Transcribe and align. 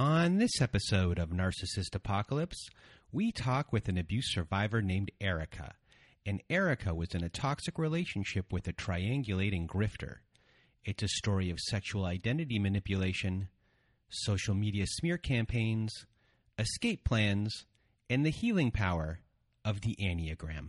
On 0.00 0.38
this 0.38 0.62
episode 0.62 1.18
of 1.18 1.30
Narcissist 1.30 1.92
Apocalypse, 1.92 2.68
we 3.10 3.32
talk 3.32 3.72
with 3.72 3.88
an 3.88 3.98
abuse 3.98 4.32
survivor 4.32 4.80
named 4.80 5.10
Erika. 5.20 5.74
And 6.24 6.40
Erika 6.48 6.94
was 6.94 7.16
in 7.16 7.24
a 7.24 7.28
toxic 7.28 7.80
relationship 7.80 8.52
with 8.52 8.68
a 8.68 8.72
triangulating 8.72 9.66
grifter. 9.66 10.18
It's 10.84 11.02
a 11.02 11.08
story 11.08 11.50
of 11.50 11.58
sexual 11.58 12.04
identity 12.04 12.60
manipulation, 12.60 13.48
social 14.08 14.54
media 14.54 14.84
smear 14.86 15.18
campaigns, 15.18 15.92
escape 16.60 17.02
plans, 17.04 17.66
and 18.08 18.24
the 18.24 18.30
healing 18.30 18.70
power 18.70 19.18
of 19.64 19.80
the 19.80 19.96
Enneagram. 20.00 20.68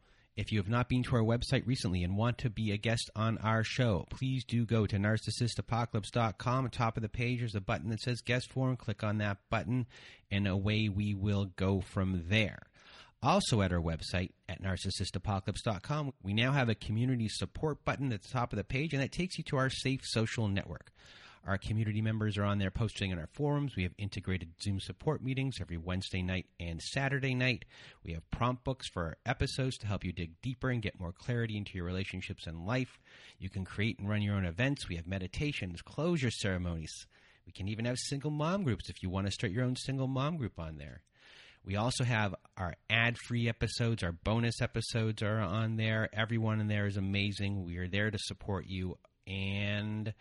if 0.35 0.51
you 0.51 0.59
have 0.59 0.69
not 0.69 0.87
been 0.87 1.03
to 1.03 1.15
our 1.15 1.21
website 1.21 1.67
recently 1.67 2.03
and 2.03 2.15
want 2.15 2.37
to 2.39 2.49
be 2.49 2.71
a 2.71 2.77
guest 2.77 3.09
on 3.15 3.37
our 3.39 3.63
show, 3.63 4.05
please 4.09 4.45
do 4.45 4.65
go 4.65 4.85
to 4.85 4.97
narcissistapocalypse.com. 4.97 6.69
Top 6.69 6.97
of 6.97 7.03
the 7.03 7.09
page, 7.09 7.39
there's 7.39 7.55
a 7.55 7.61
button 7.61 7.89
that 7.89 8.01
says 8.01 8.21
guest 8.21 8.51
form. 8.51 8.77
Click 8.77 9.03
on 9.03 9.17
that 9.17 9.37
button, 9.49 9.87
and 10.29 10.47
away 10.47 10.87
we 10.87 11.13
will 11.13 11.45
go 11.55 11.81
from 11.81 12.23
there. 12.27 12.59
Also, 13.23 13.61
at 13.61 13.71
our 13.71 13.81
website 13.81 14.31
at 14.49 14.63
narcissistapocalypse.com, 14.63 16.13
we 16.23 16.33
now 16.33 16.51
have 16.53 16.69
a 16.69 16.75
community 16.75 17.27
support 17.29 17.83
button 17.85 18.11
at 18.11 18.23
the 18.23 18.29
top 18.29 18.51
of 18.51 18.57
the 18.57 18.63
page, 18.63 18.93
and 18.93 19.01
that 19.01 19.11
takes 19.11 19.37
you 19.37 19.43
to 19.43 19.57
our 19.57 19.69
safe 19.69 20.01
social 20.03 20.47
network. 20.47 20.91
Our 21.45 21.57
community 21.57 22.01
members 22.01 22.37
are 22.37 22.43
on 22.43 22.59
there 22.59 22.69
posting 22.69 23.09
in 23.09 23.17
our 23.17 23.29
forums. 23.33 23.75
We 23.75 23.83
have 23.83 23.93
integrated 23.97 24.49
Zoom 24.61 24.79
support 24.79 25.23
meetings 25.23 25.57
every 25.59 25.77
Wednesday 25.77 26.21
night 26.21 26.45
and 26.59 26.79
Saturday 26.79 27.33
night. 27.33 27.65
We 28.03 28.13
have 28.13 28.29
prompt 28.29 28.63
books 28.63 28.87
for 28.87 29.03
our 29.03 29.17
episodes 29.25 29.77
to 29.79 29.87
help 29.87 30.03
you 30.03 30.11
dig 30.11 30.39
deeper 30.43 30.69
and 30.69 30.83
get 30.83 30.99
more 30.99 31.11
clarity 31.11 31.57
into 31.57 31.71
your 31.73 31.85
relationships 31.85 32.45
and 32.45 32.67
life. 32.67 32.99
You 33.39 33.49
can 33.49 33.65
create 33.65 33.97
and 33.97 34.07
run 34.07 34.21
your 34.21 34.35
own 34.35 34.45
events. 34.45 34.87
We 34.87 34.97
have 34.97 35.07
meditations, 35.07 35.81
closure 35.81 36.29
ceremonies. 36.29 37.07
We 37.47 37.51
can 37.51 37.67
even 37.67 37.85
have 37.85 37.97
single 37.97 38.31
mom 38.31 38.63
groups 38.63 38.89
if 38.89 39.01
you 39.01 39.09
want 39.09 39.25
to 39.25 39.31
start 39.31 39.51
your 39.51 39.65
own 39.65 39.75
single 39.75 40.07
mom 40.07 40.37
group 40.37 40.59
on 40.59 40.77
there. 40.77 41.01
We 41.63 41.75
also 41.75 42.03
have 42.03 42.35
our 42.57 42.75
ad 42.89 43.17
free 43.17 43.47
episodes, 43.47 44.03
our 44.03 44.11
bonus 44.11 44.61
episodes 44.61 45.21
are 45.21 45.39
on 45.39 45.77
there. 45.77 46.09
Everyone 46.13 46.59
in 46.59 46.67
there 46.67 46.87
is 46.87 46.97
amazing. 46.97 47.63
We 47.65 47.77
are 47.77 47.87
there 47.87 48.09
to 48.09 48.17
support 48.19 48.65
you. 48.67 48.97
And 49.27 50.13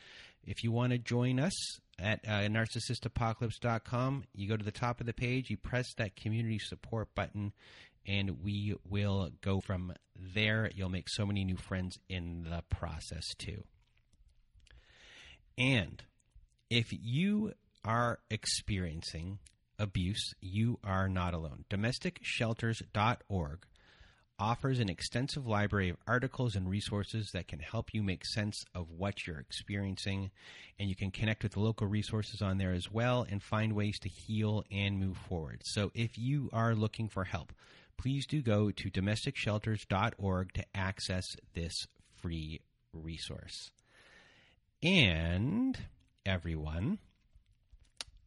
if 0.45 0.65
you 0.65 0.73
want 0.73 0.93
to 0.93 0.99
join 0.99 1.39
us 1.39 1.78
at 1.99 2.21
uh, 2.27 2.49
narcissistapocalypse.com, 2.49 4.25
you 4.34 4.49
go 4.49 4.56
to 4.56 4.65
the 4.65 4.73
top 4.73 5.01
of 5.01 5.06
the 5.06 5.12
page, 5.12 5.51
you 5.51 5.56
press 5.56 5.93
that 5.99 6.17
community 6.17 6.59
support 6.59 7.15
button, 7.15 7.53
and 8.06 8.43
we 8.43 8.75
will 8.89 9.31
go 9.43 9.61
from 9.61 9.93
there. 10.17 10.71
You'll 10.75 10.89
make 10.89 11.09
so 11.09 11.27
many 11.27 11.45
new 11.45 11.56
friends 11.56 11.99
in 12.09 12.47
the 12.49 12.62
process, 12.71 13.25
too. 13.39 13.65
And 15.59 16.03
if 16.71 16.87
you 16.91 17.53
are 17.84 18.19
experiencing 18.31 19.39
abuse, 19.79 20.34
you 20.41 20.79
are 20.84 21.09
not 21.09 21.34
alone. 21.34 21.65
DomesticShelters.org 21.71 23.67
offers 24.41 24.81
an 24.81 24.89
extensive 24.89 25.47
library 25.47 25.91
of 25.91 25.97
articles 26.06 26.56
and 26.56 26.69
resources 26.69 27.31
that 27.33 27.47
can 27.47 27.59
help 27.59 27.93
you 27.93 28.03
make 28.03 28.25
sense 28.25 28.65
of 28.75 28.91
what 28.91 29.27
you're 29.27 29.39
experiencing. 29.39 30.31
And 30.78 30.89
you 30.89 30.97
can 30.97 31.11
connect 31.11 31.43
with 31.43 31.53
the 31.53 31.61
local 31.61 31.87
resources 31.87 32.41
on 32.41 32.56
there 32.56 32.73
as 32.73 32.91
well 32.91 33.27
and 33.31 33.43
find 33.43 33.75
ways 33.75 33.99
to 34.00 34.09
heal 34.09 34.65
and 34.73 34.99
move 34.99 35.19
forward. 35.29 35.61
So 35.65 35.93
if 35.95 36.17
you 36.17 36.49
are 36.53 36.75
looking 36.75 37.09
for 37.09 37.25
help, 37.25 37.53
please 37.99 38.27
do 38.27 38.41
go 38.41 38.71
to 38.71 38.91
domesticshelters.org 38.91 40.53
to 40.55 40.65
access 40.75 41.37
this 41.55 41.87
free 42.23 42.62
resource. 42.95 43.71
And 44.83 45.79
everyone, 46.25 46.99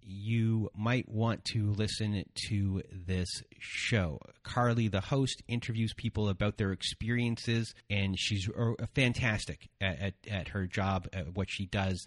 you 0.07 0.71
might 0.77 1.09
want 1.09 1.45
to 1.47 1.73
listen 1.73 2.23
to 2.49 2.83
this 2.93 3.43
show. 3.59 4.21
Carly, 4.45 4.87
the 4.87 5.01
host, 5.01 5.43
interviews 5.49 5.93
people 5.95 6.29
about 6.29 6.59
their 6.59 6.71
experiences, 6.71 7.75
and 7.91 8.17
she's 8.19 8.49
uh, 8.49 8.75
fantastic 8.95 9.69
at, 9.81 10.01
at, 10.01 10.15
at 10.31 10.47
her 10.49 10.67
job, 10.67 11.09
at 11.13 11.35
what 11.35 11.51
she 11.51 11.67
does. 11.67 12.07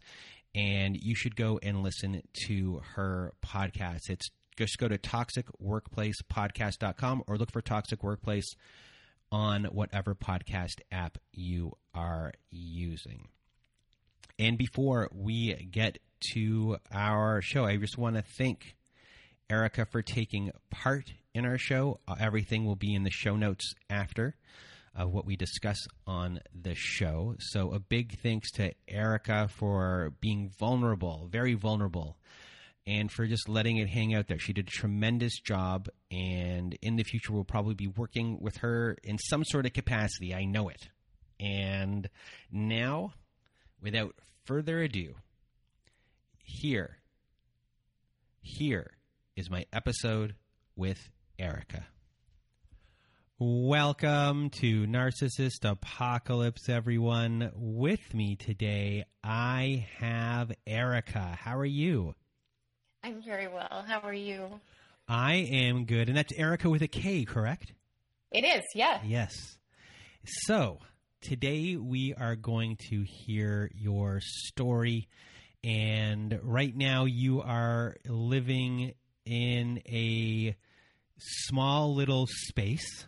And 0.56 0.96
you 0.96 1.14
should 1.14 1.36
go 1.36 1.60
and 1.62 1.84
listen 1.84 2.22
to 2.48 2.82
her 2.96 3.34
podcast. 3.46 4.10
It's 4.10 4.30
just 4.58 4.78
go 4.78 4.88
to 4.88 4.98
toxicworkplacepodcast.com 4.98 7.24
or 7.28 7.38
look 7.38 7.52
for 7.52 7.62
Toxic 7.62 8.02
Workplace 8.02 8.56
on 9.32 9.66
whatever 9.66 10.16
podcast 10.16 10.80
app 10.92 11.20
you 11.34 11.74
are 11.94 12.32
using. 12.50 13.28
And 14.40 14.58
before 14.58 15.08
we 15.14 15.54
get 15.70 16.00
to 16.34 16.78
our 16.92 17.42
show. 17.42 17.66
I 17.66 17.78
just 17.78 17.98
want 17.98 18.16
to 18.16 18.24
thank 18.38 18.76
Erika 19.50 19.86
for 19.86 20.02
taking 20.02 20.52
part 20.70 21.12
in 21.34 21.46
our 21.46 21.58
show. 21.58 22.00
Uh, 22.08 22.16
everything 22.20 22.66
will 22.66 22.76
be 22.76 22.94
in 22.94 23.04
the 23.04 23.12
show 23.12 23.36
notes 23.36 23.74
after 23.90 24.36
uh, 25.00 25.08
what 25.08 25.26
we 25.26 25.36
discuss 25.36 25.88
on 26.06 26.40
the 26.54 26.76
show. 26.76 27.36
So, 27.40 27.72
a 27.74 27.80
big 27.80 28.20
thanks 28.22 28.52
to 28.54 28.74
Erika 28.88 29.48
for 29.48 30.14
being 30.22 30.52
vulnerable, 30.60 31.28
very 31.32 31.54
vulnerable, 31.54 32.18
and 32.86 33.12
for 33.12 33.26
just 33.26 33.48
letting 33.48 33.78
it 33.78 33.90
hang 33.90 34.14
out 34.14 34.28
there. 34.28 34.40
She 34.40 34.54
did 34.54 34.68
a 34.68 34.72
tremendous 34.72 35.40
job, 35.40 35.90
and 36.12 36.78
in 36.82 36.96
the 36.96 37.04
future, 37.04 37.34
we'll 37.34 37.44
probably 37.44 37.76
be 37.76 37.88
working 37.88 38.40
with 38.42 38.58
her 38.58 38.98
in 39.04 39.18
some 39.18 39.44
sort 39.46 39.66
of 39.66 39.74
capacity. 39.74 40.34
I 40.34 40.46
know 40.46 40.70
it. 40.70 40.88
And 41.40 42.10
now, 42.52 43.14
without 43.82 44.16
further 44.46 44.82
ado, 44.82 45.16
here, 46.50 46.98
here 48.42 48.98
is 49.36 49.50
my 49.50 49.66
episode 49.72 50.36
with 50.76 51.10
Erika. 51.38 51.86
Welcome 53.38 54.50
to 54.50 54.86
Narcissist 54.88 55.64
Apocalypse, 55.64 56.68
everyone. 56.68 57.52
With 57.56 58.14
me 58.14 58.36
today, 58.36 59.06
I 59.24 59.88
have 60.00 60.52
Erika. 60.66 61.38
How 61.40 61.58
are 61.58 61.66
you? 61.66 62.16
I'm 63.04 63.22
very 63.22 63.48
well. 63.48 63.86
How 63.88 64.00
are 64.00 64.14
you? 64.14 64.60
I 65.08 65.36
am 65.36 65.86
good. 65.86 66.10
And 66.10 66.18
that's 66.18 66.34
Erika 66.34 66.70
with 66.70 66.82
a 66.82 66.88
K, 66.88 67.26
correct? 67.26 67.74
It 68.32 68.44
is, 68.44 68.64
yeah. 68.76 69.00
Yes. 69.06 69.34
So, 70.26 70.80
today 71.22 71.78
we 71.78 72.14
are 72.20 72.36
going 72.36 72.78
to 72.90 73.04
hear 73.04 73.70
your 73.74 74.20
story. 74.20 75.08
And 75.64 76.40
right 76.44 76.76
now, 76.76 77.06
you 77.06 77.42
are 77.42 77.98
living 78.08 78.94
in 79.26 79.82
a 79.88 80.56
small 81.18 81.94
little 81.94 82.28
space 82.28 83.06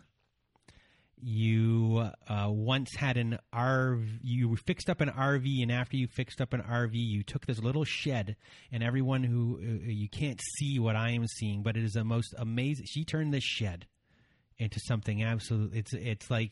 you 1.21 2.09
uh, 2.27 2.47
once 2.49 2.95
had 2.95 3.17
an 3.17 3.37
RV, 3.53 4.19
you 4.23 4.55
fixed 4.55 4.89
up 4.89 5.01
an 5.01 5.09
RV, 5.09 5.61
and 5.61 5.71
after 5.71 5.95
you 5.95 6.07
fixed 6.07 6.41
up 6.41 6.53
an 6.53 6.61
RV, 6.61 6.91
you 6.93 7.23
took 7.23 7.45
this 7.45 7.59
little 7.59 7.83
shed, 7.83 8.35
and 8.71 8.83
everyone 8.83 9.23
who 9.23 9.59
uh, 9.61 9.87
you 9.87 10.09
can't 10.09 10.41
see 10.57 10.79
what 10.79 10.95
I 10.95 11.11
am 11.11 11.27
seeing, 11.27 11.61
but 11.61 11.77
it 11.77 11.83
is 11.83 11.93
the 11.93 12.03
most 12.03 12.33
amazing. 12.37 12.85
She 12.87 13.05
turned 13.05 13.33
this 13.33 13.43
shed 13.43 13.85
into 14.57 14.79
something 14.79 15.23
absolutely. 15.23 15.79
It's 15.79 15.93
it's 15.93 16.31
like 16.31 16.51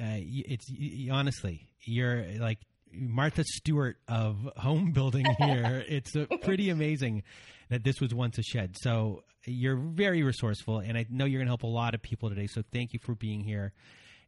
uh, 0.00 0.16
it's 0.18 0.66
honestly 1.10 1.68
you're 1.82 2.24
like 2.38 2.60
Martha 2.96 3.44
Stewart 3.44 3.96
of 4.08 4.36
home 4.56 4.92
building 4.92 5.26
here. 5.38 5.84
it's 5.88 6.12
pretty 6.42 6.70
amazing 6.70 7.22
that 7.70 7.84
this 7.84 8.00
was 8.00 8.14
once 8.14 8.38
a 8.38 8.42
shed. 8.42 8.76
So 8.80 9.22
you're 9.46 9.76
very 9.76 10.22
resourceful, 10.22 10.78
and 10.78 10.96
I 10.96 11.06
know 11.10 11.24
you're 11.24 11.40
going 11.40 11.46
to 11.46 11.50
help 11.50 11.62
a 11.62 11.66
lot 11.66 11.94
of 11.94 12.02
people 12.02 12.28
today. 12.28 12.46
So 12.46 12.62
thank 12.72 12.92
you 12.92 13.00
for 13.02 13.14
being 13.14 13.42
here. 13.42 13.72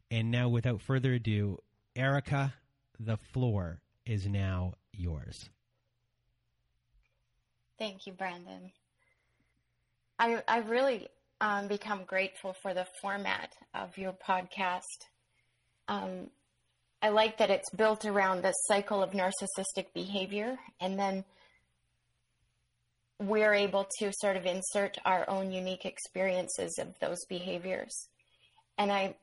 And 0.09 0.31
now, 0.31 0.49
without 0.49 0.81
further 0.81 1.13
ado, 1.13 1.57
Erika, 1.95 2.53
the 2.99 3.17
floor 3.33 3.81
is 4.05 4.25
now 4.25 4.73
yours. 4.93 5.49
Thank 7.77 8.07
you, 8.07 8.13
Brandon. 8.13 8.71
I 10.17 10.41
I 10.47 10.59
really 10.59 11.07
um, 11.41 11.67
become 11.67 12.03
grateful 12.05 12.53
for 12.61 12.73
the 12.73 12.87
format 13.01 13.53
of 13.73 13.97
your 13.97 14.13
podcast. 14.13 15.05
Um, 15.87 16.29
I 17.07 17.09
like 17.09 17.37
that 17.37 17.49
it's 17.49 17.69
built 17.69 18.03
around 18.03 18.41
the 18.41 18.51
cycle 18.51 19.01
of 19.01 19.11
narcissistic 19.11 19.93
behavior, 19.93 20.57
and 20.81 20.99
then 20.99 21.23
we're 23.17 23.53
able 23.53 23.87
to 23.99 24.11
sort 24.11 24.35
of 24.35 24.45
insert 24.45 24.97
our 25.05 25.23
own 25.29 25.53
unique 25.53 25.85
experiences 25.85 26.77
of 26.77 26.99
those 26.99 27.23
behaviors. 27.29 28.09
And 28.77 28.91
I 28.91 29.15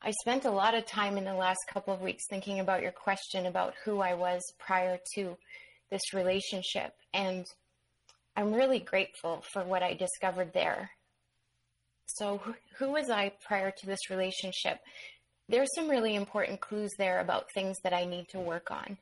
I 0.00 0.12
spent 0.22 0.46
a 0.46 0.50
lot 0.50 0.74
of 0.74 0.86
time 0.86 1.18
in 1.18 1.24
the 1.24 1.34
last 1.34 1.60
couple 1.68 1.92
of 1.92 2.00
weeks 2.00 2.24
thinking 2.30 2.58
about 2.60 2.80
your 2.80 2.92
question 2.92 3.44
about 3.44 3.74
who 3.84 4.00
I 4.00 4.14
was 4.14 4.40
prior 4.58 4.98
to 5.16 5.36
this 5.90 6.14
relationship 6.14 6.94
and 7.12 7.44
I'm 8.34 8.54
really 8.54 8.80
grateful 8.80 9.44
for 9.52 9.62
what 9.62 9.82
I 9.82 9.92
discovered 9.92 10.54
there. 10.54 10.90
So 12.06 12.40
who 12.78 12.92
was 12.92 13.10
I 13.10 13.32
prior 13.46 13.70
to 13.70 13.86
this 13.86 14.10
relationship? 14.10 14.80
There's 15.48 15.68
some 15.74 15.88
really 15.88 16.14
important 16.14 16.60
clues 16.60 16.92
there 16.98 17.20
about 17.20 17.52
things 17.52 17.76
that 17.84 17.92
I 17.92 18.04
need 18.04 18.28
to 18.30 18.40
work 18.40 18.70
on. 18.70 18.96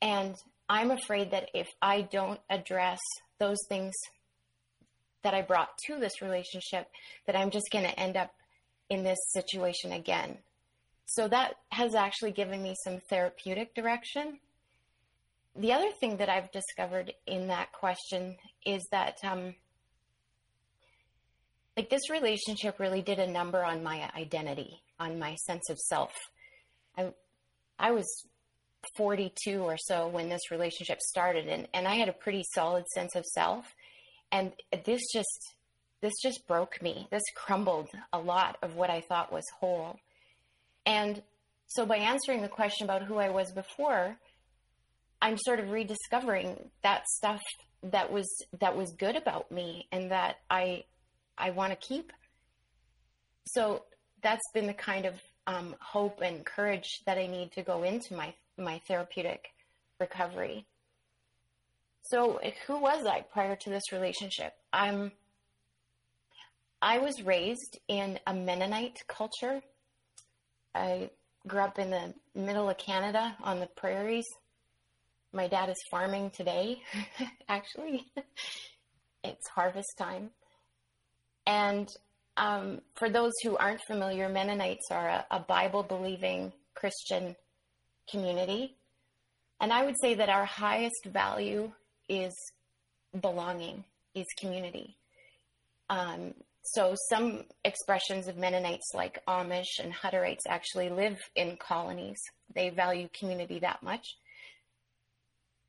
And 0.00 0.34
I'm 0.68 0.90
afraid 0.90 1.30
that 1.30 1.50
if 1.54 1.68
I 1.80 2.02
don't 2.02 2.40
address 2.48 3.00
those 3.38 3.58
things 3.68 3.92
that 5.22 5.34
I 5.34 5.42
brought 5.42 5.70
to 5.86 5.98
this 5.98 6.22
relationship, 6.22 6.88
that 7.26 7.36
I'm 7.36 7.50
just 7.50 7.70
going 7.70 7.84
to 7.84 8.00
end 8.00 8.16
up 8.16 8.32
in 8.88 9.04
this 9.04 9.18
situation 9.32 9.92
again. 9.92 10.38
So 11.06 11.28
that 11.28 11.54
has 11.70 11.94
actually 11.94 12.32
given 12.32 12.62
me 12.62 12.74
some 12.84 13.00
therapeutic 13.10 13.74
direction. 13.74 14.38
The 15.54 15.72
other 15.72 15.90
thing 16.00 16.16
that 16.16 16.30
I've 16.30 16.50
discovered 16.50 17.12
in 17.26 17.48
that 17.48 17.72
question 17.72 18.36
is 18.64 18.82
that, 18.90 19.16
um, 19.22 19.54
like, 21.76 21.90
this 21.90 22.10
relationship 22.10 22.78
really 22.78 23.02
did 23.02 23.18
a 23.18 23.30
number 23.30 23.62
on 23.62 23.82
my 23.82 24.10
identity, 24.16 24.82
on 25.02 25.18
my 25.18 25.34
sense 25.46 25.68
of 25.70 25.78
self. 25.78 26.12
I, 26.96 27.12
I 27.78 27.90
was 27.90 28.06
42 28.96 29.60
or 29.62 29.76
so 29.78 30.08
when 30.08 30.28
this 30.28 30.50
relationship 30.50 31.00
started 31.00 31.46
and, 31.46 31.68
and 31.72 31.86
I 31.86 31.94
had 31.94 32.08
a 32.08 32.12
pretty 32.12 32.42
solid 32.54 32.86
sense 32.88 33.14
of 33.14 33.24
self 33.24 33.66
and 34.30 34.52
this 34.84 35.00
just 35.12 35.54
this 36.00 36.14
just 36.20 36.48
broke 36.48 36.82
me. 36.82 37.06
This 37.12 37.22
crumbled 37.36 37.88
a 38.12 38.18
lot 38.18 38.58
of 38.60 38.74
what 38.74 38.90
I 38.90 39.02
thought 39.02 39.32
was 39.32 39.44
whole. 39.60 40.00
And 40.84 41.22
so 41.68 41.86
by 41.86 41.98
answering 41.98 42.42
the 42.42 42.48
question 42.48 42.84
about 42.84 43.04
who 43.04 43.18
I 43.18 43.30
was 43.30 43.52
before, 43.52 44.16
I'm 45.20 45.38
sort 45.38 45.60
of 45.60 45.70
rediscovering 45.70 46.70
that 46.82 47.06
stuff 47.06 47.40
that 47.84 48.12
was 48.12 48.26
that 48.60 48.76
was 48.76 48.92
good 48.98 49.16
about 49.16 49.50
me 49.52 49.86
and 49.92 50.10
that 50.10 50.38
I 50.50 50.84
I 51.38 51.50
want 51.50 51.70
to 51.70 51.76
keep. 51.76 52.12
So 53.46 53.84
that's 54.22 54.50
been 54.54 54.66
the 54.66 54.74
kind 54.74 55.06
of 55.06 55.14
um, 55.46 55.74
hope 55.80 56.20
and 56.20 56.44
courage 56.44 57.00
that 57.06 57.18
I 57.18 57.26
need 57.26 57.52
to 57.52 57.62
go 57.62 57.82
into 57.82 58.14
my 58.14 58.34
my 58.58 58.80
therapeutic 58.86 59.48
recovery. 59.98 60.66
So, 62.02 62.40
who 62.66 62.80
was 62.80 63.06
I 63.06 63.22
prior 63.22 63.56
to 63.56 63.70
this 63.70 63.92
relationship? 63.92 64.52
I'm. 64.72 65.12
I 66.80 66.98
was 66.98 67.22
raised 67.22 67.78
in 67.86 68.18
a 68.26 68.34
Mennonite 68.34 68.98
culture. 69.06 69.62
I 70.74 71.10
grew 71.46 71.60
up 71.60 71.78
in 71.78 71.90
the 71.90 72.14
middle 72.34 72.68
of 72.68 72.78
Canada 72.78 73.36
on 73.42 73.60
the 73.60 73.68
prairies. 73.76 74.26
My 75.32 75.46
dad 75.46 75.70
is 75.70 75.76
farming 75.90 76.30
today, 76.30 76.82
actually. 77.48 78.04
it's 79.24 79.48
harvest 79.48 79.96
time. 79.96 80.30
And 81.46 81.88
um, 82.36 82.80
for 82.94 83.10
those 83.10 83.32
who 83.42 83.56
aren't 83.56 83.82
familiar, 83.86 84.28
Mennonites 84.28 84.90
are 84.90 85.08
a, 85.08 85.26
a 85.30 85.40
Bible 85.40 85.82
believing 85.82 86.52
Christian 86.74 87.36
community. 88.10 88.76
And 89.60 89.72
I 89.72 89.84
would 89.84 89.96
say 90.00 90.14
that 90.14 90.28
our 90.28 90.44
highest 90.44 91.06
value 91.06 91.72
is 92.08 92.34
belonging, 93.20 93.84
is 94.14 94.26
community. 94.40 94.96
Um, 95.90 96.34
so 96.64 96.94
some 97.10 97.44
expressions 97.64 98.28
of 98.28 98.36
Mennonites, 98.36 98.92
like 98.94 99.24
Amish 99.26 99.78
and 99.82 99.92
Hutterites, 99.92 100.46
actually 100.48 100.90
live 100.90 101.18
in 101.34 101.56
colonies. 101.56 102.18
They 102.54 102.70
value 102.70 103.08
community 103.18 103.58
that 103.60 103.82
much. 103.82 104.06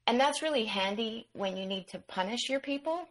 And 0.05 0.20
that's 0.20 0.41
really 0.41 0.65
handy 0.65 1.27
when 1.34 1.58
you 1.58 1.65
need 1.65 1.88
to 1.89 2.00
punish 2.00 2.50
your 2.50 2.60
people 2.60 3.08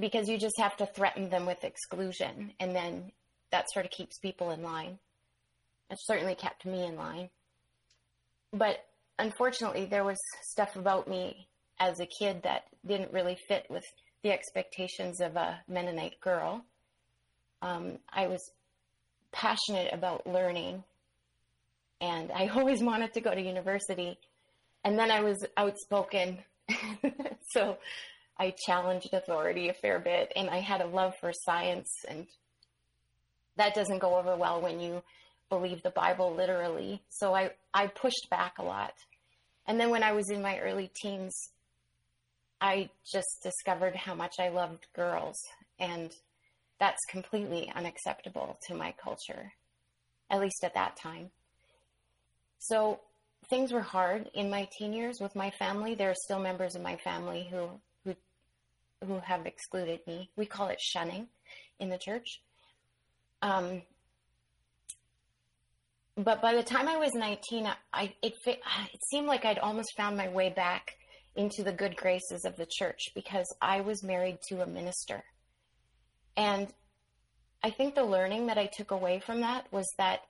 because 0.00 0.28
you 0.28 0.38
just 0.38 0.58
have 0.58 0.76
to 0.78 0.86
threaten 0.86 1.28
them 1.28 1.46
with 1.46 1.62
exclusion. 1.62 2.52
And 2.58 2.74
then 2.74 3.12
that 3.52 3.70
sort 3.70 3.84
of 3.84 3.90
keeps 3.90 4.18
people 4.18 4.50
in 4.50 4.62
line. 4.62 4.98
It 5.90 5.98
certainly 6.00 6.34
kept 6.34 6.64
me 6.64 6.86
in 6.86 6.96
line. 6.96 7.28
But 8.52 8.84
unfortunately, 9.18 9.84
there 9.84 10.04
was 10.04 10.18
stuff 10.42 10.76
about 10.76 11.06
me 11.06 11.48
as 11.78 12.00
a 12.00 12.06
kid 12.06 12.42
that 12.44 12.64
didn't 12.86 13.12
really 13.12 13.36
fit 13.48 13.66
with 13.68 13.84
the 14.22 14.32
expectations 14.32 15.20
of 15.20 15.36
a 15.36 15.60
Mennonite 15.68 16.20
girl. 16.20 16.64
Um, 17.62 17.98
I 18.12 18.26
was 18.26 18.40
passionate 19.32 19.92
about 19.92 20.26
learning, 20.26 20.82
and 22.00 22.32
I 22.32 22.48
always 22.54 22.82
wanted 22.82 23.12
to 23.14 23.20
go 23.20 23.34
to 23.34 23.40
university. 23.40 24.18
And 24.84 24.98
then 24.98 25.10
I 25.10 25.20
was 25.20 25.44
outspoken, 25.56 26.38
so 27.50 27.76
I 28.40 28.54
challenged 28.66 29.12
authority 29.12 29.68
a 29.68 29.74
fair 29.74 29.98
bit, 29.98 30.32
and 30.34 30.48
I 30.48 30.60
had 30.60 30.80
a 30.80 30.86
love 30.86 31.14
for 31.20 31.30
science, 31.32 31.90
and 32.08 32.26
that 33.56 33.74
doesn't 33.74 33.98
go 33.98 34.16
over 34.16 34.34
well 34.34 34.62
when 34.62 34.80
you 34.80 35.02
believe 35.50 35.82
the 35.82 35.90
Bible 35.90 36.34
literally. 36.34 37.02
So 37.10 37.34
I, 37.34 37.50
I 37.74 37.88
pushed 37.88 38.30
back 38.30 38.54
a 38.58 38.64
lot. 38.64 38.94
And 39.66 39.78
then 39.78 39.90
when 39.90 40.02
I 40.02 40.12
was 40.12 40.30
in 40.30 40.40
my 40.40 40.58
early 40.58 40.90
teens, 41.02 41.34
I 42.62 42.88
just 43.04 43.42
discovered 43.42 43.94
how 43.94 44.14
much 44.14 44.36
I 44.38 44.48
loved 44.48 44.86
girls. 44.94 45.36
And 45.78 46.10
that's 46.78 47.04
completely 47.10 47.70
unacceptable 47.74 48.58
to 48.68 48.74
my 48.74 48.94
culture, 49.02 49.52
at 50.30 50.40
least 50.40 50.64
at 50.64 50.74
that 50.74 50.96
time. 50.96 51.30
So 52.58 53.00
things 53.50 53.72
were 53.72 53.82
hard 53.82 54.30
in 54.32 54.48
my 54.48 54.66
teen 54.78 54.94
years 54.94 55.18
with 55.20 55.36
my 55.36 55.50
family. 55.50 55.94
There 55.94 56.10
are 56.10 56.24
still 56.24 56.40
members 56.40 56.74
of 56.74 56.82
my 56.82 56.96
family 56.96 57.48
who, 57.50 57.58
who 57.58 57.70
who 59.06 59.18
have 59.20 59.46
excluded 59.46 60.00
me. 60.06 60.30
We 60.36 60.46
call 60.46 60.68
it 60.68 60.80
shunning 60.80 61.28
in 61.78 61.88
the 61.88 61.98
church. 61.98 62.40
Um, 63.42 63.82
but 66.16 66.42
by 66.42 66.54
the 66.54 66.62
time 66.62 66.88
I 66.88 66.96
was 66.96 67.14
19, 67.14 67.66
I 67.92 68.14
it 68.22 68.34
it 68.46 69.04
seemed 69.10 69.26
like 69.26 69.44
I'd 69.44 69.58
almost 69.58 69.96
found 69.96 70.16
my 70.16 70.28
way 70.28 70.50
back 70.50 70.96
into 71.36 71.62
the 71.62 71.72
good 71.72 71.96
graces 71.96 72.44
of 72.44 72.56
the 72.56 72.66
church 72.66 73.10
because 73.14 73.46
I 73.62 73.80
was 73.80 74.02
married 74.02 74.38
to 74.48 74.62
a 74.62 74.66
minister. 74.66 75.22
And 76.36 76.68
I 77.62 77.70
think 77.70 77.94
the 77.94 78.04
learning 78.04 78.46
that 78.46 78.58
I 78.58 78.66
took 78.66 78.90
away 78.90 79.20
from 79.20 79.40
that 79.40 79.70
was 79.72 79.86
that 79.98 80.20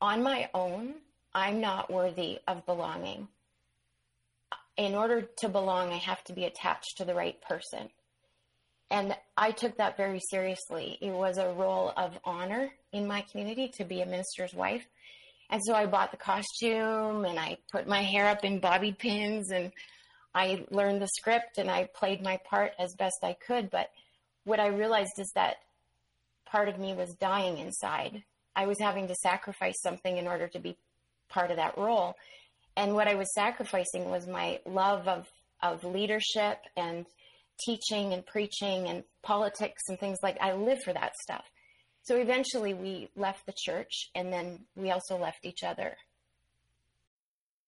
on 0.00 0.22
my 0.22 0.48
own, 0.54 0.94
I'm 1.34 1.60
not 1.60 1.92
worthy 1.92 2.38
of 2.48 2.66
belonging. 2.66 3.28
In 4.80 4.94
order 4.94 5.28
to 5.40 5.50
belong, 5.50 5.92
I 5.92 5.98
have 5.98 6.24
to 6.24 6.32
be 6.32 6.46
attached 6.46 6.96
to 6.96 7.04
the 7.04 7.14
right 7.14 7.38
person. 7.42 7.90
And 8.90 9.14
I 9.36 9.50
took 9.50 9.76
that 9.76 9.98
very 9.98 10.20
seriously. 10.30 10.96
It 11.02 11.10
was 11.10 11.36
a 11.36 11.52
role 11.52 11.92
of 11.98 12.18
honor 12.24 12.70
in 12.90 13.06
my 13.06 13.20
community 13.30 13.70
to 13.76 13.84
be 13.84 14.00
a 14.00 14.06
minister's 14.06 14.54
wife. 14.54 14.86
And 15.50 15.60
so 15.62 15.74
I 15.74 15.84
bought 15.84 16.12
the 16.12 16.16
costume 16.16 17.26
and 17.26 17.38
I 17.38 17.58
put 17.70 17.86
my 17.86 18.02
hair 18.02 18.26
up 18.26 18.42
in 18.42 18.58
bobby 18.58 18.92
pins 18.92 19.50
and 19.50 19.70
I 20.34 20.64
learned 20.70 21.02
the 21.02 21.08
script 21.08 21.58
and 21.58 21.70
I 21.70 21.90
played 21.94 22.22
my 22.22 22.38
part 22.38 22.72
as 22.78 22.94
best 22.94 23.18
I 23.22 23.34
could. 23.34 23.70
But 23.70 23.90
what 24.44 24.60
I 24.60 24.68
realized 24.68 25.18
is 25.18 25.30
that 25.34 25.56
part 26.46 26.70
of 26.70 26.78
me 26.78 26.94
was 26.94 27.14
dying 27.16 27.58
inside. 27.58 28.24
I 28.56 28.66
was 28.66 28.80
having 28.80 29.08
to 29.08 29.14
sacrifice 29.16 29.82
something 29.82 30.16
in 30.16 30.26
order 30.26 30.48
to 30.48 30.58
be 30.58 30.78
part 31.28 31.50
of 31.50 31.58
that 31.58 31.76
role. 31.76 32.16
And 32.80 32.94
what 32.94 33.08
I 33.08 33.14
was 33.14 33.28
sacrificing 33.34 34.08
was 34.08 34.26
my 34.26 34.58
love 34.64 35.06
of, 35.06 35.26
of 35.62 35.84
leadership 35.84 36.56
and 36.78 37.04
teaching 37.66 38.14
and 38.14 38.24
preaching 38.24 38.88
and 38.88 39.04
politics 39.22 39.82
and 39.90 40.00
things 40.00 40.16
like 40.22 40.38
I 40.40 40.54
live 40.54 40.78
for 40.82 40.94
that 40.94 41.12
stuff. 41.22 41.44
So 42.04 42.16
eventually 42.16 42.72
we 42.72 43.10
left 43.14 43.44
the 43.44 43.52
church 43.54 44.08
and 44.14 44.32
then 44.32 44.60
we 44.76 44.92
also 44.92 45.18
left 45.18 45.44
each 45.44 45.62
other. 45.62 45.94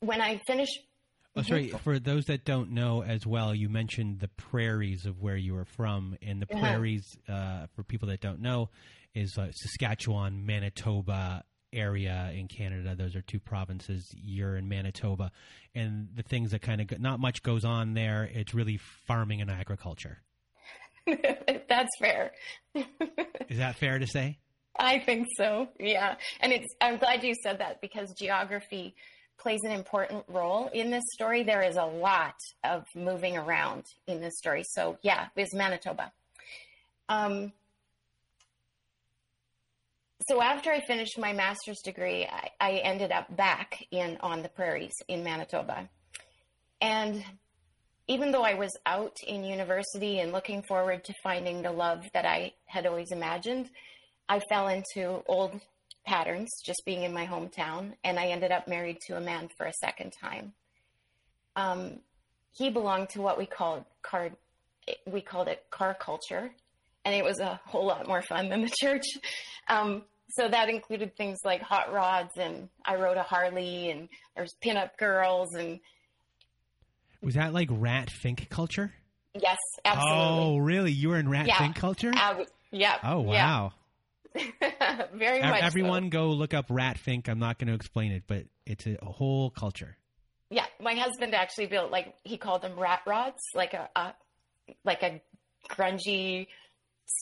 when 0.00 0.20
I 0.20 0.38
finish. 0.46 0.68
Oh, 1.36 1.42
sorry. 1.42 1.68
For 1.68 1.98
those 1.98 2.24
that 2.26 2.44
don't 2.44 2.72
know 2.72 3.02
as 3.02 3.24
well, 3.24 3.54
you 3.54 3.68
mentioned 3.68 4.18
the 4.18 4.28
prairies 4.28 5.06
of 5.06 5.20
where 5.20 5.36
you 5.36 5.54
were 5.54 5.64
from, 5.64 6.16
and 6.22 6.42
the 6.42 6.52
uh-huh. 6.52 6.60
prairies, 6.60 7.04
uh, 7.28 7.66
for 7.76 7.84
people 7.84 8.08
that 8.08 8.20
don't 8.20 8.40
know, 8.40 8.70
is 9.14 9.38
uh, 9.38 9.50
Saskatchewan, 9.52 10.44
Manitoba 10.44 11.44
area 11.72 12.32
in 12.34 12.48
Canada. 12.48 12.96
Those 12.96 13.14
are 13.14 13.22
two 13.22 13.38
provinces. 13.38 14.04
You're 14.16 14.56
in 14.56 14.68
Manitoba, 14.68 15.30
and 15.74 16.08
the 16.14 16.24
things 16.24 16.50
that 16.50 16.62
kind 16.62 16.80
of 16.80 16.88
go- 16.88 16.96
not 16.98 17.20
much 17.20 17.42
goes 17.42 17.64
on 17.64 17.94
there. 17.94 18.28
It's 18.32 18.52
really 18.52 18.78
farming 19.06 19.40
and 19.40 19.50
agriculture. 19.50 20.18
That's 21.06 21.90
fair. 22.00 22.32
is 22.74 23.58
that 23.58 23.76
fair 23.76 24.00
to 24.00 24.06
say? 24.06 24.38
I 24.78 24.98
think 24.98 25.28
so. 25.36 25.68
Yeah, 25.78 26.16
and 26.40 26.52
it's. 26.52 26.66
I'm 26.80 26.98
glad 26.98 27.22
you 27.22 27.34
said 27.42 27.58
that 27.58 27.80
because 27.80 28.12
geography 28.18 28.96
plays 29.40 29.60
an 29.64 29.72
important 29.72 30.24
role 30.28 30.68
in 30.72 30.90
this 30.90 31.04
story. 31.12 31.42
There 31.42 31.62
is 31.62 31.76
a 31.76 31.84
lot 31.84 32.34
of 32.62 32.84
moving 32.94 33.36
around 33.36 33.84
in 34.06 34.20
this 34.20 34.34
story. 34.38 34.62
So, 34.64 34.98
yeah, 35.02 35.28
it's 35.36 35.54
Manitoba. 35.54 36.12
Um, 37.08 37.52
so 40.28 40.40
after 40.40 40.70
I 40.70 40.80
finished 40.80 41.18
my 41.18 41.32
master's 41.32 41.80
degree, 41.82 42.26
I, 42.26 42.50
I, 42.60 42.72
ended 42.84 43.10
up 43.10 43.34
back 43.36 43.84
in 43.90 44.16
on 44.20 44.42
the 44.42 44.48
prairies 44.48 44.92
in 45.08 45.24
Manitoba. 45.24 45.88
And 46.80 47.24
even 48.06 48.30
though 48.30 48.44
I 48.44 48.54
was 48.54 48.70
out 48.86 49.16
in 49.26 49.44
university 49.44 50.20
and 50.20 50.30
looking 50.30 50.62
forward 50.62 51.04
to 51.04 51.14
finding 51.22 51.62
the 51.62 51.72
love 51.72 52.04
that 52.12 52.26
I 52.26 52.52
had 52.66 52.86
always 52.86 53.10
imagined, 53.10 53.70
I 54.28 54.40
fell 54.48 54.68
into 54.68 55.22
old 55.26 55.60
patterns 56.04 56.48
just 56.64 56.82
being 56.84 57.02
in 57.02 57.12
my 57.12 57.26
hometown, 57.26 57.94
and 58.04 58.18
I 58.18 58.26
ended 58.26 58.52
up 58.52 58.68
married 58.68 59.00
to 59.06 59.16
a 59.16 59.20
man 59.20 59.48
for 59.56 59.66
a 59.66 59.72
second 59.72 60.12
time. 60.12 60.52
Um, 61.56 62.00
he 62.52 62.70
belonged 62.70 63.10
to 63.10 63.20
what 63.20 63.38
we 63.38 63.46
called 63.46 63.84
car, 64.02 64.30
we 65.06 65.20
called 65.20 65.48
it 65.48 65.64
car 65.70 65.94
culture, 65.98 66.50
and 67.04 67.14
it 67.14 67.24
was 67.24 67.38
a 67.40 67.60
whole 67.64 67.86
lot 67.86 68.06
more 68.06 68.22
fun 68.22 68.48
than 68.48 68.62
the 68.62 68.72
church. 68.80 69.06
Um, 69.68 70.04
so 70.30 70.48
that 70.48 70.68
included 70.68 71.16
things 71.16 71.38
like 71.44 71.60
hot 71.60 71.92
rods, 71.92 72.36
and 72.36 72.68
I 72.84 72.96
rode 72.96 73.16
a 73.16 73.22
Harley, 73.22 73.90
and 73.90 74.08
there's 74.36 74.54
pinup 74.64 74.96
girls, 74.98 75.54
and 75.54 75.80
was 77.22 77.34
that 77.34 77.52
like 77.52 77.68
rat 77.70 78.10
fink 78.10 78.48
culture? 78.48 78.92
Yes, 79.34 79.58
absolutely. 79.84 80.44
Oh, 80.44 80.58
really? 80.58 80.92
You 80.92 81.10
were 81.10 81.18
in 81.18 81.28
rat 81.28 81.46
yeah. 81.46 81.58
fink 81.58 81.76
culture? 81.76 82.12
Uh, 82.16 82.44
yeah. 82.70 82.96
Oh, 83.04 83.20
wow. 83.20 83.72
Very 85.14 85.42
much. 85.42 85.62
Everyone 85.62 86.04
so. 86.04 86.10
go 86.10 86.28
look 86.30 86.54
up 86.54 86.66
Rat 86.68 86.98
Fink. 86.98 87.28
I'm 87.28 87.38
not 87.38 87.58
going 87.58 87.68
to 87.68 87.74
explain 87.74 88.12
it, 88.12 88.24
but 88.26 88.44
it's 88.66 88.86
a, 88.86 88.96
a, 89.02 89.06
whole 89.06 89.50
culture. 89.50 89.96
Yeah, 90.50 90.66
my 90.80 90.94
husband 90.94 91.34
actually 91.34 91.66
built 91.66 91.90
like 91.90 92.14
he 92.24 92.36
called 92.36 92.62
them 92.62 92.78
rat 92.78 93.00
rods, 93.06 93.42
like 93.54 93.74
a, 93.74 93.88
a 93.96 94.14
like 94.84 95.02
a 95.02 95.20
grungy 95.68 96.46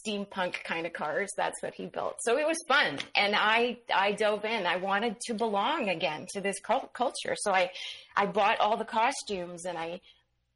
steampunk 0.07 0.63
kind 0.65 0.87
of 0.87 0.93
cars. 0.93 1.29
That's 1.37 1.63
what 1.63 1.75
he 1.75 1.87
built. 1.87 2.17
So 2.21 2.39
it 2.39 2.47
was 2.47 2.59
fun, 2.69 2.99
and 3.15 3.35
I 3.35 3.79
I 3.95 4.13
dove 4.13 4.45
in. 4.45 4.67
I 4.67 4.77
wanted 4.77 5.21
to 5.27 5.35
belong 5.35 5.89
again 5.89 6.27
to 6.35 6.41
this 6.41 6.57
culture, 6.61 7.35
so 7.37 7.53
I 7.53 7.71
I 8.17 8.27
bought 8.27 8.61
all 8.61 8.77
the 8.77 8.85
costumes 8.85 9.65
and 9.65 9.79
I 9.79 10.01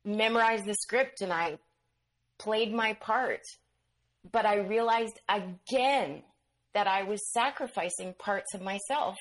memorized 0.04 0.66
the 0.66 0.75
script 0.75 1.21
and 1.21 1.32
I 1.32 1.59
played 2.38 2.73
my 2.73 2.94
part. 2.94 3.42
But 4.30 4.47
I 4.47 4.59
realized 4.59 5.18
again 5.28 6.23
that 6.75 6.87
I 6.87 7.02
was 7.02 7.21
sacrificing 7.33 8.14
parts 8.19 8.55
of 8.55 8.62
myself 8.62 9.17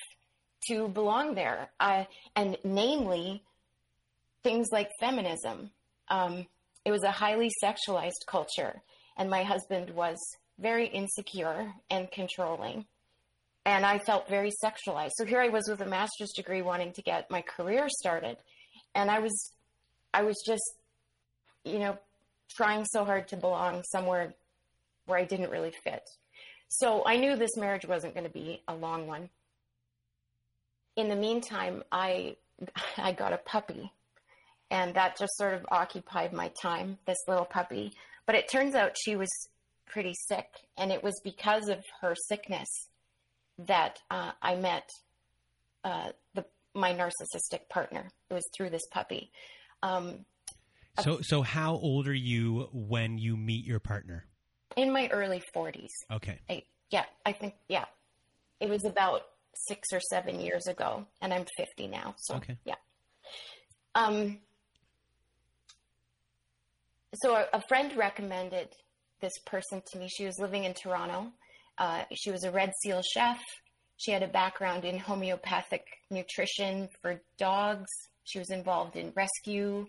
to 0.68 0.88
belong 0.88 1.34
there, 1.34 1.70
uh, 1.80 2.04
and 2.36 2.56
namely 2.64 3.42
things 4.42 4.68
like 4.72 4.90
feminism. 5.00 5.70
Um, 6.08 6.46
it 6.84 6.90
was 6.90 7.02
a 7.04 7.10
highly 7.10 7.50
sexualized 7.62 8.26
culture, 8.26 8.82
and 9.16 9.28
my 9.28 9.42
husband 9.42 9.90
was 9.90 10.16
very 10.58 10.86
insecure 10.86 11.72
and 11.90 12.10
controlling. 12.10 12.86
And 13.64 13.86
I 13.86 13.98
felt 13.98 14.28
very 14.28 14.50
sexualized. 14.64 15.12
So 15.16 15.24
here 15.24 15.40
I 15.40 15.48
was 15.48 15.68
with 15.68 15.80
a 15.80 15.86
master's 15.86 16.32
degree 16.32 16.62
wanting 16.62 16.92
to 16.94 17.02
get 17.02 17.30
my 17.30 17.42
career 17.42 17.88
started. 17.88 18.36
And 18.94 19.10
I 19.10 19.20
was 19.20 19.52
I 20.12 20.22
was 20.22 20.42
just, 20.44 20.62
you 21.64 21.78
know, 21.78 21.96
trying 22.50 22.84
so 22.84 23.04
hard 23.04 23.28
to 23.28 23.36
belong 23.36 23.82
somewhere 23.84 24.34
where 25.06 25.18
I 25.18 25.24
didn't 25.24 25.50
really 25.50 25.72
fit. 25.84 26.02
So 26.74 27.02
I 27.04 27.18
knew 27.18 27.36
this 27.36 27.56
marriage 27.58 27.84
wasn't 27.86 28.14
going 28.14 28.24
to 28.24 28.32
be 28.32 28.62
a 28.66 28.74
long 28.74 29.06
one. 29.06 29.28
In 30.96 31.08
the 31.08 31.16
meantime, 31.16 31.82
I 31.92 32.36
I 32.96 33.12
got 33.12 33.34
a 33.34 33.36
puppy, 33.36 33.92
and 34.70 34.94
that 34.94 35.18
just 35.18 35.36
sort 35.36 35.52
of 35.52 35.66
occupied 35.70 36.32
my 36.32 36.50
time. 36.60 36.96
This 37.06 37.18
little 37.28 37.44
puppy, 37.44 37.92
but 38.26 38.36
it 38.36 38.48
turns 38.50 38.74
out 38.74 38.96
she 38.98 39.16
was 39.16 39.28
pretty 39.86 40.14
sick, 40.28 40.46
and 40.78 40.90
it 40.90 41.02
was 41.02 41.20
because 41.22 41.68
of 41.68 41.84
her 42.00 42.14
sickness 42.28 42.68
that 43.58 43.98
uh, 44.10 44.32
I 44.40 44.56
met 44.56 44.88
uh, 45.84 46.12
the 46.34 46.46
my 46.74 46.94
narcissistic 46.94 47.68
partner. 47.68 48.08
It 48.30 48.34
was 48.34 48.48
through 48.56 48.70
this 48.70 48.86
puppy. 48.90 49.30
Um, 49.82 50.24
so, 51.00 51.20
so 51.20 51.42
how 51.42 51.74
old 51.74 52.08
are 52.08 52.14
you 52.14 52.70
when 52.72 53.18
you 53.18 53.36
meet 53.36 53.66
your 53.66 53.80
partner? 53.80 54.26
In 54.76 54.92
my 54.92 55.08
early 55.08 55.42
40s. 55.54 55.90
Okay. 56.10 56.38
I, 56.48 56.62
yeah, 56.90 57.04
I 57.24 57.32
think, 57.32 57.54
yeah. 57.68 57.84
It 58.60 58.68
was 58.68 58.84
about 58.84 59.22
six 59.54 59.88
or 59.92 60.00
seven 60.10 60.40
years 60.40 60.66
ago, 60.66 61.06
and 61.20 61.32
I'm 61.32 61.44
50 61.56 61.88
now. 61.88 62.14
So, 62.18 62.36
okay. 62.36 62.56
yeah. 62.64 62.76
Um, 63.94 64.38
so, 67.14 67.34
a, 67.34 67.46
a, 67.52 67.62
friend 67.68 67.94
recommended 67.96 68.68
this 69.20 69.32
person 69.44 69.82
to 69.92 69.98
me. 69.98 70.08
She 70.08 70.24
was 70.24 70.38
living 70.38 70.64
in 70.64 70.72
Toronto. 70.72 71.32
Uh, 71.76 72.04
she 72.14 72.30
was 72.30 72.44
a 72.44 72.50
Red 72.50 72.72
Seal 72.82 73.02
chef. 73.14 73.38
She 73.98 74.12
had 74.12 74.22
a 74.22 74.28
background 74.28 74.84
in 74.84 74.98
homeopathic 74.98 75.84
nutrition 76.10 76.88
for 77.00 77.20
dogs. 77.38 77.90
She 78.24 78.38
was 78.38 78.50
involved 78.50 78.96
in 78.96 79.12
rescue. 79.14 79.86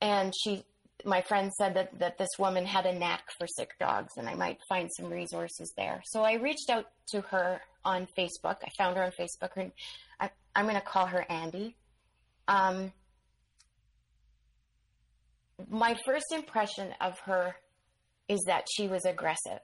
And 0.00 0.32
she 0.42 0.64
my 1.04 1.22
friend 1.22 1.52
said 1.52 1.74
that, 1.74 1.98
that 1.98 2.18
this 2.18 2.30
woman 2.38 2.64
had 2.64 2.86
a 2.86 2.98
knack 2.98 3.24
for 3.38 3.46
sick 3.46 3.70
dogs 3.78 4.14
and 4.16 4.28
I 4.28 4.34
might 4.34 4.58
find 4.68 4.90
some 4.96 5.10
resources 5.10 5.72
there. 5.76 6.02
So 6.06 6.22
I 6.22 6.34
reached 6.34 6.70
out 6.70 6.86
to 7.12 7.20
her 7.22 7.60
on 7.84 8.06
Facebook. 8.16 8.56
I 8.64 8.68
found 8.78 8.96
her 8.96 9.04
on 9.04 9.12
Facebook. 9.18 9.50
and 9.56 9.72
I, 10.20 10.30
am 10.56 10.66
going 10.66 10.76
to 10.76 10.80
call 10.80 11.06
her 11.06 11.24
Andy. 11.30 11.76
Um, 12.48 12.92
my 15.68 15.96
first 16.04 16.26
impression 16.32 16.92
of 17.00 17.18
her 17.20 17.54
is 18.28 18.40
that 18.46 18.66
she 18.74 18.88
was 18.88 19.04
aggressive. 19.04 19.60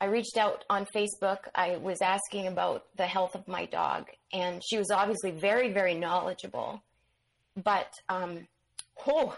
I 0.00 0.06
reached 0.06 0.36
out 0.36 0.64
on 0.68 0.86
Facebook. 0.86 1.38
I 1.54 1.76
was 1.76 2.02
asking 2.02 2.48
about 2.48 2.86
the 2.96 3.06
health 3.06 3.34
of 3.34 3.46
my 3.46 3.66
dog, 3.66 4.06
and 4.32 4.60
she 4.68 4.76
was 4.76 4.90
obviously 4.90 5.30
very, 5.30 5.72
very 5.72 5.94
knowledgeable. 5.94 6.82
But, 7.62 7.92
um, 8.08 8.48
oh, 9.06 9.36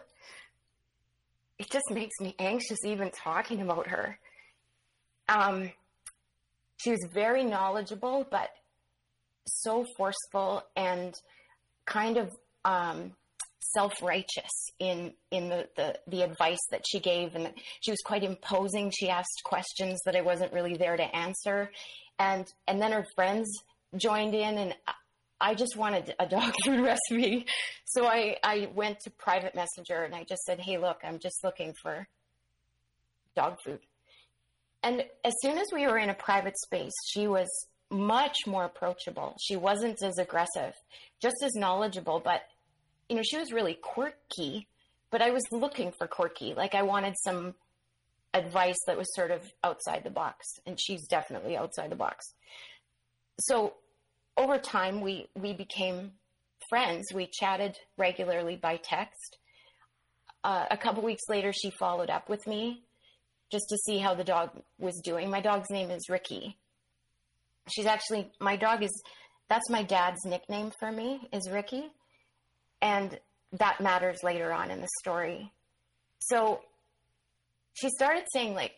it 1.64 1.70
just 1.70 1.90
makes 1.90 2.20
me 2.20 2.34
anxious 2.38 2.84
even 2.84 3.10
talking 3.10 3.62
about 3.62 3.86
her. 3.86 4.18
Um, 5.30 5.70
she 6.76 6.90
was 6.90 7.08
very 7.10 7.42
knowledgeable, 7.42 8.26
but 8.30 8.50
so 9.46 9.86
forceful 9.96 10.62
and 10.76 11.14
kind 11.86 12.18
of 12.18 12.30
um, 12.66 13.12
self-righteous 13.60 14.70
in 14.78 15.14
in 15.30 15.48
the, 15.48 15.66
the 15.76 15.98
the 16.06 16.22
advice 16.22 16.60
that 16.70 16.82
she 16.86 17.00
gave 17.00 17.34
and 17.34 17.50
she 17.80 17.90
was 17.90 18.00
quite 18.04 18.22
imposing 18.22 18.90
she 18.90 19.08
asked 19.08 19.40
questions 19.44 19.98
that 20.04 20.14
i 20.14 20.20
wasn't 20.20 20.52
really 20.52 20.76
there 20.76 20.96
to 20.96 21.16
answer 21.16 21.70
and 22.18 22.46
and 22.68 22.80
then 22.80 22.92
her 22.92 23.04
friends 23.16 23.50
joined 23.96 24.34
in 24.34 24.58
and 24.58 24.74
i 25.44 25.54
just 25.54 25.76
wanted 25.76 26.14
a 26.18 26.26
dog 26.26 26.52
food 26.64 26.80
recipe 26.80 27.46
so 27.84 28.06
i 28.06 28.36
i 28.42 28.68
went 28.74 28.98
to 29.00 29.10
private 29.10 29.54
messenger 29.54 30.02
and 30.02 30.14
i 30.14 30.24
just 30.24 30.42
said 30.44 30.58
hey 30.58 30.78
look 30.78 30.98
i'm 31.04 31.18
just 31.18 31.42
looking 31.44 31.72
for 31.82 32.06
dog 33.36 33.56
food 33.64 33.80
and 34.82 35.04
as 35.24 35.32
soon 35.42 35.58
as 35.58 35.66
we 35.72 35.86
were 35.86 35.98
in 35.98 36.10
a 36.10 36.14
private 36.14 36.56
space 36.58 36.92
she 37.06 37.26
was 37.26 37.48
much 37.90 38.38
more 38.46 38.64
approachable 38.64 39.36
she 39.40 39.56
wasn't 39.56 40.02
as 40.02 40.18
aggressive 40.18 40.72
just 41.20 41.36
as 41.44 41.54
knowledgeable 41.54 42.20
but 42.24 42.42
you 43.08 43.16
know, 43.16 43.22
she 43.22 43.38
was 43.38 43.52
really 43.52 43.74
quirky, 43.74 44.66
but 45.10 45.22
I 45.22 45.30
was 45.30 45.42
looking 45.50 45.92
for 45.92 46.06
quirky. 46.06 46.54
Like 46.54 46.74
I 46.74 46.82
wanted 46.82 47.14
some 47.22 47.54
advice 48.32 48.78
that 48.86 48.96
was 48.96 49.06
sort 49.14 49.30
of 49.30 49.42
outside 49.62 50.02
the 50.04 50.10
box, 50.10 50.46
and 50.66 50.78
she's 50.80 51.06
definitely 51.06 51.56
outside 51.56 51.90
the 51.90 51.96
box. 51.96 52.24
So 53.40 53.74
over 54.36 54.58
time, 54.58 55.00
we 55.00 55.28
we 55.34 55.52
became 55.52 56.12
friends. 56.68 57.06
We 57.14 57.28
chatted 57.32 57.76
regularly 57.96 58.56
by 58.56 58.76
text. 58.76 59.38
Uh, 60.42 60.66
a 60.70 60.76
couple 60.76 61.02
weeks 61.02 61.22
later, 61.28 61.52
she 61.52 61.70
followed 61.70 62.10
up 62.10 62.28
with 62.28 62.46
me 62.46 62.82
just 63.50 63.66
to 63.70 63.76
see 63.78 63.98
how 63.98 64.14
the 64.14 64.24
dog 64.24 64.50
was 64.78 65.00
doing. 65.04 65.30
My 65.30 65.40
dog's 65.40 65.70
name 65.70 65.90
is 65.90 66.08
Ricky. 66.08 66.56
She's 67.74 67.86
actually 67.86 68.30
my 68.40 68.56
dog 68.56 68.82
is 68.82 69.02
that's 69.48 69.70
my 69.70 69.82
dad's 69.82 70.24
nickname 70.24 70.72
for 70.78 70.90
me 70.90 71.28
is 71.32 71.50
Ricky 71.50 71.90
and 72.84 73.18
that 73.52 73.80
matters 73.80 74.18
later 74.22 74.52
on 74.52 74.70
in 74.70 74.80
the 74.80 74.88
story. 75.00 75.50
So 76.18 76.60
she 77.74 77.88
started 77.88 78.24
saying, 78.32 78.54
like, 78.54 78.74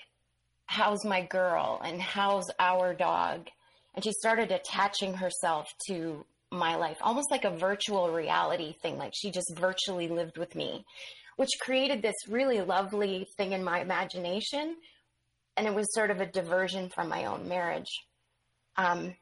how's 0.66 1.04
my 1.04 1.22
girl 1.22 1.80
and 1.84 2.00
how's 2.00 2.48
our 2.58 2.94
dog? 2.94 3.48
And 3.96 4.04
she 4.04 4.12
started 4.12 4.52
attaching 4.52 5.14
herself 5.14 5.66
to 5.88 6.24
my 6.52 6.76
life, 6.76 6.98
almost 7.00 7.30
like 7.30 7.44
a 7.44 7.56
virtual 7.56 8.10
reality 8.10 8.74
thing. 8.82 8.98
Like 8.98 9.12
she 9.14 9.30
just 9.30 9.56
virtually 9.56 10.08
lived 10.08 10.38
with 10.38 10.54
me, 10.54 10.84
which 11.36 11.50
created 11.60 12.02
this 12.02 12.14
really 12.28 12.60
lovely 12.60 13.26
thing 13.36 13.52
in 13.52 13.64
my 13.64 13.80
imagination. 13.80 14.76
And 15.56 15.66
it 15.66 15.74
was 15.74 15.86
sort 15.94 16.10
of 16.10 16.20
a 16.20 16.26
diversion 16.26 16.90
from 16.90 17.08
my 17.08 17.24
own 17.24 17.48
marriage. 17.48 17.90
Um, 18.76 19.14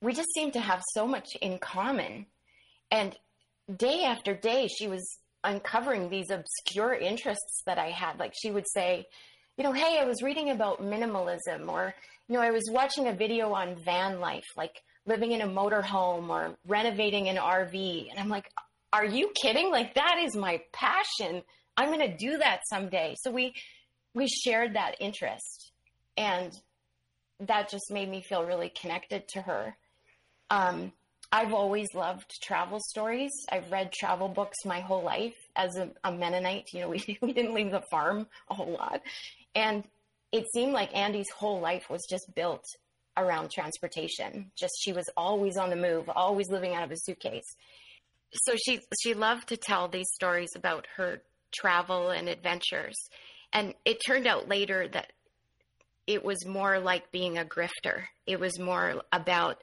we 0.00 0.12
just 0.12 0.32
seemed 0.34 0.52
to 0.52 0.60
have 0.60 0.82
so 0.94 1.06
much 1.06 1.34
in 1.42 1.58
common. 1.58 2.26
And 2.90 3.16
day 3.76 4.04
after 4.04 4.34
day, 4.34 4.68
she 4.68 4.86
was 4.86 5.18
uncovering 5.42 6.08
these 6.08 6.30
obscure 6.30 6.94
interests 6.94 7.62
that 7.66 7.78
I 7.78 7.90
had. 7.90 8.18
Like 8.18 8.32
she 8.40 8.52
would 8.52 8.66
say, 8.72 9.06
you 9.56 9.64
know, 9.64 9.72
hey, 9.72 9.98
I 10.00 10.04
was 10.04 10.22
reading 10.22 10.50
about 10.50 10.80
minimalism, 10.80 11.68
or, 11.68 11.94
you 12.28 12.34
know, 12.34 12.40
I 12.40 12.50
was 12.50 12.68
watching 12.70 13.08
a 13.08 13.14
video 13.14 13.52
on 13.52 13.76
van 13.84 14.20
life, 14.20 14.44
like 14.56 14.82
living 15.06 15.32
in 15.32 15.40
a 15.40 15.48
motorhome 15.48 16.28
or 16.28 16.56
renovating 16.66 17.28
an 17.28 17.36
RV. 17.36 18.10
And 18.10 18.18
I'm 18.18 18.28
like, 18.28 18.50
are 18.92 19.06
you 19.06 19.32
kidding? 19.40 19.70
Like 19.70 19.94
that 19.94 20.16
is 20.22 20.36
my 20.36 20.60
passion. 20.72 21.42
I'm 21.76 21.88
going 21.88 22.10
to 22.10 22.16
do 22.16 22.38
that 22.38 22.60
someday. 22.68 23.14
So 23.22 23.30
we, 23.30 23.54
we 24.14 24.28
shared 24.28 24.74
that 24.74 24.96
interest 25.00 25.72
and 26.16 26.52
that 27.40 27.70
just 27.70 27.90
made 27.90 28.08
me 28.08 28.20
feel 28.20 28.44
really 28.44 28.72
connected 28.80 29.28
to 29.28 29.42
her. 29.42 29.76
Um, 30.50 30.92
I've 31.30 31.52
always 31.52 31.88
loved 31.94 32.30
travel 32.42 32.80
stories. 32.80 33.30
I've 33.50 33.70
read 33.70 33.92
travel 33.92 34.28
books 34.28 34.56
my 34.64 34.80
whole 34.80 35.02
life 35.02 35.36
as 35.54 35.76
a, 35.76 35.90
a, 36.02 36.10
Mennonite. 36.10 36.72
You 36.72 36.80
know, 36.80 36.88
we, 36.88 37.18
we 37.22 37.32
didn't 37.32 37.54
leave 37.54 37.70
the 37.70 37.82
farm 37.90 38.26
a 38.50 38.54
whole 38.54 38.72
lot. 38.72 39.02
And 39.54 39.84
it 40.32 40.44
seemed 40.52 40.72
like 40.72 40.94
Andy's 40.94 41.30
whole 41.30 41.60
life 41.60 41.88
was 41.88 42.06
just 42.08 42.34
built 42.34 42.64
around 43.16 43.50
transportation. 43.50 44.50
Just 44.56 44.74
she 44.80 44.92
was 44.92 45.08
always 45.16 45.56
on 45.56 45.70
the 45.70 45.76
move, 45.76 46.08
always 46.08 46.50
living 46.50 46.74
out 46.74 46.84
of 46.84 46.90
a 46.90 46.96
suitcase. 46.96 47.56
So 48.44 48.54
she 48.56 48.80
she 49.02 49.14
loved 49.14 49.48
to 49.48 49.56
tell 49.56 49.88
these 49.88 50.10
stories 50.14 50.50
about 50.54 50.86
her 50.96 51.22
travel 51.52 52.10
and 52.10 52.28
adventures. 52.28 52.96
And 53.52 53.74
it 53.84 53.98
turned 54.06 54.26
out 54.26 54.48
later 54.48 54.86
that 54.88 55.12
it 56.06 56.24
was 56.24 56.46
more 56.46 56.78
like 56.78 57.10
being 57.10 57.38
a 57.38 57.44
grifter. 57.44 58.04
It 58.26 58.38
was 58.38 58.58
more 58.58 59.02
about 59.12 59.62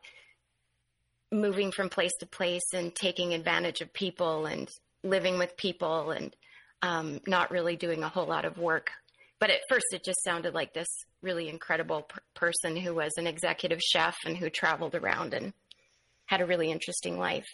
moving 1.32 1.72
from 1.72 1.90
place 1.90 2.14
to 2.20 2.26
place 2.26 2.74
and 2.74 2.94
taking 2.96 3.34
advantage 3.34 3.82
of 3.82 3.94
people 3.94 4.46
and 4.46 4.70
living 5.04 5.38
with 5.38 5.58
people 5.58 6.12
and 6.12 6.36
um, 6.82 7.20
not 7.28 7.52
really 7.52 7.76
doing 7.76 8.04
a 8.04 8.10
whole 8.10 8.28
lot 8.28 8.46
of 8.46 8.58
work. 8.58 8.92
But 9.40 9.50
at 9.50 9.62
first, 9.70 9.86
it 9.92 10.04
just 10.04 10.24
sounded 10.24 10.54
like 10.54 10.74
this 10.74 10.88
really 11.22 11.50
incredible 11.50 12.04
per- 12.04 12.22
person 12.34 12.78
who 12.78 12.94
was 12.96 13.12
an 13.18 13.28
executive 13.28 13.82
chef 13.82 14.16
and 14.26 14.38
who 14.38 14.50
traveled 14.50 14.96
around 14.96 15.34
and 15.34 15.54
had 16.26 16.42
a 16.42 16.46
really 16.46 16.72
interesting 16.72 17.18
life. 17.18 17.48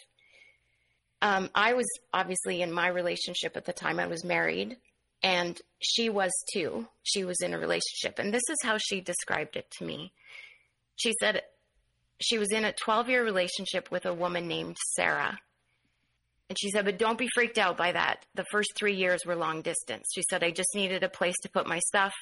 Um, 1.20 1.50
I 1.54 1.74
was 1.74 1.86
obviously 2.12 2.62
in 2.62 2.72
my 2.72 2.88
relationship 2.88 3.56
at 3.56 3.64
the 3.64 3.72
time. 3.72 4.00
I 4.00 4.06
was 4.06 4.24
married, 4.24 4.76
and 5.22 5.60
she 5.80 6.08
was 6.08 6.32
too. 6.52 6.88
She 7.02 7.24
was 7.24 7.40
in 7.42 7.54
a 7.54 7.58
relationship. 7.58 8.18
And 8.18 8.32
this 8.32 8.42
is 8.48 8.58
how 8.62 8.78
she 8.78 9.00
described 9.00 9.56
it 9.56 9.70
to 9.78 9.84
me. 9.84 10.12
She 10.96 11.12
said, 11.20 11.42
she 12.20 12.38
was 12.38 12.50
in 12.50 12.64
a 12.64 12.72
12 12.72 13.08
year 13.08 13.24
relationship 13.24 13.90
with 13.90 14.06
a 14.06 14.14
woman 14.14 14.48
named 14.48 14.76
Sarah. 14.94 15.38
And 16.52 16.58
she 16.58 16.70
said, 16.70 16.84
but 16.84 16.98
don't 16.98 17.16
be 17.16 17.30
freaked 17.34 17.56
out 17.56 17.78
by 17.78 17.92
that. 17.92 18.26
The 18.34 18.44
first 18.52 18.72
three 18.76 18.94
years 18.94 19.24
were 19.24 19.34
long 19.34 19.62
distance. 19.62 20.04
She 20.14 20.22
said, 20.28 20.44
I 20.44 20.50
just 20.50 20.68
needed 20.74 21.02
a 21.02 21.08
place 21.08 21.34
to 21.44 21.48
put 21.48 21.66
my 21.66 21.78
stuff. 21.78 22.12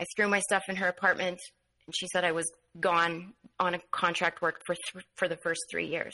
I 0.00 0.06
threw 0.16 0.26
my 0.26 0.40
stuff 0.40 0.64
in 0.68 0.74
her 0.74 0.88
apartment. 0.88 1.38
And 1.86 1.94
she 1.94 2.08
said 2.08 2.24
I 2.24 2.32
was 2.32 2.50
gone 2.80 3.32
on 3.60 3.74
a 3.74 3.80
contract 3.92 4.42
work 4.42 4.60
for, 4.66 4.74
th- 4.74 5.04
for 5.14 5.28
the 5.28 5.36
first 5.36 5.60
three 5.70 5.86
years. 5.86 6.12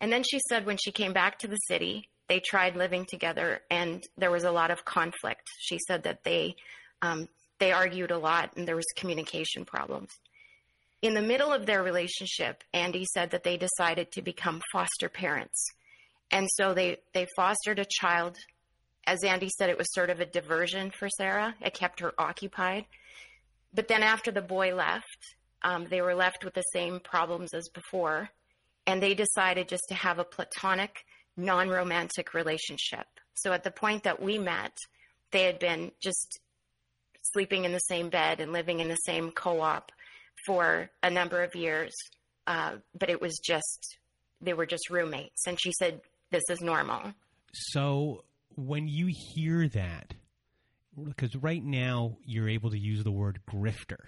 And 0.00 0.12
then 0.12 0.22
she 0.22 0.38
said 0.48 0.64
when 0.64 0.76
she 0.76 0.92
came 0.92 1.12
back 1.12 1.40
to 1.40 1.48
the 1.48 1.56
city, 1.56 2.08
they 2.28 2.38
tried 2.38 2.76
living 2.76 3.04
together 3.04 3.62
and 3.68 4.04
there 4.16 4.30
was 4.30 4.44
a 4.44 4.52
lot 4.52 4.70
of 4.70 4.84
conflict. 4.84 5.42
She 5.58 5.80
said 5.88 6.04
that 6.04 6.22
they, 6.22 6.54
um, 7.02 7.28
they 7.58 7.72
argued 7.72 8.12
a 8.12 8.18
lot 8.18 8.52
and 8.56 8.68
there 8.68 8.76
was 8.76 8.86
communication 8.94 9.64
problems. 9.64 10.10
In 11.02 11.14
the 11.14 11.20
middle 11.20 11.52
of 11.52 11.66
their 11.66 11.82
relationship, 11.82 12.62
Andy 12.72 13.06
said 13.12 13.32
that 13.32 13.42
they 13.42 13.56
decided 13.56 14.12
to 14.12 14.22
become 14.22 14.62
foster 14.72 15.08
parents. 15.08 15.66
And 16.30 16.48
so 16.50 16.74
they, 16.74 16.98
they 17.14 17.26
fostered 17.36 17.78
a 17.78 17.86
child. 17.88 18.36
As 19.06 19.22
Andy 19.22 19.48
said, 19.56 19.70
it 19.70 19.78
was 19.78 19.92
sort 19.92 20.10
of 20.10 20.20
a 20.20 20.26
diversion 20.26 20.90
for 20.90 21.08
Sarah. 21.08 21.54
It 21.60 21.74
kept 21.74 22.00
her 22.00 22.12
occupied. 22.18 22.86
But 23.72 23.88
then 23.88 24.02
after 24.02 24.32
the 24.32 24.42
boy 24.42 24.74
left, 24.74 25.34
um, 25.62 25.86
they 25.88 26.00
were 26.00 26.14
left 26.14 26.44
with 26.44 26.54
the 26.54 26.64
same 26.72 27.00
problems 27.00 27.54
as 27.54 27.68
before. 27.68 28.30
And 28.86 29.02
they 29.02 29.14
decided 29.14 29.68
just 29.68 29.84
to 29.88 29.94
have 29.94 30.18
a 30.18 30.24
platonic, 30.24 31.04
non 31.36 31.68
romantic 31.68 32.34
relationship. 32.34 33.06
So 33.34 33.52
at 33.52 33.64
the 33.64 33.70
point 33.70 34.04
that 34.04 34.20
we 34.22 34.38
met, 34.38 34.76
they 35.30 35.44
had 35.44 35.58
been 35.58 35.92
just 36.02 36.40
sleeping 37.32 37.64
in 37.64 37.72
the 37.72 37.78
same 37.80 38.08
bed 38.08 38.40
and 38.40 38.52
living 38.52 38.80
in 38.80 38.88
the 38.88 38.96
same 38.96 39.30
co 39.30 39.60
op 39.60 39.92
for 40.46 40.90
a 41.02 41.10
number 41.10 41.42
of 41.42 41.54
years, 41.54 41.92
uh, 42.46 42.76
but 42.98 43.10
it 43.10 43.20
was 43.20 43.38
just 43.44 43.98
they 44.40 44.52
were 44.52 44.66
just 44.66 44.90
roommates, 44.90 45.46
and 45.46 45.58
she 45.60 45.72
said 45.72 46.00
this 46.30 46.42
is 46.50 46.60
normal. 46.60 47.12
So 47.52 48.24
when 48.56 48.88
you 48.88 49.10
hear 49.34 49.68
that, 49.68 50.14
because 51.02 51.34
right 51.36 51.62
now 51.62 52.16
you're 52.24 52.48
able 52.48 52.70
to 52.70 52.78
use 52.78 53.04
the 53.04 53.12
word 53.12 53.40
grifter. 53.48 54.00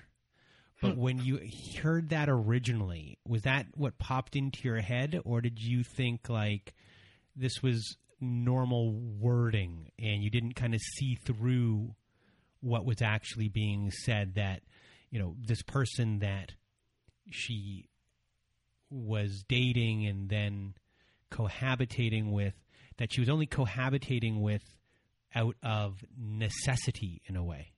But 0.81 0.95
hmm. 0.95 1.01
when 1.01 1.19
you 1.19 1.41
heard 1.83 2.11
that 2.11 2.29
originally, 2.29 3.19
was 3.27 3.43
that 3.43 3.67
what 3.75 3.99
popped 3.99 4.37
into 4.37 4.61
your 4.63 4.81
head, 4.81 5.21
or 5.25 5.41
did 5.41 5.59
you 5.59 5.83
think 5.83 6.29
like 6.29 6.75
this 7.37 7.63
was 7.63 7.97
normal 8.21 8.93
wording 8.93 9.93
and 9.99 10.23
you 10.23 10.31
didn't 10.31 10.55
kind 10.55 10.75
of 10.75 10.81
see 10.81 11.17
through 11.25 11.95
what 12.61 12.85
was 12.85 13.01
actually 13.01 13.49
being 13.49 13.91
said 13.91 14.35
that 14.35 14.61
you 15.11 15.21
know 15.21 15.37
this 15.47 15.63
person 15.63 16.19
that 16.19 16.53
she 17.31 17.89
was 18.91 19.45
dating 19.49 20.07
and 20.07 20.29
then 20.29 20.75
cohabitating 21.31 22.31
with 22.33 22.55
that 22.97 23.13
she 23.13 23.21
was 23.21 23.29
only 23.29 23.47
cohabitating 23.47 24.41
with 24.41 24.63
out 25.35 25.57
of 25.63 26.05
necessity 26.19 27.21
in 27.27 27.37
a 27.37 27.45
way 27.45 27.73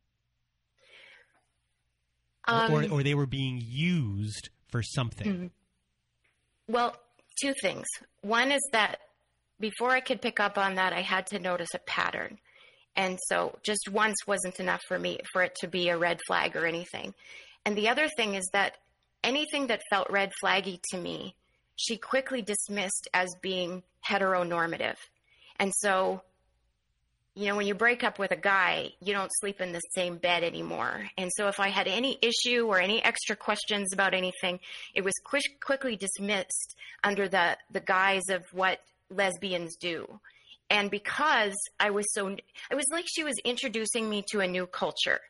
Um, 2.47 2.73
or, 2.73 2.89
or 2.89 3.03
they 3.03 3.15
were 3.15 3.27
being 3.27 3.61
used 3.63 4.49
for 4.69 4.83
something 4.83 5.27
Mhm. 5.27 5.51
Well, 6.69 6.97
two 7.43 7.53
things. 7.63 7.87
One 8.21 8.53
is 8.53 8.61
that 8.73 9.01
before 9.59 9.91
I 9.91 10.01
could 10.01 10.23
pick 10.23 10.39
up 10.39 10.57
on 10.57 10.77
that, 10.77 10.93
I 10.93 11.01
had 11.03 11.27
to 11.29 11.39
notice 11.41 11.75
a 11.75 11.81
pattern. 11.81 12.39
And 12.95 13.19
so 13.27 13.59
just 13.65 13.89
once 13.91 14.17
wasn't 14.27 14.61
enough 14.61 14.81
for 14.87 14.99
me 14.99 15.19
for 15.33 15.43
it 15.43 15.55
to 15.57 15.69
be 15.69 15.89
a 15.89 15.99
red 15.99 16.21
flag 16.29 16.55
or 16.57 16.67
anything. 16.67 17.15
And 17.65 17.77
the 17.77 17.89
other 17.89 18.09
thing 18.17 18.35
is 18.37 18.49
that 18.53 18.79
anything 19.25 19.67
that 19.67 19.83
felt 19.91 20.09
red 20.11 20.33
flaggy 20.43 20.81
to 20.93 20.99
me, 20.99 21.35
she 21.81 21.97
quickly 21.97 22.43
dismissed 22.43 23.09
as 23.15 23.35
being 23.41 23.83
heteronormative. 24.07 24.97
And 25.59 25.73
so, 25.75 26.21
you 27.35 27.47
know, 27.47 27.57
when 27.57 27.67
you 27.67 27.75
break 27.75 28.05
up 28.05 28.19
with 28.19 28.33
a 28.33 28.37
guy, 28.37 28.91
you 29.01 29.15
don't 29.15 29.31
sleep 29.41 29.63
in 29.63 29.73
the 29.73 29.81
same 29.95 30.19
bed 30.19 30.45
anymore. 30.45 31.09
And 31.17 31.31
so 31.35 31.49
if 31.49 31.59
I 31.59 31.69
had 31.69 31.87
any 31.87 32.19
issue 32.21 32.67
or 32.67 32.79
any 32.81 33.03
extra 33.03 33.35
questions 33.35 33.95
about 33.95 34.13
anything, 34.13 34.61
it 34.95 35.03
was 35.05 35.15
quick, 35.25 35.45
quickly 35.65 35.97
dismissed 35.97 36.77
under 37.03 37.29
the, 37.29 37.57
the 37.71 37.81
guise 37.81 38.29
of 38.29 38.45
what 38.53 38.81
lesbians 39.09 39.77
do. 39.77 40.21
And 40.69 40.91
because 40.91 41.55
I 41.79 41.91
was 41.91 42.13
so, 42.13 42.29
it 42.29 42.75
was 42.75 42.87
like 42.93 43.07
she 43.09 43.25
was 43.25 43.37
introducing 43.43 44.09
me 44.09 44.23
to 44.33 44.41
a 44.41 44.47
new 44.47 44.67
culture. 44.67 45.21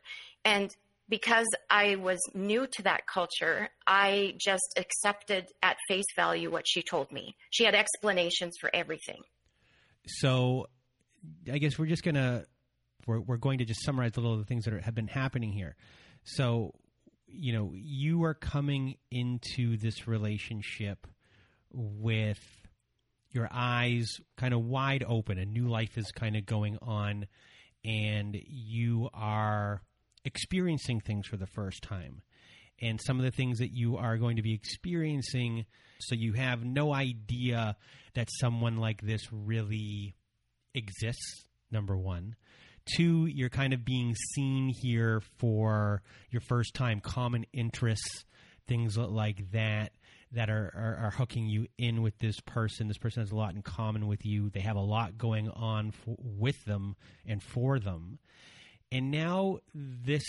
And 0.44 0.74
because 1.10 1.46
I 1.68 1.96
was 1.96 2.18
new 2.34 2.66
to 2.68 2.82
that 2.84 3.06
culture, 3.06 3.68
I 3.86 4.34
just 4.38 4.78
accepted 4.78 5.46
at 5.62 5.76
face 5.88 6.06
value 6.16 6.50
what 6.50 6.64
she 6.66 6.82
told 6.82 7.10
me. 7.12 7.34
She 7.50 7.64
had 7.64 7.74
explanations 7.74 8.54
for 8.60 8.70
everything. 8.72 9.20
so 10.06 10.68
I 11.52 11.58
guess 11.58 11.78
we're 11.78 11.86
just 11.86 12.02
gonna 12.02 12.44
we're 13.06 13.20
we're 13.20 13.36
going 13.36 13.58
to 13.58 13.64
just 13.64 13.84
summarize 13.84 14.12
a 14.16 14.20
little 14.20 14.34
of 14.34 14.38
the 14.38 14.46
things 14.46 14.64
that 14.64 14.72
are, 14.74 14.80
have 14.80 14.94
been 14.94 15.08
happening 15.08 15.52
here. 15.52 15.76
So 16.22 16.74
you 17.26 17.52
know 17.52 17.72
you 17.74 18.24
are 18.24 18.34
coming 18.34 18.96
into 19.10 19.76
this 19.76 20.06
relationship 20.06 21.06
with 21.72 22.40
your 23.32 23.48
eyes 23.52 24.08
kind 24.36 24.54
of 24.54 24.64
wide 24.64 25.04
open. 25.06 25.38
A 25.38 25.44
new 25.44 25.68
life 25.68 25.98
is 25.98 26.10
kind 26.12 26.36
of 26.36 26.46
going 26.46 26.78
on, 26.82 27.26
and 27.84 28.36
you 28.46 29.08
are 29.12 29.82
experiencing 30.24 31.00
things 31.00 31.26
for 31.26 31.36
the 31.36 31.46
first 31.46 31.82
time. 31.82 32.22
And 32.80 33.00
some 33.04 33.18
of 33.18 33.24
the 33.24 33.30
things 33.30 33.58
that 33.58 33.72
you 33.72 33.96
are 33.96 34.16
going 34.16 34.36
to 34.36 34.42
be 34.42 34.54
experiencing, 34.54 35.66
so 36.00 36.14
you 36.14 36.32
have 36.32 36.64
no 36.64 36.94
idea 36.94 37.76
that 38.14 38.28
someone 38.40 38.78
like 38.78 39.02
this 39.02 39.22
really 39.30 40.14
exists, 40.74 41.44
number 41.70 41.96
one. 41.96 42.36
Two, 42.96 43.26
you're 43.26 43.50
kind 43.50 43.74
of 43.74 43.84
being 43.84 44.14
seen 44.34 44.68
here 44.68 45.20
for 45.38 46.02
your 46.30 46.40
first 46.40 46.74
time, 46.74 47.00
common 47.00 47.44
interests, 47.52 48.24
things 48.66 48.96
like 48.96 49.50
that, 49.52 49.92
that 50.32 50.48
are, 50.48 50.72
are, 50.74 51.06
are 51.06 51.10
hooking 51.10 51.46
you 51.46 51.66
in 51.76 52.02
with 52.02 52.18
this 52.18 52.40
person. 52.40 52.88
This 52.88 52.98
person 52.98 53.22
has 53.22 53.32
a 53.32 53.36
lot 53.36 53.54
in 53.54 53.62
common 53.62 54.06
with 54.06 54.24
you. 54.24 54.48
They 54.48 54.60
have 54.60 54.76
a 54.76 54.80
lot 54.80 55.18
going 55.18 55.50
on 55.50 55.90
for, 55.90 56.16
with 56.18 56.64
them 56.64 56.96
and 57.26 57.42
for 57.42 57.78
them. 57.78 58.18
And 58.92 59.10
now, 59.10 59.58
this 59.74 60.24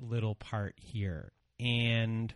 little 0.00 0.34
part 0.34 0.74
here. 0.76 1.32
And 1.60 2.34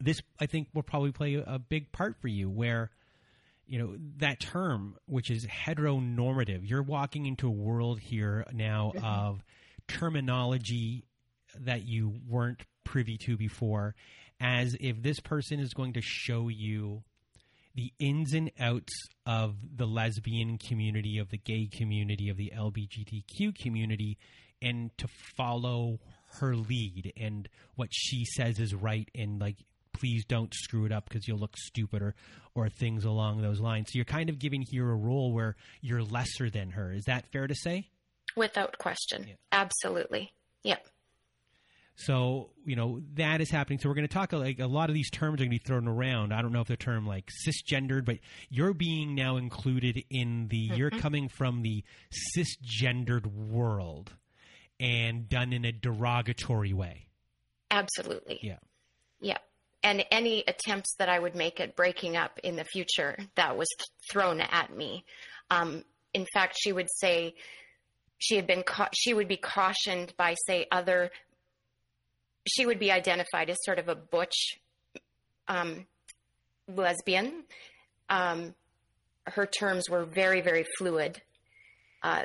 this, 0.00 0.20
I 0.38 0.46
think, 0.46 0.68
will 0.74 0.82
probably 0.82 1.12
play 1.12 1.34
a 1.34 1.58
big 1.58 1.90
part 1.92 2.20
for 2.20 2.28
you 2.28 2.48
where 2.50 2.90
you 3.68 3.78
know 3.78 3.94
that 4.16 4.40
term 4.40 4.96
which 5.06 5.30
is 5.30 5.46
heteronormative 5.46 6.60
you're 6.62 6.82
walking 6.82 7.26
into 7.26 7.46
a 7.46 7.50
world 7.50 8.00
here 8.00 8.46
now 8.52 8.92
of 9.04 9.44
terminology 9.86 11.04
that 11.60 11.86
you 11.86 12.14
weren't 12.26 12.62
privy 12.84 13.18
to 13.18 13.36
before 13.36 13.94
as 14.40 14.74
if 14.80 15.02
this 15.02 15.20
person 15.20 15.60
is 15.60 15.74
going 15.74 15.92
to 15.92 16.00
show 16.00 16.48
you 16.48 17.02
the 17.74 17.92
ins 17.98 18.32
and 18.32 18.50
outs 18.58 18.92
of 19.26 19.54
the 19.76 19.86
lesbian 19.86 20.56
community 20.56 21.18
of 21.18 21.28
the 21.28 21.38
gay 21.38 21.68
community 21.70 22.30
of 22.30 22.36
the 22.36 22.50
lgbtq 22.56 23.54
community 23.58 24.16
and 24.60 24.90
to 24.98 25.08
follow 25.36 25.98
her 26.40 26.54
lead 26.54 27.12
and 27.16 27.48
what 27.76 27.88
she 27.90 28.24
says 28.24 28.58
is 28.58 28.74
right 28.74 29.10
and 29.14 29.40
like 29.40 29.56
please 29.98 30.24
don't 30.24 30.54
screw 30.54 30.84
it 30.84 30.92
up 30.92 31.08
because 31.08 31.26
you'll 31.26 31.38
look 31.38 31.56
stupid 31.56 32.02
or 32.02 32.14
or 32.54 32.68
things 32.68 33.04
along 33.04 33.40
those 33.40 33.60
lines. 33.60 33.86
So 33.88 33.96
you're 33.96 34.04
kind 34.04 34.28
of 34.28 34.38
giving 34.38 34.64
here 34.68 34.90
a 34.90 34.96
role 34.96 35.32
where 35.32 35.56
you're 35.80 36.02
lesser 36.02 36.50
than 36.50 36.70
her. 36.70 36.92
Is 36.92 37.04
that 37.04 37.26
fair 37.32 37.46
to 37.46 37.54
say? 37.54 37.88
Without 38.36 38.78
question. 38.78 39.26
Yeah. 39.28 39.34
Absolutely. 39.52 40.32
Yep. 40.64 40.86
So 41.94 42.50
you 42.64 42.76
know 42.76 43.00
that 43.14 43.40
is 43.40 43.50
happening. 43.50 43.80
So 43.80 43.88
we're 43.88 43.96
going 43.96 44.06
to 44.06 44.14
talk 44.14 44.32
like 44.32 44.60
a 44.60 44.66
lot 44.66 44.88
of 44.88 44.94
these 44.94 45.10
terms 45.10 45.34
are 45.34 45.44
going 45.44 45.50
to 45.50 45.58
be 45.58 45.64
thrown 45.64 45.88
around. 45.88 46.32
I 46.32 46.42
don't 46.42 46.52
know 46.52 46.60
if 46.60 46.68
the 46.68 46.76
term 46.76 47.06
like 47.06 47.28
cisgendered, 47.46 48.04
but 48.04 48.18
you're 48.50 48.74
being 48.74 49.14
now 49.16 49.36
included 49.36 50.04
in 50.08 50.46
the. 50.48 50.70
You're 50.74 50.90
mm-hmm. 50.90 51.00
coming 51.00 51.28
from 51.28 51.62
the 51.62 51.82
cisgendered 52.36 53.26
world 53.26 54.12
and 54.80 55.28
done 55.28 55.52
in 55.52 55.64
a 55.64 55.72
derogatory 55.72 56.72
way. 56.72 57.06
Absolutely. 57.70 58.38
Yeah. 58.42 58.58
Yeah. 59.20 59.38
And 59.82 60.04
any 60.10 60.44
attempts 60.46 60.94
that 60.98 61.08
I 61.08 61.18
would 61.18 61.34
make 61.34 61.60
at 61.60 61.76
breaking 61.76 62.16
up 62.16 62.38
in 62.42 62.56
the 62.56 62.64
future, 62.64 63.16
that 63.36 63.56
was 63.56 63.68
thrown 64.10 64.40
at 64.40 64.74
me. 64.74 65.04
Um, 65.50 65.84
in 66.14 66.26
fact, 66.32 66.56
she 66.58 66.72
would 66.72 66.88
say 66.96 67.34
she 68.18 68.36
had 68.36 68.46
been 68.46 68.64
ca- 68.64 68.90
she 68.94 69.14
would 69.14 69.28
be 69.28 69.36
cautioned 69.36 70.14
by 70.16 70.34
say 70.46 70.66
other. 70.70 71.10
She 72.46 72.66
would 72.66 72.78
be 72.78 72.90
identified 72.90 73.50
as 73.50 73.56
sort 73.62 73.78
of 73.78 73.88
a 73.88 73.94
butch 73.94 74.58
um, 75.46 75.86
lesbian. 76.66 77.44
Um, 78.08 78.54
her 79.26 79.46
terms 79.46 79.88
were 79.88 80.04
very 80.04 80.40
very 80.40 80.64
fluid. 80.78 81.20
Uh, 82.02 82.24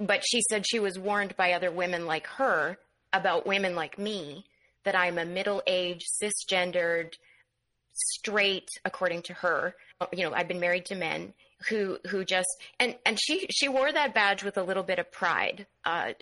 but 0.00 0.24
she 0.26 0.40
said 0.48 0.66
she 0.66 0.80
was 0.80 0.98
warned 0.98 1.36
by 1.36 1.52
other 1.52 1.70
women 1.70 2.06
like 2.06 2.26
her 2.26 2.78
about 3.12 3.46
women 3.46 3.74
like 3.74 3.98
me 3.98 4.46
that 4.84 4.96
I'm 4.96 5.18
a 5.18 5.26
middle 5.26 5.62
aged, 5.66 6.06
cisgendered, 6.20 7.12
straight, 7.92 8.68
according 8.84 9.22
to 9.22 9.34
her. 9.34 9.74
You 10.12 10.24
know, 10.24 10.34
I've 10.34 10.48
been 10.48 10.60
married 10.60 10.86
to 10.86 10.94
men 10.94 11.34
who 11.68 11.98
who 12.08 12.24
just 12.24 12.48
and 12.78 12.96
and 13.04 13.18
she 13.20 13.46
she 13.50 13.68
wore 13.68 13.92
that 13.92 14.14
badge 14.14 14.42
with 14.42 14.56
a 14.56 14.62
little 14.62 14.82
bit 14.82 14.98
of 14.98 15.12
pride. 15.12 15.66
Uh, 15.84 16.12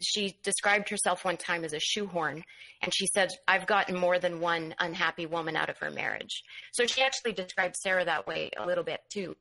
she 0.00 0.36
described 0.42 0.88
herself 0.88 1.24
one 1.24 1.36
time 1.36 1.64
as 1.64 1.72
a 1.72 1.80
shoehorn, 1.80 2.44
and 2.82 2.92
she 2.94 3.06
said, 3.14 3.30
"I've 3.46 3.66
gotten 3.66 3.96
more 3.96 4.18
than 4.18 4.40
one 4.40 4.74
unhappy 4.80 5.26
woman 5.26 5.56
out 5.56 5.70
of 5.70 5.78
her 5.78 5.90
marriage." 5.90 6.42
So 6.72 6.86
she 6.86 7.02
actually 7.02 7.32
described 7.32 7.76
Sarah 7.76 8.04
that 8.04 8.26
way 8.26 8.50
a 8.56 8.66
little 8.66 8.84
bit 8.84 9.00
too. 9.12 9.36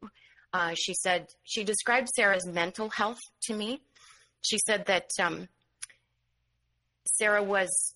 Uh, 0.53 0.73
she 0.75 0.93
said 0.93 1.27
she 1.43 1.63
described 1.63 2.07
Sarah's 2.15 2.45
mental 2.45 2.89
health 2.89 3.19
to 3.43 3.53
me. 3.53 3.81
She 4.41 4.57
said 4.65 4.85
that 4.85 5.09
um, 5.21 5.47
Sarah 7.05 7.43
was 7.43 7.93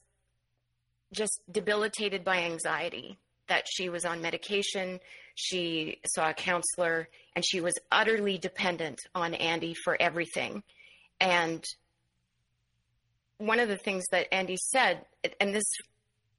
just 1.13 1.41
debilitated 1.51 2.23
by 2.23 2.43
anxiety, 2.43 3.17
that 3.47 3.65
she 3.69 3.89
was 3.89 4.05
on 4.05 4.21
medication, 4.21 4.99
she 5.35 5.99
saw 6.13 6.29
a 6.29 6.33
counselor, 6.33 7.07
and 7.35 7.45
she 7.45 7.61
was 7.61 7.73
utterly 7.91 8.37
dependent 8.37 8.99
on 9.15 9.33
Andy 9.33 9.73
for 9.73 9.97
everything. 9.99 10.63
And 11.19 11.63
one 13.37 13.59
of 13.59 13.69
the 13.69 13.77
things 13.77 14.05
that 14.11 14.33
Andy 14.33 14.57
said, 14.57 15.05
and 15.39 15.53
this 15.53 15.65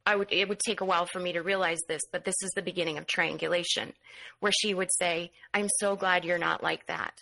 I 0.04 0.16
would 0.16 0.28
it 0.32 0.48
would 0.48 0.60
take 0.60 0.80
a 0.80 0.84
while 0.84 1.06
for 1.06 1.20
me 1.20 1.32
to 1.32 1.42
realize 1.42 1.80
this, 1.88 2.02
but 2.10 2.24
this 2.24 2.34
is 2.42 2.50
the 2.54 2.62
beginning 2.62 2.98
of 2.98 3.06
triangulation, 3.06 3.92
where 4.40 4.52
she 4.52 4.74
would 4.74 4.90
say, 4.98 5.30
"I'm 5.54 5.68
so 5.78 5.96
glad 5.96 6.24
you're 6.24 6.38
not 6.38 6.62
like 6.62 6.86
that." 6.86 7.14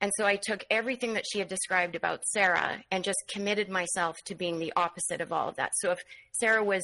And 0.00 0.10
so 0.16 0.26
I 0.26 0.36
took 0.36 0.64
everything 0.68 1.14
that 1.14 1.24
she 1.30 1.38
had 1.38 1.48
described 1.48 1.94
about 1.94 2.24
Sarah 2.24 2.82
and 2.90 3.04
just 3.04 3.22
committed 3.28 3.68
myself 3.68 4.16
to 4.26 4.34
being 4.34 4.58
the 4.58 4.72
opposite 4.74 5.20
of 5.20 5.32
all 5.32 5.48
of 5.48 5.56
that. 5.56 5.70
So 5.76 5.92
if 5.92 6.00
Sarah 6.32 6.64
was 6.64 6.82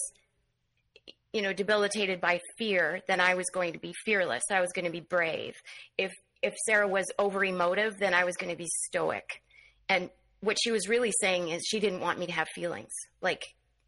you 1.32 1.42
know 1.42 1.52
debilitated 1.52 2.20
by 2.20 2.40
fear, 2.56 3.00
then 3.08 3.20
I 3.20 3.34
was 3.34 3.46
going 3.52 3.72
to 3.72 3.78
be 3.78 3.92
fearless. 4.04 4.44
I 4.50 4.60
was 4.60 4.72
going 4.72 4.84
to 4.84 4.92
be 4.92 5.00
brave. 5.00 5.54
If 5.96 6.12
if 6.42 6.54
Sarah 6.64 6.88
was 6.88 7.06
over 7.18 7.44
emotive, 7.44 7.98
then 7.98 8.14
I 8.14 8.24
was 8.24 8.36
going 8.36 8.50
to 8.50 8.56
be 8.56 8.68
stoic. 8.86 9.42
And 9.88 10.10
what 10.40 10.56
she 10.62 10.70
was 10.70 10.88
really 10.88 11.12
saying 11.20 11.48
is 11.48 11.64
she 11.66 11.80
didn't 11.80 12.00
want 12.00 12.18
me 12.18 12.26
to 12.26 12.32
have 12.32 12.46
feelings. 12.54 12.92
Like 13.20 13.42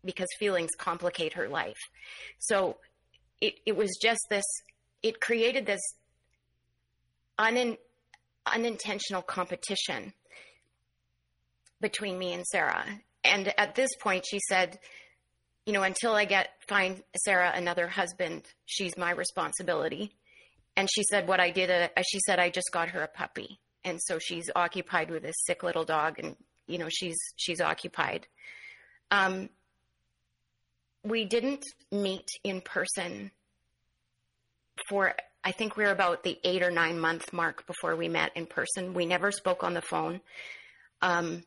because 0.05 0.29
feelings 0.39 0.71
complicate 0.79 1.35
her 1.35 1.49
life. 1.49 1.79
So 2.39 2.79
it, 3.41 3.55
it 3.67 3.77
was 3.77 3.99
just 4.01 4.21
this, 4.31 4.45
it 5.03 5.21
created 5.21 5.67
this 5.67 5.81
unin, 7.39 7.77
unintentional 8.47 9.23
competition 9.23 10.13
between 11.81 12.19
me 12.19 12.33
and 12.33 12.47
Sarah. 12.47 12.85
And 13.25 13.53
at 13.59 13.75
this 13.75 13.91
point, 14.01 14.25
she 14.29 14.39
said, 14.49 14.79
you 15.67 15.73
know, 15.73 15.83
until 15.83 16.15
I 16.15 16.25
get 16.25 16.49
find 16.69 17.03
Sarah 17.25 17.53
another 17.55 17.87
husband, 17.87 18.43
she's 18.67 18.97
my 18.97 19.13
responsibility. 19.13 20.17
And 20.77 20.89
she 20.93 21.03
said, 21.11 21.29
what 21.29 21.41
I 21.41 21.51
did, 21.51 21.71
uh, 21.71 22.03
she 22.03 22.21
said, 22.27 22.39
I 22.39 22.51
just 22.51 22.71
got 22.73 22.91
her 22.91 23.03
a 23.03 23.09
puppy, 23.09 23.61
and 23.85 23.99
so 24.01 24.19
she's 24.19 24.51
occupied 24.55 25.11
with 25.11 25.23
this 25.23 25.37
sick 25.45 25.63
little 25.63 25.85
dog, 25.85 26.19
and 26.19 26.37
you 26.67 26.79
know, 26.79 26.89
she's 26.89 27.19
she's 27.37 27.61
occupied. 27.61 28.27
Um, 29.11 29.51
we 31.03 31.25
didn't 31.25 31.65
meet 31.91 32.29
in 32.45 32.61
person 32.61 33.31
for 34.89 35.15
I 35.43 35.53
think 35.53 35.77
we 35.77 35.85
were 35.85 35.91
about 35.91 36.23
the 36.23 36.39
eight 36.45 36.63
or 36.63 36.71
nine 36.71 37.01
month 37.01 37.33
mark 37.33 37.67
before 37.67 37.97
we 37.97 38.09
met 38.09 38.33
in 38.37 38.47
person. 38.47 38.93
We 38.93 39.07
never 39.07 39.33
spoke 39.33 39.65
on 39.65 39.75
the 39.75 39.83
phone. 39.83 40.21
Um, 41.01 41.45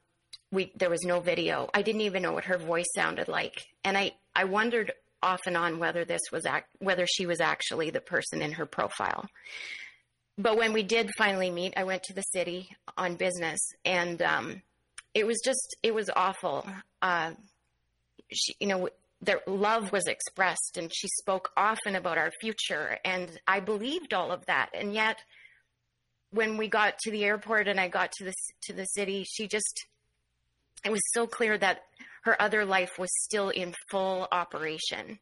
we 0.51 0.71
there 0.75 0.89
was 0.89 1.03
no 1.03 1.19
video. 1.19 1.69
I 1.73 1.81
didn't 1.81 2.01
even 2.01 2.23
know 2.23 2.33
what 2.33 2.45
her 2.45 2.57
voice 2.57 2.91
sounded 2.95 3.27
like, 3.27 3.63
and 3.83 3.97
I 3.97 4.13
I 4.35 4.45
wondered 4.45 4.93
off 5.21 5.41
and 5.45 5.55
on 5.55 5.79
whether 5.79 6.05
this 6.05 6.21
was 6.31 6.45
act, 6.45 6.69
whether 6.79 7.05
she 7.07 7.25
was 7.25 7.39
actually 7.39 7.89
the 7.89 8.01
person 8.01 8.41
in 8.41 8.53
her 8.53 8.65
profile. 8.65 9.27
But 10.37 10.57
when 10.57 10.73
we 10.73 10.83
did 10.83 11.11
finally 11.17 11.51
meet, 11.51 11.73
I 11.77 11.83
went 11.83 12.03
to 12.03 12.13
the 12.13 12.21
city 12.21 12.69
on 12.97 13.15
business, 13.15 13.59
and 13.85 14.21
um, 14.21 14.61
it 15.13 15.27
was 15.27 15.39
just 15.43 15.75
it 15.83 15.93
was 15.93 16.09
awful. 16.15 16.67
Uh, 17.01 17.33
she, 18.31 18.55
you 18.59 18.67
know, 18.67 18.89
their 19.23 19.41
love 19.47 19.91
was 19.91 20.07
expressed, 20.07 20.77
and 20.77 20.91
she 20.93 21.07
spoke 21.19 21.51
often 21.55 21.95
about 21.95 22.17
our 22.17 22.31
future, 22.41 22.97
and 23.05 23.39
I 23.47 23.59
believed 23.59 24.13
all 24.13 24.31
of 24.31 24.45
that, 24.47 24.69
and 24.73 24.93
yet 24.93 25.17
when 26.33 26.57
we 26.57 26.67
got 26.67 26.97
to 26.99 27.11
the 27.11 27.23
airport 27.23 27.67
and 27.67 27.79
I 27.79 27.87
got 27.87 28.11
to 28.13 28.25
the 28.25 28.33
to 28.63 28.73
the 28.73 28.85
city, 28.85 29.23
she 29.23 29.47
just 29.47 29.85
it 30.83 30.91
was 30.91 31.01
so 31.13 31.27
clear 31.27 31.57
that 31.57 31.81
her 32.23 32.41
other 32.41 32.65
life 32.65 32.97
was 32.97 33.09
still 33.23 33.49
in 33.49 33.73
full 33.89 34.27
operation. 34.31 35.19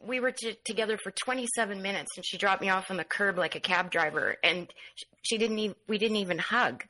We 0.00 0.20
were 0.20 0.32
t- 0.32 0.56
together 0.64 0.96
for 1.02 1.10
27 1.10 1.82
minutes 1.82 2.10
and 2.16 2.24
she 2.24 2.38
dropped 2.38 2.62
me 2.62 2.70
off 2.70 2.90
on 2.90 2.96
the 2.96 3.04
curb 3.04 3.36
like 3.36 3.56
a 3.56 3.60
cab 3.60 3.90
driver 3.90 4.36
and 4.42 4.72
she 5.22 5.38
didn't 5.38 5.58
even, 5.58 5.76
we 5.88 5.98
didn't 5.98 6.18
even 6.18 6.38
hug. 6.38 6.84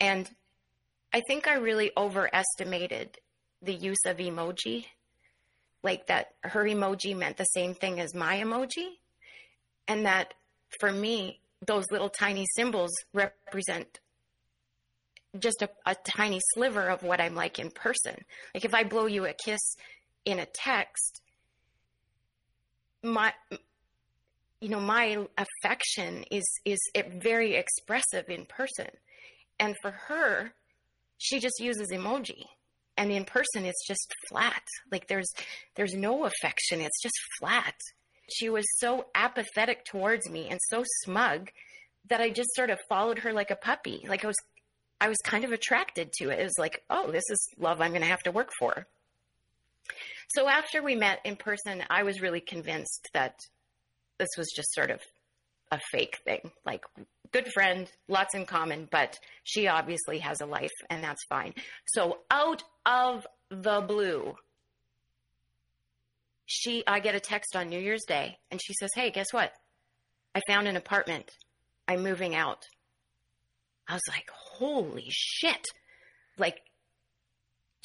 And 0.00 0.28
I 1.12 1.22
think 1.26 1.46
I 1.46 1.54
really 1.54 1.92
overestimated 1.96 3.16
the 3.62 3.74
use 3.74 4.04
of 4.06 4.18
emoji. 4.18 4.86
Like 5.82 6.06
that 6.08 6.28
her 6.42 6.64
emoji 6.64 7.16
meant 7.16 7.36
the 7.36 7.44
same 7.44 7.74
thing 7.74 8.00
as 8.00 8.14
my 8.14 8.36
emoji. 8.36 8.88
And 9.86 10.06
that 10.06 10.34
for 10.80 10.92
me, 10.92 11.40
those 11.66 11.84
little 11.90 12.10
tiny 12.10 12.46
symbols 12.56 12.92
represent 13.12 14.00
just 15.38 15.62
a, 15.62 15.70
a 15.86 15.94
tiny 15.94 16.40
sliver 16.54 16.88
of 16.88 17.02
what 17.02 17.20
I'm 17.20 17.34
like 17.34 17.58
in 17.58 17.70
person. 17.70 18.16
Like 18.54 18.64
if 18.64 18.74
I 18.74 18.84
blow 18.84 19.06
you 19.06 19.26
a 19.26 19.32
kiss 19.32 19.76
in 20.24 20.38
a 20.38 20.46
text, 20.46 21.20
my 23.02 23.32
you 24.60 24.68
know 24.68 24.80
my 24.80 25.26
affection 25.36 26.24
is 26.30 26.44
is 26.64 26.78
very 27.20 27.54
expressive 27.54 28.28
in 28.28 28.44
person 28.46 28.88
and 29.60 29.76
for 29.80 29.92
her 29.92 30.52
she 31.16 31.38
just 31.38 31.60
uses 31.60 31.92
emoji 31.92 32.42
and 32.98 33.10
in 33.10 33.24
person 33.24 33.64
it's 33.64 33.86
just 33.86 34.12
flat 34.28 34.62
like 34.92 35.06
there's 35.08 35.32
there's 35.76 35.94
no 35.94 36.24
affection 36.24 36.80
it's 36.80 37.02
just 37.02 37.18
flat 37.38 37.74
she 38.30 38.50
was 38.50 38.66
so 38.78 39.06
apathetic 39.14 39.84
towards 39.86 40.28
me 40.28 40.48
and 40.50 40.60
so 40.68 40.84
smug 41.04 41.48
that 42.10 42.20
i 42.20 42.28
just 42.28 42.54
sort 42.54 42.68
of 42.68 42.78
followed 42.88 43.20
her 43.20 43.32
like 43.32 43.50
a 43.50 43.56
puppy 43.56 44.04
like 44.08 44.24
i 44.24 44.26
was 44.26 44.36
I 45.00 45.08
was 45.08 45.18
kind 45.18 45.44
of 45.44 45.52
attracted 45.52 46.12
to 46.14 46.30
it. 46.30 46.40
It 46.40 46.44
was 46.44 46.58
like, 46.58 46.82
oh, 46.90 47.10
this 47.10 47.24
is 47.30 47.48
love 47.58 47.80
I'm 47.80 47.90
going 47.90 48.02
to 48.02 48.08
have 48.08 48.22
to 48.24 48.32
work 48.32 48.50
for. 48.58 48.86
So 50.28 50.48
after 50.48 50.82
we 50.82 50.96
met 50.96 51.20
in 51.24 51.36
person, 51.36 51.82
I 51.88 52.02
was 52.02 52.20
really 52.20 52.40
convinced 52.40 53.08
that 53.14 53.34
this 54.18 54.28
was 54.36 54.52
just 54.54 54.74
sort 54.74 54.90
of 54.90 55.00
a 55.70 55.78
fake 55.92 56.18
thing. 56.24 56.50
Like, 56.66 56.84
good 57.32 57.48
friend, 57.48 57.90
lots 58.08 58.34
in 58.34 58.46
common, 58.46 58.88
but 58.90 59.18
she 59.44 59.68
obviously 59.68 60.18
has 60.18 60.40
a 60.40 60.46
life, 60.46 60.72
and 60.90 61.02
that's 61.02 61.24
fine. 61.28 61.54
So 61.86 62.18
out 62.30 62.62
of 62.86 63.26
the 63.50 63.80
blue, 63.80 64.36
she, 66.46 66.82
I 66.86 67.00
get 67.00 67.14
a 67.14 67.20
text 67.20 67.56
on 67.56 67.68
New 67.68 67.80
Year's 67.80 68.04
Day, 68.06 68.38
and 68.50 68.60
she 68.62 68.74
says, 68.74 68.90
"Hey, 68.94 69.10
guess 69.10 69.32
what? 69.32 69.52
I 70.34 70.40
found 70.46 70.68
an 70.68 70.76
apartment. 70.76 71.30
I'm 71.86 72.02
moving 72.02 72.34
out." 72.34 72.64
I 73.88 73.94
was 73.94 74.02
like, 74.08 74.30
holy 74.30 75.06
shit. 75.08 75.64
Like, 76.36 76.60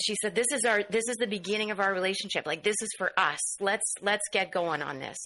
she 0.02 0.16
said, 0.22 0.36
this 0.36 0.48
is 0.54 0.66
our, 0.66 0.84
this 0.90 1.08
is 1.08 1.16
the 1.18 1.28
beginning 1.28 1.72
of 1.72 1.80
our 1.80 1.94
relationship. 1.94 2.46
Like, 2.46 2.64
this 2.64 2.76
is 2.82 2.90
for 2.98 3.12
us. 3.18 3.40
Let's, 3.62 3.86
let's 4.02 4.28
get 4.32 4.52
going 4.52 4.82
on 4.82 5.00
this. 5.00 5.18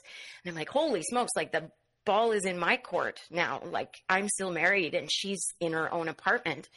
And 0.44 0.52
I'm 0.52 0.56
like, 0.56 0.70
holy 0.70 1.02
smokes. 1.02 1.32
Like, 1.36 1.52
the 1.52 1.72
ball 2.08 2.32
is 2.32 2.46
in 2.46 2.58
my 2.58 2.78
court 2.78 3.20
now. 3.30 3.62
Like, 3.64 3.94
I'm 4.10 4.30
still 4.30 4.50
married 4.50 4.96
and 4.96 5.12
she's 5.12 5.46
in 5.60 5.74
her 5.74 5.94
own 5.94 6.08
apartment. 6.08 6.70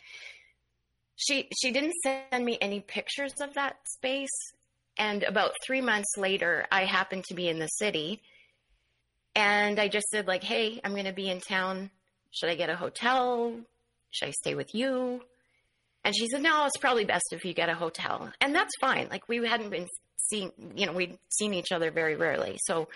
She, 1.16 1.48
she 1.62 1.70
didn't 1.70 1.94
send 2.02 2.44
me 2.44 2.58
any 2.60 2.80
pictures 2.80 3.32
of 3.40 3.54
that 3.54 3.76
space. 3.86 4.28
And 4.98 5.22
about 5.22 5.52
three 5.64 5.80
months 5.80 6.18
later, 6.18 6.66
I 6.70 6.84
happened 6.84 7.24
to 7.28 7.34
be 7.34 7.48
in 7.48 7.58
the 7.58 7.68
city 7.68 8.20
and 9.34 9.78
I 9.78 9.88
just 9.88 10.08
said 10.08 10.26
like, 10.26 10.42
Hey, 10.42 10.80
I'm 10.84 10.92
going 10.92 11.04
to 11.04 11.12
be 11.12 11.30
in 11.30 11.40
town. 11.40 11.90
Should 12.32 12.50
I 12.50 12.56
get 12.56 12.68
a 12.68 12.76
hotel? 12.76 13.54
Should 14.10 14.28
I 14.28 14.32
stay 14.32 14.54
with 14.54 14.74
you? 14.74 15.22
And 16.04 16.14
she 16.16 16.26
said, 16.28 16.42
No, 16.42 16.66
it's 16.66 16.76
probably 16.78 17.04
best 17.04 17.32
if 17.32 17.44
you 17.44 17.54
get 17.54 17.68
a 17.68 17.74
hotel. 17.74 18.32
And 18.40 18.54
that's 18.54 18.76
fine. 18.80 19.08
Like 19.10 19.28
we 19.28 19.46
hadn't 19.46 19.70
been 19.70 19.86
seeing, 20.16 20.52
you 20.74 20.86
know, 20.86 20.92
we'd 20.92 21.18
seen 21.28 21.54
each 21.54 21.72
other 21.72 21.90
very 21.90 22.16
rarely. 22.16 22.58
So 22.64 22.88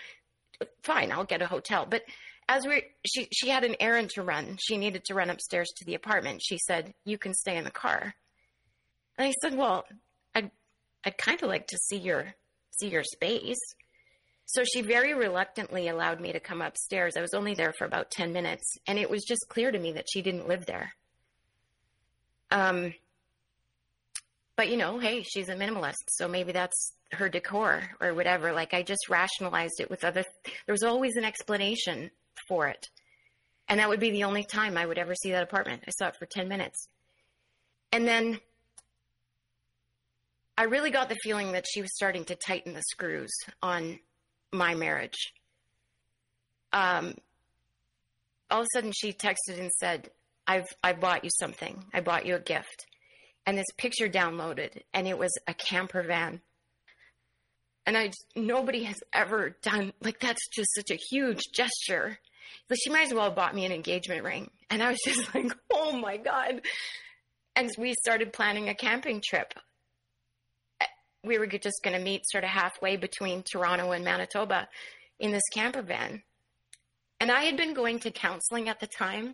fine, 0.83 1.11
I'll 1.11 1.25
get 1.25 1.41
a 1.41 1.47
hotel. 1.47 1.85
But 1.89 2.03
as 2.47 2.65
we 2.65 2.83
she 3.05 3.27
she 3.31 3.49
had 3.49 3.63
an 3.63 3.75
errand 3.79 4.11
to 4.11 4.23
run. 4.23 4.57
She 4.59 4.77
needed 4.77 5.05
to 5.05 5.13
run 5.13 5.29
upstairs 5.29 5.71
to 5.77 5.85
the 5.85 5.95
apartment. 5.95 6.41
She 6.43 6.57
said, 6.57 6.93
"You 7.03 7.17
can 7.17 7.33
stay 7.33 7.57
in 7.57 7.63
the 7.63 7.71
car." 7.71 8.13
And 9.17 9.27
I 9.27 9.33
said, 9.41 9.57
"Well, 9.57 9.85
I'd 10.33 10.51
I'd 11.03 11.17
kind 11.17 11.41
of 11.41 11.49
like 11.49 11.67
to 11.67 11.77
see 11.77 11.97
your 11.97 12.35
see 12.71 12.89
your 12.89 13.03
space." 13.03 13.59
So 14.47 14.63
she 14.63 14.81
very 14.81 15.15
reluctantly 15.15 15.87
allowed 15.87 16.21
me 16.21 16.31
to 16.31 16.39
come 16.39 16.61
upstairs. 16.61 17.17
I 17.17 17.21
was 17.21 17.33
only 17.33 17.55
there 17.55 17.73
for 17.73 17.85
about 17.85 18.11
10 18.11 18.31
minutes, 18.31 18.77
and 18.85 18.99
it 18.99 19.09
was 19.09 19.23
just 19.23 19.47
clear 19.49 19.71
to 19.71 19.79
me 19.79 19.93
that 19.93 20.05
she 20.07 20.21
didn't 20.21 20.47
live 20.47 20.67
there. 20.67 20.93
Um, 22.51 22.93
but 24.55 24.69
you 24.69 24.77
know, 24.77 24.99
hey, 24.99 25.23
she's 25.23 25.49
a 25.49 25.55
minimalist, 25.55 26.09
so 26.09 26.27
maybe 26.27 26.51
that's 26.51 26.93
her 27.11 27.29
decor 27.29 27.83
or 27.99 28.13
whatever. 28.13 28.53
Like 28.53 28.73
I 28.73 28.83
just 28.83 29.09
rationalized 29.09 29.79
it 29.79 29.89
with 29.89 30.03
other. 30.03 30.23
There 30.65 30.73
was 30.73 30.83
always 30.83 31.15
an 31.17 31.25
explanation 31.25 32.11
for 32.47 32.67
it, 32.67 32.87
and 33.67 33.79
that 33.79 33.89
would 33.89 33.99
be 33.99 34.11
the 34.11 34.23
only 34.23 34.43
time 34.43 34.77
I 34.77 34.85
would 34.85 34.97
ever 34.97 35.15
see 35.15 35.31
that 35.31 35.43
apartment. 35.43 35.83
I 35.87 35.91
saw 35.91 36.07
it 36.07 36.15
for 36.17 36.25
ten 36.25 36.47
minutes, 36.47 36.87
and 37.91 38.07
then 38.07 38.39
I 40.57 40.63
really 40.63 40.91
got 40.91 41.09
the 41.09 41.17
feeling 41.21 41.51
that 41.51 41.65
she 41.69 41.81
was 41.81 41.93
starting 41.93 42.23
to 42.25 42.35
tighten 42.35 42.73
the 42.73 42.81
screws 42.81 43.33
on 43.61 43.99
my 44.53 44.73
marriage. 44.73 45.33
Um, 46.71 47.15
all 48.49 48.61
of 48.61 48.65
a 48.65 48.77
sudden, 48.77 48.93
she 48.95 49.11
texted 49.11 49.59
and 49.59 49.71
said, 49.71 50.09
I've 50.47 50.67
I 50.83 50.93
bought 50.93 51.23
you 51.23 51.29
something. 51.29 51.83
I 51.93 52.01
bought 52.01 52.25
you 52.25 52.35
a 52.35 52.39
gift. 52.39 52.85
And 53.45 53.57
this 53.57 53.65
picture 53.77 54.09
downloaded 54.09 54.81
and 54.93 55.07
it 55.07 55.17
was 55.17 55.31
a 55.47 55.53
camper 55.53 56.03
van. 56.03 56.41
And 57.85 57.95
I 57.95 58.11
nobody 58.35 58.83
has 58.83 58.97
ever 59.13 59.57
done 59.61 59.93
like 60.01 60.19
that's 60.19 60.47
just 60.49 60.73
such 60.73 60.89
a 60.89 60.99
huge 61.11 61.41
gesture. 61.53 62.19
But 62.67 62.79
she 62.79 62.89
might 62.89 63.07
as 63.07 63.13
well 63.13 63.25
have 63.25 63.35
bought 63.35 63.53
me 63.53 63.65
an 63.65 63.71
engagement 63.71 64.23
ring. 64.23 64.49
And 64.69 64.81
I 64.81 64.89
was 64.89 64.99
just 65.05 65.33
like, 65.35 65.51
oh 65.71 65.91
my 65.91 66.17
God. 66.17 66.61
And 67.55 67.69
we 67.77 67.93
started 67.93 68.33
planning 68.33 68.69
a 68.69 68.75
camping 68.75 69.21
trip. 69.23 69.53
We 71.23 71.37
were 71.37 71.47
just 71.47 71.81
going 71.83 71.97
to 71.97 72.03
meet 72.03 72.21
sort 72.25 72.43
of 72.43 72.49
halfway 72.49 72.97
between 72.97 73.43
Toronto 73.43 73.91
and 73.91 74.03
Manitoba 74.03 74.67
in 75.19 75.31
this 75.31 75.47
camper 75.53 75.81
van. 75.81 76.21
And 77.19 77.31
I 77.31 77.43
had 77.43 77.57
been 77.57 77.73
going 77.73 77.99
to 77.99 78.11
counseling 78.11 78.69
at 78.69 78.79
the 78.79 78.87
time 78.87 79.33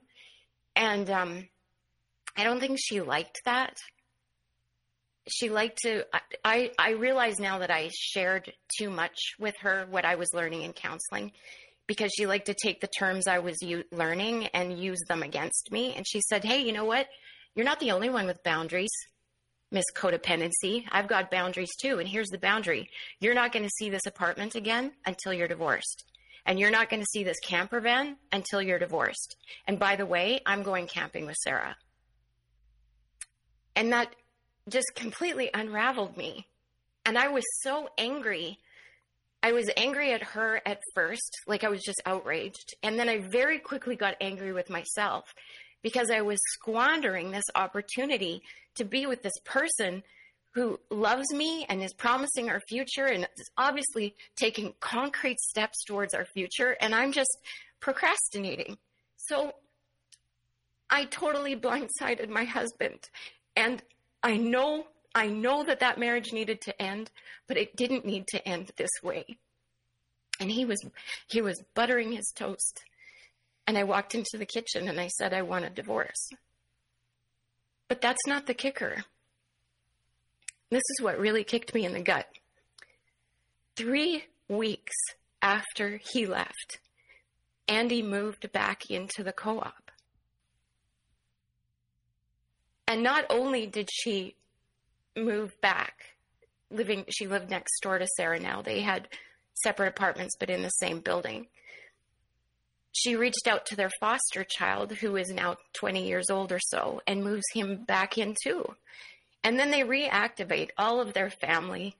and 0.75 1.09
um, 1.09 1.47
I 2.37 2.43
don't 2.43 2.59
think 2.59 2.77
she 2.81 3.01
liked 3.01 3.41
that. 3.45 3.77
She 5.27 5.49
liked 5.49 5.79
to. 5.83 6.05
I 6.43 6.71
I 6.79 6.91
realize 6.91 7.39
now 7.39 7.59
that 7.59 7.71
I 7.71 7.89
shared 7.93 8.51
too 8.79 8.89
much 8.89 9.17
with 9.39 9.55
her 9.61 9.85
what 9.89 10.05
I 10.05 10.15
was 10.15 10.33
learning 10.33 10.63
in 10.63 10.73
counseling, 10.73 11.31
because 11.87 12.11
she 12.15 12.25
liked 12.25 12.47
to 12.47 12.55
take 12.55 12.81
the 12.81 12.89
terms 12.97 13.27
I 13.27 13.39
was 13.39 13.61
u- 13.61 13.83
learning 13.91 14.47
and 14.47 14.79
use 14.79 14.99
them 15.07 15.21
against 15.21 15.71
me. 15.71 15.93
And 15.95 16.05
she 16.07 16.21
said, 16.21 16.43
"Hey, 16.43 16.61
you 16.61 16.73
know 16.73 16.85
what? 16.85 17.07
You're 17.53 17.65
not 17.65 17.79
the 17.79 17.91
only 17.91 18.09
one 18.09 18.25
with 18.25 18.43
boundaries." 18.43 18.89
Miss 19.71 19.85
Codependency. 19.95 20.83
I've 20.91 21.07
got 21.07 21.31
boundaries 21.31 21.73
too. 21.81 21.99
And 21.99 22.07
here's 22.07 22.27
the 22.27 22.37
boundary. 22.37 22.89
You're 23.19 23.33
not 23.33 23.53
going 23.53 23.63
to 23.63 23.71
see 23.79 23.89
this 23.89 24.05
apartment 24.05 24.55
again 24.55 24.91
until 25.05 25.33
you're 25.33 25.47
divorced. 25.47 26.03
And 26.45 26.59
you're 26.59 26.71
not 26.71 26.89
going 26.89 27.01
to 27.01 27.07
see 27.13 27.23
this 27.23 27.39
camper 27.39 27.79
van 27.79 28.17
until 28.33 28.61
you're 28.61 28.79
divorced. 28.79 29.37
And 29.67 29.79
by 29.79 29.95
the 29.95 30.05
way, 30.05 30.41
I'm 30.45 30.63
going 30.63 30.87
camping 30.87 31.25
with 31.25 31.37
Sarah. 31.37 31.77
And 33.75 33.93
that 33.93 34.13
just 34.71 34.95
completely 34.95 35.49
unraveled 35.53 36.17
me. 36.17 36.47
And 37.05 37.17
I 37.17 37.29
was 37.29 37.43
so 37.61 37.89
angry. 37.97 38.57
I 39.43 39.53
was 39.53 39.69
angry 39.75 40.13
at 40.13 40.23
her 40.23 40.61
at 40.65 40.79
first, 40.93 41.35
like 41.47 41.63
I 41.63 41.69
was 41.69 41.81
just 41.81 42.01
outraged. 42.05 42.75
And 42.83 42.97
then 42.97 43.09
I 43.09 43.19
very 43.19 43.59
quickly 43.59 43.95
got 43.95 44.15
angry 44.21 44.53
with 44.53 44.69
myself 44.69 45.33
because 45.81 46.11
I 46.11 46.21
was 46.21 46.39
squandering 46.53 47.31
this 47.31 47.45
opportunity 47.55 48.41
to 48.75 48.85
be 48.85 49.05
with 49.05 49.23
this 49.23 49.37
person 49.43 50.03
who 50.53 50.79
loves 50.89 51.33
me 51.33 51.65
and 51.69 51.81
is 51.81 51.93
promising 51.93 52.49
our 52.49 52.59
future 52.67 53.05
and 53.05 53.23
is 53.37 53.49
obviously 53.57 54.15
taking 54.35 54.73
concrete 54.79 55.39
steps 55.39 55.83
towards 55.85 56.13
our 56.13 56.25
future. 56.25 56.75
And 56.81 56.93
I'm 56.93 57.11
just 57.13 57.37
procrastinating. 57.79 58.77
So 59.15 59.53
I 60.89 61.05
totally 61.05 61.55
blindsided 61.55 62.29
my 62.29 62.43
husband. 62.43 63.09
And 63.55 63.81
I 64.23 64.37
know, 64.37 64.85
I 65.15 65.27
know 65.27 65.63
that 65.63 65.79
that 65.79 65.99
marriage 65.99 66.31
needed 66.31 66.61
to 66.61 66.81
end, 66.81 67.11
but 67.47 67.57
it 67.57 67.75
didn't 67.75 68.05
need 68.05 68.27
to 68.27 68.47
end 68.47 68.71
this 68.77 68.91
way. 69.03 69.37
And 70.39 70.51
he 70.51 70.65
was, 70.65 70.83
he 71.27 71.41
was 71.41 71.63
buttering 71.75 72.11
his 72.11 72.31
toast. 72.35 72.83
And 73.67 73.77
I 73.77 73.83
walked 73.83 74.15
into 74.15 74.37
the 74.37 74.45
kitchen 74.45 74.87
and 74.87 74.99
I 74.99 75.07
said, 75.07 75.33
I 75.33 75.43
want 75.43 75.65
a 75.65 75.69
divorce. 75.69 76.29
But 77.87 78.01
that's 78.01 78.25
not 78.27 78.47
the 78.47 78.53
kicker. 78.53 79.03
This 80.69 80.83
is 80.91 81.01
what 81.01 81.19
really 81.19 81.43
kicked 81.43 81.73
me 81.73 81.85
in 81.85 81.93
the 81.93 82.01
gut. 82.01 82.27
Three 83.75 84.25
weeks 84.47 84.95
after 85.41 85.99
he 86.13 86.25
left, 86.25 86.79
Andy 87.67 88.01
moved 88.01 88.51
back 88.51 88.89
into 88.89 89.23
the 89.23 89.33
co 89.33 89.59
op. 89.59 89.80
And 92.91 93.03
not 93.03 93.25
only 93.29 93.67
did 93.67 93.87
she 93.89 94.35
move 95.15 95.53
back, 95.61 95.93
living, 96.69 97.05
she 97.07 97.25
lived 97.25 97.49
next 97.49 97.79
door 97.79 97.97
to 97.97 98.05
Sarah 98.17 98.37
now. 98.37 98.61
They 98.61 98.81
had 98.81 99.07
separate 99.53 99.87
apartments, 99.87 100.35
but 100.37 100.49
in 100.49 100.61
the 100.61 100.67
same 100.67 100.99
building. 100.99 101.47
She 102.91 103.15
reached 103.15 103.47
out 103.47 103.65
to 103.67 103.77
their 103.77 103.91
foster 104.01 104.43
child, 104.43 104.91
who 104.91 105.15
is 105.15 105.29
now 105.29 105.55
20 105.71 106.05
years 106.05 106.29
old 106.29 106.51
or 106.51 106.59
so, 106.59 107.01
and 107.07 107.23
moves 107.23 107.45
him 107.53 107.85
back 107.85 108.17
in 108.17 108.35
too. 108.43 108.75
And 109.41 109.57
then 109.57 109.71
they 109.71 109.83
reactivate 109.83 110.71
all 110.77 110.99
of 110.99 111.13
their 111.13 111.29
family 111.29 111.95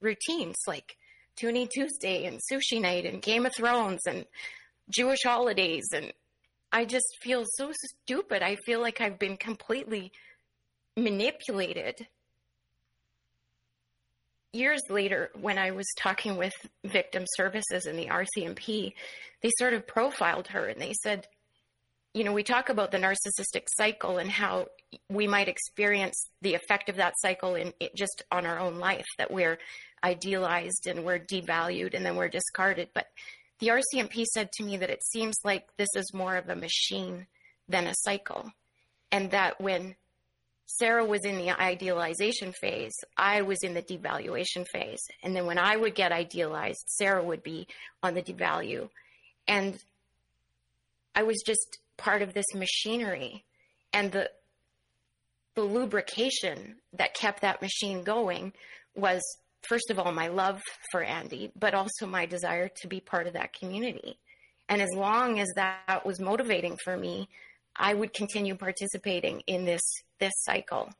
routines 0.00 0.58
like 0.68 0.96
Toonie 1.40 1.66
Tuesday 1.66 2.24
and 2.26 2.38
Sushi 2.38 2.80
Night 2.80 3.04
and 3.04 3.20
Game 3.20 3.46
of 3.46 3.54
Thrones 3.56 4.02
and 4.06 4.26
Jewish 4.88 5.24
holidays. 5.24 5.88
And 5.92 6.12
I 6.72 6.84
just 6.84 7.16
feel 7.20 7.44
so 7.56 7.72
stupid. 7.72 8.42
I 8.42 8.56
feel 8.64 8.80
like 8.80 9.00
I've 9.00 9.18
been 9.18 9.36
completely 9.36 10.12
manipulated. 10.96 12.06
Years 14.52 14.80
later, 14.88 15.30
when 15.40 15.58
I 15.58 15.72
was 15.72 15.86
talking 15.98 16.36
with 16.36 16.54
victim 16.84 17.24
services 17.36 17.86
in 17.86 17.96
the 17.96 18.06
RCMP, 18.06 18.92
they 19.42 19.50
sort 19.58 19.74
of 19.74 19.86
profiled 19.86 20.48
her 20.48 20.66
and 20.66 20.80
they 20.80 20.92
said, 21.02 21.26
you 22.14 22.24
know, 22.24 22.32
we 22.32 22.42
talk 22.42 22.68
about 22.68 22.90
the 22.90 22.98
narcissistic 22.98 23.66
cycle 23.68 24.18
and 24.18 24.30
how 24.30 24.66
we 25.08 25.28
might 25.28 25.48
experience 25.48 26.28
the 26.42 26.54
effect 26.54 26.88
of 26.88 26.96
that 26.96 27.14
cycle 27.18 27.54
in 27.54 27.72
just 27.96 28.22
on 28.32 28.46
our 28.46 28.58
own 28.58 28.78
life 28.78 29.06
that 29.18 29.30
we're 29.30 29.58
idealized 30.02 30.88
and 30.88 31.04
we're 31.04 31.20
devalued 31.20 31.94
and 31.94 32.04
then 32.04 32.16
we're 32.16 32.28
discarded. 32.28 32.88
But 32.94 33.06
the 33.60 33.68
RCMP 33.68 34.24
said 34.24 34.50
to 34.52 34.64
me 34.64 34.76
that 34.78 34.90
it 34.90 35.04
seems 35.04 35.36
like 35.44 35.66
this 35.76 35.88
is 35.94 36.14
more 36.14 36.36
of 36.36 36.48
a 36.48 36.56
machine 36.56 37.26
than 37.68 37.86
a 37.86 37.94
cycle. 37.94 38.50
And 39.12 39.30
that 39.30 39.60
when 39.60 39.96
Sarah 40.66 41.04
was 41.04 41.24
in 41.24 41.36
the 41.36 41.50
idealization 41.50 42.52
phase, 42.52 42.94
I 43.16 43.42
was 43.42 43.62
in 43.62 43.74
the 43.74 43.82
devaluation 43.82 44.66
phase. 44.66 45.02
And 45.22 45.34
then 45.34 45.46
when 45.46 45.58
I 45.58 45.76
would 45.76 45.94
get 45.94 46.12
idealized, 46.12 46.84
Sarah 46.86 47.22
would 47.22 47.42
be 47.42 47.66
on 48.02 48.14
the 48.14 48.22
devalue. 48.22 48.88
And 49.46 49.78
I 51.14 51.24
was 51.24 51.42
just 51.44 51.78
part 51.96 52.22
of 52.22 52.34
this 52.34 52.54
machinery. 52.54 53.44
And 53.92 54.12
the 54.12 54.30
the 55.56 55.62
lubrication 55.62 56.76
that 56.92 57.14
kept 57.14 57.42
that 57.42 57.60
machine 57.60 58.04
going 58.04 58.52
was 58.94 59.20
first 59.68 59.90
of 59.90 59.98
all 59.98 60.12
my 60.12 60.28
love 60.28 60.60
for 60.90 61.02
Andy, 61.02 61.50
but 61.58 61.74
also 61.74 62.06
my 62.06 62.26
desire 62.26 62.68
to 62.82 62.88
be 62.88 63.00
part 63.00 63.26
of 63.26 63.34
that 63.34 63.52
community. 63.52 64.18
And 64.68 64.80
as 64.80 64.90
long 64.94 65.40
as 65.40 65.48
that 65.56 66.06
was 66.06 66.20
motivating 66.20 66.76
for 66.84 66.96
me, 66.96 67.28
I 67.76 67.94
would 67.94 68.12
continue 68.12 68.54
participating 68.54 69.42
in 69.46 69.64
this 69.64 69.82
this 70.18 70.32
cycle. 70.36 70.90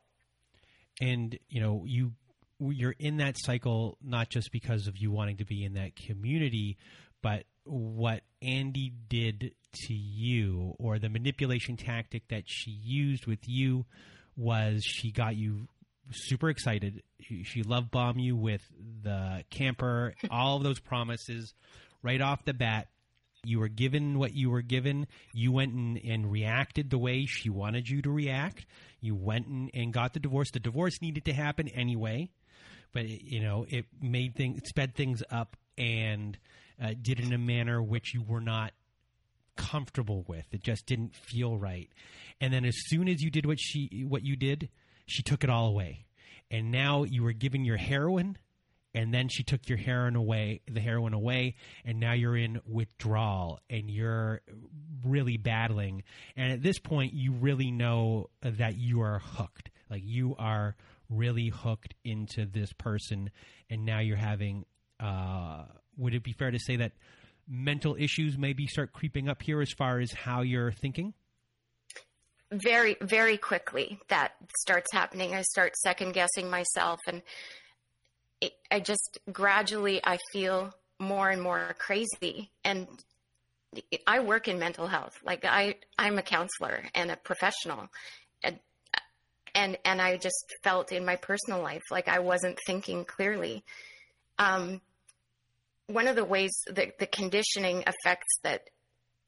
And 1.01 1.39
you 1.49 1.61
know, 1.61 1.85
you 1.87 2.13
you're 2.59 2.97
in 2.99 3.19
that 3.19 3.37
cycle 3.39 3.97
not 4.03 4.29
just 4.29 4.53
because 4.53 4.87
of 4.87 4.97
you 4.99 5.11
wanting 5.11 5.39
to 5.39 5.45
be 5.45 5.65
in 5.65 5.75
that 5.75 5.97
community, 5.97 6.77
but 7.23 7.45
what 7.65 8.23
Andy 8.43 8.93
did 9.09 9.53
to 9.87 9.95
you 9.95 10.75
or 10.79 10.99
the 10.99 11.09
manipulation 11.09 11.77
tactic 11.77 12.29
that 12.29 12.45
she 12.47 12.71
used 12.71 13.27
with 13.27 13.49
you 13.49 13.87
was 14.37 14.83
she 14.85 15.13
got 15.13 15.37
you 15.37 15.69
super 16.13 16.51
excited. 16.51 17.03
She 17.21 17.63
love 17.63 17.91
bomb 17.91 18.19
you 18.19 18.37
with 18.37 18.63
the 19.03 19.45
camper, 19.51 20.15
all 20.31 20.57
of 20.57 20.63
those 20.63 20.81
promises 20.81 21.55
right 22.03 22.21
off 22.21 22.45
the 22.45 22.55
bat. 22.55 22.89
You 23.43 23.59
were 23.59 23.69
given 23.69 24.19
what 24.19 24.35
you 24.35 24.51
were 24.51 24.63
given. 24.63 25.07
You 25.33 25.53
went 25.53 25.73
and, 25.73 25.99
and 26.05 26.31
reacted 26.31 26.91
the 26.91 26.99
way 26.99 27.25
she 27.25 27.49
wanted 27.49 27.89
you 27.89 28.03
to 28.03 28.11
react. 28.11 28.67
You 29.01 29.15
went 29.15 29.47
and, 29.47 29.71
and 29.73 29.93
got 29.93 30.13
the 30.13 30.21
divorce. 30.21 30.51
The 30.51 30.61
divorce 30.61 31.01
needed 31.01 31.25
to 31.25 31.33
happen 31.33 31.69
anyway, 31.69 32.31
but 32.93 33.05
it, 33.05 33.23
you 33.25 33.41
know 33.41 33.65
it 33.69 33.87
made 34.01 34.35
things, 34.35 34.59
it 34.59 34.67
sped 34.67 34.95
things 34.95 35.23
up, 35.31 35.57
and 35.79 36.37
uh, 36.83 36.95
did 37.01 37.19
it 37.19 37.27
in 37.27 37.33
a 37.33 37.39
manner 37.39 37.83
which 37.83 38.13
you 38.13 38.23
were 38.23 38.43
not 38.43 38.73
comfortable 39.57 40.25
with. 40.27 40.45
It 40.53 40.63
just 40.63 40.87
didn't 40.87 41.15
feel 41.15 41.57
right. 41.57 41.89
And 42.41 42.53
then 42.53 42.65
as 42.65 42.75
soon 42.87 43.09
as 43.09 43.23
you 43.23 43.31
did 43.31 43.47
what 43.47 43.59
she 43.59 44.05
what 44.07 44.25
you 44.25 44.37
did, 44.37 44.69
she 45.11 45.23
took 45.23 45.45
it 45.45 45.51
all 45.51 45.67
away. 45.67 46.07
And 46.51 46.71
now 46.71 47.05
you 47.05 47.23
were 47.23 47.33
giving 47.33 47.65
your 47.65 47.77
heroin 47.77 48.37
and 48.95 49.15
then 49.15 49.29
she 49.29 49.43
took 49.43 49.69
your 49.69 49.79
heroin 49.79 50.17
away, 50.17 50.63
the 50.69 50.81
heroin 50.81 51.15
away, 51.15 51.55
and 51.85 52.01
now 52.01 52.13
you're 52.13 52.37
in 52.37 52.61
withdrawal 52.67 53.61
and 53.69 53.89
you're 53.89 54.41
really 55.05 55.37
battling. 55.37 56.03
And 56.37 56.53
at 56.53 56.63
this 56.63 56.79
point, 56.79 57.15
you 57.15 57.33
really 57.33 57.71
know 57.71 58.31
that 58.43 58.77
you 58.77 59.01
are 59.03 59.21
hooked. 59.21 59.71
Like 59.89 60.03
you 60.05 60.35
are 60.39 60.77
really 61.09 61.49
hooked 61.49 61.95
into 62.05 62.47
this 62.47 62.73
person, 62.73 63.31
and 63.69 63.85
now 63.85 64.01
you're 64.01 64.17
having. 64.17 64.65
Uh, 64.99 65.65
would 65.97 66.15
it 66.15 66.23
be 66.23 66.33
fair 66.33 66.51
to 66.51 66.59
say 66.59 66.77
that 66.77 66.93
mental 67.49 67.97
issues 67.99 68.37
maybe 68.39 68.67
start 68.67 68.93
creeping 68.93 69.29
up 69.29 69.43
here 69.43 69.61
as 69.61 69.73
far 69.73 69.99
as 70.01 70.13
how 70.13 70.43
you're 70.43 70.73
thinking? 70.73 71.15
Very, 72.53 72.97
very 73.01 73.37
quickly 73.37 74.01
that 74.09 74.33
starts 74.59 74.93
happening. 74.93 75.35
I 75.35 75.43
start 75.43 75.77
second 75.77 76.13
guessing 76.13 76.51
myself, 76.51 76.99
and 77.07 77.23
it, 78.41 78.53
I 78.71 78.81
just 78.81 79.19
gradually 79.31 80.01
I 80.03 80.19
feel 80.33 80.75
more 80.99 81.31
and 81.31 81.41
more 81.41 81.75
crazy. 81.79 82.51
And 82.65 82.89
I 84.07 84.19
work 84.21 84.49
in 84.49 84.59
mental 84.59 84.89
health. 84.89 85.17
Like 85.25 85.45
I, 85.45 85.77
I'm 85.97 86.19
a 86.19 86.23
counselor 86.23 86.83
and 86.95 87.13
a 87.13 87.17
professional, 87.17 87.89
and 88.43 88.59
and 89.55 89.79
and 89.85 90.01
I 90.01 90.17
just 90.17 90.45
felt 90.63 90.93
in 90.93 91.05
my 91.05 91.17
personal 91.17 91.63
life 91.63 91.83
like 91.91 92.09
I 92.09 92.19
wasn't 92.19 92.59
thinking 92.67 93.05
clearly. 93.05 93.65
Um, 94.39 94.81
one 95.87 96.09
of 96.09 96.17
the 96.17 96.25
ways 96.25 96.53
that 96.67 96.99
the 96.99 97.07
conditioning 97.07 97.83
effects 97.87 98.39
that 98.43 98.63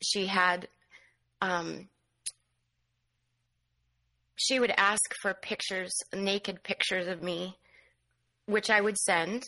she 0.02 0.26
had, 0.26 0.68
um, 1.40 1.88
she 4.46 4.60
would 4.60 4.72
ask 4.76 5.02
for 5.20 5.34
pictures, 5.34 5.92
naked 6.14 6.62
pictures 6.62 7.08
of 7.08 7.22
me, 7.22 7.56
which 8.46 8.70
I 8.70 8.80
would 8.80 8.98
send. 8.98 9.44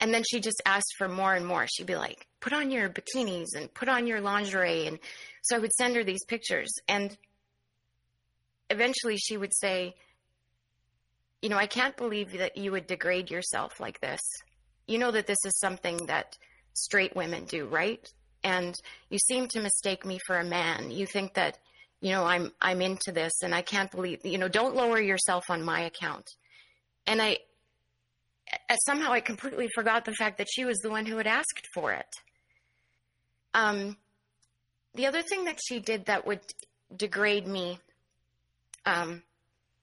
And 0.00 0.14
then 0.14 0.22
she 0.30 0.40
just 0.40 0.62
asked 0.64 0.94
for 0.96 1.08
more 1.08 1.34
and 1.34 1.46
more. 1.46 1.66
She'd 1.66 1.86
be 1.86 1.96
like, 1.96 2.26
put 2.40 2.52
on 2.52 2.70
your 2.70 2.88
bikinis 2.88 3.48
and 3.54 3.72
put 3.74 3.88
on 3.88 4.06
your 4.06 4.20
lingerie. 4.20 4.86
And 4.86 4.98
so 5.42 5.56
I 5.56 5.58
would 5.58 5.72
send 5.72 5.96
her 5.96 6.04
these 6.04 6.24
pictures. 6.24 6.72
And 6.88 7.16
eventually 8.70 9.18
she 9.18 9.36
would 9.36 9.54
say, 9.54 9.94
you 11.42 11.48
know, 11.48 11.58
I 11.58 11.66
can't 11.66 11.96
believe 11.96 12.32
that 12.38 12.56
you 12.56 12.72
would 12.72 12.86
degrade 12.86 13.30
yourself 13.30 13.78
like 13.80 14.00
this 14.00 14.20
you 14.90 14.98
know 14.98 15.12
that 15.12 15.28
this 15.28 15.38
is 15.46 15.56
something 15.58 16.06
that 16.06 16.36
straight 16.74 17.14
women 17.14 17.44
do, 17.44 17.66
right? 17.66 18.04
And 18.42 18.74
you 19.08 19.18
seem 19.18 19.46
to 19.48 19.60
mistake 19.60 20.04
me 20.04 20.18
for 20.26 20.36
a 20.36 20.44
man. 20.44 20.90
You 20.90 21.06
think 21.06 21.34
that, 21.34 21.58
you 22.00 22.12
know, 22.12 22.24
I'm 22.24 22.52
I'm 22.60 22.80
into 22.80 23.12
this 23.12 23.32
and 23.42 23.54
I 23.54 23.62
can't 23.62 23.90
believe, 23.90 24.24
you 24.24 24.38
know, 24.38 24.48
don't 24.48 24.74
lower 24.74 25.00
yourself 25.00 25.44
on 25.50 25.62
my 25.62 25.80
account. 25.80 26.26
And 27.06 27.20
I 27.20 27.38
somehow 28.86 29.12
I 29.12 29.20
completely 29.20 29.68
forgot 29.74 30.04
the 30.04 30.14
fact 30.14 30.38
that 30.38 30.48
she 30.50 30.64
was 30.64 30.78
the 30.78 30.90
one 30.90 31.06
who 31.06 31.16
had 31.18 31.26
asked 31.26 31.68
for 31.74 31.92
it. 31.92 32.06
Um, 33.54 33.96
the 34.94 35.06
other 35.06 35.22
thing 35.22 35.44
that 35.44 35.60
she 35.66 35.78
did 35.78 36.06
that 36.06 36.26
would 36.26 36.40
degrade 36.96 37.46
me 37.46 37.78
um, 38.86 39.22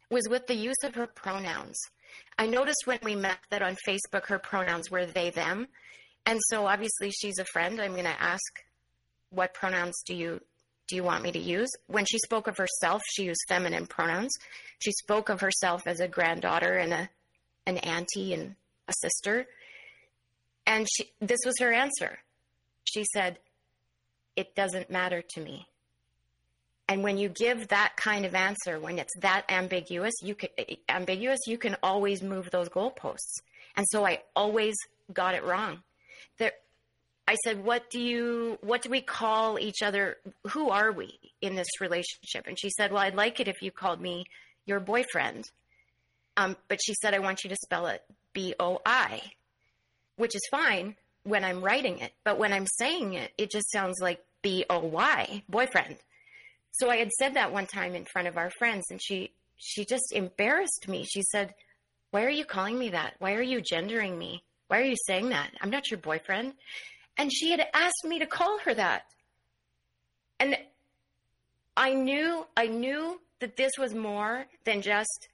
was 0.10 0.28
with 0.30 0.48
the 0.48 0.56
use 0.56 0.84
of 0.84 0.96
her 0.96 1.08
pronouns. 1.08 1.80
I 2.38 2.48
noticed 2.48 2.84
when 2.86 3.00
we 3.04 3.16
met 3.16 3.38
that 3.50 3.62
on 3.62 3.78
Facebook 3.88 4.26
her 4.28 4.40
pronouns 4.40 4.90
were 4.90 5.06
they, 5.06 5.30
them. 5.30 5.68
And 6.26 6.40
so 6.50 6.68
obviously 6.68 7.12
she's 7.12 7.40
a 7.40 7.46
friend. 7.46 7.80
I'm 7.80 7.94
going 7.94 8.04
to 8.04 8.22
ask, 8.22 8.42
what 9.30 9.54
pronouns 9.54 10.02
do 10.06 10.16
you 10.16 10.42
do 10.88 10.96
you 10.96 11.04
want 11.04 11.24
me 11.24 11.32
to 11.32 11.40
use? 11.40 11.70
When 11.88 12.06
she 12.06 12.18
spoke 12.20 12.48
of 12.48 12.58
herself, 12.58 13.02
she 13.08 13.24
used 13.24 13.42
feminine 13.48 13.88
pronouns. 13.88 14.34
She 14.80 14.92
spoke 14.92 15.30
of 15.30 15.42
herself 15.42 15.86
as 15.86 16.00
a 16.00 16.08
granddaughter 16.08 16.78
and 16.78 16.94
a 16.94 17.10
an 17.66 17.78
auntie 17.80 18.34
and 18.34 18.56
a 18.88 18.94
sister. 19.02 19.46
And 20.66 20.88
she, 20.90 21.12
this 21.20 21.40
was 21.46 21.56
her 21.60 21.74
answer. 21.74 22.20
She 22.86 23.06
said, 23.14 23.40
"It 24.36 24.56
doesn't 24.56 24.90
matter 24.90 25.22
to 25.22 25.42
me." 25.42 25.68
And 26.90 27.04
when 27.04 27.18
you 27.18 27.28
give 27.28 27.68
that 27.68 27.98
kind 27.98 28.26
of 28.26 28.34
answer, 28.34 28.80
when 28.80 28.98
it's 28.98 29.14
that 29.20 29.44
ambiguous, 29.50 30.14
you 30.22 30.36
can 30.36 30.50
ambiguous, 30.88 31.40
you 31.46 31.58
can 31.58 31.76
always 31.84 32.24
move 32.24 32.50
those 32.50 32.70
goalposts. 32.70 33.42
And 33.76 33.86
so 33.90 34.06
I 34.06 34.24
always 34.36 34.76
got 35.12 35.36
it 35.36 35.44
wrong. 35.44 35.84
I 37.28 37.36
said, 37.44 37.64
"What 37.64 37.90
do 37.90 38.00
you? 38.00 38.58
What 38.62 38.82
do 38.82 38.90
we 38.90 39.02
call 39.02 39.60
each 39.60 39.82
other? 39.84 40.18
Who 40.52 40.70
are 40.70 40.92
we 40.92 41.20
in 41.42 41.56
this 41.56 41.68
relationship?" 41.82 42.48
And 42.48 42.58
she 42.58 42.70
said, 42.70 42.92
"Well, 42.92 43.04
I'd 43.04 43.16
like 43.16 43.40
it 43.40 43.48
if 43.48 43.62
you 43.62 43.72
called 43.72 44.00
me 44.00 44.26
your 44.66 44.80
boyfriend." 44.80 45.46
Um, 46.38 46.56
but 46.68 46.80
she 46.84 46.94
said, 46.94 47.14
"I 47.14 47.20
want 47.20 47.44
you 47.44 47.50
to 47.50 47.58
spell 47.58 47.88
it 47.88 48.04
B 48.34 48.56
O 48.60 48.82
I," 48.86 49.22
which 50.16 50.36
is 50.36 50.48
fine 50.50 50.96
when 51.24 51.44
I'm 51.44 51.62
writing 51.62 52.00
it, 52.00 52.14
but 52.24 52.38
when 52.40 52.54
I'm 52.54 52.68
saying 52.68 53.14
it, 53.14 53.34
it 53.38 53.52
just 53.52 53.70
sounds 53.72 53.98
like 54.02 54.24
B 54.42 54.64
O 54.70 54.80
Y, 54.80 55.44
boyfriend. 55.50 55.98
So 56.72 56.90
I 56.90 56.98
had 56.98 57.12
said 57.12 57.34
that 57.34 57.52
one 57.52 57.66
time 57.66 57.96
in 57.96 58.06
front 58.06 58.30
of 58.30 58.38
our 58.38 58.52
friends, 58.52 58.86
and 58.90 59.02
she 59.04 59.32
she 59.58 59.84
just 59.84 60.14
embarrassed 60.14 60.88
me. 60.88 61.04
She 61.04 61.24
said, 61.24 61.54
"Why 62.12 62.24
are 62.24 62.30
you 62.30 62.46
calling 62.46 62.80
me 62.80 62.90
that? 62.90 63.16
Why 63.20 63.34
are 63.34 63.42
you 63.42 63.60
gendering 63.60 64.18
me? 64.18 64.44
Why 64.68 64.80
are 64.80 64.86
you 64.86 64.96
saying 65.08 65.30
that? 65.30 65.52
I'm 65.60 65.72
not 65.72 65.92
your 65.92 66.00
boyfriend." 66.00 66.54
And 67.18 67.34
she 67.34 67.52
had 67.52 67.66
asked 67.74 68.06
me 68.06 68.20
to 68.20 68.26
call 68.28 68.60
her 68.60 68.74
that. 68.74 69.04
And 70.40 70.56
I 71.76 71.94
knew 71.94 72.46
I 72.56 72.68
knew 72.68 73.20
that 73.40 73.58
this 73.58 73.72
was 73.78 73.94
more 73.94 74.46
than 74.66 74.82
just 74.82 75.28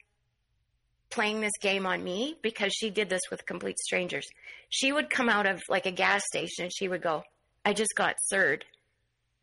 playing 1.09 1.41
this 1.41 1.51
game 1.61 1.86
on 1.86 2.03
me 2.03 2.38
because 2.41 2.73
she 2.73 2.89
did 2.89 3.09
this 3.09 3.21
with 3.29 3.45
complete 3.45 3.77
strangers. 3.79 4.27
She 4.69 4.91
would 4.91 5.09
come 5.09 5.29
out 5.29 5.45
of 5.45 5.61
like 5.69 5.86
a 5.86 5.91
gas 5.91 6.23
station 6.25 6.65
and 6.65 6.73
she 6.73 6.88
would 6.88 7.01
go, 7.01 7.23
"I 7.65 7.73
just 7.73 7.95
got 7.95 8.15
sirred." 8.19 8.65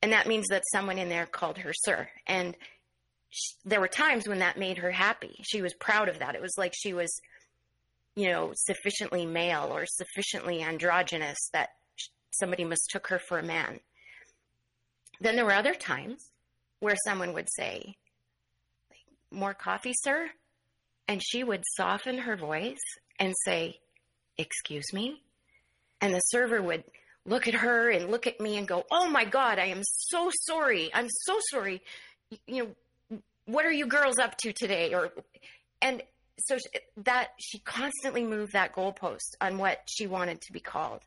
And 0.03 0.13
that 0.13 0.27
means 0.27 0.47
that 0.49 0.65
someone 0.73 0.99
in 0.99 1.09
there 1.09 1.27
called 1.27 1.59
her 1.59 1.73
sir. 1.75 2.09
And 2.27 2.57
she, 3.29 3.55
there 3.65 3.81
were 3.81 3.89
times 3.89 4.27
when 4.27 4.39
that 4.39 4.59
made 4.59 4.79
her 4.79 4.91
happy. 4.91 5.37
She 5.43 5.63
was 5.63 5.75
proud 5.75 6.09
of 6.09 6.19
that. 6.19 6.35
It 6.35 6.43
was 6.43 6.55
like 6.57 6.73
she 6.75 6.93
was, 6.93 7.21
you 8.17 8.29
know, 8.31 8.53
sufficiently 8.55 9.27
male 9.27 9.69
or 9.71 9.85
sufficiently 9.87 10.63
androgynous 10.63 11.39
that 11.53 11.71
somebody 12.31 12.65
mistook 12.65 13.09
her 13.09 13.19
for 13.19 13.39
a 13.39 13.43
man. 13.43 13.81
Then 15.21 15.37
there 15.37 15.45
were 15.45 15.53
other 15.53 15.75
times 15.75 16.31
where 16.81 16.97
someone 17.05 17.35
would 17.35 17.49
say, 17.51 17.97
More 19.31 19.55
coffee, 19.55 19.95
sir? 19.95 20.31
And 21.09 21.23
she 21.23 21.45
would 21.45 21.65
soften 21.77 22.19
her 22.19 22.37
voice 22.37 22.79
and 23.19 23.35
say, 23.45 23.81
Excuse 24.39 24.93
me? 24.93 25.23
And 26.01 26.15
the 26.15 26.21
server 26.21 26.63
would 26.63 26.85
look 27.27 27.47
at 27.47 27.55
her 27.55 27.91
and 27.91 28.11
look 28.11 28.27
at 28.27 28.41
me 28.41 28.57
and 28.57 28.67
go, 28.67 28.85
Oh 28.91 29.09
my 29.09 29.25
God, 29.25 29.59
I 29.59 29.67
am 29.67 29.83
so 29.83 30.31
sorry. 30.47 30.91
I'm 30.95 31.09
so 31.09 31.39
sorry. 31.51 31.83
You 32.47 32.75
know, 33.11 33.21
what 33.45 33.67
are 33.67 33.73
you 33.73 33.87
girls 33.87 34.19
up 34.19 34.37
to 34.39 34.53
today? 34.53 34.95
Or, 34.95 35.13
and 35.83 36.03
so 36.39 36.57
that 37.05 37.29
she 37.39 37.59
constantly 37.59 38.25
moved 38.25 38.53
that 38.53 38.75
goalpost 38.75 39.35
on 39.41 39.59
what 39.59 39.81
she 39.87 40.07
wanted 40.07 40.41
to 40.43 40.53
be 40.53 40.61
called. 40.61 41.01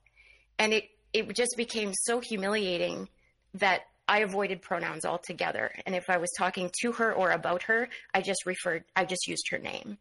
And 0.59 0.73
it, 0.73 0.89
it 1.13 1.35
just 1.35 1.55
became 1.55 1.93
so 1.93 2.19
humiliating 2.19 3.07
that 3.53 3.81
I 4.07 4.19
avoided 4.19 4.61
pronouns 4.61 5.05
altogether. 5.05 5.71
And 5.85 5.95
if 5.95 6.09
I 6.09 6.17
was 6.17 6.29
talking 6.37 6.69
to 6.81 6.91
her 6.93 7.13
or 7.13 7.31
about 7.31 7.63
her, 7.63 7.87
I 8.13 8.21
just 8.21 8.45
referred, 8.45 8.83
I 8.95 9.05
just 9.05 9.27
used 9.27 9.47
her 9.51 9.59
name. 9.59 9.97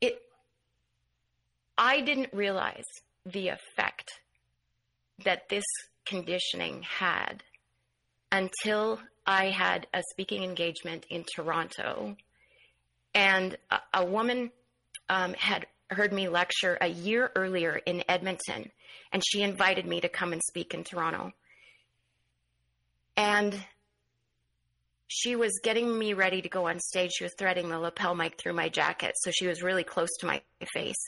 It, 0.00 0.22
I 1.76 2.00
didn't 2.00 2.32
realize 2.32 2.84
the 3.26 3.48
effect 3.48 4.10
that 5.24 5.48
this 5.48 5.64
conditioning 6.06 6.82
had 6.82 7.42
until 8.32 9.00
I 9.26 9.50
had 9.50 9.86
a 9.92 10.02
speaking 10.10 10.42
engagement 10.42 11.04
in 11.10 11.24
Toronto. 11.34 12.16
And 13.14 13.58
a, 13.70 13.80
a 13.94 14.04
woman 14.04 14.50
um, 15.10 15.34
had 15.34 15.66
heard 15.90 16.12
me 16.12 16.28
lecture 16.28 16.76
a 16.80 16.88
year 16.88 17.30
earlier 17.34 17.80
in 17.86 18.04
Edmonton, 18.08 18.70
and 19.12 19.22
she 19.26 19.42
invited 19.42 19.86
me 19.86 20.00
to 20.00 20.08
come 20.08 20.32
and 20.32 20.42
speak 20.46 20.74
in 20.74 20.84
Toronto. 20.84 21.32
And 23.16 23.58
she 25.08 25.36
was 25.36 25.58
getting 25.62 25.98
me 25.98 26.12
ready 26.12 26.42
to 26.42 26.48
go 26.48 26.68
on 26.68 26.78
stage. 26.80 27.12
She 27.12 27.24
was 27.24 27.34
threading 27.38 27.68
the 27.68 27.78
lapel 27.78 28.14
mic 28.14 28.38
through 28.38 28.52
my 28.52 28.68
jacket, 28.68 29.12
so 29.16 29.30
she 29.30 29.46
was 29.46 29.62
really 29.62 29.84
close 29.84 30.10
to 30.20 30.26
my 30.26 30.42
face. 30.72 31.02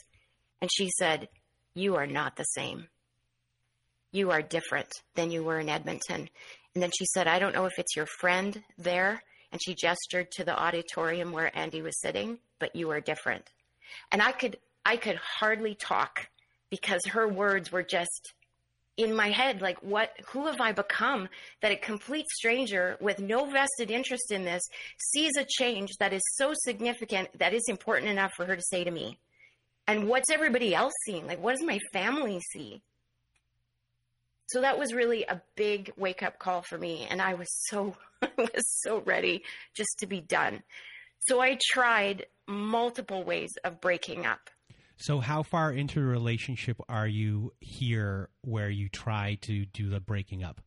And 0.61 0.69
she 0.73 0.89
said, 0.97 1.29
You 1.73 1.95
are 1.95 2.07
not 2.07 2.35
the 2.35 2.43
same 2.43 2.87
you 4.11 4.31
are 4.31 4.41
different 4.41 4.89
than 5.15 5.31
you 5.31 5.43
were 5.43 5.59
in 5.59 5.69
Edmonton. 5.69 6.29
And 6.73 6.83
then 6.83 6.91
she 6.97 7.05
said, 7.05 7.27
I 7.27 7.39
don't 7.39 7.55
know 7.55 7.65
if 7.65 7.77
it's 7.77 7.95
your 7.95 8.05
friend 8.05 8.61
there. 8.77 9.21
And 9.51 9.61
she 9.61 9.75
gestured 9.75 10.31
to 10.31 10.45
the 10.45 10.57
auditorium 10.57 11.31
where 11.31 11.55
Andy 11.57 11.81
was 11.81 11.99
sitting, 11.99 12.39
but 12.59 12.75
you 12.75 12.89
are 12.91 13.01
different. 13.01 13.49
And 14.11 14.21
I 14.21 14.31
could, 14.31 14.57
I 14.85 14.97
could 14.97 15.17
hardly 15.17 15.75
talk 15.75 16.29
because 16.69 17.01
her 17.07 17.27
words 17.27 17.71
were 17.71 17.83
just 17.83 18.33
in 18.97 19.15
my 19.15 19.29
head. 19.29 19.61
Like, 19.61 19.81
what, 19.81 20.11
who 20.27 20.47
have 20.47 20.61
I 20.61 20.71
become 20.71 21.29
that 21.61 21.71
a 21.71 21.77
complete 21.77 22.27
stranger 22.29 22.97
with 22.99 23.19
no 23.19 23.45
vested 23.45 23.91
interest 23.91 24.31
in 24.31 24.45
this 24.45 24.63
sees 24.97 25.37
a 25.37 25.45
change 25.45 25.91
that 25.99 26.13
is 26.13 26.21
so 26.35 26.53
significant 26.53 27.29
that 27.39 27.53
is 27.53 27.63
important 27.67 28.09
enough 28.09 28.33
for 28.35 28.45
her 28.45 28.55
to 28.55 28.61
say 28.61 28.83
to 28.83 28.91
me? 28.91 29.19
And 29.87 30.07
what's 30.07 30.29
everybody 30.29 30.73
else 30.73 30.93
seeing? 31.05 31.27
Like, 31.27 31.41
what 31.41 31.55
does 31.55 31.65
my 31.65 31.79
family 31.91 32.39
see? 32.51 32.81
so 34.51 34.59
that 34.61 34.77
was 34.77 34.93
really 34.93 35.23
a 35.23 35.41
big 35.55 35.91
wake 35.97 36.21
up 36.21 36.37
call 36.37 36.61
for 36.61 36.77
me 36.77 37.07
and 37.09 37.21
i 37.21 37.33
was 37.33 37.47
so 37.67 37.95
I 38.21 38.29
was 38.37 38.81
so 38.81 38.99
ready 38.99 39.43
just 39.73 39.97
to 39.99 40.07
be 40.07 40.21
done 40.21 40.61
so 41.27 41.39
i 41.39 41.57
tried 41.71 42.25
multiple 42.47 43.23
ways 43.23 43.51
of 43.63 43.81
breaking 43.81 44.25
up 44.25 44.49
so 45.01 45.19
how 45.19 45.43
far 45.43 45.71
into 45.71 45.99
a 45.99 46.03
relationship 46.03 46.77
are 46.87 47.07
you 47.07 47.51
here 47.59 48.29
where 48.41 48.69
you 48.69 48.89
try 48.89 49.37
to 49.41 49.65
do 49.65 49.89
the 49.89 49.99
breaking 49.99 50.43
up 50.43 50.61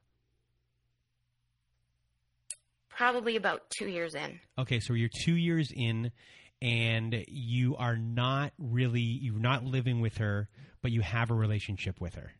probably 2.88 3.36
about 3.36 3.62
two 3.70 3.86
years 3.86 4.14
in 4.14 4.38
okay 4.58 4.80
so 4.80 4.94
you're 4.94 5.10
two 5.24 5.36
years 5.36 5.70
in 5.74 6.10
and 6.62 7.24
you 7.28 7.76
are 7.76 7.96
not 7.96 8.52
really 8.58 9.00
you're 9.00 9.38
not 9.38 9.64
living 9.64 10.00
with 10.00 10.18
her 10.18 10.48
but 10.82 10.90
you 10.90 11.00
have 11.00 11.30
a 11.30 11.34
relationship 11.34 12.00
with 12.00 12.14
her 12.14 12.32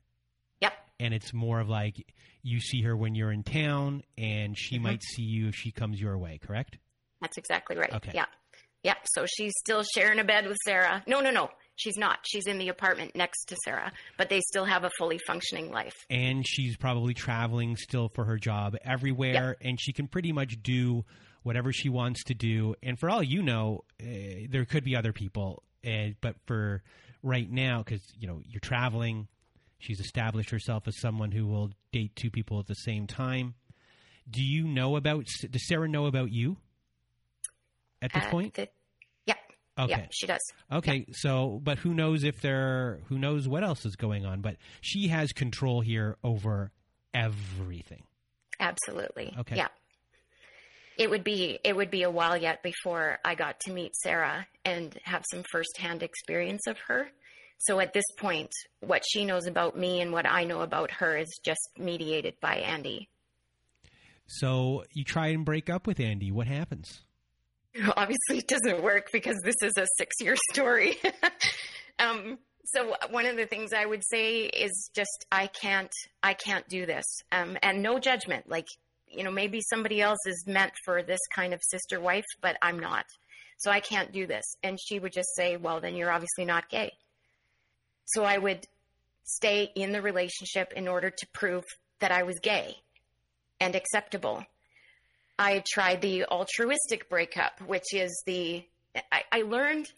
Yep. 0.61 0.73
and 1.01 1.13
it's 1.15 1.33
more 1.33 1.61
of 1.61 1.69
like 1.69 2.05
you 2.45 2.61
see 2.61 2.83
her 2.83 2.97
when 2.97 3.15
you're 3.15 3.33
in 3.33 3.43
town 3.43 4.03
and 4.17 4.57
she 4.57 4.77
mm-hmm. 4.77 4.85
might 4.85 5.03
see 5.03 5.23
you 5.23 5.49
if 5.49 5.57
she 5.57 5.73
comes 5.73 6.01
your 6.01 6.17
way, 6.19 6.39
correct? 6.39 6.79
That's 7.21 7.39
exactly 7.39 7.77
right. 7.77 7.93
Okay. 7.93 8.13
Yeah. 8.15 8.27
Yeah. 8.83 8.95
So 9.15 9.25
she's 9.27 9.55
still 9.59 9.83
sharing 9.83 10.19
a 10.19 10.25
bed 10.25 10.47
with 10.47 10.59
Sarah. 10.65 11.03
No, 11.07 11.21
no, 11.21 11.31
no. 11.31 11.49
She's 11.77 11.97
not. 11.97 12.19
She's 12.25 12.47
in 12.47 12.59
the 12.59 12.69
apartment 12.69 13.17
next 13.17 13.47
to 13.47 13.57
Sarah, 13.65 13.93
but 14.17 14.29
they 14.29 14.41
still 14.41 14.65
have 14.65 14.85
a 14.85 14.91
fully 14.97 15.19
functioning 15.27 15.71
life. 15.71 15.95
And 16.09 16.47
she's 16.47 16.77
probably 16.77 17.15
traveling 17.15 17.77
still 17.77 18.09
for 18.09 18.25
her 18.25 18.39
job 18.39 18.77
everywhere, 18.85 19.57
and 19.61 19.81
she 19.81 19.93
can 19.93 20.07
pretty 20.07 20.33
much 20.33 20.63
do 20.63 21.05
whatever 21.43 21.73
she 21.73 21.89
wants 21.89 22.25
to 22.25 22.35
do. 22.35 22.75
And 22.83 22.99
for 22.99 23.11
all 23.11 23.23
you 23.23 23.43
know, 23.43 23.85
uh, 24.01 24.07
there 24.51 24.65
could 24.65 24.85
be 24.85 24.95
other 24.95 25.13
people, 25.13 25.63
uh, 25.87 26.11
but 26.21 26.37
for 26.47 26.83
right 27.23 27.51
now, 27.51 27.83
because 27.83 28.03
you 28.17 28.29
know 28.29 28.41
you're 28.45 28.61
traveling, 28.61 29.27
She's 29.85 30.01
established 30.01 30.49
herself 30.49 30.89
as 30.89 30.99
someone 30.99 31.31
who 31.31 31.47
will 31.47 31.71
date 31.93 32.17
two 32.17 32.31
people 32.31 32.59
at 32.59 32.67
the 32.67 32.75
same 32.75 33.07
time. 33.07 33.55
Do 34.31 34.43
you 34.43 34.65
know 34.65 34.97
about? 34.97 35.27
Does 35.51 35.69
Sarah 35.69 35.89
know 35.89 36.07
about 36.07 36.33
you 36.33 36.57
at 38.01 38.11
this 38.15 38.25
point? 38.29 38.55
The. 38.55 38.69
Okay. 39.79 39.91
Yeah, 39.91 40.07
she 40.11 40.27
does. 40.27 40.41
Okay. 40.71 41.05
Yeah. 41.09 41.15
So, 41.17 41.61
but 41.63 41.79
who 41.79 41.95
knows 41.95 42.23
if 42.23 42.41
there? 42.41 43.01
Who 43.09 43.19
knows 43.19 43.49
what 43.49 43.65
else 43.65 43.85
is 43.85 43.97
going 43.97 44.25
on? 44.25 44.41
But 44.41 44.57
she 44.81 45.09
has 45.09 45.33
control 45.33 45.81
here 45.81 46.17
over 46.23 46.71
everything. 47.13 48.05
Absolutely. 48.61 49.35
Okay. 49.41 49.57
Yeah. 49.57 49.69
It 50.97 51.11
would 51.11 51.25
be 51.25 51.59
it 51.65 51.75
would 51.75 51.91
be 51.91 52.05
a 52.05 52.11
while 52.11 52.37
yet 52.37 52.63
before 52.63 53.19
I 53.25 53.35
got 53.35 53.59
to 53.61 53.73
meet 53.73 53.97
Sarah 53.97 54.47
and 54.65 54.97
have 55.03 55.25
some 55.29 55.43
firsthand 55.51 56.05
experience 56.05 56.69
of 56.69 56.79
her. 56.87 57.09
So 57.59 57.81
at 57.81 57.93
this 57.93 58.05
point, 58.19 58.53
what 58.81 59.03
she 59.11 59.25
knows 59.25 59.47
about 59.47 59.77
me 59.77 60.01
and 60.01 60.13
what 60.13 60.27
I 60.27 60.45
know 60.45 60.61
about 60.61 60.91
her 60.93 61.17
is 61.17 61.41
just 61.45 61.69
mediated 61.79 62.35
by 62.41 62.57
Andy. 62.57 63.09
So 64.27 64.85
you 64.93 65.03
try 65.03 65.29
and 65.29 65.45
break 65.45 65.69
up 65.69 65.87
with 65.87 65.99
Andy. 65.99 66.31
What 66.31 66.47
happens? 66.47 67.03
Obviously, 67.97 68.39
it 68.39 68.49
doesn't 68.49 68.83
work 68.83 69.11
because 69.13 69.37
this 69.45 69.57
is 69.63 69.73
a 69.77 69.87
six 69.97 70.17
year 70.21 70.37
story. 70.53 70.97
um, 71.99 72.39
so 72.67 72.95
one 73.11 73.27
of 73.27 73.37
the 73.37 73.47
things 73.47 73.73
I 73.73 73.85
would 73.85 74.03
say 74.05 74.43
is 74.43 74.91
just 74.95 75.27
I 75.31 75.49
can't 75.49 75.93
I 76.23 76.35
can't 76.35 76.67
do 76.69 76.87
this. 76.87 77.05
Um, 77.33 77.57
and 77.63 77.83
no 77.83 77.99
judgment. 77.99 78.49
Like 78.49 78.67
you 79.09 79.23
know 79.25 79.31
maybe 79.31 79.61
somebody 79.61 80.01
else 80.01 80.21
is 80.27 80.45
meant 80.47 80.73
for 80.85 81.03
this 81.03 81.21
kind 81.35 81.53
of 81.53 81.61
sister 81.63 82.01
wife, 82.01 82.25
but 82.41 82.57
I'm 82.63 82.79
not. 82.79 83.05
So 83.59 83.71
I 83.71 83.81
can't 83.81 84.13
do 84.13 84.27
this. 84.27 84.45
And 84.63 84.79
she 84.81 84.99
would 84.99 85.13
just 85.13 85.35
say, 85.37 85.57
well, 85.57 85.81
then 85.81 85.95
you're 85.95 86.11
obviously 86.11 86.45
not 86.45 86.69
gay. 86.69 86.93
So 88.05 88.25
I 88.25 88.39
would 88.39 88.67
stay 89.25 89.71
in 89.75 89.93
the 89.93 90.03
relationship 90.03 90.73
in 90.75 90.87
order 90.87 91.11
to 91.11 91.27
prove 91.33 91.65
that 92.01 92.13
I 92.13 92.25
was 92.25 92.39
gay 92.41 92.77
and 93.61 93.75
acceptable. 93.75 94.45
I 95.39 95.63
tried 95.67 96.01
the 96.01 96.25
altruistic 96.27 97.09
breakup, 97.09 97.61
which 97.67 97.93
is 97.93 98.23
the, 98.27 98.65
I, 99.13 99.23
I 99.33 99.43
learned 99.43 99.91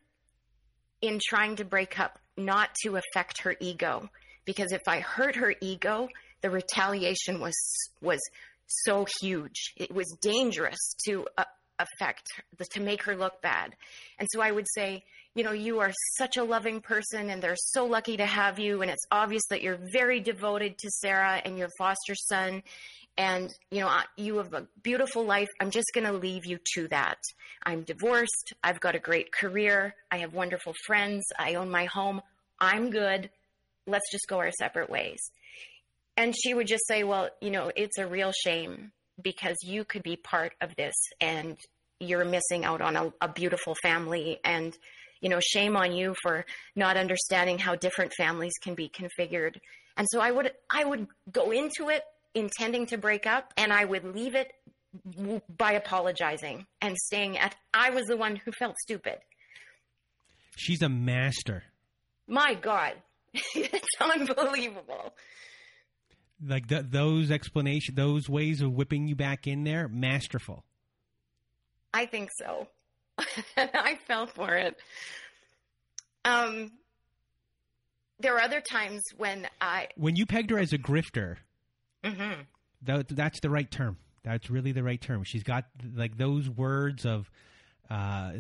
in 1.03 1.21
trying 1.23 1.57
to 1.57 1.65
break 1.65 2.01
up 2.01 2.19
not 2.37 2.71
to 2.83 2.97
affect 2.97 3.43
her 3.43 3.55
ego 3.61 4.09
because 4.45 4.73
if 4.73 4.83
I 4.87 5.01
hurt 5.01 5.37
her 5.37 5.55
ego, 5.61 6.09
the 6.41 6.51
retaliation 6.51 7.41
was 7.41 7.57
was 8.01 8.21
so 8.67 9.07
huge. 9.21 9.73
It 9.77 9.95
was 9.95 10.07
dangerous 10.21 10.95
to 11.07 11.27
uh, 11.37 11.45
affect 11.79 12.29
to 12.73 12.81
make 12.81 13.03
her 13.05 13.17
look 13.17 13.41
bad. 13.43 13.75
And 14.19 14.29
so 14.33 14.41
I 14.41 14.51
would 14.51 14.67
say, 14.75 15.05
you 15.35 15.45
know, 15.45 15.53
you 15.53 15.81
are 15.81 15.93
such 16.17 16.37
a 16.37 16.45
loving 16.45 16.81
person 16.81 17.31
and 17.31 17.43
they're 17.43 17.57
so 17.57 17.85
lucky 17.85 18.17
to 18.17 18.27
have 18.27 18.59
you 18.59 18.83
and 18.83 18.91
it's 18.91 19.07
obvious 19.11 19.43
that 19.51 19.63
you're 19.63 19.79
very 19.93 20.21
devoted 20.21 20.79
to 20.79 20.91
Sarah 20.91 21.41
and 21.45 21.59
your 21.59 21.69
foster 21.79 22.15
son 22.15 22.63
and 23.19 23.53
you 23.71 23.81
know 23.81 23.91
you 24.17 24.37
have 24.39 24.53
a 24.53 24.67
beautiful 24.83 25.25
life. 25.25 25.49
I'm 25.61 25.71
just 25.71 25.91
going 25.95 26.07
to 26.07 26.13
leave 26.13 26.47
you 26.47 26.59
to 26.75 26.89
that. 26.89 27.19
I'm 27.63 27.83
divorced. 27.83 28.53
I've 28.63 28.81
got 28.81 28.95
a 28.95 28.99
great 28.99 29.33
career. 29.33 29.95
I 30.11 30.19
have 30.19 30.35
wonderful 30.35 30.75
friends. 30.87 31.25
I 31.39 31.55
own 31.55 31.71
my 31.71 31.87
home. 31.87 32.21
I'm 32.61 32.91
good. 32.91 33.31
Let's 33.87 34.11
just 34.11 34.27
go 34.29 34.39
our 34.39 34.53
separate 34.53 34.91
ways. 34.91 35.21
And 36.17 36.35
she 36.37 36.55
would 36.55 36.67
just 36.67 36.87
say 36.87 37.05
well 37.05 37.31
you 37.41 37.51
know 37.51 37.71
it's 37.75 37.99
a 37.99 38.07
real 38.07 38.33
shame 38.33 38.93
because 39.23 39.57
you 39.65 39.85
could 39.85 40.03
be 40.03 40.17
part 40.17 40.53
of 40.61 40.77
this 40.77 40.95
and 41.21 41.57
you're 41.99 42.27
missing 42.27 42.67
out 42.67 42.83
on 42.83 42.97
a, 42.97 43.13
a 43.23 43.29
beautiful 43.29 43.75
family. 43.83 44.39
And 44.45 44.77
you 45.23 45.31
know 45.31 45.41
shame 45.41 45.77
on 45.77 45.93
you 45.93 46.15
for 46.23 46.45
not 46.75 46.99
understanding 46.99 47.59
how 47.59 47.75
different 47.75 48.13
families 48.13 48.53
can 48.63 48.75
be 48.75 48.91
configured. 48.91 49.57
And 49.97 50.07
so 50.11 50.21
i 50.21 50.31
would 50.31 50.53
i 50.71 50.85
would 50.85 51.07
go 51.33 51.51
into 51.53 51.89
it 51.89 52.03
intending 52.37 52.87
to 52.87 52.99
break 52.99 53.27
up, 53.27 53.53
and 53.57 53.73
I 53.73 53.85
would 53.85 54.05
leave 54.05 54.35
it 54.35 54.53
by 55.57 55.73
apologizing 55.73 56.67
and 56.81 56.97
saying 57.11 57.39
at 57.39 57.57
I 57.75 57.91
was 57.91 58.05
the 58.05 58.17
one 58.17 58.37
who 58.37 58.53
felt 58.53 58.77
stupid. 58.79 59.19
She's 60.57 60.83
a 60.83 60.89
master. 60.89 61.65
My 62.29 62.55
God, 62.55 62.95
it's 63.55 63.89
unbelievable. 64.01 65.15
Like 66.45 66.69
those 66.69 67.31
explanation, 67.31 67.95
those 67.95 68.29
ways 68.29 68.61
of 68.61 68.73
whipping 68.73 69.09
you 69.09 69.17
back 69.17 69.47
in 69.47 69.65
there, 69.65 69.89
masterful. 69.89 70.65
I 71.95 72.05
think 72.07 72.31
so. 72.39 72.69
I 73.57 73.99
fell 74.07 74.27
for 74.27 74.55
it. 74.55 74.77
Um, 76.27 76.73
there 78.21 78.35
are 78.37 78.43
other 78.43 78.61
times 78.61 79.03
when 79.17 79.49
I 79.61 79.89
when 79.97 80.17
you 80.17 80.27
pegged 80.27 80.51
her 80.51 80.59
as 80.59 80.73
a 80.73 80.79
grifter. 80.79 81.37
Mm-hmm. 82.07 82.41
That, 82.83 83.09
that's 83.09 83.41
the 83.41 83.51
right 83.51 83.71
term. 83.71 83.97
That's 84.23 84.51
really 84.51 84.73
the 84.73 84.83
right 84.83 85.01
term. 85.01 85.25
She's 85.25 85.43
got 85.43 85.67
like 85.95 86.17
those 86.17 86.49
words 86.49 87.07
of 87.07 87.31
uh, 87.89 88.33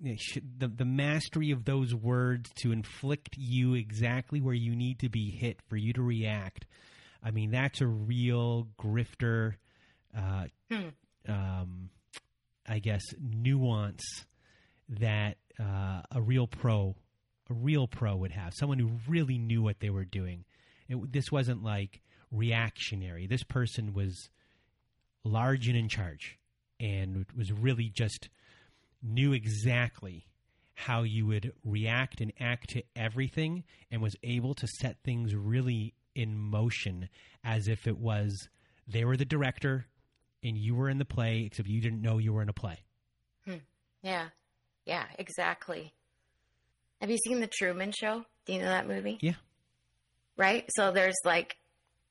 the 0.00 0.68
the 0.68 0.84
mastery 0.84 1.50
of 1.50 1.64
those 1.64 1.94
words 1.94 2.50
to 2.56 2.72
inflict 2.72 3.36
you 3.36 3.74
exactly 3.74 4.40
where 4.40 4.54
you 4.54 4.74
need 4.74 4.98
to 5.00 5.08
be 5.08 5.30
hit 5.30 5.60
for 5.68 5.76
you 5.76 5.92
to 5.92 6.02
react. 6.02 6.66
I 7.22 7.30
mean, 7.30 7.50
that's 7.50 7.80
a 7.80 7.86
real 7.86 8.68
grifter. 8.78 9.54
Uh, 10.16 10.44
hmm. 10.70 10.88
um, 11.28 11.90
I 12.66 12.78
guess 12.78 13.02
nuance 13.20 14.02
that 14.88 15.36
uh, 15.58 16.02
a 16.10 16.20
real 16.20 16.46
pro, 16.46 16.94
a 17.50 17.54
real 17.54 17.86
pro 17.86 18.16
would 18.16 18.32
have. 18.32 18.52
Someone 18.54 18.78
who 18.78 18.90
really 19.08 19.38
knew 19.38 19.62
what 19.62 19.80
they 19.80 19.90
were 19.90 20.04
doing. 20.04 20.44
It, 20.88 21.12
this 21.12 21.32
wasn't 21.32 21.62
like 21.62 22.02
reactionary. 22.34 23.26
This 23.26 23.42
person 23.42 23.92
was 23.92 24.28
large 25.24 25.68
and 25.68 25.76
in 25.76 25.88
charge 25.88 26.38
and 26.80 27.24
was 27.36 27.52
really 27.52 27.88
just 27.88 28.28
knew 29.02 29.32
exactly 29.32 30.26
how 30.74 31.02
you 31.02 31.26
would 31.26 31.52
react 31.64 32.20
and 32.20 32.32
act 32.40 32.70
to 32.70 32.82
everything 32.96 33.64
and 33.90 34.02
was 34.02 34.16
able 34.22 34.54
to 34.54 34.66
set 34.66 34.96
things 35.04 35.34
really 35.34 35.94
in 36.14 36.36
motion 36.36 37.08
as 37.44 37.68
if 37.68 37.86
it 37.86 37.98
was 37.98 38.48
they 38.86 39.04
were 39.04 39.16
the 39.16 39.24
director 39.24 39.86
and 40.42 40.58
you 40.58 40.74
were 40.74 40.88
in 40.88 40.98
the 40.98 41.04
play 41.04 41.44
except 41.44 41.68
you 41.68 41.80
didn't 41.80 42.02
know 42.02 42.18
you 42.18 42.32
were 42.32 42.42
in 42.42 42.48
a 42.48 42.54
play. 42.54 42.80
Hmm. 43.44 43.56
Yeah. 44.02 44.28
Yeah, 44.84 45.04
exactly. 45.18 45.94
Have 47.00 47.10
you 47.10 47.18
seen 47.18 47.40
the 47.40 47.46
Truman 47.46 47.92
Show? 47.92 48.24
Do 48.44 48.52
you 48.52 48.60
know 48.60 48.68
that 48.68 48.86
movie? 48.86 49.18
Yeah. 49.20 49.34
Right? 50.36 50.68
So 50.76 50.90
there's 50.90 51.16
like 51.24 51.56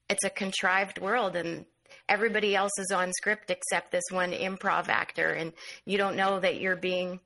it's 0.09 0.23
a 0.23 0.29
contrived 0.29 0.99
world 0.99 1.35
and 1.35 1.65
everybody 2.09 2.55
else 2.55 2.71
is 2.79 2.91
on 2.91 3.11
script 3.13 3.51
except 3.51 3.91
this 3.91 4.03
one 4.11 4.31
improv 4.31 4.89
actor 4.89 5.29
and 5.29 5.53
you 5.85 5.97
don't 5.97 6.15
know 6.15 6.39
that 6.39 6.59
you're 6.59 6.75
being 6.75 7.19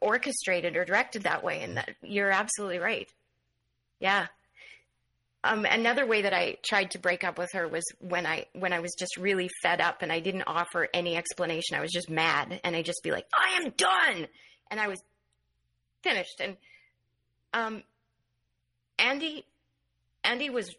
orchestrated 0.00 0.76
or 0.76 0.84
directed 0.84 1.22
that 1.24 1.42
way 1.42 1.62
and 1.62 1.76
that 1.76 1.90
you're 2.02 2.30
absolutely 2.30 2.78
right 2.78 3.08
yeah 3.98 4.26
um, 5.42 5.64
another 5.64 6.06
way 6.06 6.22
that 6.22 6.34
I 6.34 6.58
tried 6.62 6.90
to 6.90 6.98
break 6.98 7.24
up 7.24 7.38
with 7.38 7.48
her 7.54 7.66
was 7.66 7.84
when 8.00 8.26
I 8.26 8.44
when 8.52 8.74
I 8.74 8.80
was 8.80 8.94
just 8.98 9.16
really 9.16 9.48
fed 9.62 9.80
up 9.80 10.02
and 10.02 10.12
I 10.12 10.20
didn't 10.20 10.42
offer 10.46 10.86
any 10.92 11.16
explanation. 11.16 11.76
I 11.76 11.80
was 11.80 11.92
just 11.92 12.10
mad 12.10 12.60
and 12.62 12.76
I 12.76 12.82
just 12.82 13.00
be 13.02 13.10
like, 13.10 13.26
"I 13.34 13.62
am 13.62 13.70
done," 13.70 14.28
and 14.70 14.78
I 14.78 14.88
was 14.88 15.02
finished. 16.02 16.40
And 16.40 16.58
um, 17.54 17.82
Andy 18.98 19.46
Andy 20.24 20.50
was 20.50 20.74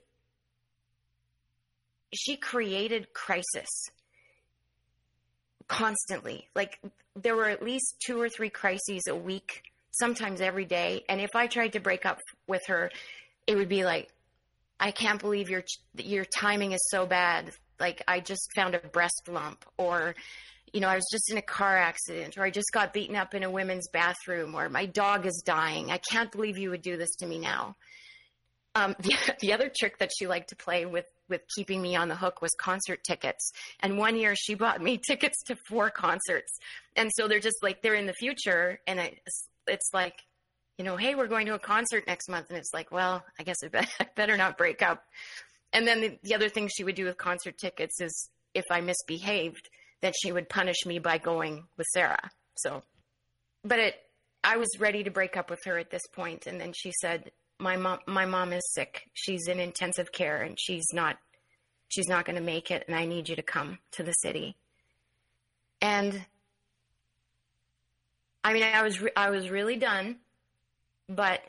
she 2.13 2.37
created 2.37 3.13
crisis 3.13 3.89
constantly. 5.67 6.47
Like 6.55 6.79
there 7.15 7.35
were 7.35 7.49
at 7.49 7.63
least 7.63 7.95
two 8.05 8.19
or 8.19 8.29
three 8.29 8.49
crises 8.49 9.03
a 9.07 9.15
week, 9.15 9.63
sometimes 9.91 10.41
every 10.41 10.65
day. 10.65 11.03
And 11.09 11.21
if 11.21 11.35
I 11.35 11.47
tried 11.47 11.73
to 11.73 11.79
break 11.79 12.05
up 12.05 12.19
with 12.47 12.61
her, 12.67 12.91
it 13.47 13.55
would 13.55 13.69
be 13.69 13.83
like, 13.83 14.09
I 14.79 14.91
can't 14.91 15.19
believe 15.19 15.49
your 15.49 15.63
your 15.97 16.25
timing 16.25 16.71
is 16.71 16.81
so 16.89 17.05
bad. 17.05 17.51
Like 17.79 18.03
I 18.07 18.19
just 18.19 18.49
found 18.55 18.75
a 18.75 18.79
breast 18.79 19.27
lump, 19.27 19.63
or 19.77 20.15
you 20.73 20.79
know, 20.79 20.87
I 20.87 20.95
was 20.95 21.07
just 21.11 21.29
in 21.31 21.37
a 21.37 21.41
car 21.41 21.77
accident, 21.77 22.37
or 22.37 22.43
I 22.43 22.49
just 22.49 22.71
got 22.73 22.93
beaten 22.93 23.15
up 23.15 23.33
in 23.33 23.43
a 23.43 23.49
women's 23.49 23.87
bathroom, 23.89 24.55
or 24.55 24.69
my 24.69 24.85
dog 24.85 25.25
is 25.25 25.43
dying. 25.45 25.91
I 25.91 25.97
can't 25.97 26.31
believe 26.31 26.57
you 26.57 26.71
would 26.71 26.81
do 26.81 26.97
this 26.97 27.15
to 27.17 27.27
me 27.27 27.37
now. 27.37 27.75
Um, 28.75 28.95
the, 28.99 29.15
the 29.39 29.53
other 29.53 29.71
trick 29.75 29.97
that 29.99 30.11
she 30.17 30.27
liked 30.27 30.49
to 30.49 30.55
play 30.55 30.85
with 30.85 31.05
with 31.29 31.41
keeping 31.55 31.81
me 31.81 31.95
on 31.95 32.09
the 32.09 32.15
hook 32.15 32.41
was 32.41 32.51
concert 32.59 33.03
tickets. 33.03 33.51
And 33.79 33.97
one 33.97 34.15
year 34.17 34.35
she 34.35 34.53
bought 34.53 34.81
me 34.81 34.99
tickets 35.07 35.41
to 35.47 35.55
four 35.67 35.89
concerts. 35.89 36.59
And 36.95 37.09
so 37.15 37.27
they're 37.27 37.39
just 37.39 37.63
like 37.63 37.81
they're 37.81 37.95
in 37.95 38.05
the 38.05 38.13
future, 38.13 38.79
and 38.85 38.99
it's, 38.99 39.47
it's 39.65 39.89
like, 39.93 40.15
you 40.77 40.85
know, 40.85 40.97
hey, 40.97 41.15
we're 41.15 41.27
going 41.27 41.45
to 41.47 41.53
a 41.53 41.59
concert 41.59 42.05
next 42.05 42.29
month, 42.29 42.47
and 42.49 42.57
it's 42.57 42.73
like, 42.73 42.91
well, 42.91 43.23
I 43.39 43.43
guess 43.43 43.57
I, 43.63 43.87
I 43.99 44.07
better 44.15 44.37
not 44.37 44.57
break 44.57 44.81
up. 44.81 45.03
And 45.73 45.87
then 45.87 46.01
the, 46.01 46.19
the 46.23 46.35
other 46.35 46.49
thing 46.49 46.67
she 46.67 46.83
would 46.83 46.95
do 46.95 47.05
with 47.05 47.17
concert 47.17 47.57
tickets 47.57 48.01
is 48.01 48.29
if 48.53 48.65
I 48.69 48.81
misbehaved, 48.81 49.69
then 50.01 50.11
she 50.21 50.31
would 50.31 50.49
punish 50.49 50.85
me 50.85 50.99
by 50.99 51.17
going 51.17 51.63
with 51.77 51.87
Sarah. 51.93 52.31
So, 52.57 52.83
but 53.63 53.79
it, 53.79 53.95
I 54.43 54.57
was 54.57 54.67
ready 54.79 55.03
to 55.03 55.11
break 55.11 55.37
up 55.37 55.49
with 55.49 55.59
her 55.65 55.77
at 55.77 55.91
this 55.91 56.01
point, 56.13 56.47
and 56.47 56.59
then 56.59 56.73
she 56.73 56.91
said, 56.99 57.31
my 57.61 57.77
mom 57.77 57.99
my 58.07 58.25
mom 58.25 58.51
is 58.53 58.63
sick. 58.73 59.03
She's 59.13 59.47
in 59.47 59.59
intensive 59.59 60.11
care 60.11 60.41
and 60.41 60.59
she's 60.59 60.85
not 60.93 61.17
she's 61.87 62.07
not 62.07 62.25
going 62.25 62.35
to 62.35 62.41
make 62.41 62.71
it 62.71 62.83
and 62.87 62.95
I 62.95 63.05
need 63.05 63.29
you 63.29 63.35
to 63.35 63.43
come 63.43 63.77
to 63.91 64.03
the 64.03 64.13
city. 64.13 64.57
And 65.81 66.25
I 68.43 68.53
mean 68.53 68.63
I 68.63 68.81
was 68.81 68.99
re- 69.01 69.11
I 69.15 69.29
was 69.29 69.49
really 69.49 69.77
done, 69.77 70.17
but 71.07 71.41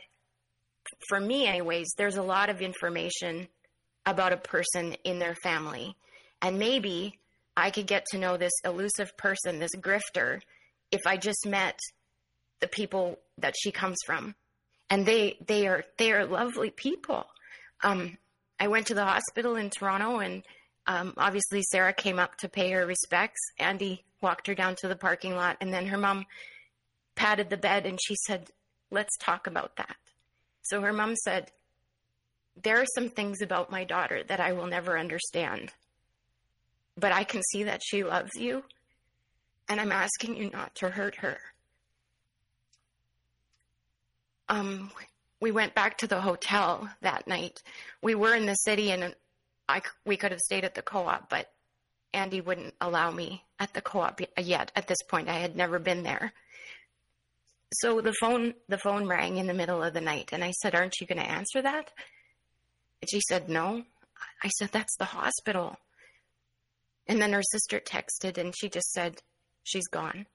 for 1.08 1.18
me 1.18 1.46
anyways, 1.46 1.88
there's 1.96 2.16
a 2.16 2.22
lot 2.22 2.50
of 2.50 2.60
information 2.60 3.48
about 4.04 4.32
a 4.32 4.36
person 4.36 4.94
in 5.04 5.18
their 5.18 5.34
family. 5.42 5.96
And 6.42 6.58
maybe 6.58 7.18
I 7.56 7.70
could 7.70 7.86
get 7.86 8.04
to 8.10 8.18
know 8.18 8.36
this 8.36 8.52
elusive 8.64 9.16
person, 9.16 9.60
this 9.60 9.76
grifter, 9.76 10.40
if 10.90 11.00
I 11.06 11.16
just 11.16 11.46
met 11.46 11.78
the 12.60 12.66
people 12.66 13.18
that 13.38 13.54
she 13.56 13.70
comes 13.70 13.96
from 14.04 14.34
and 14.93 15.07
they 15.07 15.38
they 15.47 15.66
are 15.66 15.84
they 15.97 16.12
are 16.12 16.26
lovely 16.26 16.68
people. 16.68 17.24
Um, 17.82 18.18
I 18.61 18.68
went 18.68 18.88
to 18.88 18.95
the 18.95 19.07
hospital 19.07 19.57
in 19.57 19.70
Toronto, 19.70 20.18
and 20.18 20.43
um, 20.86 21.14
obviously 21.16 21.62
Sarah 21.62 21.95
came 21.95 22.18
up 22.18 22.36
to 22.38 22.49
pay 22.49 22.70
her 22.72 22.86
respects. 22.86 23.40
Andy 23.59 24.05
walked 24.20 24.47
her 24.49 24.55
down 24.55 24.76
to 24.80 24.88
the 24.88 24.95
parking 24.95 25.34
lot, 25.34 25.57
and 25.62 25.72
then 25.72 25.86
her 25.86 25.97
mom 25.97 26.26
patted 27.14 27.49
the 27.49 27.57
bed, 27.57 27.86
and 27.86 27.99
she 28.05 28.14
said, 28.26 28.51
"Let's 28.90 29.16
talk 29.16 29.47
about 29.47 29.76
that." 29.76 29.97
So 30.61 30.82
her 30.82 30.93
mom 30.93 31.16
said, 31.16 31.53
"There 32.62 32.78
are 32.78 32.95
some 32.95 33.09
things 33.09 33.40
about 33.40 33.70
my 33.70 33.84
daughter 33.84 34.22
that 34.24 34.40
I 34.40 34.53
will 34.53 34.66
never 34.66 34.99
understand, 34.99 35.72
but 36.99 37.12
I 37.12 37.24
can 37.24 37.40
see 37.51 37.62
that 37.62 37.80
she 37.82 38.05
loves 38.05 38.32
you, 38.34 38.64
and 39.70 39.80
I'm 39.80 39.90
asking 39.90 40.36
you 40.36 40.51
not 40.51 40.74
to 40.76 40.90
hurt 40.90 41.16
her." 41.16 41.38
Um, 44.53 44.90
we 45.40 45.50
went 45.50 45.74
back 45.74 45.96
to 45.98 46.07
the 46.07 46.20
hotel 46.20 46.86
that 47.00 47.26
night. 47.26 47.62
We 48.03 48.14
were 48.14 48.34
in 48.34 48.44
the 48.44 48.55
city 48.55 48.90
and 48.90 49.14
I, 49.66 49.80
we 50.05 50.18
could 50.18 50.30
have 50.30 50.40
stayed 50.40 50.66
at 50.66 50.74
the 50.74 50.82
co-op, 50.82 51.30
but 51.30 51.50
Andy 52.12 52.42
wouldn't 52.42 52.74
allow 52.78 53.11
me 53.11 53.44
at 53.59 53.72
the 53.72 53.80
co-op 53.80 54.20
yet. 54.38 54.70
At 54.76 54.88
this 54.88 55.03
point, 55.09 55.30
I 55.30 55.38
had 55.38 55.57
never 55.57 55.78
been 55.78 56.03
there. 56.03 56.34
So 57.72 58.03
the 58.03 58.12
phone, 58.12 58.53
the 58.68 58.76
phone 58.76 59.07
rang 59.07 59.38
in 59.38 59.46
the 59.46 59.55
middle 59.55 59.82
of 59.82 59.94
the 59.94 60.03
night 60.03 60.28
and 60.32 60.44
I 60.44 60.50
said, 60.50 60.74
aren't 60.74 61.00
you 61.00 61.07
going 61.07 61.22
to 61.22 61.30
answer 61.30 61.62
that? 61.62 61.90
And 63.00 63.11
she 63.11 63.22
said, 63.26 63.48
no. 63.48 63.84
I 64.42 64.48
said, 64.48 64.68
that's 64.70 64.96
the 64.98 65.07
hospital. 65.07 65.78
And 67.07 67.22
then 67.22 67.32
her 67.32 67.42
sister 67.42 67.80
texted 67.80 68.36
and 68.36 68.55
she 68.55 68.68
just 68.68 68.92
said, 68.92 69.22
she's 69.64 69.88
gone. 69.88 70.26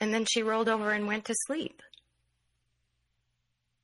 And 0.00 0.14
then 0.14 0.24
she 0.24 0.42
rolled 0.42 0.70
over 0.70 0.92
and 0.92 1.06
went 1.06 1.26
to 1.26 1.34
sleep 1.46 1.82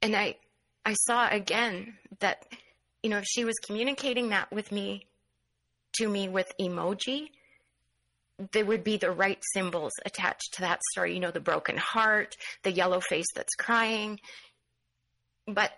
and 0.02 0.14
I 0.16 0.36
I 0.84 0.94
saw 0.94 1.28
again 1.28 1.94
that 2.20 2.44
you 3.02 3.10
know 3.10 3.18
if 3.18 3.24
she 3.26 3.44
was 3.44 3.54
communicating 3.66 4.30
that 4.30 4.52
with 4.52 4.70
me 4.72 5.06
to 5.94 6.08
me 6.08 6.28
with 6.28 6.50
emoji 6.60 7.28
there 8.52 8.66
would 8.66 8.84
be 8.84 8.98
the 8.98 9.10
right 9.10 9.42
symbols 9.54 9.92
attached 10.04 10.54
to 10.54 10.60
that 10.60 10.80
story. 10.92 11.14
You 11.14 11.20
know 11.20 11.30
the 11.30 11.40
broken 11.40 11.76
heart 11.76 12.36
the 12.62 12.72
yellow 12.72 13.00
face 13.00 13.26
that's 13.34 13.54
crying. 13.54 14.20
But 15.46 15.72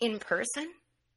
in 0.00 0.18
person 0.18 0.68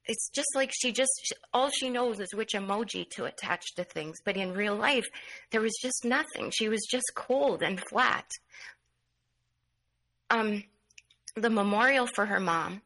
it's 0.05 0.29
just 0.29 0.47
like 0.55 0.71
she 0.73 0.93
just 0.93 1.11
all 1.53 1.69
she 1.69 1.89
knows 1.89 2.19
is 2.19 2.33
which 2.33 2.53
emoji 2.53 3.09
to 3.11 3.25
attach 3.25 3.75
to 3.75 3.83
things. 3.83 4.17
But 4.23 4.37
in 4.37 4.53
real 4.53 4.75
life 4.75 5.05
there 5.51 5.61
was 5.61 5.77
just 5.81 6.05
nothing. 6.05 6.51
She 6.51 6.69
was 6.69 6.87
just 6.89 7.11
cold 7.15 7.61
and 7.61 7.79
flat. 7.89 8.29
Um 10.29 10.63
the 11.37 11.49
memorial 11.49 12.07
for 12.07 12.25
her 12.25 12.39
mom 12.39 12.81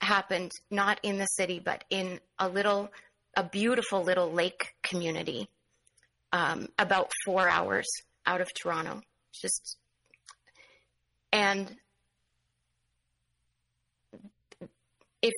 happened 0.00 0.52
not 0.70 1.00
in 1.02 1.18
the 1.18 1.26
city, 1.26 1.60
but 1.64 1.84
in 1.90 2.20
a 2.38 2.48
little, 2.48 2.90
a 3.36 3.42
beautiful 3.42 4.02
little 4.02 4.30
lake 4.30 4.74
community, 4.82 5.48
um, 6.32 6.68
about 6.78 7.10
four 7.24 7.48
hours 7.48 7.86
out 8.26 8.40
of 8.40 8.48
Toronto. 8.54 9.00
Just, 9.32 9.76
and 11.32 11.74
if 15.22 15.32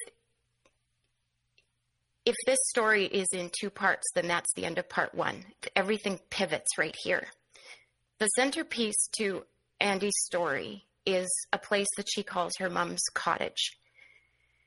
if 2.27 2.37
this 2.47 2.59
story 2.69 3.07
is 3.07 3.27
in 3.33 3.51
two 3.59 3.71
parts, 3.71 4.07
then 4.15 4.29
that's 4.29 4.53
the 4.55 4.65
end 4.65 4.79
of 4.79 4.89
part 4.89 5.15
one. 5.15 5.45
Everything 5.75 6.21
pivots 6.29 6.77
right 6.79 6.95
here. 7.03 7.27
The 8.19 8.27
centerpiece 8.37 9.09
to 9.19 9.45
Andy's 9.81 10.15
story 10.27 10.85
is 11.07 11.29
a 11.53 11.59
place 11.59 11.89
that 11.97 12.09
she 12.09 12.23
calls 12.23 12.53
her 12.59 12.71
mom's 12.71 13.05
cottage, 13.15 13.77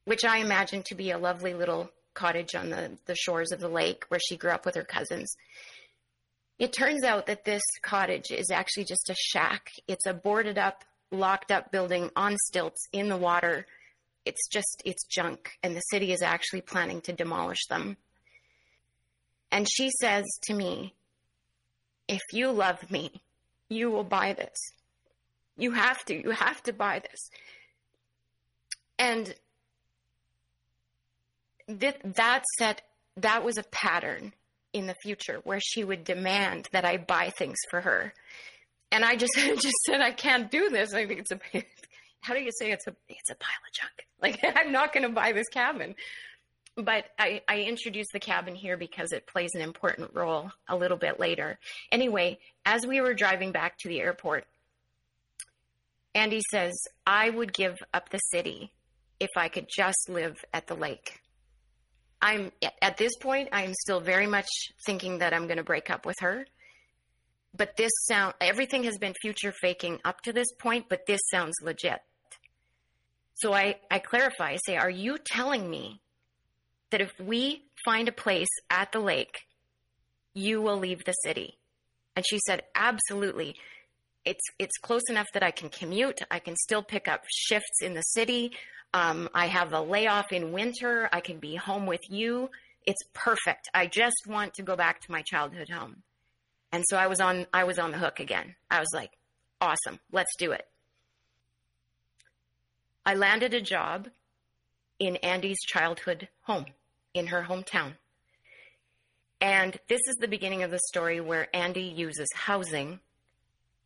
which 0.05 0.25
I 0.25 0.37
imagine 0.37 0.83
to 0.83 0.95
be 0.95 1.11
a 1.11 1.17
lovely 1.17 1.53
little 1.53 1.89
cottage 2.13 2.55
on 2.55 2.69
the, 2.69 2.97
the 3.05 3.15
shores 3.15 3.51
of 3.51 3.59
the 3.59 3.67
lake 3.67 4.05
where 4.07 4.19
she 4.19 4.37
grew 4.37 4.51
up 4.51 4.65
with 4.65 4.75
her 4.75 4.83
cousins. 4.83 5.35
It 6.59 6.73
turns 6.73 7.03
out 7.03 7.25
that 7.25 7.45
this 7.45 7.63
cottage 7.81 8.31
is 8.31 8.51
actually 8.51 8.85
just 8.85 9.09
a 9.09 9.15
shack. 9.15 9.71
It's 9.87 10.05
a 10.05 10.13
boarded 10.13 10.57
up, 10.57 10.85
locked 11.11 11.51
up 11.51 11.71
building 11.71 12.09
on 12.15 12.37
stilts 12.45 12.87
in 12.91 13.09
the 13.09 13.17
water. 13.17 13.65
It's 14.25 14.47
just, 14.49 14.81
it's 14.85 15.05
junk, 15.05 15.51
and 15.61 15.75
the 15.75 15.81
city 15.81 16.13
is 16.13 16.21
actually 16.21 16.61
planning 16.61 17.01
to 17.01 17.13
demolish 17.13 17.65
them. 17.69 17.97
And 19.51 19.67
she 19.69 19.89
says 19.99 20.23
to 20.43 20.53
me, 20.53 20.93
If 22.07 22.21
you 22.31 22.51
love 22.51 22.89
me, 22.89 23.21
you 23.69 23.91
will 23.91 24.03
buy 24.03 24.33
this. 24.33 24.57
You 25.57 25.71
have 25.71 26.03
to. 26.05 26.15
You 26.15 26.31
have 26.31 26.61
to 26.63 26.73
buy 26.73 26.99
this. 26.99 27.29
And 28.97 29.33
that 31.67 31.97
that 32.15 32.43
set 32.57 32.81
that 33.17 33.43
was 33.43 33.57
a 33.57 33.63
pattern 33.63 34.33
in 34.73 34.87
the 34.87 34.95
future 34.95 35.39
where 35.43 35.59
she 35.61 35.83
would 35.83 36.03
demand 36.03 36.67
that 36.71 36.83
I 36.83 36.97
buy 36.97 37.29
things 37.29 37.57
for 37.69 37.81
her. 37.81 38.13
And 38.91 39.05
I 39.05 39.15
just 39.15 39.33
just 39.35 39.75
said 39.85 40.01
I 40.01 40.11
can't 40.11 40.49
do 40.49 40.69
this. 40.69 40.93
I 40.93 41.05
think 41.05 41.21
it's 41.21 41.31
a 41.31 41.39
how 42.21 42.33
do 42.33 42.41
you 42.41 42.51
say 42.57 42.71
it's 42.71 42.87
a 42.87 42.95
it's 43.07 43.29
a 43.29 43.35
pile 43.35 43.49
of 43.67 43.73
junk. 43.73 43.91
Like 44.23 44.39
I'm 44.55 44.71
not 44.71 44.93
going 44.93 45.03
to 45.03 45.13
buy 45.13 45.33
this 45.33 45.49
cabin. 45.49 45.95
But 46.77 47.05
I, 47.19 47.41
I 47.45 47.59
introduced 47.59 48.11
the 48.13 48.21
cabin 48.21 48.55
here 48.55 48.77
because 48.77 49.11
it 49.11 49.27
plays 49.27 49.51
an 49.53 49.61
important 49.61 50.11
role 50.13 50.49
a 50.67 50.77
little 50.77 50.95
bit 50.97 51.19
later. 51.19 51.59
Anyway, 51.91 52.39
as 52.65 52.87
we 52.87 53.01
were 53.01 53.13
driving 53.13 53.51
back 53.51 53.77
to 53.79 53.89
the 53.89 53.99
airport, 53.99 54.45
Andy 56.15 56.41
says, 56.51 56.73
I 57.07 57.29
would 57.29 57.53
give 57.53 57.77
up 57.93 58.09
the 58.09 58.19
city 58.19 58.71
if 59.19 59.29
I 59.35 59.47
could 59.47 59.67
just 59.73 60.09
live 60.09 60.43
at 60.53 60.67
the 60.67 60.75
lake. 60.75 61.19
I'm 62.21 62.51
at 62.81 62.97
this 62.97 63.17
point, 63.17 63.49
I'm 63.51 63.73
still 63.73 63.99
very 63.99 64.27
much 64.27 64.47
thinking 64.85 65.19
that 65.19 65.33
I'm 65.33 65.47
going 65.47 65.57
to 65.57 65.63
break 65.63 65.89
up 65.89 66.05
with 66.05 66.15
her. 66.21 66.45
But 67.55 67.75
this 67.75 67.91
sound, 68.07 68.33
everything 68.39 68.83
has 68.85 68.97
been 68.97 69.13
future 69.21 69.53
faking 69.61 69.99
up 70.05 70.21
to 70.21 70.33
this 70.33 70.47
point, 70.57 70.85
but 70.89 71.05
this 71.05 71.19
sounds 71.29 71.53
legit. 71.61 71.99
So 73.35 73.53
I, 73.53 73.75
I 73.91 73.99
clarify, 73.99 74.51
I 74.51 74.57
say, 74.65 74.77
Are 74.77 74.89
you 74.89 75.17
telling 75.17 75.69
me 75.69 76.01
that 76.91 77.01
if 77.01 77.11
we 77.19 77.63
find 77.83 78.07
a 78.07 78.13
place 78.13 78.47
at 78.69 78.91
the 78.91 78.99
lake, 78.99 79.41
you 80.33 80.61
will 80.61 80.77
leave 80.77 81.03
the 81.05 81.13
city? 81.25 81.57
And 82.15 82.25
she 82.27 82.39
said, 82.47 82.63
Absolutely 82.75 83.55
it's 84.25 84.43
it's 84.59 84.77
close 84.77 85.03
enough 85.09 85.27
that 85.33 85.43
I 85.43 85.51
can 85.51 85.69
commute. 85.69 86.21
I 86.31 86.39
can 86.39 86.55
still 86.55 86.83
pick 86.83 87.07
up 87.07 87.23
shifts 87.27 87.81
in 87.81 87.93
the 87.93 88.01
city. 88.01 88.51
Um, 88.93 89.29
I 89.33 89.47
have 89.47 89.73
a 89.73 89.81
layoff 89.81 90.31
in 90.31 90.51
winter. 90.51 91.09
I 91.11 91.19
can 91.19 91.39
be 91.39 91.55
home 91.55 91.85
with 91.85 92.01
you. 92.09 92.49
It's 92.85 93.01
perfect. 93.13 93.69
I 93.73 93.87
just 93.87 94.27
want 94.27 94.53
to 94.55 94.63
go 94.63 94.75
back 94.75 95.01
to 95.01 95.11
my 95.11 95.21
childhood 95.23 95.69
home. 95.69 96.03
And 96.71 96.83
so 96.89 96.97
I 96.97 97.07
was 97.07 97.19
on 97.19 97.47
I 97.53 97.63
was 97.63 97.79
on 97.79 97.91
the 97.91 97.97
hook 97.97 98.19
again. 98.19 98.55
I 98.69 98.79
was 98.79 98.89
like, 98.93 99.11
awesome, 99.61 99.99
let's 100.11 100.35
do 100.37 100.51
it. 100.51 100.67
I 103.05 103.15
landed 103.15 103.53
a 103.53 103.61
job 103.61 104.09
in 104.99 105.17
Andy's 105.17 105.59
childhood 105.65 106.29
home 106.41 106.65
in 107.13 107.27
her 107.27 107.43
hometown. 107.43 107.93
And 109.41 109.77
this 109.89 109.99
is 110.07 110.15
the 110.21 110.27
beginning 110.27 110.63
of 110.63 110.71
the 110.71 110.79
story 110.87 111.19
where 111.19 111.53
Andy 111.53 111.81
uses 111.81 112.29
housing 112.33 113.01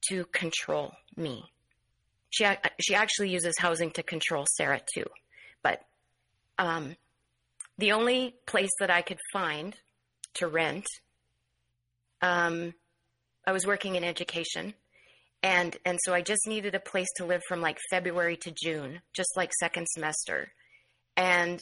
to 0.09 0.25
control 0.25 0.93
me. 1.15 1.43
She 2.29 2.45
she 2.79 2.95
actually 2.95 3.29
uses 3.29 3.55
housing 3.57 3.91
to 3.91 4.03
control 4.03 4.45
Sarah 4.57 4.81
too, 4.93 5.05
but 5.63 5.81
um, 6.59 6.95
the 7.77 7.93
only 7.93 8.35
place 8.45 8.71
that 8.79 8.91
I 8.91 9.01
could 9.01 9.19
find 9.31 9.75
to 10.35 10.47
rent, 10.47 10.85
um, 12.21 12.73
I 13.45 13.51
was 13.51 13.65
working 13.65 13.95
in 13.95 14.03
education, 14.03 14.73
and 15.41 15.77
and 15.85 15.97
so 16.03 16.13
I 16.13 16.21
just 16.21 16.47
needed 16.47 16.75
a 16.75 16.79
place 16.79 17.07
to 17.17 17.25
live 17.25 17.41
from 17.47 17.61
like 17.61 17.77
February 17.89 18.37
to 18.37 18.51
June, 18.51 19.01
just 19.15 19.29
like 19.37 19.51
second 19.59 19.87
semester, 19.89 20.51
and 21.15 21.61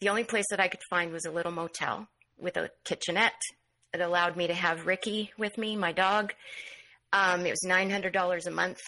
the 0.00 0.08
only 0.08 0.24
place 0.24 0.46
that 0.50 0.60
I 0.60 0.68
could 0.68 0.82
find 0.90 1.12
was 1.12 1.26
a 1.26 1.30
little 1.30 1.52
motel 1.52 2.08
with 2.36 2.56
a 2.56 2.70
kitchenette. 2.84 3.40
It 3.94 4.00
allowed 4.00 4.36
me 4.36 4.46
to 4.48 4.54
have 4.54 4.86
Ricky 4.86 5.30
with 5.38 5.56
me, 5.58 5.76
my 5.76 5.92
dog, 5.92 6.32
um, 7.12 7.46
it 7.46 7.50
was 7.50 7.60
$900 7.66 8.46
a 8.46 8.50
month. 8.50 8.80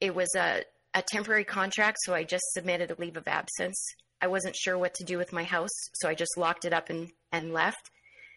It 0.00 0.14
was 0.14 0.28
a, 0.36 0.62
a 0.94 1.02
temporary 1.02 1.44
contract, 1.44 1.98
so 2.02 2.14
I 2.14 2.24
just 2.24 2.52
submitted 2.52 2.90
a 2.90 3.00
leave 3.00 3.16
of 3.16 3.26
absence. 3.26 3.82
I 4.20 4.26
wasn't 4.26 4.56
sure 4.56 4.78
what 4.78 4.94
to 4.94 5.04
do 5.04 5.18
with 5.18 5.32
my 5.32 5.44
house, 5.44 5.74
so 5.94 6.08
I 6.08 6.14
just 6.14 6.36
locked 6.36 6.64
it 6.64 6.72
up 6.72 6.90
and, 6.90 7.10
and 7.32 7.52
left. 7.52 7.90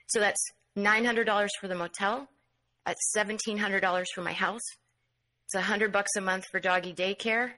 So 0.07 0.19
that's 0.19 0.43
$900 0.77 1.47
for 1.59 1.67
the 1.67 1.75
motel. 1.75 2.27
That's 2.85 3.13
$1,700 3.15 4.05
for 4.13 4.21
my 4.21 4.33
house. 4.33 4.61
It's 5.45 5.55
a 5.55 5.61
hundred 5.61 5.91
bucks 5.91 6.11
a 6.17 6.21
month 6.21 6.45
for 6.51 6.59
doggy 6.59 6.93
daycare. 6.93 7.51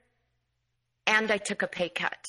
And 1.06 1.32
I 1.32 1.38
took 1.38 1.62
a 1.62 1.68
pay 1.68 1.90
cut 1.90 2.24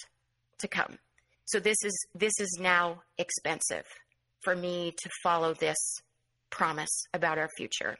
to 0.59 0.69
come. 0.69 0.99
So 1.47 1.61
this 1.61 1.77
is, 1.85 2.07
this 2.15 2.33
is 2.41 2.59
now 2.61 3.03
expensive 3.19 3.85
for 4.43 4.57
me 4.57 4.95
to 5.03 5.11
follow 5.23 5.55
this 5.55 5.79
promise 6.51 7.05
about 7.13 7.39
our 7.39 7.49
future. 7.57 7.97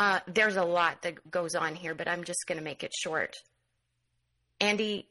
Uh, 0.00 0.18
there's 0.26 0.56
a 0.56 0.64
lot 0.64 1.02
that 1.02 1.30
goes 1.30 1.54
on 1.54 1.74
here, 1.74 1.94
but 1.94 2.08
I'm 2.08 2.24
just 2.24 2.46
going 2.46 2.56
to 2.56 2.64
make 2.64 2.82
it 2.82 2.92
short. 2.98 3.36
Andy 4.58 5.06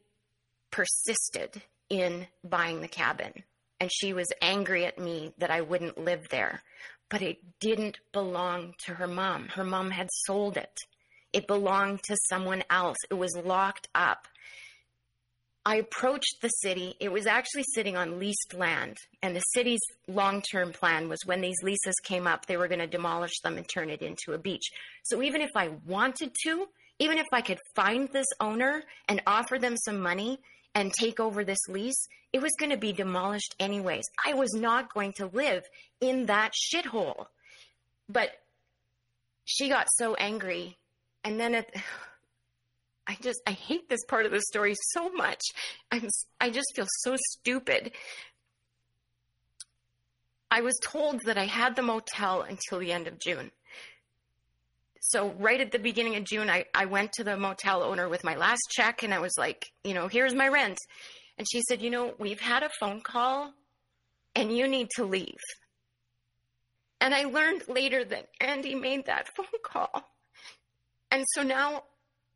persisted 0.71 1.61
in 1.91 2.25
buying 2.43 2.81
the 2.81 2.87
cabin, 2.87 3.31
and 3.79 3.91
she 3.93 4.13
was 4.13 4.25
angry 4.41 4.87
at 4.87 4.97
me 4.97 5.31
that 5.37 5.51
I 5.51 5.61
wouldn't 5.61 5.99
live 5.99 6.27
there. 6.29 6.63
But 7.07 7.21
it 7.21 7.37
didn't 7.59 7.99
belong 8.13 8.73
to 8.85 8.95
her 8.95 9.05
mom. 9.05 9.49
Her 9.49 9.63
mom 9.63 9.91
had 9.91 10.09
sold 10.25 10.57
it. 10.57 10.75
It 11.33 11.45
belonged 11.45 12.01
to 12.05 12.17
someone 12.27 12.63
else. 12.71 12.97
It 13.11 13.15
was 13.15 13.37
locked 13.37 13.89
up. 13.93 14.27
I 15.65 15.75
approached 15.75 16.37
the 16.41 16.49
city. 16.49 16.95
It 16.99 17.11
was 17.11 17.27
actually 17.27 17.65
sitting 17.75 17.97
on 17.97 18.19
leased 18.19 18.53
land. 18.55 18.97
And 19.21 19.35
the 19.35 19.41
city's 19.53 19.81
long 20.07 20.41
term 20.41 20.71
plan 20.71 21.09
was 21.09 21.19
when 21.25 21.41
these 21.41 21.61
leases 21.63 21.95
came 22.03 22.27
up, 22.27 22.45
they 22.45 22.57
were 22.57 22.67
going 22.67 22.79
to 22.79 22.87
demolish 22.87 23.39
them 23.41 23.57
and 23.57 23.67
turn 23.67 23.89
it 23.89 24.01
into 24.01 24.33
a 24.33 24.37
beach. 24.37 24.69
So 25.03 25.21
even 25.21 25.41
if 25.41 25.51
I 25.55 25.71
wanted 25.85 26.31
to, 26.43 26.67
even 26.99 27.17
if 27.17 27.27
I 27.31 27.41
could 27.41 27.59
find 27.75 28.09
this 28.09 28.27
owner 28.39 28.83
and 29.07 29.21
offer 29.27 29.59
them 29.59 29.75
some 29.77 29.99
money 29.99 30.39
and 30.75 30.93
take 30.93 31.19
over 31.19 31.43
this 31.43 31.67
lease, 31.67 32.07
it 32.31 32.41
was 32.41 32.51
going 32.59 32.71
to 32.71 32.77
be 32.77 32.93
demolished 32.93 33.55
anyways. 33.59 34.05
I 34.25 34.33
was 34.33 34.53
not 34.53 34.93
going 34.93 35.13
to 35.13 35.27
live 35.27 35.63
in 35.99 36.27
that 36.27 36.53
shithole. 36.53 37.25
But 38.07 38.29
she 39.45 39.69
got 39.69 39.87
so 39.97 40.15
angry. 40.15 40.77
And 41.23 41.39
then 41.39 41.55
it, 41.55 41.73
I 43.09 43.17
just, 43.21 43.41
I 43.45 43.51
hate 43.51 43.89
this 43.89 44.05
part 44.07 44.25
of 44.25 44.31
the 44.31 44.41
story 44.41 44.75
so 44.93 45.09
much. 45.09 45.41
I'm, 45.91 46.07
I 46.39 46.49
just 46.49 46.67
feel 46.75 46.87
so 46.99 47.15
stupid. 47.31 47.91
I 50.51 50.61
was 50.61 50.79
told 50.81 51.21
that 51.25 51.37
I 51.37 51.45
had 51.45 51.75
the 51.75 51.81
motel 51.81 52.41
until 52.41 52.79
the 52.79 52.91
end 52.91 53.07
of 53.07 53.19
June 53.19 53.51
so 55.09 55.31
right 55.39 55.59
at 55.59 55.71
the 55.71 55.79
beginning 55.79 56.15
of 56.17 56.23
June, 56.23 56.49
I, 56.49 56.65
I 56.73 56.85
went 56.85 57.13
to 57.13 57.23
the 57.23 57.37
motel 57.37 57.81
owner 57.83 58.07
with 58.07 58.23
my 58.23 58.35
last 58.35 58.61
check 58.69 59.01
and 59.01 59.13
I 59.13 59.19
was 59.19 59.33
like, 59.37 59.65
you 59.83 59.93
know, 59.93 60.07
here's 60.07 60.35
my 60.35 60.47
rent. 60.47 60.77
And 61.37 61.47
she 61.49 61.61
said, 61.61 61.81
you 61.81 61.89
know, 61.89 62.13
we've 62.19 62.39
had 62.39 62.63
a 62.63 62.69
phone 62.79 63.01
call 63.01 63.53
and 64.35 64.55
you 64.55 64.67
need 64.67 64.89
to 64.97 65.05
leave. 65.05 65.39
And 67.01 67.15
I 67.15 67.23
learned 67.23 67.63
later 67.67 68.03
that 68.03 68.27
Andy 68.39 68.75
made 68.75 69.05
that 69.05 69.29
phone 69.35 69.47
call. 69.63 70.03
And 71.11 71.25
so 71.33 71.43
now 71.43 71.83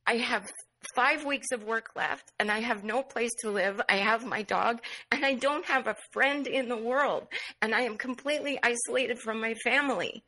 I 0.07 0.17
have 0.17 0.51
five 0.96 1.26
weeks 1.26 1.52
of 1.52 1.64
work 1.64 1.90
left 1.96 2.32
and 2.40 2.52
I 2.52 2.60
have 2.60 2.84
no 2.84 3.04
place 3.04 3.32
to 3.42 3.50
live. 3.50 3.82
I 3.90 3.98
have 3.98 4.26
my 4.26 4.42
dog 4.42 4.82
and 5.12 5.26
I 5.26 5.34
don't 5.34 5.66
have 5.66 5.88
a 5.88 5.96
friend 6.12 6.48
in 6.48 6.70
the 6.70 6.78
world. 6.78 7.28
And 7.62 7.74
I 7.74 7.82
am 7.82 7.98
completely 7.98 8.60
isolated 8.62 9.20
from 9.20 9.40
my 9.40 9.54
family. 9.64 10.24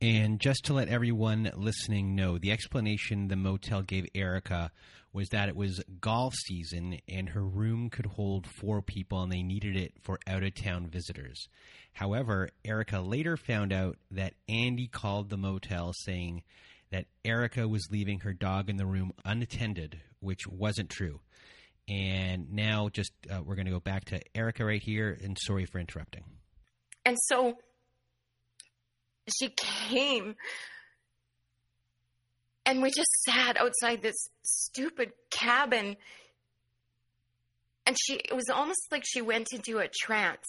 And 0.00 0.38
just 0.38 0.66
to 0.66 0.74
let 0.74 0.88
everyone 0.88 1.50
listening 1.56 2.14
know, 2.14 2.38
the 2.38 2.52
explanation 2.52 3.28
the 3.28 3.36
motel 3.36 3.82
gave 3.82 4.06
Erika 4.14 4.70
was 5.14 5.28
that 5.28 5.48
it 5.48 5.56
was 5.56 5.80
golf 6.00 6.34
season 6.34 6.98
and 7.08 7.30
her 7.30 7.44
room 7.44 7.88
could 7.88 8.06
hold 8.06 8.46
four 8.46 8.82
people 8.82 9.22
and 9.22 9.32
they 9.32 9.42
needed 9.42 9.76
it 9.76 9.94
for 10.02 10.18
out 10.26 10.42
of 10.42 10.54
town 10.54 10.88
visitors. 10.88 11.48
However, 11.92 12.50
Erika 12.64 13.00
later 13.00 13.36
found 13.36 13.72
out 13.72 13.96
that 14.10 14.34
Andy 14.48 14.88
called 14.88 15.30
the 15.30 15.36
motel 15.36 15.92
saying 15.94 16.42
that 16.94 17.06
Erika 17.24 17.66
was 17.66 17.88
leaving 17.90 18.20
her 18.20 18.32
dog 18.32 18.70
in 18.70 18.76
the 18.76 18.86
room 18.86 19.10
unattended, 19.24 20.00
which 20.20 20.46
wasn't 20.46 20.88
true. 20.88 21.18
And 21.88 22.52
now, 22.52 22.88
just 22.88 23.10
uh, 23.28 23.42
we're 23.44 23.56
going 23.56 23.66
to 23.66 23.72
go 23.72 23.80
back 23.80 24.04
to 24.06 24.20
Erika 24.32 24.64
right 24.64 24.80
here, 24.80 25.18
and 25.20 25.36
sorry 25.36 25.66
for 25.66 25.80
interrupting. 25.80 26.22
And 27.04 27.16
so 27.24 27.58
she 29.40 29.48
came 29.48 30.36
and 32.64 32.80
we 32.80 32.90
just 32.90 33.10
sat 33.24 33.56
outside 33.56 34.00
this 34.00 34.28
stupid 34.44 35.10
cabin 35.30 35.96
and 37.86 37.96
she 38.00 38.14
it 38.14 38.34
was 38.34 38.48
almost 38.52 38.86
like 38.90 39.02
she 39.04 39.20
went 39.20 39.48
into 39.52 39.78
a 39.78 39.88
trance 39.88 40.46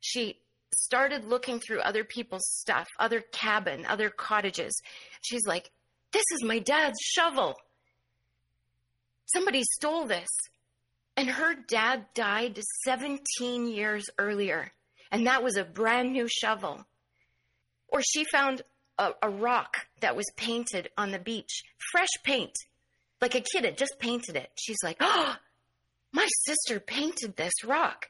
she 0.00 0.40
started 0.74 1.24
looking 1.24 1.60
through 1.60 1.80
other 1.80 2.04
people's 2.04 2.46
stuff 2.48 2.86
other 2.98 3.22
cabin 3.32 3.86
other 3.86 4.10
cottages 4.10 4.80
she's 5.22 5.46
like 5.46 5.70
this 6.12 6.24
is 6.32 6.42
my 6.42 6.58
dad's 6.58 6.98
shovel 7.00 7.54
somebody 9.26 9.62
stole 9.74 10.06
this 10.06 10.28
and 11.16 11.28
her 11.28 11.54
dad 11.68 12.06
died 12.14 12.58
17 12.84 13.68
years 13.68 14.04
earlier 14.18 14.72
and 15.10 15.26
that 15.26 15.42
was 15.42 15.56
a 15.56 15.64
brand 15.64 16.12
new 16.12 16.28
shovel 16.28 16.86
or 17.88 18.02
she 18.02 18.24
found 18.30 18.62
a, 18.98 19.12
a 19.22 19.30
rock 19.30 19.86
that 20.00 20.16
was 20.16 20.26
painted 20.36 20.90
on 20.96 21.10
the 21.10 21.18
beach, 21.18 21.62
fresh 21.92 22.08
paint, 22.24 22.52
like 23.20 23.34
a 23.34 23.40
kid 23.40 23.64
had 23.64 23.78
just 23.78 23.98
painted 23.98 24.36
it. 24.36 24.50
She's 24.56 24.82
like, 24.82 24.96
oh, 25.00 25.36
my 26.12 26.26
sister 26.44 26.80
painted 26.80 27.36
this 27.36 27.64
rock. 27.64 28.08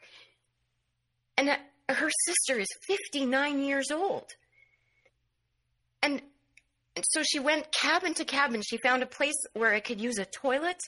And 1.36 1.48
uh, 1.48 1.56
her 1.88 2.10
sister 2.24 2.58
is 2.58 2.68
59 2.86 3.60
years 3.62 3.90
old. 3.90 4.26
And 6.02 6.22
so 7.04 7.22
she 7.22 7.38
went 7.38 7.70
cabin 7.72 8.14
to 8.14 8.24
cabin. 8.24 8.62
She 8.62 8.78
found 8.78 9.02
a 9.02 9.06
place 9.06 9.36
where 9.52 9.74
I 9.74 9.80
could 9.80 10.00
use 10.00 10.18
a 10.18 10.24
toilet. 10.24 10.80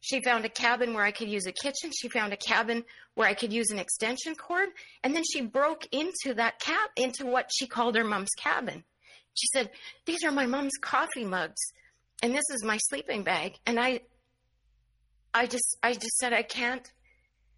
She 0.00 0.20
found 0.22 0.44
a 0.44 0.50
cabin 0.50 0.92
where 0.92 1.04
I 1.04 1.12
could 1.12 1.28
use 1.28 1.46
a 1.46 1.52
kitchen. 1.52 1.90
She 1.98 2.08
found 2.08 2.32
a 2.32 2.36
cabin 2.36 2.84
where 3.14 3.28
I 3.28 3.34
could 3.34 3.52
use 3.52 3.70
an 3.70 3.78
extension 3.78 4.34
cord. 4.34 4.68
And 5.02 5.14
then 5.14 5.22
she 5.32 5.40
broke 5.40 5.86
into 5.92 6.34
that 6.34 6.60
cab, 6.60 6.90
into 6.96 7.24
what 7.24 7.50
she 7.54 7.66
called 7.66 7.96
her 7.96 8.04
mom's 8.04 8.34
cabin. 8.36 8.84
She 9.34 9.46
said, 9.54 9.70
These 10.04 10.22
are 10.24 10.30
my 10.30 10.46
mom's 10.46 10.76
coffee 10.80 11.24
mugs. 11.24 11.60
And 12.22 12.34
this 12.34 12.44
is 12.52 12.62
my 12.62 12.78
sleeping 12.88 13.24
bag. 13.24 13.54
And 13.66 13.80
I, 13.80 14.00
I 15.32 15.46
just, 15.46 15.78
I 15.82 15.94
just 15.94 16.16
said, 16.18 16.32
I 16.32 16.42
can't 16.42 16.90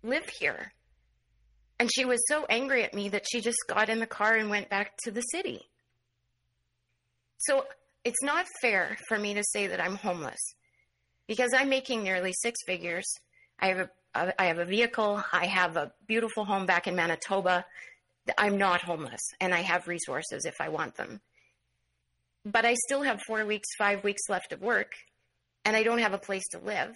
live 0.02 0.28
here. 0.38 0.72
And 1.78 1.90
she 1.92 2.04
was 2.04 2.20
so 2.28 2.46
angry 2.48 2.84
at 2.84 2.94
me 2.94 3.08
that 3.10 3.26
she 3.30 3.40
just 3.40 3.58
got 3.68 3.88
in 3.88 4.00
the 4.00 4.06
car 4.06 4.34
and 4.34 4.48
went 4.48 4.70
back 4.70 4.96
to 5.04 5.10
the 5.10 5.20
city. 5.20 5.68
So 7.38 7.64
it's 8.06 8.22
not 8.22 8.46
fair 8.62 8.96
for 9.08 9.18
me 9.18 9.34
to 9.34 9.42
say 9.42 9.66
that 9.66 9.80
I'm 9.80 9.96
homeless 9.96 10.38
because 11.26 11.52
I'm 11.52 11.68
making 11.68 12.04
nearly 12.04 12.32
six 12.32 12.60
figures. 12.64 13.04
I 13.58 13.66
have 13.66 13.78
a 13.78 13.90
I 14.40 14.46
have 14.46 14.58
a 14.58 14.64
vehicle. 14.64 15.22
I 15.32 15.46
have 15.46 15.76
a 15.76 15.92
beautiful 16.06 16.44
home 16.44 16.66
back 16.66 16.86
in 16.86 16.94
Manitoba. 16.94 17.66
I'm 18.38 18.58
not 18.58 18.80
homeless, 18.80 19.20
and 19.40 19.52
I 19.52 19.60
have 19.60 19.88
resources 19.88 20.44
if 20.46 20.54
I 20.60 20.68
want 20.68 20.94
them. 20.94 21.20
But 22.44 22.64
I 22.64 22.74
still 22.74 23.02
have 23.02 23.20
four 23.26 23.44
weeks, 23.44 23.68
five 23.76 24.04
weeks 24.04 24.22
left 24.28 24.52
of 24.52 24.62
work, 24.62 24.92
and 25.64 25.76
I 25.76 25.82
don't 25.82 25.98
have 25.98 26.14
a 26.14 26.18
place 26.18 26.46
to 26.52 26.58
live. 26.58 26.94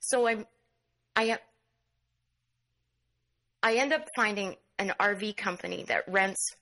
So 0.00 0.26
I'm, 0.26 0.46
I, 1.14 1.38
I 3.62 3.74
end 3.74 3.92
up 3.92 4.08
finding 4.16 4.56
an 4.78 4.94
RV 4.98 5.36
company 5.36 5.84
that 5.88 6.08
rents 6.08 6.56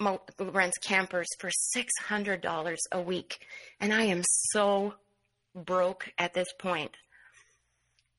rents 0.00 0.78
campers 0.78 1.28
for 1.38 1.50
$600 1.76 2.76
a 2.92 3.00
week. 3.00 3.38
And 3.80 3.92
I 3.92 4.02
am 4.04 4.22
so 4.24 4.94
broke 5.54 6.10
at 6.18 6.34
this 6.34 6.48
point. 6.58 6.92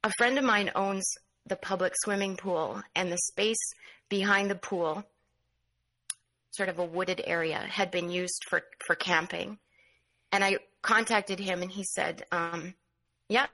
A 0.03 0.11
friend 0.17 0.37
of 0.37 0.43
mine 0.43 0.71
owns 0.75 1.05
the 1.45 1.55
public 1.55 1.93
swimming 2.03 2.35
pool, 2.35 2.81
and 2.95 3.11
the 3.11 3.17
space 3.17 3.57
behind 4.09 4.49
the 4.49 4.55
pool, 4.55 5.05
sort 6.51 6.69
of 6.69 6.79
a 6.79 6.85
wooded 6.85 7.21
area, 7.25 7.57
had 7.57 7.89
been 7.91 8.09
used 8.09 8.43
for, 8.49 8.63
for 8.85 8.95
camping. 8.95 9.57
And 10.31 10.43
I 10.43 10.57
contacted 10.81 11.39
him, 11.39 11.61
and 11.61 11.71
he 11.71 11.83
said, 11.83 12.25
um, 12.31 12.75
"Yeah, 13.29 13.47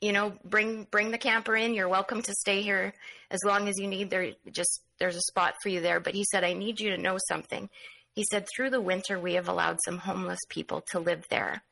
you 0.00 0.12
know, 0.12 0.34
bring 0.44 0.84
bring 0.90 1.10
the 1.10 1.18
camper 1.18 1.56
in. 1.56 1.74
You're 1.74 1.88
welcome 1.88 2.22
to 2.22 2.34
stay 2.34 2.62
here 2.62 2.92
as 3.30 3.40
long 3.44 3.68
as 3.68 3.78
you 3.78 3.86
need. 3.86 4.10
There, 4.10 4.32
just 4.50 4.82
there's 4.98 5.16
a 5.16 5.22
spot 5.22 5.54
for 5.62 5.68
you 5.68 5.80
there." 5.80 6.00
But 6.00 6.14
he 6.14 6.24
said, 6.24 6.44
"I 6.44 6.52
need 6.52 6.80
you 6.80 6.90
to 6.90 6.98
know 6.98 7.18
something." 7.28 7.68
He 8.14 8.24
said, 8.30 8.46
"Through 8.48 8.70
the 8.70 8.80
winter, 8.80 9.18
we 9.18 9.34
have 9.34 9.48
allowed 9.48 9.78
some 9.84 9.98
homeless 9.98 10.40
people 10.48 10.82
to 10.92 11.00
live 11.00 11.26
there." 11.28 11.62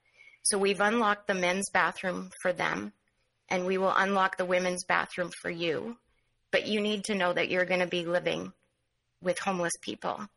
So 0.42 0.58
we've 0.58 0.80
unlocked 0.80 1.26
the 1.26 1.34
men's 1.34 1.70
bathroom 1.70 2.30
for 2.42 2.52
them, 2.52 2.92
and 3.48 3.66
we 3.66 3.78
will 3.78 3.94
unlock 3.94 4.36
the 4.36 4.44
women's 4.44 4.84
bathroom 4.84 5.30
for 5.40 5.50
you. 5.50 5.96
But 6.50 6.66
you 6.66 6.80
need 6.80 7.04
to 7.04 7.14
know 7.14 7.32
that 7.32 7.48
you're 7.48 7.64
going 7.64 7.80
to 7.80 7.86
be 7.86 8.04
living 8.04 8.52
with 9.22 9.38
homeless 9.38 9.72
people. 9.80 10.28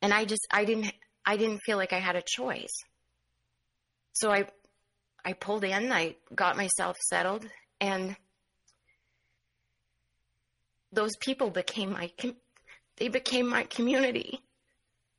And 0.00 0.12
I 0.12 0.24
just, 0.24 0.46
I 0.50 0.64
didn't, 0.64 0.92
I 1.24 1.36
didn't 1.36 1.60
feel 1.60 1.76
like 1.76 1.92
I 1.92 1.98
had 1.98 2.16
a 2.16 2.22
choice. 2.22 2.82
So 4.14 4.32
I, 4.32 4.48
I 5.28 5.34
pulled 5.34 5.62
in, 5.62 5.92
I 5.92 6.16
got 6.34 6.56
myself 6.56 6.96
settled, 7.10 7.44
and 7.82 8.16
those 10.90 11.14
people 11.20 11.50
became 11.50 11.92
my, 11.92 12.10
they 12.96 13.08
became 13.08 13.46
my 13.46 13.64
community. 13.64 14.40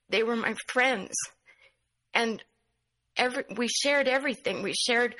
They 0.09 0.23
were 0.23 0.35
my 0.35 0.55
friends. 0.67 1.13
And 2.15 2.43
every 3.15 3.43
we 3.55 3.67
shared 3.67 4.07
everything. 4.07 4.63
We 4.63 4.73
shared 4.73 5.15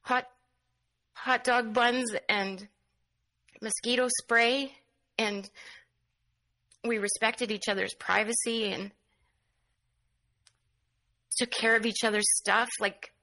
hot 0.00 0.26
hot 1.12 1.44
dog 1.44 1.72
buns 1.72 2.12
and 2.28 2.66
mosquito 3.62 4.08
spray 4.20 4.72
and 5.16 5.48
we 6.84 6.98
respected 6.98 7.52
each 7.52 7.68
other's 7.68 7.94
privacy 7.94 8.72
and 8.72 8.90
took 11.36 11.52
care 11.52 11.76
of 11.76 11.86
each 11.86 12.02
other's 12.02 12.26
stuff. 12.36 12.68
Like, 12.80 13.13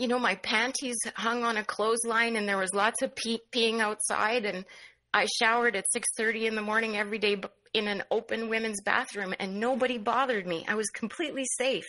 you 0.00 0.08
know, 0.08 0.18
my 0.18 0.34
panties 0.36 0.96
hung 1.14 1.44
on 1.44 1.58
a 1.58 1.62
clothesline 1.62 2.36
and 2.36 2.48
there 2.48 2.56
was 2.56 2.72
lots 2.72 3.02
of 3.02 3.14
pee- 3.14 3.42
peeing 3.54 3.80
outside 3.80 4.46
and 4.46 4.64
I 5.12 5.26
showered 5.26 5.76
at 5.76 5.84
6:30 5.92 6.46
in 6.46 6.54
the 6.54 6.62
morning 6.62 6.96
every 6.96 7.18
day 7.18 7.38
in 7.74 7.86
an 7.86 8.02
open 8.10 8.48
women's 8.48 8.80
bathroom 8.80 9.34
and 9.38 9.60
nobody 9.60 9.98
bothered 9.98 10.46
me. 10.46 10.64
I 10.66 10.74
was 10.74 10.88
completely 10.88 11.44
safe 11.58 11.84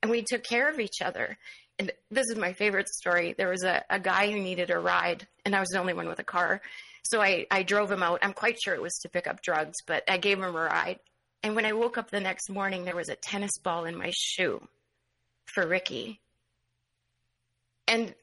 and 0.00 0.08
we 0.08 0.22
took 0.22 0.44
care 0.44 0.70
of 0.70 0.78
each 0.78 1.02
other. 1.04 1.36
And 1.80 1.90
this 2.12 2.26
is 2.30 2.36
my 2.36 2.52
favorite 2.52 2.88
story. 2.88 3.34
There 3.36 3.48
was 3.48 3.64
a, 3.64 3.82
a 3.90 3.98
guy 3.98 4.30
who 4.30 4.38
needed 4.38 4.70
a 4.70 4.78
ride 4.78 5.26
and 5.44 5.56
I 5.56 5.58
was 5.58 5.70
the 5.70 5.80
only 5.80 5.94
one 5.94 6.06
with 6.06 6.20
a 6.20 6.24
car. 6.24 6.60
So 7.10 7.20
I, 7.20 7.48
I 7.50 7.64
drove 7.64 7.90
him 7.90 8.04
out. 8.04 8.20
I'm 8.22 8.34
quite 8.34 8.58
sure 8.62 8.74
it 8.74 8.82
was 8.82 8.96
to 8.98 9.08
pick 9.08 9.26
up 9.26 9.42
drugs, 9.42 9.78
but 9.84 10.04
I 10.08 10.18
gave 10.18 10.38
him 10.38 10.44
a 10.44 10.52
ride. 10.52 11.00
And 11.42 11.56
when 11.56 11.66
I 11.66 11.72
woke 11.72 11.98
up 11.98 12.12
the 12.12 12.20
next 12.20 12.50
morning, 12.50 12.84
there 12.84 12.94
was 12.94 13.08
a 13.08 13.16
tennis 13.16 13.58
ball 13.58 13.84
in 13.84 13.98
my 13.98 14.12
shoe 14.14 14.62
for 15.46 15.66
Ricky. 15.66 16.20
And 17.88 18.14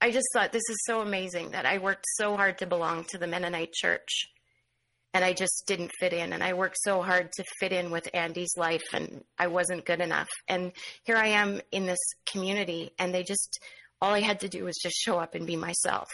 I 0.00 0.12
just 0.12 0.26
thought 0.32 0.52
this 0.52 0.68
is 0.70 0.84
so 0.84 1.00
amazing 1.00 1.50
that 1.50 1.66
I 1.66 1.78
worked 1.78 2.04
so 2.14 2.36
hard 2.36 2.58
to 2.58 2.66
belong 2.66 3.04
to 3.08 3.18
the 3.18 3.26
Mennonite 3.26 3.72
church 3.72 4.28
and 5.14 5.24
I 5.24 5.32
just 5.32 5.64
didn't 5.66 5.90
fit 5.98 6.12
in. 6.12 6.32
And 6.32 6.44
I 6.44 6.52
worked 6.52 6.76
so 6.80 7.02
hard 7.02 7.32
to 7.32 7.44
fit 7.58 7.72
in 7.72 7.90
with 7.90 8.08
Andy's 8.14 8.56
life 8.56 8.84
and 8.92 9.24
I 9.38 9.48
wasn't 9.48 9.86
good 9.86 10.00
enough. 10.00 10.28
And 10.46 10.72
here 11.02 11.16
I 11.16 11.28
am 11.28 11.60
in 11.72 11.86
this 11.86 11.98
community 12.30 12.92
and 12.98 13.12
they 13.12 13.22
just, 13.22 13.58
all 14.00 14.12
I 14.12 14.20
had 14.20 14.40
to 14.40 14.48
do 14.48 14.64
was 14.64 14.76
just 14.80 14.96
show 14.96 15.18
up 15.18 15.34
and 15.34 15.46
be 15.46 15.56
myself. 15.56 16.08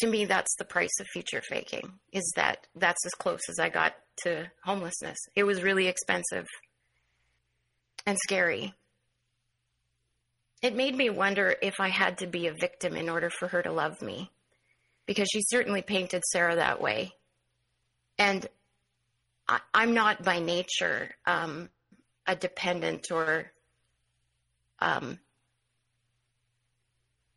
To 0.00 0.06
me, 0.06 0.24
that's 0.24 0.54
the 0.56 0.64
price 0.64 1.00
of 1.00 1.06
future 1.12 1.42
faking 1.42 1.90
is 2.12 2.32
that 2.36 2.66
that's 2.76 3.04
as 3.04 3.14
close 3.14 3.40
as 3.48 3.58
I 3.58 3.70
got 3.70 3.94
to 4.22 4.50
homelessness. 4.62 5.18
It 5.34 5.44
was 5.44 5.62
really 5.62 5.88
expensive 5.88 6.46
and 8.06 8.16
scary. 8.18 8.74
It 10.62 10.74
made 10.74 10.96
me 10.96 11.10
wonder 11.10 11.54
if 11.62 11.80
I 11.80 11.88
had 11.88 12.18
to 12.18 12.26
be 12.26 12.46
a 12.46 12.54
victim 12.54 12.96
in 12.96 13.08
order 13.08 13.30
for 13.30 13.48
her 13.48 13.62
to 13.62 13.72
love 13.72 14.00
me, 14.02 14.30
because 15.06 15.28
she 15.30 15.42
certainly 15.42 15.82
painted 15.82 16.22
Sarah 16.24 16.56
that 16.56 16.80
way. 16.80 17.12
And 18.18 18.46
I, 19.48 19.60
am 19.74 19.94
not 19.94 20.24
by 20.24 20.40
nature 20.40 21.14
um, 21.26 21.68
a 22.26 22.34
dependent 22.34 23.10
or 23.10 23.52
um, 24.80 25.18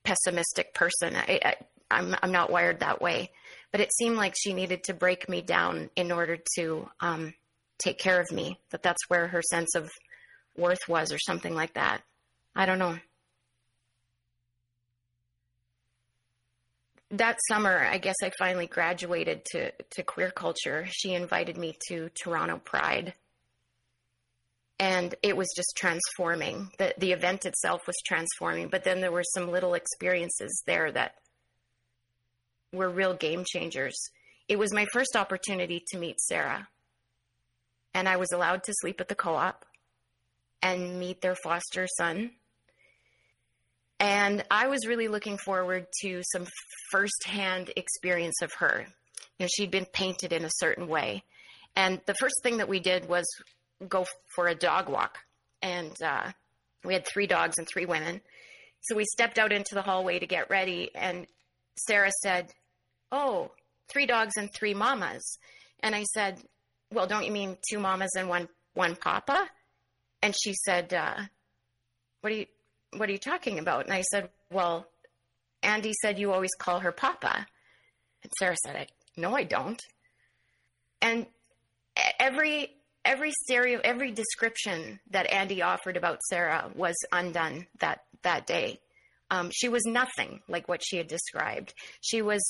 pessimistic 0.04 0.74
person. 0.74 1.16
I, 1.16 1.40
I, 1.44 1.56
I'm, 1.92 2.16
I'm 2.24 2.32
not 2.32 2.50
wired 2.50 2.80
that 2.80 3.02
way. 3.02 3.32
But 3.72 3.82
it 3.82 3.94
seemed 3.94 4.16
like 4.16 4.34
she 4.36 4.54
needed 4.54 4.84
to 4.86 4.94
break 4.94 5.30
me 5.30 5.42
down 5.42 5.92
in 5.96 6.12
order 6.12 6.38
to 6.58 6.90
um, 7.02 7.34
take 7.78 8.00
care 8.00 8.20
of 8.20 8.32
me, 8.32 8.60
that 8.72 8.82
that's 8.82 9.10
where 9.10 9.28
her 9.28 9.44
sense 9.44 9.76
of 9.76 9.90
worth 10.58 10.88
was, 10.88 11.12
or 11.12 11.20
something 11.20 11.54
like 11.54 11.76
that. 11.76 12.02
I 12.56 12.66
don't 12.66 12.80
know. 12.80 12.98
That 17.12 17.38
summer, 17.48 17.86
I 17.86 17.98
guess 17.98 18.16
I 18.24 18.32
finally 18.38 18.68
graduated 18.68 19.44
to, 19.52 19.72
to 19.72 20.04
queer 20.04 20.32
culture. 20.32 20.86
She 20.90 21.14
invited 21.14 21.58
me 21.58 21.76
to 21.88 22.10
Toronto 22.22 22.58
Pride. 22.64 23.14
And 24.80 25.16
it 25.24 25.36
was 25.36 25.48
just 25.56 25.74
transforming. 25.76 26.70
The, 26.78 26.94
the 26.98 27.12
event 27.12 27.46
itself 27.46 27.82
was 27.86 27.98
transforming, 28.06 28.70
but 28.70 28.84
then 28.84 29.02
there 29.02 29.12
were 29.12 29.24
some 29.24 29.52
little 29.52 29.74
experiences 29.74 30.64
there 30.68 30.92
that 30.92 31.16
were 32.72 32.90
real 32.90 33.14
game 33.14 33.44
changers. 33.46 33.98
It 34.48 34.58
was 34.58 34.74
my 34.74 34.86
first 34.94 35.16
opportunity 35.16 35.84
to 35.90 35.98
meet 35.98 36.20
Sarah. 36.22 36.68
And 37.94 38.08
I 38.08 38.18
was 38.18 38.32
allowed 38.32 38.64
to 38.64 38.74
sleep 38.80 39.02
at 39.02 39.10
the 39.10 39.16
co 39.16 39.36
op 39.36 39.66
and 40.62 41.00
meet 41.00 41.22
their 41.22 41.36
foster 41.44 41.88
son 41.98 42.32
and 44.00 44.44
I 44.50 44.68
was 44.68 44.88
really 44.88 45.08
looking 45.08 45.38
forward 45.38 45.88
to 46.02 46.22
some 46.32 46.48
firsthand 46.92 47.72
experience 47.76 48.42
of 48.42 48.52
her. 48.60 48.86
You 49.38 49.44
know, 49.44 49.50
she'd 49.54 49.72
been 49.72 49.86
painted 49.86 50.32
in 50.32 50.46
a 50.46 50.50
certain 50.58 50.88
way. 50.88 51.24
And 51.76 52.02
the 52.06 52.14
first 52.14 52.36
thing 52.42 52.58
that 52.58 52.70
we 52.70 52.80
did 52.80 53.08
was 53.08 53.26
go 53.88 54.06
for 54.36 54.48
a 54.48 54.56
dog 54.56 54.90
walk. 54.90 55.18
And 55.62 55.92
uh, 56.02 56.32
we 56.84 56.94
had 56.94 57.06
three 57.06 57.28
dogs 57.28 57.58
and 57.58 57.68
three 57.68 57.86
women. 57.86 58.22
So 58.82 58.96
we 58.96 59.06
stepped 59.06 59.38
out 59.38 59.52
into 59.52 59.76
the 59.76 59.82
hallway 59.82 60.20
to 60.20 60.28
get 60.28 60.50
ready. 60.50 60.92
And 60.96 61.28
Sarah 61.88 62.12
said, 62.22 62.48
Oh, 63.12 63.52
three 63.90 64.06
dogs 64.06 64.34
and 64.38 64.50
three 64.54 64.74
mamas. 64.74 65.38
And 65.82 65.94
I 65.94 66.04
said, 66.04 66.42
Well, 66.92 67.08
don't 67.08 67.26
you 67.26 67.32
mean 67.32 67.58
two 67.70 67.80
mamas 67.80 68.12
and 68.18 68.30
one, 68.30 68.48
one 68.74 68.96
papa? 68.96 69.48
And 70.22 70.34
she 70.42 70.54
said, 70.54 70.94
uh, 70.94 71.16
What 72.22 72.30
do 72.30 72.36
you, 72.38 72.46
what 72.96 73.10
are 73.10 73.12
you 73.12 73.18
talking 73.20 73.60
about? 73.60 73.86
And 73.86 73.94
I 73.94 74.02
said, 74.02 74.30
well, 74.52 74.88
Andy 75.62 75.94
said 76.02 76.20
you 76.20 76.32
always 76.32 76.54
call 76.60 76.80
her 76.80 76.92
Papa. 76.92 77.46
And 78.24 78.32
Sarah 78.38 78.56
said, 78.66 78.88
no, 79.18 79.36
I 79.36 79.44
don't. 79.44 79.82
And 81.02 81.26
every 82.20 82.72
every 83.06 83.32
stereo, 83.32 83.80
every 83.84 84.12
description 84.12 85.00
that 85.12 85.32
Andy 85.32 85.62
offered 85.62 85.98
about 85.98 86.20
Sarah 86.30 86.70
was 86.76 86.96
undone 87.12 87.68
that 87.80 88.02
that 88.24 88.46
day. 88.46 88.80
Um, 89.32 89.50
she 89.52 89.70
was 89.70 89.84
nothing 89.86 90.42
like 90.48 90.68
what 90.68 90.82
she 90.84 90.98
had 90.98 91.08
described. 91.08 91.74
She 92.02 92.22
was 92.22 92.42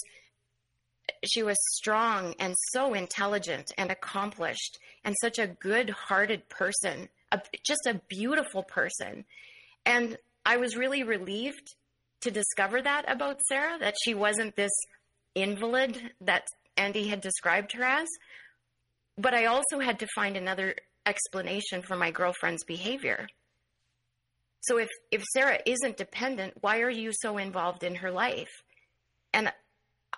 she 1.26 1.44
was 1.44 1.58
strong 1.76 2.36
and 2.40 2.56
so 2.72 2.94
intelligent 2.94 3.72
and 3.78 3.92
accomplished 3.92 4.80
and 5.04 5.16
such 5.22 5.40
a 5.40 5.48
good-hearted 5.48 6.48
person, 6.50 7.10
a, 7.32 7.42
just 7.66 7.88
a 7.88 8.00
beautiful 8.08 8.64
person. 8.64 9.26
And 9.86 10.18
I 10.50 10.58
was 10.58 10.76
really 10.76 11.04
relieved 11.04 11.76
to 12.22 12.32
discover 12.32 12.82
that 12.82 13.06
about 13.08 13.40
Sarah, 13.48 13.78
that 13.78 13.94
she 14.04 14.16
wasn't 14.16 14.56
this 14.56 14.72
invalid 15.36 16.02
that 16.22 16.48
Andy 16.76 17.08
had 17.08 17.22
described 17.22 17.74
her 17.74 17.84
as. 17.84 18.08
But 19.16 19.36
I 19.36 19.46
also 19.46 19.78
had 19.80 20.00
to 20.00 20.08
find 20.16 20.36
another 20.36 20.74
explanation 21.06 21.84
for 21.84 21.96
my 21.96 22.10
girlfriend's 22.10 22.64
behavior. 22.64 23.28
So 24.62 24.80
if, 24.80 24.90
if 25.12 25.24
Sarah 25.34 25.60
isn't 25.68 25.98
dependent, 25.98 26.56
why 26.62 26.80
are 26.80 26.90
you 26.90 27.12
so 27.14 27.38
involved 27.38 27.84
in 27.84 27.94
her 27.94 28.10
life? 28.10 28.64
And 29.32 29.54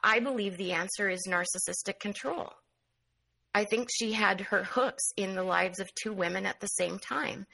I 0.01 0.21
believe 0.21 0.55
the 0.55 0.71
answer 0.71 1.09
is 1.09 1.27
narcissistic 1.29 1.99
control. 1.99 2.53
I 3.53 3.65
think 3.65 3.89
she 3.91 4.13
had 4.13 4.39
her 4.39 4.63
hooks 4.63 5.03
in 5.17 5.35
the 5.35 5.43
lives 5.43 5.81
of 5.81 5.93
two 6.01 6.13
women 6.13 6.45
at 6.45 6.61
the 6.61 6.67
same 6.67 6.99
time. 6.99 7.47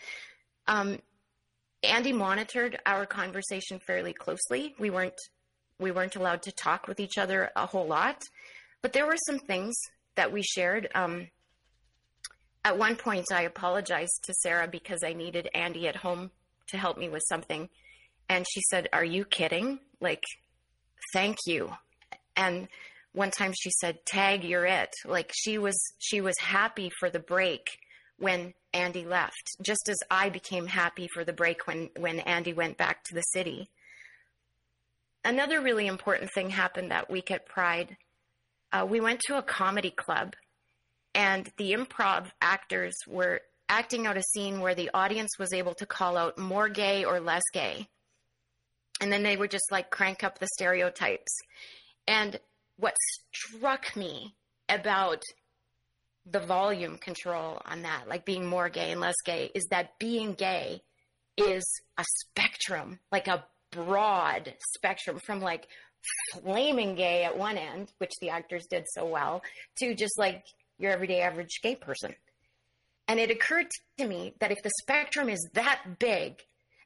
Um, 0.67 0.99
Andy 1.83 2.11
monitored 2.11 2.79
our 2.85 3.05
conversation 3.05 3.79
fairly 3.79 4.13
closely. 4.13 4.75
We 4.79 4.89
weren't 4.89 5.19
we 5.79 5.91
weren't 5.91 6.15
allowed 6.15 6.41
to 6.43 6.51
talk 6.51 6.87
with 6.87 6.99
each 6.99 7.19
other 7.19 7.51
a 7.55 7.67
whole 7.67 7.85
lot, 7.85 8.23
but 8.81 8.93
there 8.93 9.05
were 9.05 9.17
some 9.27 9.37
things 9.37 9.75
that 10.15 10.31
we 10.31 10.41
shared. 10.41 10.89
Um, 10.95 11.27
at 12.65 12.79
one 12.79 12.95
point, 12.95 13.27
I 13.31 13.43
apologized 13.43 14.23
to 14.23 14.33
Sarah 14.41 14.67
because 14.67 15.03
I 15.03 15.13
needed 15.13 15.49
Andy 15.53 15.87
at 15.87 15.97
home 15.97 16.31
to 16.69 16.77
help 16.77 16.97
me 16.97 17.09
with 17.09 17.21
something, 17.29 17.69
and 18.27 18.45
she 18.51 18.61
said, 18.69 18.89
"Are 18.91 19.05
you 19.05 19.23
kidding? 19.23 19.79
Like, 20.01 20.23
thank 21.13 21.37
you." 21.45 21.73
And 22.35 22.67
one 23.13 23.31
time 23.31 23.53
she 23.57 23.69
said, 23.69 24.05
"Tag, 24.05 24.43
you're 24.43 24.65
it." 24.65 24.89
Like 25.05 25.31
she 25.33 25.57
was 25.57 25.77
she 25.99 26.21
was 26.21 26.37
happy 26.39 26.91
for 26.99 27.09
the 27.09 27.19
break 27.19 27.79
when 28.19 28.53
Andy 28.73 29.05
left, 29.05 29.57
just 29.61 29.89
as 29.89 29.97
I 30.09 30.29
became 30.29 30.67
happy 30.67 31.07
for 31.13 31.23
the 31.23 31.33
break 31.33 31.67
when, 31.67 31.89
when 31.97 32.19
Andy 32.19 32.53
went 32.53 32.77
back 32.77 33.03
to 33.05 33.15
the 33.15 33.21
city. 33.21 33.69
Another 35.23 35.61
really 35.61 35.87
important 35.87 36.31
thing 36.31 36.49
happened 36.49 36.91
that 36.91 37.09
week 37.09 37.31
at 37.31 37.45
Pride. 37.45 37.97
Uh, 38.71 38.85
we 38.89 38.99
went 38.99 39.19
to 39.21 39.37
a 39.37 39.43
comedy 39.43 39.91
club, 39.91 40.35
and 41.13 41.49
the 41.57 41.73
improv 41.73 42.31
actors 42.41 42.95
were 43.07 43.41
acting 43.69 44.07
out 44.07 44.17
a 44.17 44.23
scene 44.33 44.61
where 44.61 44.75
the 44.75 44.89
audience 44.93 45.37
was 45.37 45.53
able 45.53 45.73
to 45.75 45.85
call 45.85 46.17
out 46.17 46.37
more 46.37 46.69
gay 46.69 47.03
or 47.03 47.19
less 47.19 47.43
gay. 47.53 47.87
And 49.01 49.11
then 49.11 49.23
they 49.23 49.37
would 49.37 49.51
just 49.51 49.71
like 49.71 49.89
crank 49.89 50.23
up 50.23 50.39
the 50.39 50.47
stereotypes. 50.53 51.35
And 52.07 52.39
what 52.77 52.95
struck 53.33 53.95
me 53.95 54.35
about 54.69 55.21
the 56.31 56.39
volume 56.39 56.97
control 56.97 57.61
on 57.65 57.83
that, 57.83 58.07
like 58.07 58.25
being 58.25 58.45
more 58.45 58.69
gay 58.69 58.91
and 58.91 59.01
less 59.01 59.15
gay, 59.25 59.51
is 59.53 59.65
that 59.71 59.97
being 59.99 60.33
gay 60.33 60.81
is 61.37 61.63
a 61.97 62.05
spectrum, 62.19 62.99
like 63.11 63.27
a 63.27 63.45
broad 63.71 64.53
spectrum 64.75 65.19
from 65.25 65.41
like 65.41 65.67
flaming 66.33 66.95
gay 66.95 67.23
at 67.23 67.37
one 67.37 67.57
end, 67.57 67.91
which 67.97 68.13
the 68.21 68.29
actors 68.29 68.65
did 68.69 68.85
so 68.93 69.05
well, 69.05 69.41
to 69.77 69.93
just 69.93 70.17
like 70.17 70.43
your 70.77 70.91
everyday 70.91 71.21
average 71.21 71.59
gay 71.61 71.75
person. 71.75 72.13
And 73.07 73.19
it 73.19 73.31
occurred 73.31 73.67
to 73.97 74.07
me 74.07 74.33
that 74.39 74.51
if 74.51 74.61
the 74.63 74.71
spectrum 74.81 75.29
is 75.29 75.49
that 75.53 75.99
big, 75.99 76.41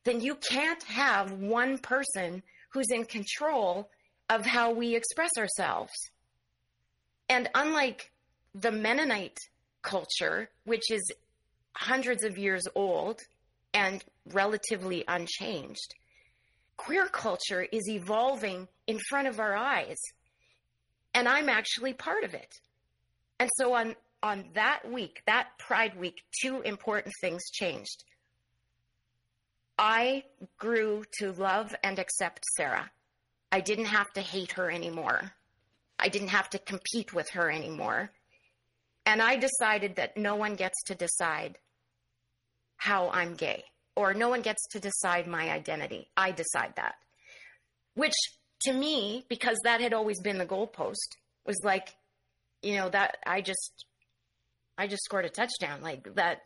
then 0.05 0.21
you 0.21 0.35
can't 0.35 0.83
have 0.83 1.31
one 1.31 1.77
person 1.77 2.43
who's 2.71 2.91
in 2.91 3.05
control 3.05 3.89
of 4.29 4.45
how 4.45 4.71
we 4.71 4.95
express 4.95 5.31
ourselves. 5.37 5.91
And 7.27 7.49
unlike 7.55 8.10
the 8.53 8.71
Mennonite 8.71 9.37
culture, 9.81 10.49
which 10.65 10.91
is 10.91 11.01
hundreds 11.73 12.23
of 12.23 12.37
years 12.37 12.67
old 12.75 13.19
and 13.73 14.03
relatively 14.33 15.03
unchanged, 15.07 15.95
queer 16.77 17.07
culture 17.07 17.65
is 17.71 17.89
evolving 17.89 18.67
in 18.87 18.99
front 19.09 19.27
of 19.27 19.39
our 19.39 19.55
eyes. 19.55 19.97
And 21.13 21.27
I'm 21.27 21.49
actually 21.49 21.93
part 21.93 22.23
of 22.23 22.33
it. 22.33 22.59
And 23.39 23.49
so 23.57 23.73
on, 23.73 23.95
on 24.21 24.45
that 24.53 24.89
week, 24.91 25.21
that 25.25 25.49
Pride 25.57 25.97
week, 25.99 26.21
two 26.41 26.61
important 26.61 27.13
things 27.21 27.41
changed. 27.51 28.03
I 29.77 30.23
grew 30.57 31.03
to 31.19 31.31
love 31.31 31.73
and 31.83 31.97
accept 31.97 32.43
Sarah. 32.55 32.91
I 33.51 33.61
didn't 33.61 33.85
have 33.85 34.11
to 34.13 34.21
hate 34.21 34.53
her 34.53 34.69
anymore. 34.69 35.31
I 35.97 36.09
didn't 36.09 36.29
have 36.29 36.49
to 36.51 36.59
compete 36.59 37.13
with 37.13 37.29
her 37.31 37.49
anymore. 37.51 38.11
And 39.05 39.21
I 39.21 39.35
decided 39.35 39.95
that 39.95 40.17
no 40.17 40.35
one 40.35 40.55
gets 40.55 40.81
to 40.83 40.95
decide 40.95 41.57
how 42.77 43.09
I'm 43.09 43.35
gay, 43.35 43.63
or 43.95 44.13
no 44.13 44.29
one 44.29 44.41
gets 44.41 44.65
to 44.71 44.79
decide 44.79 45.27
my 45.27 45.51
identity. 45.51 46.09
I 46.15 46.31
decide 46.31 46.73
that. 46.75 46.95
Which 47.95 48.15
to 48.63 48.73
me, 48.73 49.25
because 49.27 49.57
that 49.63 49.81
had 49.81 49.93
always 49.93 50.19
been 50.21 50.37
the 50.37 50.45
goalpost, 50.45 51.17
was 51.45 51.59
like, 51.63 51.95
you 52.61 52.75
know, 52.75 52.89
that 52.89 53.17
I 53.25 53.41
just, 53.41 53.85
I 54.77 54.87
just 54.87 55.03
scored 55.03 55.25
a 55.25 55.29
touchdown. 55.29 55.81
Like 55.81 56.15
that, 56.15 56.41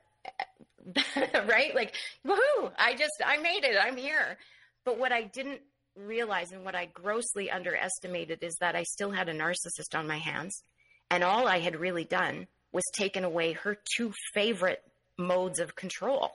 right? 1.47 1.75
Like, 1.75 1.93
woohoo! 2.25 2.71
I 2.77 2.95
just, 2.95 3.13
I 3.25 3.37
made 3.37 3.63
it. 3.63 3.75
I'm 3.79 3.97
here. 3.97 4.37
But 4.85 4.97
what 4.97 5.11
I 5.11 5.23
didn't 5.23 5.61
realize 5.95 6.51
and 6.51 6.63
what 6.63 6.75
I 6.75 6.85
grossly 6.87 7.49
underestimated 7.49 8.43
is 8.43 8.55
that 8.59 8.75
I 8.75 8.83
still 8.83 9.11
had 9.11 9.29
a 9.29 9.33
narcissist 9.33 9.97
on 9.97 10.07
my 10.07 10.17
hands. 10.17 10.61
And 11.09 11.23
all 11.23 11.47
I 11.47 11.59
had 11.59 11.79
really 11.79 12.03
done 12.03 12.47
was 12.71 12.83
taken 12.93 13.23
away 13.23 13.53
her 13.53 13.77
two 13.95 14.11
favorite 14.33 14.81
modes 15.17 15.59
of 15.59 15.75
control. 15.75 16.31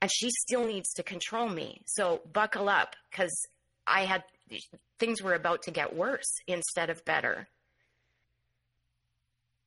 And 0.00 0.10
she 0.12 0.28
still 0.30 0.66
needs 0.66 0.92
to 0.94 1.02
control 1.02 1.48
me. 1.48 1.80
So 1.86 2.20
buckle 2.32 2.68
up 2.68 2.94
because 3.10 3.32
I 3.86 4.04
had 4.04 4.24
things 4.98 5.22
were 5.22 5.34
about 5.34 5.62
to 5.62 5.70
get 5.70 5.96
worse 5.96 6.36
instead 6.46 6.90
of 6.90 7.04
better. 7.04 7.48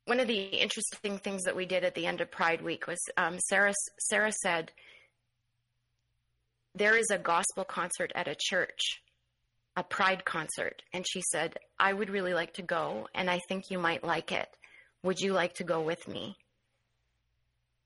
One 0.06 0.20
of 0.20 0.28
the 0.28 0.44
interesting 0.44 1.18
things 1.18 1.44
that 1.44 1.56
we 1.56 1.66
did 1.66 1.84
at 1.84 1.96
the 1.96 2.06
end 2.06 2.22
of 2.22 2.30
Pride 2.30 2.62
Week 2.62 2.86
was 2.86 3.00
um, 3.18 3.40
Sarah. 3.40 3.74
Sarah 4.00 4.32
said, 4.32 4.72
"There 6.76 6.96
is 6.96 7.10
a 7.10 7.18
gospel 7.18 7.64
concert 7.64 8.12
at 8.14 8.28
a 8.28 8.36
church, 8.38 9.02
a 9.76 9.84
Pride 9.84 10.26
concert," 10.26 10.82
and 10.94 11.06
she 11.08 11.22
said, 11.32 11.58
"I 11.80 11.94
would 11.94 12.10
really 12.10 12.34
like 12.34 12.54
to 12.54 12.62
go, 12.62 13.08
and 13.14 13.30
I 13.30 13.40
think 13.48 13.70
you 13.70 13.80
might 13.80 14.04
like 14.04 14.32
it. 14.32 14.50
Would 15.04 15.20
you 15.20 15.34
like 15.34 15.54
to 15.56 15.64
go 15.64 15.82
with 15.82 16.08
me?" 16.08 16.38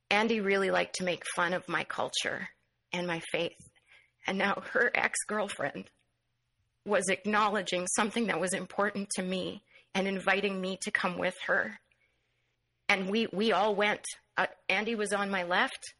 Andy 0.09 0.39
really 0.39 0.71
liked 0.71 0.95
to 0.95 1.03
make 1.03 1.23
fun 1.35 1.53
of 1.53 1.67
my 1.69 1.83
culture 1.83 2.49
and 2.91 3.05
my 3.05 3.21
faith, 3.31 3.59
and 4.25 4.37
now 4.37 4.63
her 4.71 4.91
ex-girlfriend 4.93 5.89
was 6.85 7.09
acknowledging 7.09 7.87
something 7.87 8.27
that 8.27 8.39
was 8.39 8.53
important 8.53 9.09
to 9.11 9.21
me 9.21 9.63
and 9.93 10.07
inviting 10.07 10.59
me 10.59 10.77
to 10.81 10.91
come 10.91 11.17
with 11.17 11.35
her. 11.45 11.79
And 12.87 13.09
we, 13.09 13.27
we 13.31 13.51
all 13.51 13.75
went. 13.75 14.03
Uh, 14.37 14.47
Andy 14.67 14.95
was 14.95 15.13
on 15.13 15.29
my 15.29 15.43
left, 15.43 15.93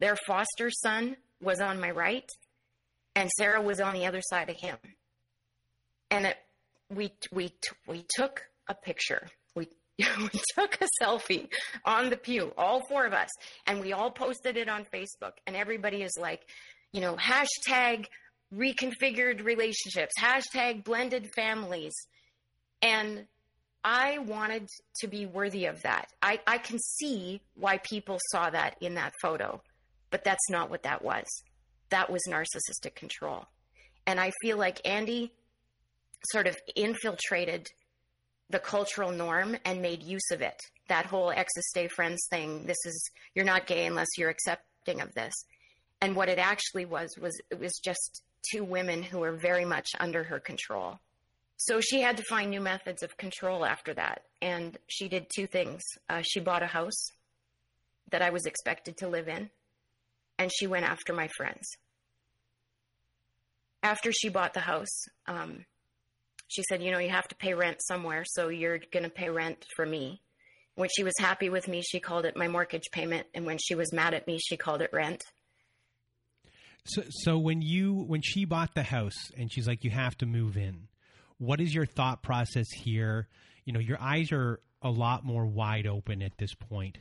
their 0.00 0.16
foster 0.26 0.70
son 0.70 1.16
was 1.40 1.60
on 1.60 1.80
my 1.80 1.90
right, 1.90 2.28
and 3.14 3.30
Sarah 3.36 3.62
was 3.62 3.80
on 3.80 3.94
the 3.94 4.06
other 4.06 4.22
side 4.22 4.50
of 4.50 4.56
him. 4.58 4.78
And 6.12 6.26
it, 6.26 6.36
we, 6.90 7.10
we, 7.32 7.54
we 7.88 8.04
took 8.14 8.42
a 8.68 8.74
picture. 8.74 9.28
We, 9.56 9.68
we 9.98 10.40
took 10.54 10.78
a 10.80 10.86
selfie 11.02 11.48
on 11.86 12.10
the 12.10 12.18
pew, 12.18 12.52
all 12.58 12.82
four 12.86 13.06
of 13.06 13.14
us, 13.14 13.30
and 13.66 13.80
we 13.80 13.94
all 13.94 14.10
posted 14.10 14.58
it 14.58 14.68
on 14.68 14.84
Facebook. 14.84 15.32
And 15.46 15.56
everybody 15.56 16.02
is 16.02 16.12
like, 16.20 16.42
you 16.92 17.00
know, 17.00 17.16
hashtag 17.16 18.06
reconfigured 18.54 19.42
relationships, 19.42 20.12
hashtag 20.20 20.84
blended 20.84 21.30
families. 21.34 21.94
And 22.82 23.24
I 23.82 24.18
wanted 24.18 24.68
to 25.00 25.08
be 25.08 25.24
worthy 25.24 25.64
of 25.64 25.80
that. 25.80 26.08
I, 26.20 26.40
I 26.46 26.58
can 26.58 26.78
see 26.78 27.40
why 27.54 27.78
people 27.78 28.18
saw 28.30 28.50
that 28.50 28.76
in 28.82 28.96
that 28.96 29.14
photo, 29.22 29.62
but 30.10 30.24
that's 30.24 30.50
not 30.50 30.68
what 30.68 30.82
that 30.82 31.02
was. 31.02 31.24
That 31.88 32.10
was 32.10 32.20
narcissistic 32.28 32.94
control. 32.94 33.46
And 34.06 34.20
I 34.20 34.32
feel 34.42 34.58
like 34.58 34.86
Andy 34.86 35.32
sort 36.30 36.46
of 36.46 36.56
infiltrated 36.76 37.66
the 38.50 38.58
cultural 38.58 39.10
norm 39.10 39.56
and 39.64 39.80
made 39.80 40.02
use 40.02 40.30
of 40.30 40.42
it. 40.42 40.60
That 40.88 41.06
whole 41.06 41.30
exes 41.30 41.68
stay 41.68 41.88
friends 41.88 42.26
thing. 42.30 42.66
This 42.66 42.84
is, 42.84 43.10
you're 43.34 43.44
not 43.44 43.66
gay 43.66 43.86
unless 43.86 44.08
you're 44.18 44.30
accepting 44.30 45.00
of 45.00 45.14
this. 45.14 45.32
And 46.00 46.14
what 46.14 46.28
it 46.28 46.38
actually 46.38 46.84
was, 46.84 47.08
was 47.20 47.40
it 47.50 47.58
was 47.58 47.80
just 47.82 48.22
two 48.52 48.64
women 48.64 49.02
who 49.02 49.20
were 49.20 49.36
very 49.36 49.64
much 49.64 49.88
under 50.00 50.24
her 50.24 50.40
control. 50.40 50.98
So 51.56 51.80
she 51.80 52.00
had 52.00 52.16
to 52.16 52.24
find 52.24 52.50
new 52.50 52.60
methods 52.60 53.02
of 53.02 53.16
control 53.16 53.64
after 53.64 53.94
that. 53.94 54.22
And 54.40 54.76
she 54.88 55.08
did 55.08 55.26
two 55.34 55.46
things. 55.46 55.82
Uh, 56.08 56.22
she 56.22 56.40
bought 56.40 56.62
a 56.62 56.66
house 56.66 57.12
that 58.10 58.22
I 58.22 58.30
was 58.30 58.46
expected 58.46 58.96
to 58.98 59.08
live 59.08 59.28
in, 59.28 59.48
and 60.38 60.50
she 60.52 60.66
went 60.66 60.84
after 60.84 61.12
my 61.12 61.28
friends. 61.36 61.76
After 63.82 64.12
she 64.12 64.28
bought 64.28 64.54
the 64.54 64.60
house, 64.60 65.04
um, 65.26 65.64
she 66.52 66.62
said, 66.68 66.82
You 66.82 66.90
know, 66.90 66.98
you 66.98 67.10
have 67.10 67.28
to 67.28 67.34
pay 67.34 67.54
rent 67.54 67.78
somewhere, 67.82 68.24
so 68.26 68.48
you're 68.48 68.78
going 68.92 69.04
to 69.04 69.10
pay 69.10 69.30
rent 69.30 69.64
for 69.74 69.86
me. 69.86 70.20
When 70.74 70.88
she 70.94 71.04
was 71.04 71.14
happy 71.18 71.48
with 71.48 71.68
me, 71.68 71.82
she 71.82 72.00
called 72.00 72.24
it 72.24 72.36
my 72.36 72.48
mortgage 72.48 72.90
payment. 72.92 73.26
And 73.34 73.44
when 73.44 73.58
she 73.58 73.74
was 73.74 73.92
mad 73.92 74.14
at 74.14 74.26
me, 74.26 74.38
she 74.38 74.56
called 74.56 74.82
it 74.82 74.90
rent. 74.92 75.22
So, 76.84 77.02
so 77.08 77.38
when 77.38 77.62
you 77.62 77.94
when 77.94 78.22
she 78.22 78.44
bought 78.44 78.74
the 78.74 78.82
house 78.82 79.30
and 79.36 79.52
she's 79.52 79.68
like, 79.68 79.84
you 79.84 79.90
have 79.90 80.16
to 80.18 80.26
move 80.26 80.56
in. 80.56 80.88
What 81.38 81.60
is 81.60 81.74
your 81.74 81.86
thought 81.86 82.22
process 82.22 82.66
here? 82.70 83.28
You 83.64 83.72
know, 83.72 83.80
your 83.80 84.00
eyes 84.00 84.32
are 84.32 84.60
a 84.80 84.90
lot 84.90 85.24
more 85.24 85.46
wide 85.46 85.86
open 85.86 86.22
at 86.22 86.38
this 86.38 86.54
point. 86.54 86.98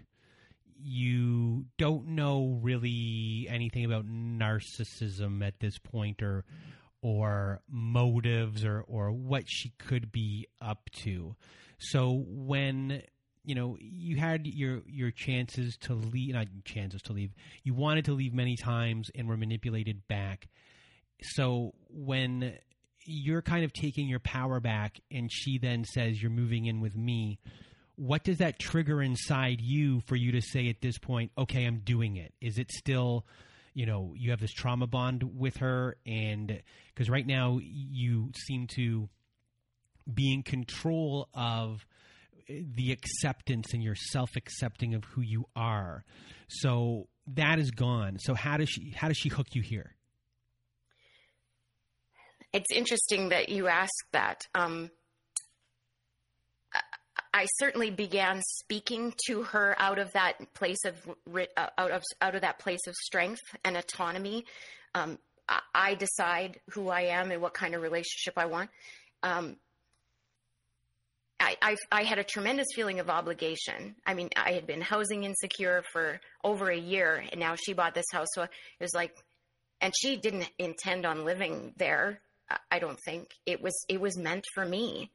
You 0.84 1.66
don't 1.78 2.10
know 2.10 2.60
really 2.62 3.48
anything 3.50 3.86
about 3.86 4.06
narcissism 4.08 5.46
at 5.46 5.60
this 5.60 5.78
point, 5.78 6.24
or 6.24 6.44
or 7.02 7.62
motives, 7.70 8.64
or 8.64 8.82
or 8.88 9.12
what 9.12 9.44
she 9.48 9.74
could 9.78 10.12
be 10.12 10.48
up 10.62 10.90
to. 11.04 11.36
So 11.80 12.24
when 12.28 13.02
you 13.44 13.56
know 13.56 13.78
you 13.80 14.18
had 14.18 14.46
your 14.46 14.82
your 14.86 15.12
chances 15.12 15.78
to 15.78 15.94
leave 15.94 16.34
not 16.34 16.48
chances 16.64 17.02
to 17.02 17.14
leave 17.14 17.32
you 17.64 17.74
wanted 17.74 18.06
to 18.06 18.14
leave 18.14 18.34
many 18.34 18.56
times 18.56 19.10
and 19.16 19.28
were 19.28 19.38
manipulated 19.38 20.08
back 20.08 20.48
so 21.24 21.74
when 21.90 22.58
you're 23.06 23.42
kind 23.42 23.64
of 23.64 23.74
taking 23.74 24.08
your 24.08 24.20
power 24.20 24.60
back 24.60 25.00
and 25.10 25.32
she 25.32 25.58
then 25.58 25.84
says 25.84 26.22
you're 26.22 26.32
moving 26.32 26.66
in 26.66 26.82
with 26.82 26.96
me 26.96 27.40
what 27.96 28.24
does 28.24 28.38
that 28.38 28.60
trigger 28.60 29.02
inside 29.02 29.60
you 29.60 30.02
for 30.02 30.16
you 30.16 30.32
to 30.32 30.42
say 30.42 30.70
at 30.70 30.82
this 30.82 30.98
point 30.98 31.32
okay 31.38 31.66
i'm 31.66 31.80
doing 31.80 32.18
it 32.18 32.34
is 32.42 32.60
it 32.60 32.72
still 32.72 33.26
you 33.74 33.86
know 33.86 34.14
you 34.18 34.32
have 34.32 34.40
this 34.40 34.52
trauma 34.52 34.88
bond 34.88 35.24
with 35.24 35.58
her 35.58 35.96
and 36.06 36.62
because 36.94 37.10
right 37.10 37.26
now 37.26 37.60
you 37.62 38.32
seem 38.48 38.68
to 38.68 39.10
be 40.12 40.34
in 40.34 40.44
control 40.44 41.30
of 41.34 41.86
the 42.48 42.92
acceptance 42.92 43.74
and 43.74 43.84
your 43.84 43.96
self 43.96 44.36
accepting 44.36 44.94
of 44.94 45.04
who 45.06 45.22
you 45.22 45.46
are. 45.56 46.04
So 46.48 47.08
that 47.28 47.60
is 47.60 47.72
gone. 47.72 48.18
So 48.20 48.34
how 48.34 48.58
does 48.58 48.70
she 48.70 48.92
how 48.96 49.08
does 49.08 49.18
she 49.18 49.30
hook 49.30 49.48
you 49.54 49.62
here? 49.62 49.96
It's 52.54 52.72
interesting 52.72 53.30
that 53.30 53.50
you 53.50 53.68
ask 53.68 53.94
that. 54.12 54.48
Um, 54.54 54.92
I 57.34 57.48
certainly 57.60 57.92
began 57.92 58.42
speaking 58.60 59.14
to 59.28 59.44
her 59.44 59.76
out 59.80 60.00
of 60.00 60.12
that 60.14 60.54
place 60.54 60.84
of 60.86 60.96
uh, 61.58 61.68
out 61.78 61.92
of 61.92 62.04
out 62.22 62.36
of 62.36 62.42
that 62.42 62.60
place 62.60 62.86
of 62.88 62.96
strength 62.96 63.42
and 63.64 63.78
autonomy. 63.78 64.46
Um, 64.94 65.18
I 65.74 65.96
decide 65.96 66.60
who 66.72 66.90
I 66.90 67.02
am 67.02 67.32
and 67.32 67.42
what 67.42 67.54
kind 67.54 67.76
of 67.76 67.82
relationship 67.82 68.34
I 68.38 68.46
want. 68.46 68.70
Um, 69.24 69.58
I, 71.40 71.58
I, 71.62 71.76
I, 71.92 72.04
had 72.04 72.20
a 72.20 72.24
tremendous 72.24 72.68
feeling 72.76 73.00
of 73.00 73.10
obligation. 73.10 73.96
I 74.06 74.14
mean, 74.14 74.30
I 74.36 74.52
had 74.52 74.68
been 74.68 74.80
housing 74.80 75.24
insecure 75.24 75.84
for 75.92 76.22
over 76.44 76.70
a 76.70 76.78
year, 76.78 77.24
and 77.32 77.40
now 77.40 77.56
she 77.56 77.74
bought 77.74 77.96
this 77.96 78.06
house. 78.12 78.28
So 78.34 78.44
it 78.44 78.50
was 78.80 78.94
like, 78.94 79.12
and 79.82 79.92
she 80.00 80.18
didn't 80.18 80.50
intend 80.60 81.06
on 81.06 81.26
living 81.26 81.74
there. 81.78 82.22
I 82.70 82.80
don't 82.80 83.00
think 83.06 83.30
it 83.46 83.62
was. 83.62 83.74
It 83.90 84.00
was 84.00 84.18
meant 84.18 84.46
for 84.54 84.66
me. 84.66 85.12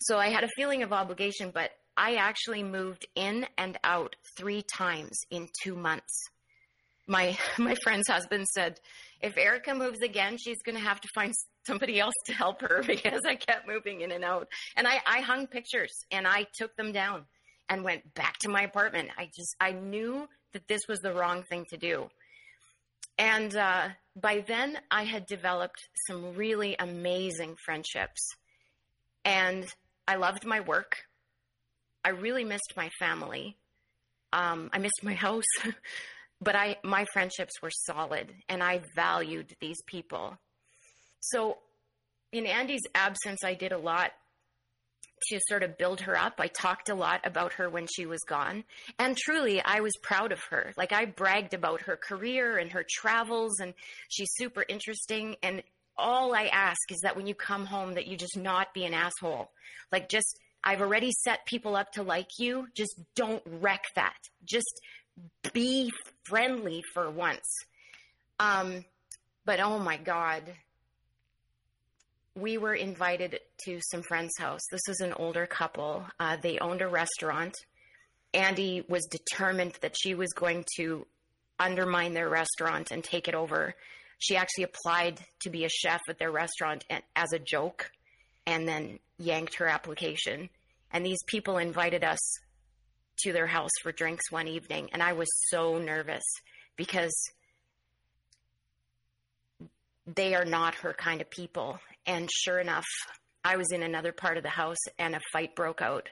So 0.00 0.18
I 0.18 0.28
had 0.28 0.44
a 0.44 0.48
feeling 0.56 0.82
of 0.82 0.92
obligation, 0.92 1.50
but 1.52 1.70
I 1.96 2.14
actually 2.16 2.62
moved 2.62 3.06
in 3.14 3.46
and 3.56 3.78
out 3.82 4.16
three 4.36 4.62
times 4.62 5.18
in 5.30 5.48
two 5.62 5.74
months. 5.74 6.22
My 7.06 7.36
my 7.58 7.74
friend's 7.82 8.08
husband 8.08 8.46
said, 8.48 8.78
if 9.20 9.36
Erika 9.36 9.74
moves 9.74 10.00
again, 10.02 10.36
she's 10.38 10.62
going 10.62 10.76
to 10.76 10.84
have 10.84 11.00
to 11.00 11.08
find 11.14 11.34
somebody 11.66 11.98
else 12.00 12.14
to 12.26 12.32
help 12.32 12.60
her 12.62 12.82
because 12.86 13.22
I 13.26 13.34
kept 13.34 13.66
moving 13.66 14.00
in 14.02 14.12
and 14.12 14.24
out. 14.24 14.48
And 14.76 14.86
I, 14.86 15.00
I 15.06 15.20
hung 15.20 15.46
pictures 15.46 15.92
and 16.10 16.26
I 16.26 16.46
took 16.56 16.74
them 16.76 16.92
down. 16.92 17.26
and 17.68 17.84
went 17.84 18.14
back 18.14 18.38
to 18.38 18.48
my 18.48 18.62
apartment. 18.62 19.10
I 19.18 19.26
just, 19.36 19.54
I 19.60 19.72
knew 19.72 20.28
that 20.52 20.66
this 20.68 20.82
was 20.88 21.00
the 21.00 21.12
wrong 21.12 21.42
thing 21.42 21.66
to 21.70 21.76
do. 21.76 22.08
And 23.18 23.54
uh, 23.54 23.88
by 24.16 24.44
then, 24.46 24.78
I 24.90 25.04
had 25.04 25.26
developed 25.26 25.88
some 26.06 26.34
really 26.34 26.76
amazing 26.78 27.56
friendships. 27.64 28.20
And 29.24 29.66
I 30.08 30.16
loved 30.16 30.46
my 30.46 30.60
work. 30.60 31.04
I 32.02 32.10
really 32.10 32.42
missed 32.42 32.72
my 32.76 32.88
family. 32.98 33.58
Um, 34.32 34.70
I 34.72 34.78
missed 34.78 35.04
my 35.04 35.14
house. 35.26 35.44
but 36.40 36.56
I, 36.56 36.76
my 36.82 37.04
friendships 37.12 37.52
were 37.62 37.70
solid 37.70 38.32
and 38.48 38.62
I 38.62 38.80
valued 38.96 39.54
these 39.60 39.80
people. 39.86 40.38
So 41.20 41.58
in 42.32 42.46
Andy's 42.46 42.82
absence, 42.94 43.44
I 43.44 43.54
did 43.54 43.72
a 43.72 43.78
lot 43.78 44.12
to 45.30 45.40
sort 45.48 45.62
of 45.62 45.76
build 45.76 46.00
her 46.02 46.16
up. 46.16 46.34
I 46.38 46.46
talked 46.46 46.88
a 46.88 46.94
lot 46.94 47.20
about 47.24 47.54
her 47.54 47.68
when 47.68 47.86
she 47.92 48.06
was 48.06 48.20
gone. 48.26 48.64
And 48.98 49.16
truly, 49.16 49.60
I 49.62 49.80
was 49.80 49.92
proud 50.02 50.32
of 50.32 50.40
her. 50.50 50.72
Like, 50.76 50.92
I 50.92 51.06
bragged 51.06 51.54
about 51.54 51.82
her 51.82 51.96
career 51.96 52.56
and 52.56 52.70
her 52.72 52.84
travels, 52.88 53.58
and 53.60 53.74
she's 54.08 54.30
super 54.36 54.64
interesting. 54.68 55.36
And 55.42 55.62
all 55.98 56.34
I 56.34 56.44
ask 56.44 56.78
is 56.90 57.00
that 57.02 57.16
when 57.16 57.26
you 57.26 57.34
come 57.34 57.66
home, 57.66 57.94
that 57.94 58.06
you 58.06 58.16
just 58.16 58.36
not 58.36 58.72
be 58.72 58.84
an 58.84 58.94
asshole. 58.94 59.50
Like, 59.90 60.08
just, 60.08 60.38
I've 60.62 60.80
already 60.80 61.10
set 61.24 61.46
people 61.46 61.76
up 61.76 61.92
to 61.92 62.02
like 62.02 62.28
you. 62.38 62.68
Just 62.76 63.00
don't 63.14 63.42
wreck 63.44 63.84
that. 63.94 64.16
Just 64.44 64.80
be 65.52 65.92
friendly 66.24 66.82
for 66.94 67.10
once. 67.10 67.46
Um, 68.40 68.84
but 69.44 69.60
oh 69.60 69.78
my 69.78 69.96
God, 69.96 70.42
we 72.34 72.58
were 72.58 72.74
invited 72.74 73.40
to 73.64 73.80
some 73.90 74.02
friends' 74.02 74.38
house. 74.38 74.60
This 74.70 74.82
was 74.86 75.00
an 75.00 75.12
older 75.14 75.46
couple. 75.46 76.04
Uh, 76.20 76.36
they 76.40 76.58
owned 76.58 76.82
a 76.82 76.88
restaurant. 76.88 77.54
Andy 78.32 78.84
was 78.88 79.06
determined 79.06 79.74
that 79.80 79.96
she 80.00 80.14
was 80.14 80.32
going 80.34 80.64
to 80.76 81.06
undermine 81.58 82.12
their 82.12 82.28
restaurant 82.28 82.90
and 82.90 83.02
take 83.02 83.26
it 83.26 83.34
over. 83.34 83.74
She 84.18 84.36
actually 84.36 84.64
applied 84.64 85.20
to 85.40 85.50
be 85.50 85.64
a 85.64 85.68
chef 85.68 86.00
at 86.08 86.18
their 86.18 86.32
restaurant 86.32 86.84
as 87.14 87.32
a 87.32 87.38
joke 87.38 87.90
and 88.46 88.66
then 88.66 88.98
yanked 89.18 89.56
her 89.56 89.66
application. 89.66 90.48
And 90.90 91.04
these 91.04 91.22
people 91.26 91.58
invited 91.58 92.02
us 92.02 92.18
to 93.20 93.32
their 93.32 93.46
house 93.46 93.70
for 93.82 93.92
drinks 93.92 94.30
one 94.30 94.48
evening. 94.48 94.90
And 94.92 95.02
I 95.02 95.12
was 95.12 95.28
so 95.50 95.78
nervous 95.78 96.24
because 96.76 97.12
they 100.06 100.34
are 100.34 100.44
not 100.44 100.74
her 100.76 100.94
kind 100.94 101.20
of 101.20 101.30
people. 101.30 101.78
And 102.06 102.28
sure 102.32 102.58
enough, 102.58 102.86
I 103.44 103.56
was 103.56 103.70
in 103.72 103.82
another 103.82 104.12
part 104.12 104.36
of 104.36 104.42
the 104.42 104.48
house 104.48 104.78
and 104.98 105.14
a 105.14 105.20
fight 105.32 105.54
broke 105.54 105.82
out. 105.82 106.08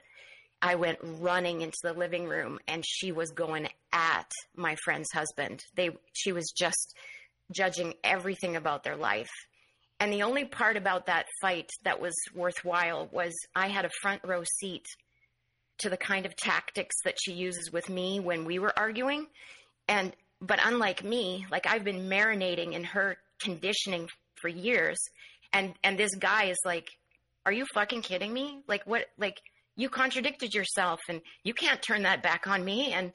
I 0.61 0.75
went 0.75 0.99
running 1.01 1.61
into 1.61 1.77
the 1.83 1.93
living 1.93 2.25
room 2.25 2.59
and 2.67 2.83
she 2.85 3.11
was 3.11 3.31
going 3.31 3.67
at 3.91 4.31
my 4.55 4.75
friend's 4.83 5.11
husband. 5.13 5.63
They 5.75 5.91
she 6.13 6.31
was 6.31 6.51
just 6.55 6.95
judging 7.51 7.93
everything 8.03 8.55
about 8.55 8.83
their 8.83 8.95
life. 8.95 9.29
And 9.99 10.13
the 10.13 10.23
only 10.23 10.45
part 10.45 10.77
about 10.77 11.07
that 11.07 11.25
fight 11.41 11.69
that 11.83 11.99
was 11.99 12.13
worthwhile 12.35 13.09
was 13.11 13.33
I 13.55 13.67
had 13.67 13.85
a 13.85 13.91
front 14.01 14.21
row 14.23 14.43
seat 14.59 14.85
to 15.79 15.89
the 15.89 15.97
kind 15.97 16.25
of 16.25 16.35
tactics 16.35 16.95
that 17.03 17.17
she 17.23 17.33
uses 17.33 17.71
with 17.71 17.89
me 17.89 18.19
when 18.19 18.45
we 18.45 18.59
were 18.59 18.77
arguing. 18.77 19.27
And 19.87 20.15
but 20.39 20.59
unlike 20.63 21.03
me, 21.03 21.47
like 21.49 21.65
I've 21.65 21.83
been 21.83 22.09
marinating 22.09 22.73
in 22.73 22.83
her 22.83 23.17
conditioning 23.41 24.09
for 24.35 24.49
years 24.49 24.99
and 25.53 25.73
and 25.83 25.97
this 25.97 26.15
guy 26.15 26.45
is 26.45 26.57
like 26.65 26.87
are 27.45 27.51
you 27.51 27.65
fucking 27.73 28.01
kidding 28.01 28.31
me 28.33 28.59
like 28.67 28.83
what 28.85 29.05
like 29.17 29.37
you 29.77 29.89
contradicted 29.89 30.53
yourself 30.53 30.99
and 31.07 31.21
you 31.43 31.53
can't 31.53 31.81
turn 31.81 32.01
that 32.03 32.23
back 32.23 32.47
on 32.47 32.65
me. 32.65 32.91
And 32.91 33.13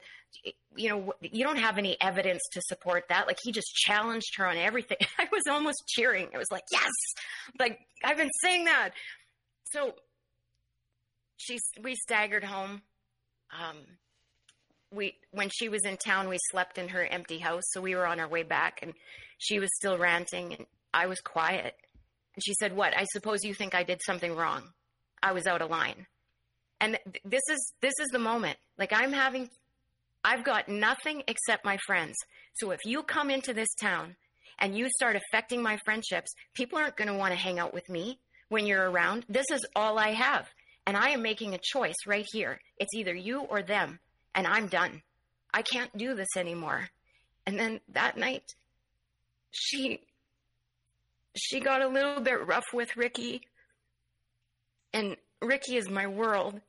you 0.75 0.89
know 0.89 1.13
you 1.21 1.43
don't 1.43 1.59
have 1.59 1.77
any 1.77 1.95
evidence 2.01 2.41
to 2.53 2.61
support 2.63 3.03
that. 3.09 3.27
Like 3.27 3.37
he 3.43 3.51
just 3.51 3.75
challenged 3.75 4.37
her 4.37 4.47
on 4.47 4.57
everything. 4.57 4.97
I 5.19 5.27
was 5.31 5.43
almost 5.47 5.83
cheering. 5.87 6.29
It 6.33 6.37
was 6.37 6.49
like 6.49 6.63
yes! 6.71 6.89
Like 7.59 7.79
i've 8.03 8.17
been 8.17 8.31
saying 8.41 8.65
that. 8.65 8.91
So 9.65 9.93
she 11.37 11.59
we 11.83 11.95
staggered 11.95 12.43
home. 12.43 12.81
Um 13.51 13.77
we 14.91 15.15
when 15.31 15.49
she 15.49 15.69
was 15.69 15.85
in 15.85 15.97
town 15.97 16.29
we 16.29 16.37
slept 16.49 16.77
in 16.77 16.87
her 16.87 17.05
empty 17.05 17.39
house. 17.39 17.63
So 17.71 17.81
we 17.81 17.93
were 17.93 18.07
on 18.07 18.19
our 18.19 18.27
way 18.27 18.43
back 18.43 18.79
and 18.81 18.93
she 19.37 19.59
was 19.59 19.69
still 19.75 19.97
ranting 19.97 20.53
and 20.53 20.65
i 20.93 21.07
was 21.07 21.19
quiet. 21.19 21.75
And 22.35 22.43
she 22.43 22.53
said 22.55 22.75
what? 22.75 22.97
I 22.97 23.03
suppose 23.11 23.43
you 23.43 23.53
think 23.53 23.75
i 23.75 23.83
did 23.83 24.01
something 24.03 24.35
wrong. 24.35 24.63
I 25.21 25.33
was 25.33 25.45
out 25.45 25.61
of 25.61 25.69
line 25.69 26.07
and 26.83 26.97
this 27.23 27.41
is 27.51 27.73
this 27.81 27.93
is 27.99 28.07
the 28.11 28.19
moment 28.19 28.57
like 28.77 28.91
i'm 28.93 29.13
having 29.13 29.49
i've 30.23 30.43
got 30.43 30.69
nothing 30.69 31.23
except 31.27 31.65
my 31.65 31.77
friends 31.85 32.15
so 32.55 32.71
if 32.71 32.79
you 32.85 33.03
come 33.03 33.29
into 33.29 33.53
this 33.53 33.73
town 33.79 34.15
and 34.59 34.77
you 34.77 34.87
start 34.89 35.15
affecting 35.15 35.61
my 35.61 35.77
friendships 35.85 36.31
people 36.53 36.77
aren't 36.77 36.97
going 36.97 37.07
to 37.07 37.17
want 37.17 37.33
to 37.33 37.39
hang 37.39 37.59
out 37.59 37.73
with 37.73 37.89
me 37.89 38.19
when 38.49 38.65
you're 38.65 38.89
around 38.89 39.25
this 39.29 39.45
is 39.51 39.65
all 39.75 39.97
i 39.97 40.09
have 40.09 40.47
and 40.85 40.97
i 40.97 41.09
am 41.09 41.21
making 41.21 41.53
a 41.53 41.59
choice 41.63 41.95
right 42.05 42.25
here 42.31 42.59
it's 42.77 42.93
either 42.93 43.13
you 43.13 43.41
or 43.41 43.61
them 43.61 43.99
and 44.35 44.47
I'm 44.47 44.67
done. 44.67 45.01
I 45.53 45.61
can't 45.61 45.95
do 45.97 46.15
this 46.15 46.29
anymore. 46.37 46.89
And 47.45 47.59
then 47.59 47.79
that 47.89 48.17
night, 48.17 48.43
she 49.51 49.99
she 51.35 51.59
got 51.59 51.81
a 51.81 51.87
little 51.87 52.21
bit 52.21 52.45
rough 52.45 52.65
with 52.73 52.95
Ricky, 52.95 53.41
and 54.93 55.17
Ricky 55.41 55.77
is 55.77 55.89
my 55.89 56.07
world. 56.07 56.61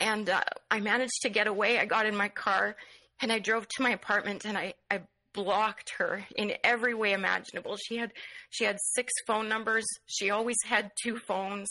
And 0.00 0.28
uh, 0.30 0.42
I 0.70 0.80
managed 0.80 1.22
to 1.22 1.28
get 1.28 1.46
away. 1.46 1.78
I 1.78 1.84
got 1.84 2.06
in 2.06 2.16
my 2.16 2.28
car 2.28 2.76
and 3.20 3.32
I 3.32 3.38
drove 3.38 3.66
to 3.68 3.82
my 3.82 3.90
apartment 3.90 4.44
and 4.44 4.56
I, 4.56 4.74
I 4.90 5.00
blocked 5.34 5.92
her 5.98 6.24
in 6.36 6.52
every 6.64 6.94
way 6.94 7.12
imaginable. 7.12 7.76
She 7.76 7.96
had 7.96 8.12
she 8.50 8.64
had 8.64 8.76
six 8.94 9.12
phone 9.26 9.48
numbers. 9.48 9.84
She 10.06 10.30
always 10.30 10.56
had 10.66 10.90
two 11.02 11.18
phones. 11.18 11.68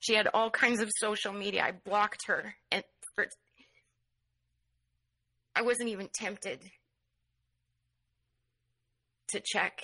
She 0.00 0.14
had 0.14 0.28
all 0.34 0.50
kinds 0.50 0.80
of 0.80 0.90
social 0.98 1.32
media. 1.32 1.62
I 1.62 1.72
blocked 1.72 2.26
her 2.26 2.54
and 2.70 2.82
for 3.14 3.26
I 5.54 5.62
wasn't 5.62 5.90
even 5.90 6.08
tempted 6.12 6.60
to 9.28 9.42
check. 9.44 9.80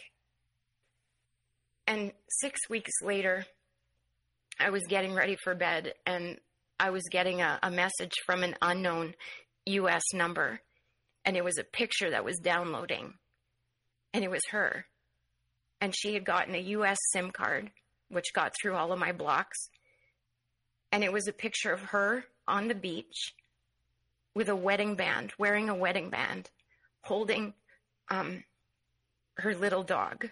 And 1.87 2.13
six 2.29 2.61
weeks 2.69 2.93
later, 3.03 3.47
I 4.61 4.71
was 4.71 4.83
getting 4.89 5.15
ready 5.15 5.37
for 5.43 5.55
bed 5.55 5.95
and 6.05 6.39
I 6.81 6.91
was 6.91 7.03
getting 7.11 7.41
a, 7.41 7.59
a, 7.63 7.71
message 7.71 8.13
from 8.25 8.43
an 8.43 8.55
unknown 8.63 9.15
US 9.67 10.03
number. 10.15 10.61
And 11.25 11.37
it 11.37 11.45
was 11.45 11.59
a 11.59 11.65
picture 11.65 12.11
that 12.11 12.25
was 12.25 12.39
downloading. 12.39 13.15
And 14.13 14.25
it 14.25 14.31
was 14.31 14.43
her. 14.51 14.87
And 15.81 15.95
she 15.97 16.15
had 16.15 16.25
gotten 16.25 16.55
a 16.55 16.59
US 16.59 16.99
SIM 17.13 17.31
card, 17.31 17.71
which 18.09 18.33
got 18.33 18.53
through 18.61 18.75
all 18.75 18.93
of 18.93 18.99
my 18.99 19.13
blocks. 19.13 19.59
And 20.93 21.05
it 21.05 21.13
was 21.13 21.29
a 21.29 21.33
picture 21.33 21.73
of 21.73 21.81
her 21.81 22.25
on 22.47 22.69
the 22.69 22.75
beach 22.75 23.33
with 24.35 24.49
a 24.49 24.57
wedding 24.57 24.95
band, 24.95 25.33
wearing 25.39 25.69
a 25.69 25.75
wedding 25.75 26.11
band, 26.11 26.49
holding 27.03 27.55
um, 28.09 28.45
her 29.39 29.55
little 29.55 29.83
dog. 29.83 30.31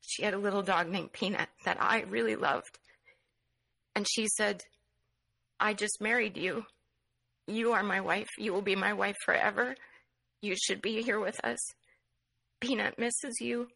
She 0.00 0.22
had 0.22 0.34
a 0.34 0.38
little 0.38 0.62
dog 0.62 0.88
named 0.88 1.12
Peanut 1.12 1.48
that 1.64 1.80
I 1.80 2.02
really 2.02 2.36
loved. 2.36 2.78
And 3.94 4.06
she 4.08 4.26
said, 4.36 4.64
I 5.60 5.74
just 5.74 6.00
married 6.00 6.36
you. 6.36 6.64
You 7.46 7.72
are 7.72 7.82
my 7.82 8.00
wife. 8.00 8.28
You 8.38 8.52
will 8.52 8.62
be 8.62 8.76
my 8.76 8.92
wife 8.92 9.16
forever. 9.24 9.74
You 10.42 10.54
should 10.56 10.82
be 10.82 11.02
here 11.02 11.18
with 11.18 11.42
us. 11.44 11.58
Peanut 12.60 12.98
misses 12.98 13.40
you. 13.40 13.68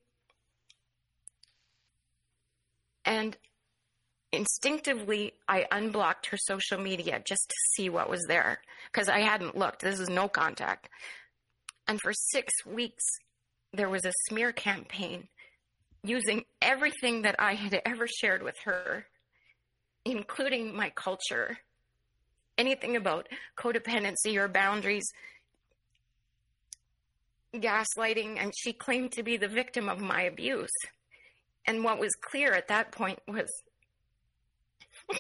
And 3.04 3.36
instinctively 4.32 5.32
I 5.48 5.66
unblocked 5.70 6.26
her 6.26 6.36
social 6.36 6.78
media 6.78 7.20
just 7.24 7.48
to 7.48 7.56
see 7.74 7.88
what 7.88 8.08
was 8.08 8.24
there 8.28 8.60
because 8.90 9.08
I 9.08 9.20
hadn't 9.20 9.56
looked. 9.56 9.82
This 9.82 10.00
is 10.00 10.08
no 10.08 10.28
contact. 10.28 10.88
And 11.88 12.00
for 12.00 12.12
six 12.12 12.52
weeks, 12.64 13.04
there 13.72 13.88
was 13.88 14.04
a 14.04 14.12
smear 14.28 14.52
campaign 14.52 15.28
using 16.04 16.44
everything 16.60 17.22
that 17.22 17.36
I 17.38 17.54
had 17.54 17.80
ever 17.84 18.06
shared 18.06 18.42
with 18.42 18.56
her, 18.64 19.06
including 20.04 20.76
my 20.76 20.90
culture, 20.90 21.58
anything 22.58 22.96
about 22.96 23.28
codependency 23.56 24.36
or 24.36 24.48
boundaries, 24.48 25.04
gaslighting, 27.54 28.38
and 28.38 28.52
she 28.56 28.72
claimed 28.72 29.12
to 29.12 29.22
be 29.22 29.36
the 29.36 29.48
victim 29.48 29.88
of 29.88 30.00
my 30.00 30.22
abuse. 30.22 30.70
And 31.66 31.84
what 31.84 31.98
was 31.98 32.14
clear 32.14 32.52
at 32.52 32.68
that 32.68 32.92
point 32.92 33.20
was 33.28 33.50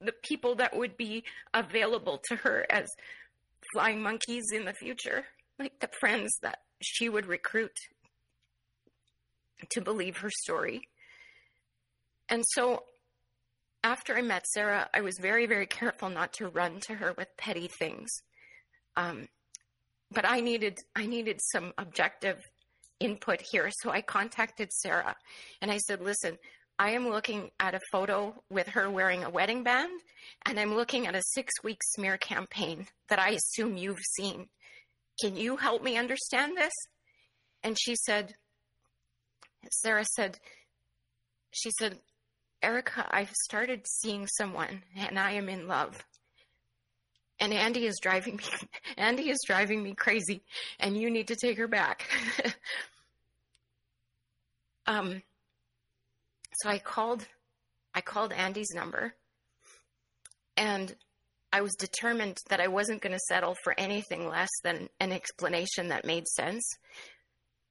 the 0.00 0.12
people 0.22 0.54
that 0.56 0.76
would 0.76 0.96
be 0.96 1.24
available 1.52 2.20
to 2.28 2.36
her 2.36 2.66
as 2.70 2.88
flying 3.72 4.02
monkeys 4.02 4.44
in 4.52 4.64
the 4.64 4.72
future, 4.72 5.24
like 5.58 5.80
the 5.80 5.90
friends 6.00 6.30
that 6.42 6.58
she 6.80 7.08
would 7.08 7.26
recruit 7.26 7.72
to 9.70 9.80
believe 9.80 10.18
her 10.18 10.30
story. 10.30 10.88
And 12.28 12.44
so 12.52 12.84
after 13.84 14.16
I 14.16 14.22
met 14.22 14.46
Sarah, 14.46 14.88
I 14.94 15.02
was 15.02 15.18
very, 15.20 15.46
very 15.46 15.66
careful 15.66 16.08
not 16.08 16.32
to 16.34 16.48
run 16.48 16.80
to 16.86 16.94
her 16.94 17.12
with 17.16 17.28
petty 17.36 17.68
things. 17.78 18.10
Um, 18.96 19.28
but 20.10 20.24
I 20.26 20.40
needed, 20.40 20.78
I 20.96 21.06
needed 21.06 21.38
some 21.52 21.72
objective 21.76 22.38
input 22.98 23.42
here. 23.52 23.70
So 23.82 23.90
I 23.90 24.00
contacted 24.00 24.72
Sarah 24.72 25.14
and 25.60 25.70
I 25.70 25.76
said, 25.78 26.00
listen, 26.00 26.38
I 26.78 26.92
am 26.92 27.10
looking 27.10 27.50
at 27.60 27.74
a 27.74 27.80
photo 27.92 28.42
with 28.50 28.68
her 28.68 28.90
wearing 28.90 29.22
a 29.22 29.30
wedding 29.30 29.62
band, 29.62 29.92
and 30.44 30.58
I'm 30.58 30.74
looking 30.74 31.06
at 31.06 31.14
a 31.14 31.22
six 31.22 31.52
week 31.62 31.78
smear 31.90 32.16
campaign 32.16 32.86
that 33.08 33.20
I 33.20 33.30
assume 33.30 33.76
you've 33.76 34.02
seen. 34.16 34.48
Can 35.22 35.36
you 35.36 35.56
help 35.56 35.84
me 35.84 35.96
understand 35.96 36.56
this? 36.56 36.72
And 37.62 37.76
she 37.78 37.94
said, 37.94 38.34
Sarah 39.70 40.04
said, 40.16 40.38
she 41.52 41.70
said, 41.78 42.00
Erika, 42.64 43.06
I've 43.10 43.32
started 43.44 43.86
seeing 43.86 44.26
someone 44.26 44.82
and 44.96 45.18
I 45.18 45.32
am 45.32 45.50
in 45.50 45.68
love. 45.68 46.02
And 47.38 47.52
Andy 47.52 47.84
is 47.86 47.98
driving 48.00 48.36
me 48.36 48.44
Andy 48.96 49.28
is 49.28 49.40
driving 49.46 49.82
me 49.82 49.94
crazy 49.94 50.42
and 50.80 50.96
you 50.96 51.10
need 51.10 51.28
to 51.28 51.36
take 51.36 51.58
her 51.58 51.68
back. 51.68 52.08
um 54.86 55.22
so 56.54 56.70
I 56.70 56.78
called 56.78 57.26
I 57.94 58.00
called 58.00 58.32
Andy's 58.32 58.70
number 58.74 59.14
and 60.56 60.94
I 61.52 61.60
was 61.60 61.74
determined 61.74 62.38
that 62.48 62.60
I 62.60 62.68
wasn't 62.68 63.02
going 63.02 63.12
to 63.12 63.20
settle 63.28 63.56
for 63.62 63.78
anything 63.78 64.26
less 64.26 64.50
than 64.64 64.88
an 64.98 65.12
explanation 65.12 65.88
that 65.88 66.04
made 66.04 66.26
sense. 66.26 66.64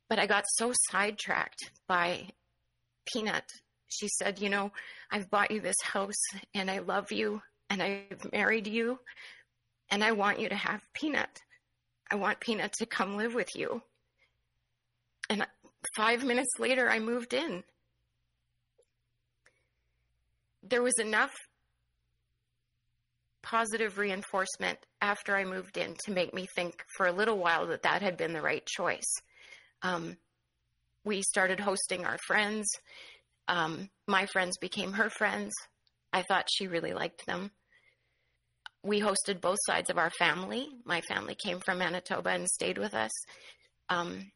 But 0.07 0.19
I 0.19 0.25
got 0.25 0.45
so 0.47 0.71
sidetracked 0.89 1.71
by 1.85 2.29
Peanut. 3.11 3.43
She 3.97 4.07
said, 4.07 4.39
You 4.39 4.49
know, 4.49 4.71
I've 5.11 5.29
bought 5.29 5.51
you 5.51 5.59
this 5.59 5.81
house 5.81 6.21
and 6.53 6.69
I 6.69 6.79
love 6.79 7.11
you 7.11 7.41
and 7.69 7.81
I've 7.81 8.31
married 8.31 8.67
you 8.67 8.99
and 9.89 10.03
I 10.03 10.11
want 10.11 10.39
you 10.39 10.49
to 10.49 10.55
have 10.55 10.81
Peanut. 10.93 11.41
I 12.09 12.15
want 12.15 12.39
Peanut 12.39 12.73
to 12.73 12.85
come 12.85 13.17
live 13.17 13.33
with 13.33 13.55
you. 13.55 13.81
And 15.29 15.45
five 15.95 16.23
minutes 16.23 16.59
later, 16.59 16.89
I 16.89 16.99
moved 16.99 17.33
in. 17.33 17.63
There 20.61 20.83
was 20.83 20.97
enough 20.99 21.31
positive 23.41 23.97
reinforcement 23.97 24.79
after 25.01 25.35
I 25.35 25.43
moved 25.43 25.77
in 25.77 25.95
to 26.05 26.11
make 26.11 26.33
me 26.33 26.47
think 26.55 26.83
for 26.95 27.05
a 27.05 27.11
little 27.11 27.37
while 27.37 27.67
that 27.67 27.83
that 27.83 28.01
had 28.01 28.17
been 28.17 28.33
the 28.33 28.41
right 28.41 28.65
choice. 28.65 29.11
Um, 29.81 30.17
we 31.03 31.21
started 31.21 31.59
hosting 31.59 32.05
our 32.05 32.17
friends. 32.25 32.65
Um, 33.47 33.89
my 34.07 34.25
friends 34.25 34.57
became 34.57 34.93
her 34.93 35.09
friends. 35.09 35.53
I 36.11 36.21
thought 36.21 36.47
she 36.51 36.67
really 36.67 36.93
liked 36.93 37.25
them. 37.25 37.51
We 38.83 39.01
hosted 39.01 39.41
both 39.41 39.59
sides 39.65 39.89
of 39.89 39.97
our 39.97 40.11
family. 40.11 40.67
My 40.85 41.01
family 41.01 41.35
came 41.35 41.59
from 41.59 41.79
Manitoba 41.79 42.29
and 42.29 42.47
stayed 42.47 42.77
with 42.77 42.93
us. 42.93 43.11
Um, 43.89 44.31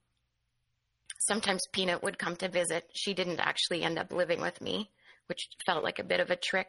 sometimes 1.19 1.61
Peanut 1.71 2.03
would 2.03 2.17
come 2.17 2.35
to 2.37 2.49
visit. 2.49 2.85
She 2.95 3.13
didn't 3.13 3.39
actually 3.39 3.83
end 3.83 3.99
up 3.99 4.11
living 4.11 4.41
with 4.41 4.61
me, 4.61 4.89
which 5.27 5.47
felt 5.65 5.83
like 5.83 5.99
a 5.99 6.03
bit 6.03 6.19
of 6.19 6.31
a 6.31 6.35
trick. 6.35 6.67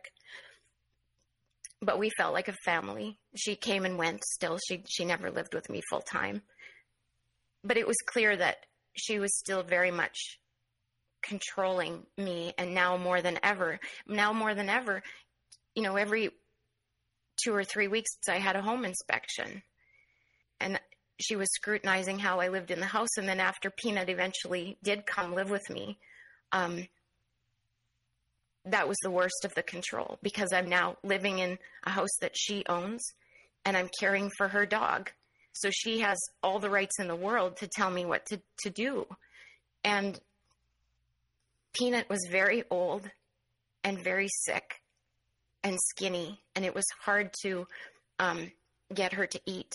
But 1.80 1.98
we 1.98 2.10
felt 2.10 2.34
like 2.34 2.48
a 2.48 2.56
family. 2.64 3.18
She 3.36 3.54
came 3.54 3.84
and 3.84 3.96
went 3.96 4.24
still. 4.24 4.58
She 4.68 4.82
she 4.88 5.04
never 5.04 5.30
lived 5.30 5.54
with 5.54 5.70
me 5.70 5.80
full 5.88 6.00
time. 6.00 6.42
But 7.62 7.76
it 7.76 7.86
was 7.86 7.96
clear 8.04 8.36
that 8.36 8.66
she 8.96 9.20
was 9.20 9.38
still 9.38 9.62
very 9.62 9.92
much 9.92 10.40
controlling 11.22 12.06
me 12.16 12.52
and 12.58 12.74
now 12.74 12.96
more 12.96 13.20
than 13.20 13.38
ever 13.42 13.78
now 14.06 14.32
more 14.32 14.54
than 14.54 14.68
ever 14.68 15.02
you 15.74 15.82
know 15.82 15.96
every 15.96 16.30
two 17.42 17.54
or 17.54 17.64
three 17.64 17.88
weeks 17.88 18.10
i 18.28 18.38
had 18.38 18.56
a 18.56 18.62
home 18.62 18.84
inspection 18.84 19.62
and 20.60 20.80
she 21.20 21.36
was 21.36 21.48
scrutinizing 21.54 22.18
how 22.18 22.40
i 22.40 22.48
lived 22.48 22.70
in 22.70 22.80
the 22.80 22.86
house 22.86 23.16
and 23.16 23.28
then 23.28 23.40
after 23.40 23.70
peanut 23.70 24.08
eventually 24.08 24.78
did 24.82 25.06
come 25.06 25.34
live 25.34 25.50
with 25.50 25.68
me 25.70 25.98
um, 26.52 26.86
that 28.64 28.88
was 28.88 28.96
the 29.02 29.10
worst 29.10 29.44
of 29.44 29.54
the 29.54 29.62
control 29.62 30.18
because 30.22 30.52
i'm 30.52 30.68
now 30.68 30.96
living 31.02 31.38
in 31.38 31.58
a 31.84 31.90
house 31.90 32.16
that 32.20 32.36
she 32.36 32.64
owns 32.68 33.02
and 33.64 33.76
i'm 33.76 33.88
caring 34.00 34.30
for 34.36 34.48
her 34.48 34.64
dog 34.64 35.10
so 35.60 35.70
she 35.70 35.98
has 36.00 36.18
all 36.42 36.60
the 36.60 36.70
rights 36.70 37.00
in 37.00 37.08
the 37.08 37.16
world 37.16 37.56
to 37.56 37.66
tell 37.66 37.90
me 37.90 38.04
what 38.04 38.26
to, 38.26 38.40
to 38.60 38.70
do. 38.70 39.06
And 39.82 40.18
Peanut 41.74 42.08
was 42.08 42.20
very 42.30 42.64
old 42.70 43.10
and 43.84 43.98
very 44.02 44.28
sick 44.28 44.82
and 45.62 45.78
skinny, 45.90 46.40
and 46.54 46.64
it 46.64 46.74
was 46.74 46.84
hard 47.04 47.30
to 47.42 47.66
um, 48.18 48.50
get 48.94 49.12
her 49.12 49.26
to 49.26 49.40
eat. 49.46 49.72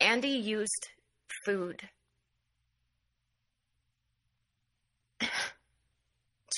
Andy 0.00 0.28
used 0.28 0.88
food 1.44 1.82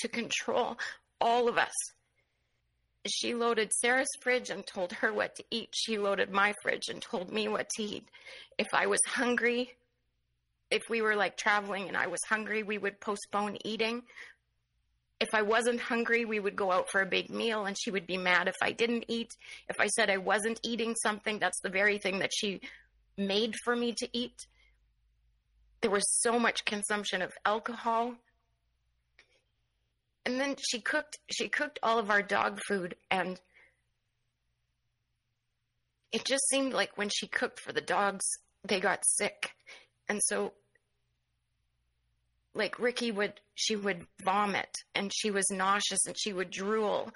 to 0.01 0.07
control 0.07 0.77
all 1.19 1.47
of 1.47 1.57
us 1.57 1.73
she 3.09 3.33
loaded 3.33 3.71
Sarah's 3.73 4.07
fridge 4.21 4.49
and 4.49 4.65
told 4.65 4.93
her 4.93 5.13
what 5.13 5.35
to 5.35 5.43
eat. 5.51 5.69
She 5.73 5.97
loaded 5.97 6.31
my 6.31 6.53
fridge 6.61 6.89
and 6.89 7.01
told 7.01 7.31
me 7.31 7.47
what 7.47 7.69
to 7.71 7.83
eat. 7.83 8.07
If 8.57 8.67
I 8.73 8.87
was 8.87 8.99
hungry, 9.07 9.71
if 10.69 10.83
we 10.89 11.01
were 11.01 11.15
like 11.15 11.37
traveling 11.37 11.87
and 11.87 11.97
I 11.97 12.07
was 12.07 12.21
hungry, 12.23 12.63
we 12.63 12.77
would 12.77 12.99
postpone 12.99 13.57
eating. 13.63 14.03
If 15.19 15.29
I 15.33 15.41
wasn't 15.41 15.79
hungry, 15.79 16.25
we 16.25 16.39
would 16.39 16.55
go 16.55 16.71
out 16.71 16.89
for 16.91 17.01
a 17.01 17.05
big 17.05 17.29
meal 17.29 17.65
and 17.65 17.75
she 17.79 17.89
would 17.89 18.05
be 18.05 18.17
mad 18.17 18.47
if 18.47 18.55
I 18.61 18.71
didn't 18.71 19.05
eat. 19.07 19.31
If 19.67 19.79
I 19.79 19.87
said 19.87 20.09
I 20.09 20.17
wasn't 20.17 20.59
eating 20.63 20.95
something, 20.95 21.39
that's 21.39 21.59
the 21.61 21.69
very 21.69 21.97
thing 21.97 22.19
that 22.19 22.31
she 22.33 22.61
made 23.17 23.55
for 23.63 23.75
me 23.75 23.93
to 23.97 24.07
eat. 24.13 24.45
There 25.81 25.91
was 25.91 26.05
so 26.21 26.37
much 26.37 26.65
consumption 26.65 27.21
of 27.21 27.33
alcohol 27.45 28.15
and 30.27 30.41
then 30.41 30.55
she 30.59 30.81
cooked 30.81 31.17
she 31.31 31.47
cooked 31.47 31.79
all 31.81 31.97
of 31.97 32.09
our 32.09 32.21
dog 32.21 32.59
food 32.67 32.95
and 33.09 33.39
it 36.11 36.25
just 36.25 36.45
seemed 36.49 36.73
like 36.73 36.97
when 36.97 37.07
she 37.07 37.27
cooked 37.27 37.61
for 37.61 37.71
the 37.71 37.81
dogs 37.81 38.25
they 38.67 38.81
got 38.81 39.05
sick 39.05 39.51
and 40.09 40.21
so 40.23 40.53
like 42.53 42.79
ricky 42.79 43.11
would 43.11 43.33
she 43.55 43.75
would 43.75 44.05
vomit 44.23 44.69
and 44.95 45.11
she 45.13 45.31
was 45.31 45.49
nauseous 45.51 46.05
and 46.05 46.17
she 46.17 46.33
would 46.33 46.49
drool 46.49 47.11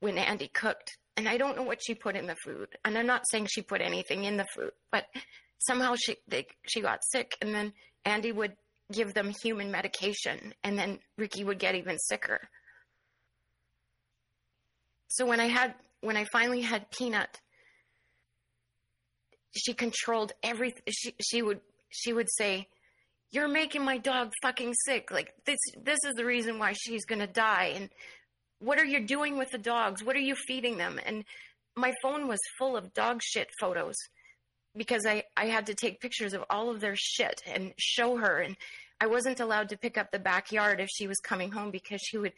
when 0.00 0.18
andy 0.18 0.48
cooked 0.48 0.96
and 1.16 1.28
i 1.28 1.36
don't 1.36 1.56
know 1.56 1.62
what 1.62 1.80
she 1.84 1.94
put 1.94 2.16
in 2.16 2.26
the 2.26 2.36
food 2.36 2.68
and 2.84 2.96
i'm 2.96 3.06
not 3.06 3.28
saying 3.30 3.46
she 3.46 3.62
put 3.62 3.80
anything 3.80 4.24
in 4.24 4.36
the 4.36 4.46
food 4.54 4.72
but 4.90 5.06
somehow 5.58 5.94
she 5.96 6.16
they, 6.28 6.46
she 6.66 6.80
got 6.80 7.04
sick 7.04 7.36
and 7.40 7.54
then 7.54 7.72
andy 8.04 8.32
would 8.32 8.56
give 8.92 9.14
them 9.14 9.32
human 9.42 9.70
medication 9.70 10.54
and 10.62 10.78
then 10.78 10.98
Ricky 11.16 11.42
would 11.44 11.58
get 11.58 11.74
even 11.74 11.98
sicker. 11.98 12.48
So 15.08 15.26
when 15.26 15.40
I 15.40 15.46
had 15.46 15.74
when 16.00 16.16
I 16.16 16.24
finally 16.32 16.60
had 16.60 16.90
Peanut, 16.90 17.40
she 19.56 19.74
controlled 19.74 20.32
everything. 20.42 20.82
She 20.90 21.14
she 21.20 21.42
would 21.42 21.60
she 21.92 22.12
would 22.12 22.28
say, 22.32 22.68
"You're 23.30 23.48
making 23.48 23.84
my 23.84 23.98
dog 23.98 24.32
fucking 24.42 24.74
sick. 24.86 25.10
Like 25.10 25.32
this 25.44 25.58
this 25.80 25.98
is 26.04 26.14
the 26.14 26.24
reason 26.24 26.58
why 26.58 26.72
she's 26.72 27.04
going 27.04 27.20
to 27.20 27.26
die." 27.26 27.72
And 27.76 27.90
what 28.58 28.78
are 28.78 28.84
you 28.84 29.06
doing 29.06 29.38
with 29.38 29.50
the 29.50 29.58
dogs? 29.58 30.02
What 30.04 30.16
are 30.16 30.20
you 30.20 30.34
feeding 30.34 30.76
them? 30.78 31.00
And 31.04 31.24
my 31.76 31.92
phone 32.02 32.28
was 32.28 32.38
full 32.58 32.76
of 32.76 32.94
dog 32.94 33.20
shit 33.22 33.48
photos 33.60 33.96
because 34.76 35.04
I, 35.06 35.24
I 35.36 35.46
had 35.46 35.66
to 35.66 35.74
take 35.74 36.00
pictures 36.00 36.32
of 36.32 36.44
all 36.48 36.70
of 36.70 36.80
their 36.80 36.94
shit 36.96 37.42
and 37.46 37.72
show 37.78 38.16
her. 38.16 38.38
And 38.38 38.56
I 39.00 39.06
wasn't 39.06 39.40
allowed 39.40 39.68
to 39.70 39.76
pick 39.76 39.98
up 39.98 40.10
the 40.10 40.18
backyard 40.18 40.80
if 40.80 40.88
she 40.90 41.06
was 41.06 41.18
coming 41.18 41.50
home 41.50 41.70
because 41.70 42.00
she 42.00 42.18
would 42.18 42.32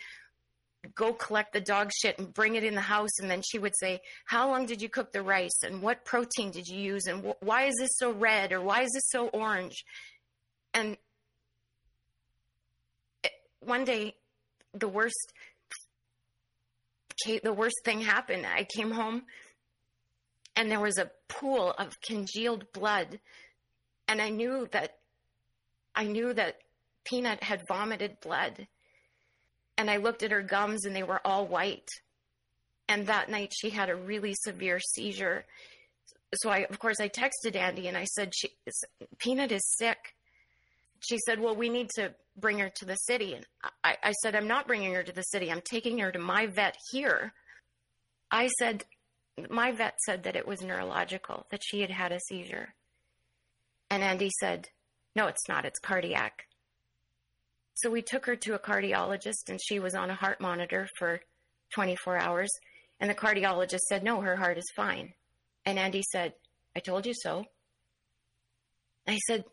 go 0.94 1.12
collect 1.12 1.52
the 1.52 1.60
dog 1.60 1.90
shit 1.92 2.18
and 2.18 2.32
bring 2.32 2.54
it 2.54 2.64
in 2.64 2.74
the 2.74 2.80
house. 2.80 3.18
And 3.20 3.30
then 3.30 3.42
she 3.42 3.58
would 3.58 3.74
say, 3.78 4.00
How 4.24 4.48
long 4.48 4.66
did 4.66 4.82
you 4.82 4.88
cook 4.88 5.12
the 5.12 5.22
rice? 5.22 5.62
And 5.64 5.82
what 5.82 6.04
protein 6.04 6.50
did 6.50 6.66
you 6.66 6.78
use? 6.78 7.06
And 7.06 7.24
wh- 7.24 7.42
why 7.42 7.64
is 7.64 7.74
this 7.78 7.96
so 7.96 8.12
red? 8.12 8.52
Or 8.52 8.60
why 8.60 8.82
is 8.82 8.90
this 8.92 9.08
so 9.08 9.28
orange? 9.28 9.84
And 10.72 10.96
it, 13.22 13.32
one 13.60 13.84
day, 13.84 14.14
the 14.72 14.88
worst. 14.88 15.32
The 17.26 17.52
worst 17.52 17.76
thing 17.84 18.00
happened. 18.00 18.44
I 18.44 18.66
came 18.76 18.90
home 18.90 19.22
and 20.56 20.70
there 20.70 20.80
was 20.80 20.98
a 20.98 21.10
pool 21.28 21.74
of 21.78 22.00
congealed 22.00 22.72
blood 22.72 23.20
and 24.08 24.20
i 24.20 24.28
knew 24.28 24.68
that 24.72 24.98
i 25.94 26.04
knew 26.04 26.32
that 26.32 26.56
peanut 27.04 27.42
had 27.42 27.66
vomited 27.66 28.18
blood 28.20 28.66
and 29.76 29.90
i 29.90 29.96
looked 29.96 30.22
at 30.22 30.30
her 30.30 30.42
gums 30.42 30.84
and 30.84 30.94
they 30.94 31.02
were 31.02 31.20
all 31.26 31.46
white 31.46 31.88
and 32.88 33.06
that 33.06 33.30
night 33.30 33.52
she 33.54 33.70
had 33.70 33.90
a 33.90 33.96
really 33.96 34.34
severe 34.34 34.80
seizure 34.80 35.44
so 36.34 36.50
i 36.50 36.58
of 36.70 36.78
course 36.78 37.00
i 37.00 37.08
texted 37.08 37.56
andy 37.56 37.88
and 37.88 37.96
i 37.96 38.04
said 38.04 38.32
she 38.34 38.48
peanut 39.18 39.52
is 39.52 39.62
sick 39.76 40.14
she 41.06 41.18
said, 41.18 41.40
Well, 41.40 41.56
we 41.56 41.68
need 41.68 41.90
to 41.96 42.14
bring 42.36 42.58
her 42.58 42.70
to 42.76 42.84
the 42.84 42.96
city. 42.96 43.34
And 43.34 43.46
I, 43.82 43.96
I 44.02 44.12
said, 44.12 44.34
I'm 44.34 44.48
not 44.48 44.66
bringing 44.66 44.94
her 44.94 45.02
to 45.02 45.12
the 45.12 45.22
city. 45.22 45.50
I'm 45.50 45.62
taking 45.62 45.98
her 45.98 46.10
to 46.10 46.18
my 46.18 46.46
vet 46.46 46.76
here. 46.90 47.32
I 48.30 48.48
said, 48.58 48.84
My 49.50 49.72
vet 49.72 49.98
said 50.04 50.24
that 50.24 50.36
it 50.36 50.46
was 50.46 50.62
neurological, 50.62 51.46
that 51.50 51.62
she 51.64 51.80
had 51.80 51.90
had 51.90 52.12
a 52.12 52.20
seizure. 52.20 52.74
And 53.90 54.02
Andy 54.02 54.30
said, 54.40 54.68
No, 55.14 55.26
it's 55.26 55.48
not. 55.48 55.64
It's 55.64 55.78
cardiac. 55.78 56.46
So 57.74 57.90
we 57.90 58.02
took 58.02 58.26
her 58.26 58.36
to 58.36 58.54
a 58.54 58.58
cardiologist, 58.58 59.48
and 59.48 59.60
she 59.62 59.78
was 59.78 59.94
on 59.94 60.10
a 60.10 60.14
heart 60.14 60.40
monitor 60.40 60.88
for 60.98 61.20
24 61.74 62.18
hours. 62.18 62.50
And 63.00 63.10
the 63.10 63.14
cardiologist 63.14 63.80
said, 63.88 64.04
No, 64.04 64.20
her 64.20 64.36
heart 64.36 64.58
is 64.58 64.72
fine. 64.76 65.12
And 65.66 65.78
Andy 65.78 66.02
said, 66.12 66.34
I 66.76 66.80
told 66.80 67.06
you 67.06 67.14
so. 67.14 67.44
I 69.06 69.18
said, 69.26 69.44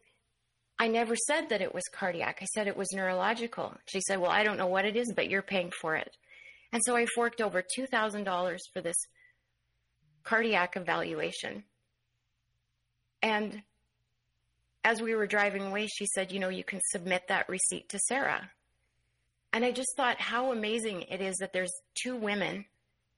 I 0.80 0.88
never 0.88 1.15
said 1.15 1.49
that 1.49 1.61
it 1.61 1.73
was 1.73 1.84
cardiac. 1.93 2.39
I 2.41 2.45
said 2.45 2.68
it 2.68 2.77
was 2.77 2.93
neurological. 2.93 3.76
She 3.88 4.02
said, 4.02 4.19
Well, 4.19 4.31
I 4.31 4.43
don't 4.43 4.57
know 4.57 4.68
what 4.68 4.85
it 4.85 4.95
is, 4.95 5.11
but 5.15 5.30
you're 5.30 5.41
paying 5.41 5.72
for 5.81 5.95
it. 5.95 6.15
And 6.72 6.81
so 6.85 6.95
I 6.95 7.06
forked 7.15 7.41
over 7.41 7.61
$2,000 7.61 8.57
for 8.73 8.81
this 8.81 8.95
cardiac 10.23 10.77
evaluation. 10.77 11.64
And 13.22 13.61
as 14.83 15.01
we 15.01 15.15
were 15.15 15.27
driving 15.27 15.63
away, 15.63 15.87
she 15.87 16.05
said, 16.05 16.31
You 16.31 16.39
know, 16.39 16.49
you 16.49 16.63
can 16.63 16.79
submit 16.91 17.23
that 17.27 17.49
receipt 17.49 17.89
to 17.89 17.99
Sarah. 17.99 18.49
And 19.53 19.65
I 19.65 19.71
just 19.71 19.95
thought 19.97 20.19
how 20.19 20.51
amazing 20.51 21.03
it 21.03 21.21
is 21.21 21.37
that 21.37 21.53
there's 21.53 21.73
two 22.01 22.15
women 22.15 22.65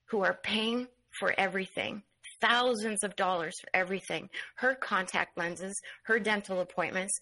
who 0.06 0.22
are 0.24 0.34
paying 0.34 0.88
for 1.18 1.32
everything 1.38 2.02
thousands 2.40 3.02
of 3.04 3.16
dollars 3.16 3.54
for 3.60 3.68
everything 3.72 4.28
her 4.56 4.74
contact 4.74 5.38
lenses, 5.38 5.80
her 6.04 6.18
dental 6.18 6.60
appointments, 6.60 7.18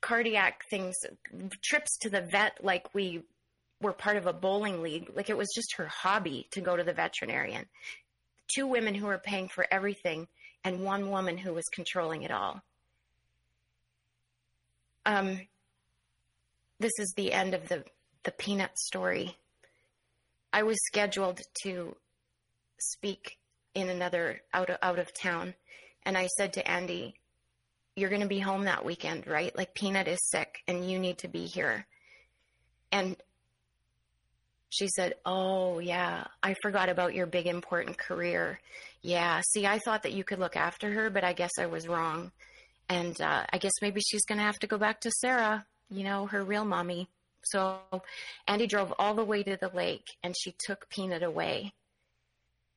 cardiac 0.00 0.62
things, 0.68 0.94
trips 1.62 1.96
to 1.98 2.10
the 2.10 2.20
vet 2.20 2.58
like 2.62 2.94
we 2.94 3.22
were 3.80 3.92
part 3.92 4.16
of 4.16 4.26
a 4.26 4.32
bowling 4.32 4.82
league. 4.82 5.10
Like 5.14 5.30
it 5.30 5.36
was 5.36 5.52
just 5.54 5.76
her 5.76 5.86
hobby 5.86 6.46
to 6.52 6.60
go 6.60 6.76
to 6.76 6.84
the 6.84 6.92
veterinarian. 6.92 7.66
Two 8.54 8.66
women 8.66 8.94
who 8.94 9.06
were 9.06 9.18
paying 9.18 9.48
for 9.48 9.66
everything, 9.70 10.28
and 10.62 10.84
one 10.84 11.10
woman 11.10 11.38
who 11.38 11.54
was 11.54 11.64
controlling 11.72 12.22
it 12.22 12.30
all. 12.30 12.62
Um, 15.06 15.40
this 16.80 16.92
is 16.98 17.12
the 17.16 17.32
end 17.32 17.54
of 17.54 17.68
the, 17.68 17.84
the 18.24 18.32
peanut 18.32 18.78
story. 18.78 19.36
I 20.52 20.62
was 20.62 20.76
scheduled 20.86 21.40
to 21.64 21.96
speak 22.78 23.38
in 23.74 23.88
another 23.88 24.40
out 24.52 24.70
of, 24.70 24.78
out 24.82 24.98
of 24.98 25.12
town, 25.12 25.54
and 26.04 26.16
I 26.16 26.26
said 26.26 26.54
to 26.54 26.68
Andy, 26.68 27.14
you're 27.96 28.10
going 28.10 28.22
to 28.22 28.28
be 28.28 28.40
home 28.40 28.64
that 28.64 28.84
weekend, 28.84 29.26
right? 29.26 29.56
Like 29.56 29.74
Peanut 29.74 30.08
is 30.08 30.18
sick 30.30 30.62
and 30.66 30.88
you 30.88 30.98
need 30.98 31.18
to 31.18 31.28
be 31.28 31.46
here. 31.46 31.86
And 32.90 33.16
she 34.68 34.88
said, 34.88 35.14
Oh, 35.24 35.78
yeah, 35.78 36.24
I 36.42 36.54
forgot 36.60 36.88
about 36.88 37.14
your 37.14 37.26
big 37.26 37.46
important 37.46 37.96
career. 37.96 38.58
Yeah, 39.02 39.42
see, 39.52 39.66
I 39.66 39.78
thought 39.78 40.02
that 40.02 40.12
you 40.12 40.24
could 40.24 40.40
look 40.40 40.56
after 40.56 40.92
her, 40.92 41.10
but 41.10 41.24
I 41.24 41.32
guess 41.32 41.52
I 41.58 41.66
was 41.66 41.86
wrong. 41.86 42.32
And 42.88 43.20
uh, 43.20 43.44
I 43.52 43.58
guess 43.58 43.72
maybe 43.80 44.00
she's 44.00 44.24
going 44.24 44.38
to 44.38 44.44
have 44.44 44.58
to 44.60 44.66
go 44.66 44.78
back 44.78 45.00
to 45.00 45.10
Sarah, 45.20 45.66
you 45.90 46.04
know, 46.04 46.26
her 46.26 46.44
real 46.44 46.64
mommy. 46.64 47.08
So 47.44 47.78
Andy 48.46 48.66
drove 48.66 48.92
all 48.98 49.14
the 49.14 49.24
way 49.24 49.42
to 49.42 49.56
the 49.56 49.70
lake 49.74 50.06
and 50.22 50.34
she 50.38 50.54
took 50.66 50.88
Peanut 50.88 51.22
away. 51.22 51.72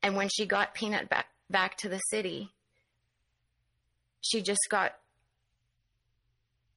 And 0.03 0.15
when 0.15 0.29
she 0.29 0.45
got 0.45 0.73
Peanut 0.73 1.09
back, 1.09 1.27
back 1.49 1.77
to 1.77 1.89
the 1.89 1.99
city, 2.09 2.51
she 4.21 4.41
just 4.41 4.67
got 4.69 4.93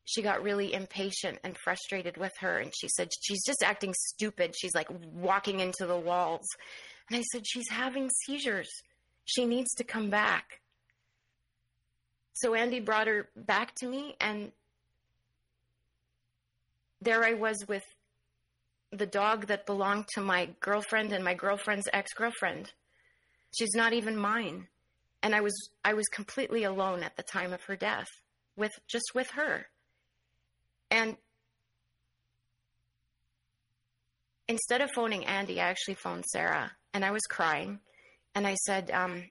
she 0.05 0.23
got 0.23 0.43
really 0.43 0.75
impatient 0.75 1.39
and 1.45 1.57
frustrated 1.63 2.17
with 2.17 2.33
her. 2.41 2.59
And 2.59 2.73
she 2.75 2.89
said 2.89 3.11
she's 3.23 3.45
just 3.47 3.63
acting 3.63 3.95
stupid. 3.97 4.55
She's 4.59 4.75
like 4.75 4.89
walking 5.15 5.61
into 5.61 5.87
the 5.87 5.97
walls. 5.97 6.47
And 7.09 7.19
i 7.19 7.23
said 7.33 7.43
she's 7.47 7.69
having 7.69 8.11
seizures. 8.25 8.69
She 9.25 9.45
needs 9.45 9.73
to 9.75 9.85
come 9.85 10.11
back 10.11 10.60
so 12.33 12.55
andy 12.55 12.81
brought 12.81 13.07
her 13.07 13.29
back 13.37 13.75
to 13.75 13.87
me 13.87 14.17
and 14.21 14.53
there 17.01 17.25
i 17.25 17.35
was 17.35 17.65
with 17.69 17.85
the 18.93 19.07
dog 19.07 19.47
that 19.47 19.67
belonged 19.67 20.09
to 20.15 20.21
my 20.21 20.49
girlfriend 20.61 21.13
and 21.13 21.25
my 21.25 21.35
girlfriend's 21.35 21.89
ex-girlfriend. 21.93 22.73
She's 23.57 23.75
not 23.75 23.93
even 23.93 24.17
mine. 24.17 24.67
And 25.23 25.35
i 25.35 25.41
was 25.41 25.55
i 25.85 25.93
was 25.93 26.07
completely 26.07 26.65
alone 26.65 27.03
at 27.03 27.17
the 27.17 27.23
time 27.23 27.53
of 27.53 27.63
her 27.65 27.77
death 27.77 28.09
with 28.57 28.73
just 28.89 29.15
with 29.15 29.31
her. 29.31 29.67
And 30.91 31.17
instead 34.49 34.81
of 34.81 34.91
phoning 34.95 35.27
Andy, 35.27 35.61
I 35.61 35.69
actually 35.69 35.95
phoned 35.95 36.25
Sarah 36.25 36.73
and 36.95 37.05
I 37.05 37.11
was 37.11 37.23
crying. 37.29 37.81
And 38.35 38.47
I 38.47 38.55
said, 38.55 38.91
um, 38.91 39.25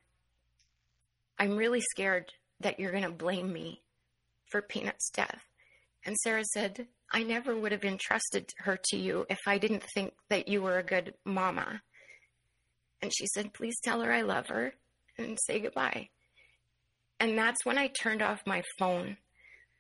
I'm 1.37 1.57
really 1.57 1.81
scared 1.81 2.31
that 2.59 2.79
you're 2.79 2.91
going 2.91 3.03
to 3.03 3.11
blame 3.11 3.51
me 3.51 3.81
for 4.51 4.61
Peanut's 4.61 5.09
death. 5.09 5.41
And 6.05 6.15
Sarah 6.17 6.45
said, 6.45 6.87
I 7.11 7.23
never 7.23 7.55
would 7.55 7.71
have 7.71 7.83
entrusted 7.83 8.51
her 8.59 8.77
to 8.89 8.97
you 8.97 9.25
if 9.29 9.39
I 9.47 9.57
didn't 9.57 9.83
think 9.93 10.13
that 10.29 10.47
you 10.47 10.61
were 10.61 10.77
a 10.77 10.83
good 10.83 11.13
mama. 11.25 11.81
And 13.01 13.11
she 13.15 13.27
said, 13.27 13.53
Please 13.53 13.75
tell 13.83 14.01
her 14.01 14.11
I 14.11 14.21
love 14.21 14.47
her 14.47 14.73
and 15.17 15.37
say 15.45 15.59
goodbye. 15.59 16.09
And 17.19 17.37
that's 17.37 17.65
when 17.65 17.77
I 17.77 17.87
turned 17.87 18.21
off 18.21 18.39
my 18.45 18.63
phone 18.77 19.17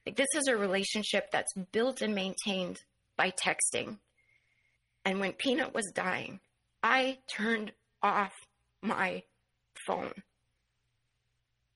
like 0.05 0.15
this 0.15 0.27
is 0.35 0.47
a 0.47 0.57
relationship 0.57 1.29
that's 1.31 1.53
built 1.71 2.01
and 2.01 2.15
maintained 2.15 2.81
by 3.15 3.31
texting. 3.31 3.99
And 5.05 5.19
when 5.19 5.33
Peanut 5.33 5.73
was 5.73 5.91
dying, 5.93 6.39
I 6.81 7.19
turned 7.31 7.73
off 8.01 8.31
my 8.81 9.23
phone. 9.85 10.13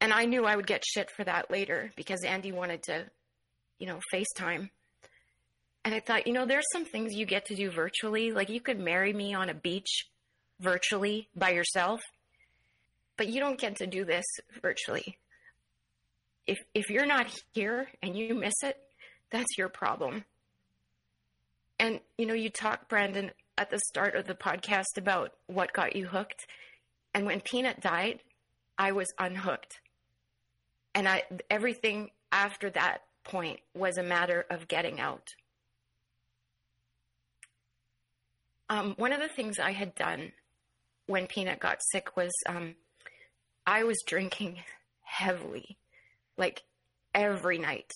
And 0.04 0.14
I 0.14 0.26
knew 0.26 0.46
I 0.46 0.56
would 0.56 0.68
get 0.68 0.84
shit 0.86 1.10
for 1.10 1.24
that 1.24 1.50
later 1.50 1.90
because 1.96 2.24
Andy 2.24 2.52
wanted 2.52 2.84
to, 2.84 3.06
you 3.80 3.88
know, 3.88 4.00
FaceTime. 4.14 4.70
And 5.84 5.96
I 5.96 6.00
thought, 6.00 6.28
you 6.28 6.34
know, 6.34 6.46
there's 6.46 6.70
some 6.72 6.86
things 6.86 7.16
you 7.16 7.26
get 7.26 7.46
to 7.46 7.56
do 7.56 7.72
virtually. 7.72 8.32
Like 8.32 8.50
you 8.50 8.62
could 8.62 8.80
marry 8.80 9.14
me 9.14 9.34
on 9.34 9.50
a 9.50 9.56
beach 9.56 10.10
virtually 10.60 11.28
by 11.36 11.50
yourself, 11.52 12.02
but 13.18 13.30
you 13.30 13.40
don't 13.40 13.60
get 13.60 13.78
to 13.78 13.88
do 13.88 14.06
this 14.06 14.26
virtually 14.62 15.18
if 16.48 16.60
if 16.74 16.90
you're 16.90 17.06
not 17.06 17.28
here 17.54 17.88
and 18.02 18.18
you 18.18 18.34
miss 18.36 18.54
it, 18.64 18.78
that's 19.32 19.58
your 19.58 19.70
problem. 19.70 20.26
And 21.80 22.00
you 22.18 22.26
know, 22.26 22.34
you 22.34 22.50
talked, 22.50 22.90
Brandon, 22.90 23.32
at 23.58 23.70
the 23.70 23.80
start 23.80 24.16
of 24.16 24.26
the 24.26 24.36
podcast 24.36 24.98
about 24.98 25.32
what 25.48 25.74
got 25.74 25.96
you 25.96 26.08
hooked. 26.08 26.46
And 27.14 27.26
when 27.26 27.42
Peanut 27.42 27.82
died, 27.82 28.20
I 28.78 28.92
was 28.92 29.14
unhooked. 29.20 29.80
And 30.96 31.08
I 31.08 31.24
everything 31.50 32.12
after 32.32 32.70
that 32.72 33.04
point 33.24 33.60
was 33.74 33.98
a 33.98 34.04
matter 34.04 34.46
of 34.50 34.68
getting 34.68 35.00
out. 35.00 35.28
Um, 38.70 38.94
one 38.98 39.12
of 39.12 39.20
the 39.20 39.28
things 39.28 39.60
I 39.60 39.72
had 39.72 39.96
done 39.96 40.32
when 41.08 41.28
Peanut 41.28 41.60
got 41.60 41.80
sick 41.92 42.16
was 42.16 42.32
um, 42.48 42.76
I 43.66 43.84
was 43.84 43.98
drinking 44.06 44.60
heavily 45.02 45.78
like 46.38 46.64
every 47.14 47.60
night, 47.60 47.92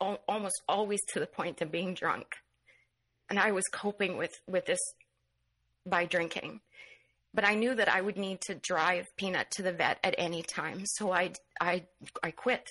al- 0.00 0.22
almost 0.28 0.62
always 0.68 1.00
to 1.12 1.20
the 1.20 1.26
point 1.26 1.60
of 1.60 1.70
being 1.70 1.94
drunk. 1.94 2.26
And 3.28 3.38
I 3.38 3.52
was 3.52 3.64
coping 3.72 4.16
with, 4.16 4.40
with 4.46 4.66
this 4.66 4.78
by 5.84 6.06
drinking. 6.06 6.60
But 7.36 7.44
I 7.44 7.54
knew 7.54 7.74
that 7.76 7.88
I 7.88 8.00
would 8.00 8.16
need 8.16 8.40
to 8.48 8.56
drive 8.56 9.06
Peanut 9.16 9.52
to 9.52 9.62
the 9.62 9.72
vet 9.72 10.00
at 10.02 10.16
any 10.18 10.42
time. 10.42 10.82
So 10.86 11.12
I, 11.12 11.34
I, 11.60 11.84
I 12.22 12.32
quit. 12.32 12.70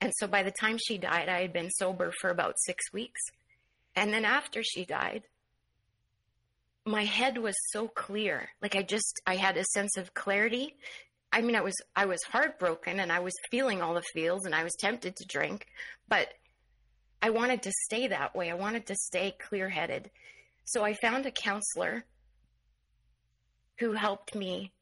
And 0.00 0.12
so 0.16 0.26
by 0.26 0.42
the 0.42 0.50
time 0.50 0.78
she 0.84 0.98
died, 0.98 1.28
I 1.28 1.42
had 1.42 1.52
been 1.52 1.70
sober 1.70 2.12
for 2.20 2.30
about 2.30 2.56
six 2.58 2.92
weeks. 2.92 3.20
And 3.94 4.12
then 4.12 4.24
after 4.24 4.64
she 4.64 4.84
died, 4.84 5.22
my 6.84 7.04
head 7.04 7.38
was 7.38 7.54
so 7.70 7.86
clear. 7.86 8.48
Like 8.60 8.74
I 8.74 8.82
just, 8.82 9.20
I 9.28 9.36
had 9.36 9.56
a 9.56 9.64
sense 9.66 9.96
of 9.96 10.14
clarity 10.14 10.74
I 11.32 11.40
mean, 11.40 11.56
I 11.56 11.62
was 11.62 11.74
I 11.96 12.04
was 12.04 12.22
heartbroken 12.30 13.00
and 13.00 13.10
I 13.10 13.20
was 13.20 13.32
feeling 13.50 13.80
all 13.80 13.94
the 13.94 14.02
feels 14.12 14.44
and 14.44 14.54
I 14.54 14.64
was 14.64 14.74
tempted 14.78 15.16
to 15.16 15.24
drink, 15.24 15.66
but 16.08 16.28
I 17.22 17.30
wanted 17.30 17.62
to 17.62 17.72
stay 17.86 18.08
that 18.08 18.34
way. 18.34 18.50
I 18.50 18.54
wanted 18.54 18.86
to 18.86 18.94
stay 18.94 19.34
clear-headed. 19.48 20.10
So 20.64 20.84
I 20.84 20.92
found 20.94 21.24
a 21.24 21.30
counselor 21.30 22.04
who 23.82 23.92
helped 23.92 24.36
me 24.36 24.72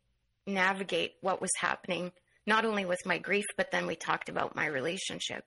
navigate 0.46 1.14
what 1.22 1.40
was 1.40 1.50
happening, 1.58 2.12
not 2.46 2.66
only 2.66 2.84
with 2.84 2.98
my 3.06 3.16
grief, 3.16 3.46
but 3.56 3.70
then 3.70 3.86
we 3.86 3.96
talked 3.96 4.28
about 4.28 4.54
my 4.54 4.66
relationship. 4.66 5.42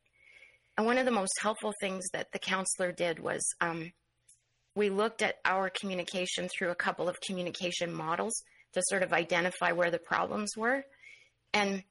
And 0.76 0.88
one 0.88 0.98
of 0.98 1.06
the 1.06 1.12
most 1.12 1.34
helpful 1.40 1.72
things 1.80 2.04
that 2.14 2.32
the 2.32 2.40
counselor 2.40 2.92
did 2.92 3.20
was 3.20 3.42
um, 3.62 3.92
we 4.76 4.90
looked 4.90 5.22
at 5.22 5.36
our 5.46 5.70
communication 5.70 6.50
through 6.50 6.72
a 6.72 6.76
couple 6.76 7.08
of 7.08 7.22
communication 7.22 7.94
models 7.94 8.34
to 8.74 8.82
sort 8.90 9.04
of 9.04 9.14
identify 9.14 9.72
where 9.72 9.92
the 9.92 10.00
problems 10.00 10.58
were. 10.58 10.84
And 11.54 11.84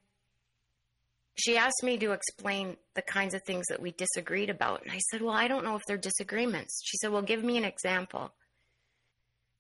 she 1.36 1.56
asked 1.56 1.84
me 1.84 1.96
to 1.98 2.10
explain 2.10 2.76
the 2.94 3.02
kinds 3.02 3.34
of 3.34 3.42
things 3.46 3.66
that 3.68 3.80
we 3.80 3.92
disagreed 3.92 4.50
about. 4.50 4.82
And 4.82 4.90
I 4.90 4.98
said, 4.98 5.22
Well, 5.22 5.34
I 5.34 5.46
don't 5.46 5.64
know 5.64 5.76
if 5.76 5.82
they're 5.86 5.96
disagreements. 5.96 6.82
She 6.84 6.96
said, 6.96 7.12
Well, 7.12 7.22
give 7.22 7.44
me 7.44 7.56
an 7.56 7.64
example. 7.64 8.34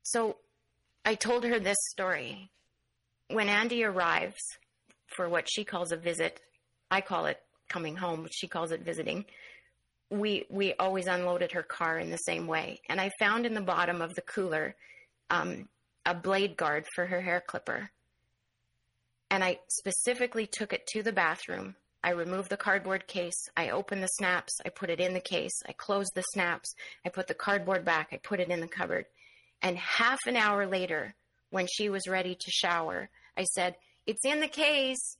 So 0.02 0.38
I 1.04 1.14
told 1.14 1.44
her 1.44 1.58
this 1.58 1.78
story. 1.90 2.50
When 3.28 3.48
Andy 3.48 3.82
arrives 3.84 4.42
for 5.06 5.28
what 5.28 5.48
she 5.50 5.64
calls 5.64 5.90
a 5.90 5.96
visit, 5.96 6.40
I 6.90 7.00
call 7.00 7.26
it 7.26 7.40
coming 7.68 7.96
home, 7.96 8.28
she 8.30 8.46
calls 8.46 8.70
it 8.70 8.84
visiting. 8.84 9.24
We 10.10 10.44
we 10.50 10.74
always 10.74 11.06
unloaded 11.06 11.52
her 11.52 11.62
car 11.62 11.98
in 11.98 12.10
the 12.10 12.18
same 12.18 12.46
way, 12.46 12.80
and 12.88 13.00
I 13.00 13.10
found 13.18 13.46
in 13.46 13.54
the 13.54 13.62
bottom 13.62 14.02
of 14.02 14.14
the 14.14 14.22
cooler 14.22 14.76
um, 15.30 15.68
a 16.04 16.14
blade 16.14 16.56
guard 16.56 16.86
for 16.94 17.06
her 17.06 17.20
hair 17.20 17.42
clipper. 17.46 17.90
And 19.30 19.42
I 19.42 19.60
specifically 19.68 20.46
took 20.46 20.74
it 20.74 20.86
to 20.88 21.02
the 21.02 21.12
bathroom. 21.12 21.74
I 22.04 22.10
removed 22.10 22.50
the 22.50 22.56
cardboard 22.58 23.06
case. 23.06 23.48
I 23.56 23.70
opened 23.70 24.02
the 24.02 24.08
snaps. 24.08 24.60
I 24.66 24.68
put 24.68 24.90
it 24.90 25.00
in 25.00 25.14
the 25.14 25.20
case. 25.20 25.54
I 25.66 25.72
closed 25.72 26.12
the 26.14 26.24
snaps. 26.34 26.74
I 27.06 27.08
put 27.08 27.28
the 27.28 27.34
cardboard 27.34 27.84
back. 27.84 28.08
I 28.12 28.18
put 28.18 28.40
it 28.40 28.50
in 28.50 28.60
the 28.60 28.68
cupboard. 28.68 29.06
And 29.62 29.78
half 29.78 30.18
an 30.26 30.36
hour 30.36 30.66
later, 30.66 31.14
when 31.50 31.68
she 31.72 31.88
was 31.88 32.08
ready 32.08 32.34
to 32.34 32.50
shower, 32.50 33.08
I 33.36 33.44
said, 33.44 33.76
It's 34.06 34.24
in 34.24 34.40
the 34.40 34.48
case. 34.48 35.16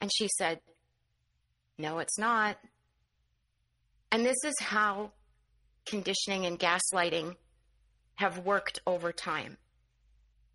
And 0.00 0.10
she 0.12 0.28
said, 0.38 0.60
No, 1.78 1.98
it's 1.98 2.18
not. 2.18 2.56
And 4.10 4.24
this 4.24 4.42
is 4.44 4.54
how 4.60 5.12
conditioning 5.86 6.46
and 6.46 6.58
gaslighting 6.58 7.36
have 8.16 8.38
worked 8.38 8.80
over 8.86 9.12
time. 9.12 9.58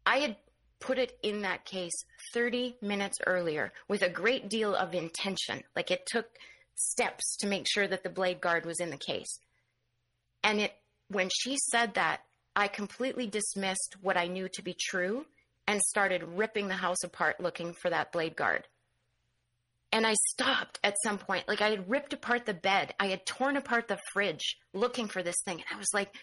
I 0.06 0.20
had 0.20 0.38
put 0.80 0.98
it 0.98 1.18
in 1.22 1.42
that 1.42 1.66
case 1.66 1.94
30 2.34 2.78
minutes 2.82 3.18
earlier 3.28 3.74
with 3.88 4.02
a 4.02 4.10
great 4.10 4.50
deal 4.50 4.74
of 4.74 4.94
intention. 4.94 5.62
Like 5.76 5.92
it 5.92 6.06
took 6.08 6.26
steps 6.76 7.36
to 7.38 7.48
make 7.48 7.68
sure 7.70 7.88
that 7.88 8.04
the 8.04 8.10
blade 8.10 8.40
guard 8.40 8.66
was 8.66 8.80
in 8.80 8.90
the 8.90 8.98
case. 8.98 9.40
And 10.44 10.62
it 10.62 10.74
when 11.10 11.30
she 11.34 11.58
said 11.72 11.96
that, 11.96 12.22
I 12.56 12.68
completely 12.68 13.28
dismissed 13.28 13.96
what 14.02 14.18
I 14.18 14.28
knew 14.28 14.50
to 14.50 14.62
be 14.62 14.76
true 14.80 15.26
and 15.68 15.82
started 15.82 16.24
ripping 16.24 16.68
the 16.68 16.76
house 16.76 17.04
apart 17.04 17.40
looking 17.40 17.74
for 17.74 17.90
that 17.90 18.12
blade 18.12 18.36
guard. 18.36 18.68
And 19.92 20.06
I 20.06 20.14
stopped 20.30 20.80
at 20.84 20.96
some 21.04 21.18
point. 21.18 21.48
Like 21.48 21.62
I 21.62 21.70
had 21.70 21.90
ripped 21.90 22.14
apart 22.14 22.46
the 22.46 22.54
bed. 22.54 22.94
I 23.00 23.08
had 23.08 23.26
torn 23.26 23.58
apart 23.58 23.88
the 23.88 24.00
fridge 24.12 24.58
looking 24.74 25.08
for 25.08 25.24
this 25.24 25.38
thing. 25.46 25.58
And 25.58 25.66
I 25.74 25.78
was 25.78 25.94
like, 25.94 26.14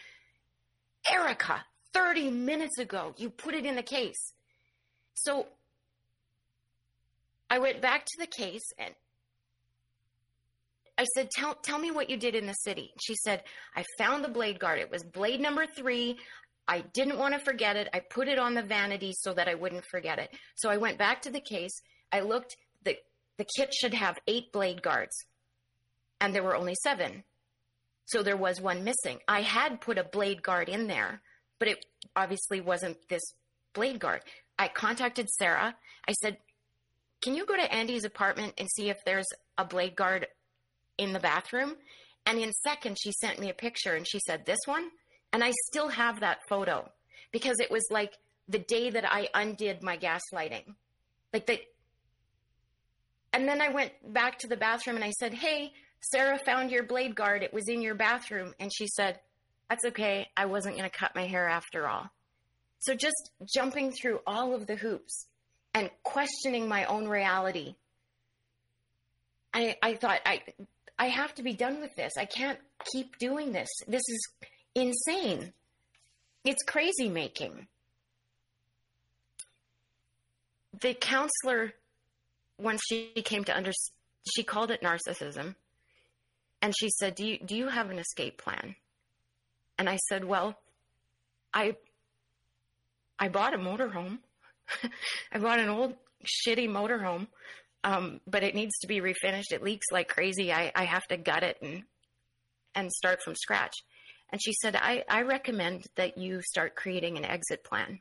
Erika, 1.11 1.65
30 1.93 2.31
minutes 2.31 2.79
ago, 2.79 3.15
you 3.17 3.31
put 3.31 3.55
it 3.55 3.65
in 3.65 3.77
the 3.77 3.83
case. 3.83 4.33
So 5.15 5.47
I 7.49 7.59
went 7.59 7.81
back 7.81 8.05
to 8.05 8.19
the 8.19 8.27
case 8.27 8.73
and 8.79 8.95
I 10.99 11.05
said, 11.05 11.31
tell, 11.31 11.55
tell 11.55 11.79
me 11.79 11.91
what 11.91 12.09
you 12.09 12.17
did 12.17 12.35
in 12.35 12.47
the 12.47 12.55
city. 12.55 12.93
She 13.05 13.15
said, 13.17 13.43
I 13.75 13.85
found 13.99 14.25
the 14.25 14.31
blade 14.31 14.59
guard. 14.59 14.79
It 14.79 14.91
was 14.91 15.05
blade 15.05 15.41
number 15.41 15.67
three. 15.67 16.19
I 16.67 16.81
didn't 16.81 17.19
want 17.19 17.35
to 17.35 17.41
forget 17.41 17.77
it. 17.77 17.89
I 17.93 18.01
put 18.01 18.29
it 18.29 18.39
on 18.39 18.55
the 18.55 18.63
vanity 18.63 19.13
so 19.15 19.35
that 19.35 19.49
I 19.49 19.55
wouldn't 19.55 19.85
forget 19.91 20.19
it. 20.19 20.31
So 20.57 20.71
I 20.71 20.79
went 20.79 20.99
back 20.99 21.23
to 21.23 21.31
the 21.31 21.41
case. 21.41 21.81
I 22.13 22.21
looked, 22.21 22.57
the, 22.85 22.97
the 23.37 23.47
kit 23.57 23.75
should 23.75 23.95
have 23.95 24.19
eight 24.27 24.53
blade 24.53 24.83
guards, 24.83 25.15
and 26.21 26.35
there 26.35 26.43
were 26.43 26.57
only 26.57 26.75
seven. 26.83 27.25
So 28.07 28.23
there 28.23 28.37
was 28.37 28.61
one 28.61 28.85
missing. 28.85 29.19
I 29.29 29.43
had 29.43 29.81
put 29.81 29.99
a 29.99 30.05
blade 30.05 30.43
guard 30.43 30.69
in 30.69 30.87
there, 30.87 31.21
but 31.59 31.69
it 31.69 31.85
obviously 32.15 32.61
wasn't 32.61 32.97
this 33.09 33.23
blade 33.75 34.01
guard. 34.01 34.23
I 34.59 34.69
contacted 34.69 35.29
Sarah. 35.29 35.75
I 36.09 36.13
said, 36.13 36.39
Can 37.21 37.35
you 37.35 37.45
go 37.45 37.57
to 37.57 37.73
Andy's 37.73 38.05
apartment 38.05 38.55
and 38.59 38.69
see 38.71 38.89
if 38.89 39.05
there's 39.05 39.27
a 39.59 39.65
blade 39.65 39.97
guard 39.97 40.27
in 40.99 41.13
the 41.13 41.21
bathroom? 41.21 41.75
And 42.27 42.39
in 42.39 42.53
seconds, 42.53 42.99
she 43.03 43.13
sent 43.13 43.39
me 43.39 43.51
a 43.51 43.55
picture 43.55 43.95
and 43.95 44.07
she 44.07 44.19
said, 44.19 44.45
This 44.45 44.59
one? 44.67 44.91
And 45.33 45.45
I 45.45 45.53
still 45.69 45.89
have 45.89 46.21
that 46.21 46.39
photo 46.49 46.91
because 47.33 47.61
it 47.61 47.71
was 47.71 47.85
like 47.91 48.13
the 48.49 48.59
day 48.59 48.91
that 48.91 49.05
I 49.11 49.29
undid 49.35 49.83
my 49.83 49.97
gaslighting. 49.97 50.75
Like 51.33 51.47
the. 51.47 51.61
And 53.33 53.49
then 53.49 53.61
I 53.61 53.69
went 53.69 53.93
back 54.13 54.39
to 54.41 54.49
the 54.49 54.57
bathroom 54.57 54.97
and 54.97 55.05
I 55.05 55.11
said, 55.11 55.35
Hey, 55.35 55.73
Sarah 56.01 56.39
found 56.39 56.71
your 56.71 56.85
blade 56.85 57.15
guard. 57.15 57.43
It 57.43 57.53
was 57.53 57.69
in 57.69 57.83
your 57.83 57.95
bathroom. 57.95 58.55
And 58.59 58.73
she 58.75 58.89
said, 58.89 59.21
That's 59.69 59.85
okay. 59.87 60.29
I 60.37 60.47
wasn't 60.47 60.77
going 60.77 60.89
to 60.89 60.97
cut 60.97 61.15
my 61.15 61.27
hair 61.27 61.49
after 61.49 61.87
all. 61.87 62.11
So 62.79 62.95
just 62.95 63.31
jumping 63.55 63.93
through 63.93 64.21
all 64.27 64.55
of 64.55 64.67
the 64.67 64.77
hoops 64.77 65.27
and 65.75 65.91
questioning 66.03 66.69
my 66.69 66.85
own 66.85 67.09
reality. 67.09 67.75
I, 69.53 69.77
I 69.83 69.95
thought 69.95 70.21
I 70.25 70.43
I 70.99 71.09
have 71.09 71.35
to 71.35 71.43
be 71.43 71.53
done 71.53 71.81
with 71.81 71.95
this. 71.95 72.13
I 72.19 72.25
can't 72.25 72.59
keep 72.93 73.19
doing 73.19 73.53
this. 73.53 73.69
This 73.87 74.03
is 74.09 74.29
insane. 74.75 75.53
It's 76.45 76.63
crazy 76.63 77.09
making. 77.09 77.67
The 80.81 80.95
counselor, 80.95 81.73
once 82.59 82.83
she 82.89 83.13
came 83.25 83.45
to 83.45 83.55
understand, 83.55 83.93
she 84.35 84.43
called 84.43 84.71
it 84.71 84.83
narcissism, 84.83 85.55
and 86.61 86.75
she 86.79 86.89
said, 86.91 87.15
"Do 87.15 87.27
you 87.27 87.39
do 87.39 87.57
you 87.57 87.69
have 87.69 87.91
an 87.91 87.99
escape 87.99 88.43
plan?" 88.43 88.75
And 89.79 89.89
I 89.89 89.97
said, 90.09 90.25
"Well, 90.25 90.59
I 91.55 91.77
I 93.19 93.29
bought 93.29 93.55
a 93.55 93.59
motorhome. 93.59 94.19
I 95.33 95.39
bought 95.39 95.61
an 95.61 95.69
old 95.69 95.95
shitty 96.25 96.69
motorhome, 96.69 97.29
um, 97.87 98.21
but 98.27 98.43
it 98.43 98.55
needs 98.55 98.77
to 98.81 98.87
be 98.87 99.01
refinished. 99.01 99.53
It 99.53 99.63
leaks 99.63 99.87
like 99.91 100.09
crazy. 100.09 100.53
I, 100.53 100.73
I 100.75 100.85
have 100.85 101.07
to 101.09 101.17
gut 101.17 101.43
it 101.43 101.57
and 101.63 101.85
and 102.75 102.93
start 102.93 103.23
from 103.23 103.35
scratch." 103.35 103.73
And 104.31 104.43
she 104.43 104.53
said, 104.53 104.77
I, 104.77 105.05
I 105.09 105.23
recommend 105.23 105.87
that 105.97 106.19
you 106.19 106.43
start 106.43 106.75
creating 106.75 107.17
an 107.17 107.25
exit 107.25 107.63
plan. 107.65 108.01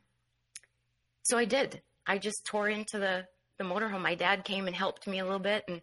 So 1.22 1.38
I 1.38 1.44
did. 1.44 1.82
I 2.06 2.18
just 2.18 2.44
tore 2.44 2.68
into 2.68 2.98
the, 2.98 3.26
the 3.58 3.64
motorhome. 3.64 4.02
My 4.02 4.14
dad 4.14 4.44
came 4.44 4.66
and 4.66 4.74
helped 4.74 5.06
me 5.06 5.18
a 5.18 5.24
little 5.24 5.38
bit, 5.38 5.64
and 5.68 5.80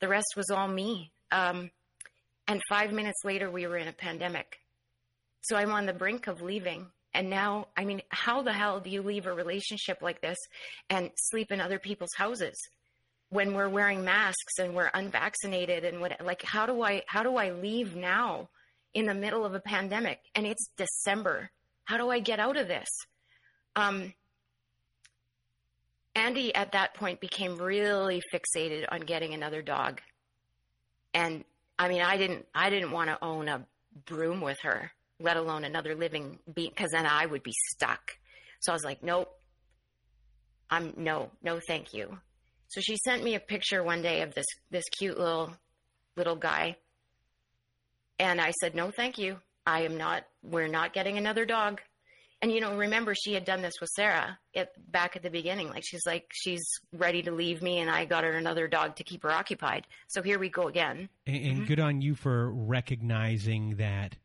the 0.00 0.08
rest 0.08 0.34
was 0.36 0.50
all 0.50 0.68
me. 0.68 1.12
Um, 1.30 1.70
and 2.48 2.60
five 2.68 2.92
minutes 2.92 3.20
later, 3.24 3.50
we 3.50 3.66
were 3.66 3.76
in 3.76 3.88
a 3.88 3.92
pandemic. 3.92 4.58
So 5.42 5.56
I'm 5.56 5.72
on 5.72 5.86
the 5.86 5.92
brink 5.92 6.26
of 6.26 6.42
leaving. 6.42 6.86
And 7.14 7.28
now, 7.28 7.68
I 7.76 7.84
mean, 7.84 8.00
how 8.08 8.42
the 8.42 8.52
hell 8.52 8.80
do 8.80 8.88
you 8.88 9.02
leave 9.02 9.26
a 9.26 9.32
relationship 9.34 9.98
like 10.00 10.22
this 10.22 10.38
and 10.88 11.10
sleep 11.16 11.52
in 11.52 11.60
other 11.60 11.78
people's 11.78 12.14
houses 12.16 12.56
when 13.32 13.54
we're 13.54 13.68
wearing 13.68 14.04
masks 14.04 14.58
and 14.58 14.74
we're 14.74 14.90
unvaccinated 14.94 15.84
and 15.84 16.00
what? 16.00 16.24
Like, 16.24 16.42
how 16.42 16.66
do 16.66 16.82
I 16.82 17.02
how 17.06 17.22
do 17.22 17.36
I 17.36 17.50
leave 17.50 17.96
now 17.96 18.48
in 18.94 19.06
the 19.06 19.14
middle 19.14 19.44
of 19.44 19.54
a 19.54 19.60
pandemic 19.60 20.20
and 20.34 20.46
it's 20.46 20.68
December? 20.76 21.50
How 21.84 21.96
do 21.96 22.10
I 22.10 22.20
get 22.20 22.38
out 22.38 22.56
of 22.56 22.68
this? 22.68 22.88
Um, 23.74 24.12
Andy 26.14 26.54
at 26.54 26.72
that 26.72 26.94
point 26.94 27.20
became 27.20 27.56
really 27.56 28.20
fixated 28.32 28.84
on 28.90 29.00
getting 29.00 29.32
another 29.32 29.62
dog, 29.62 30.00
and 31.14 31.44
I 31.78 31.88
mean, 31.88 32.02
I 32.02 32.16
didn't 32.18 32.46
I 32.54 32.70
didn't 32.70 32.90
want 32.92 33.08
to 33.10 33.18
own 33.24 33.48
a 33.48 33.66
broom 34.06 34.40
with 34.40 34.58
her 34.62 34.92
let 35.22 35.36
alone 35.36 35.64
another 35.64 35.94
living 35.94 36.38
being, 36.52 36.70
because 36.70 36.90
then 36.90 37.06
I 37.06 37.26
would 37.26 37.42
be 37.42 37.54
stuck. 37.70 38.00
So 38.60 38.72
I 38.72 38.74
was 38.74 38.84
like, 38.84 39.02
nope, 39.02 39.28
I'm 40.70 40.92
no, 40.96 41.30
no, 41.42 41.60
thank 41.66 41.94
you. 41.94 42.18
So 42.72 42.80
she 42.80 42.96
sent 43.04 43.22
me 43.22 43.34
a 43.34 43.40
picture 43.40 43.82
one 43.82 44.00
day 44.00 44.22
of 44.22 44.34
this 44.34 44.46
this 44.70 44.84
cute 44.88 45.18
little 45.18 45.52
little 46.16 46.36
guy, 46.36 46.76
and 48.18 48.40
I 48.40 48.52
said, 48.62 48.74
no, 48.74 48.90
thank 48.90 49.18
you. 49.18 49.36
I 49.66 49.82
am 49.82 49.98
not. 49.98 50.24
We're 50.42 50.68
not 50.68 50.94
getting 50.94 51.18
another 51.18 51.44
dog. 51.44 51.82
And 52.40 52.50
you 52.50 52.60
know, 52.60 52.74
remember 52.74 53.14
she 53.14 53.34
had 53.34 53.44
done 53.44 53.60
this 53.60 53.74
with 53.78 53.90
Sarah 53.90 54.38
at, 54.56 54.70
back 54.90 55.16
at 55.16 55.22
the 55.22 55.28
beginning. 55.28 55.68
Like 55.68 55.84
she's 55.86 56.06
like 56.06 56.24
she's 56.32 56.64
ready 56.94 57.22
to 57.22 57.30
leave 57.30 57.60
me, 57.60 57.78
and 57.78 57.90
I 57.90 58.06
got 58.06 58.24
her 58.24 58.32
another 58.32 58.66
dog 58.68 58.96
to 58.96 59.04
keep 59.04 59.22
her 59.22 59.30
occupied. 59.30 59.86
So 60.08 60.22
here 60.22 60.38
we 60.38 60.48
go 60.48 60.66
again. 60.66 61.10
And, 61.26 61.36
and 61.36 61.56
mm-hmm. 61.58 61.64
good 61.66 61.78
on 61.78 62.00
you 62.00 62.14
for 62.14 62.50
recognizing 62.50 63.76
that 63.76 64.16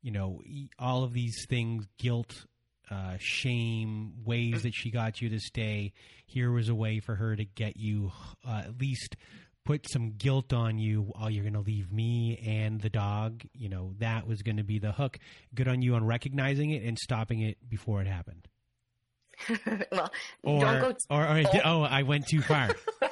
you 0.00 0.12
know 0.12 0.40
all 0.78 1.02
of 1.02 1.12
these 1.12 1.44
things 1.48 1.88
guilt 1.98 2.46
uh, 2.90 3.16
shame 3.18 4.12
ways 4.24 4.62
that 4.62 4.74
she 4.74 4.90
got 4.90 5.20
you 5.20 5.28
to 5.28 5.40
stay 5.40 5.92
here 6.26 6.50
was 6.50 6.68
a 6.68 6.74
way 6.74 7.00
for 7.00 7.14
her 7.14 7.34
to 7.36 7.44
get 7.44 7.76
you 7.76 8.12
uh, 8.46 8.62
at 8.64 8.80
least 8.80 9.16
put 9.64 9.88
some 9.90 10.12
guilt 10.12 10.52
on 10.52 10.78
you 10.78 11.12
oh 11.20 11.28
you're 11.28 11.42
going 11.42 11.52
to 11.52 11.60
leave 11.60 11.90
me 11.92 12.40
and 12.46 12.80
the 12.80 12.88
dog 12.88 13.42
you 13.52 13.68
know 13.68 13.92
that 13.98 14.26
was 14.26 14.42
going 14.42 14.56
to 14.56 14.62
be 14.62 14.78
the 14.78 14.92
hook 14.92 15.18
good 15.54 15.66
on 15.66 15.82
you 15.82 15.94
on 15.94 16.04
recognizing 16.04 16.70
it 16.70 16.84
and 16.84 16.98
stopping 16.98 17.40
it 17.40 17.56
before 17.68 18.00
it 18.00 18.06
happened 18.06 18.46
well, 19.92 20.10
or, 20.44 20.60
don't 20.60 20.80
go. 20.80 20.92
T- 20.92 20.98
or, 21.10 21.22
or 21.22 21.42
oh. 21.54 21.60
oh, 21.62 21.82
I 21.82 22.04
went 22.04 22.26
too 22.26 22.40
far. 22.40 22.70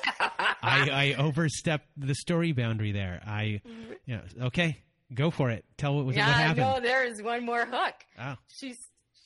I, 0.62 0.88
I 0.88 1.14
overstepped 1.18 1.86
the 1.98 2.14
story 2.14 2.52
boundary 2.52 2.92
there. 2.92 3.20
I, 3.26 3.60
you 4.06 4.16
know, 4.16 4.22
okay, 4.46 4.82
Go 5.12 5.30
for 5.30 5.50
it. 5.50 5.64
Tell 5.76 5.94
what 5.94 6.06
was 6.06 6.16
yeah, 6.16 6.26
what 6.26 6.36
happened. 6.36 6.66
no, 6.66 6.80
there 6.80 7.04
is 7.04 7.22
one 7.22 7.44
more 7.44 7.66
hook. 7.66 7.94
Oh. 8.18 8.36
She's 8.48 8.78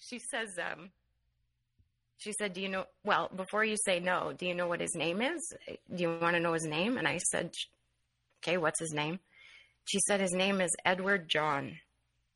she 0.09 0.19
says 0.19 0.59
um 0.59 0.91
she 2.19 2.33
said, 2.33 2.53
Do 2.53 2.61
you 2.61 2.69
know? 2.69 2.85
Well, 3.05 3.31
before 3.35 3.65
you 3.65 3.77
say 3.85 4.01
no, 4.01 4.33
do 4.37 4.47
you 4.47 4.55
know 4.55 4.67
what 4.67 4.81
his 4.81 4.95
name 4.95 5.23
is? 5.23 5.53
Do 5.69 6.03
you 6.03 6.19
want 6.21 6.35
to 6.35 6.41
know 6.41 6.53
his 6.53 6.67
name? 6.67 6.99
And 6.99 7.07
I 7.07 7.19
said, 7.19 7.53
Okay, 8.43 8.57
what's 8.59 8.81
his 8.81 8.93
name? 8.93 9.21
She 9.85 10.01
said, 10.07 10.21
His 10.21 10.33
name 10.33 10.61
is 10.61 10.75
Edward 10.85 11.29
John. 11.29 11.79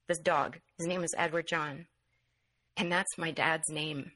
This 0.06 0.20
dog, 0.20 0.58
his 0.78 0.86
name 0.86 1.02
is 1.02 1.14
Edward 1.18 1.46
John. 1.48 1.86
And 2.76 2.90
that's 2.90 3.18
my 3.18 3.32
dad's 3.32 3.68
name. 3.68 4.12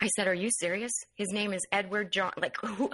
I 0.00 0.06
said, 0.08 0.28
Are 0.28 0.34
you 0.34 0.50
serious? 0.50 0.92
His 1.16 1.32
name 1.32 1.52
is 1.52 1.66
Edward 1.72 2.12
John. 2.12 2.32
Like, 2.36 2.56
who, 2.62 2.90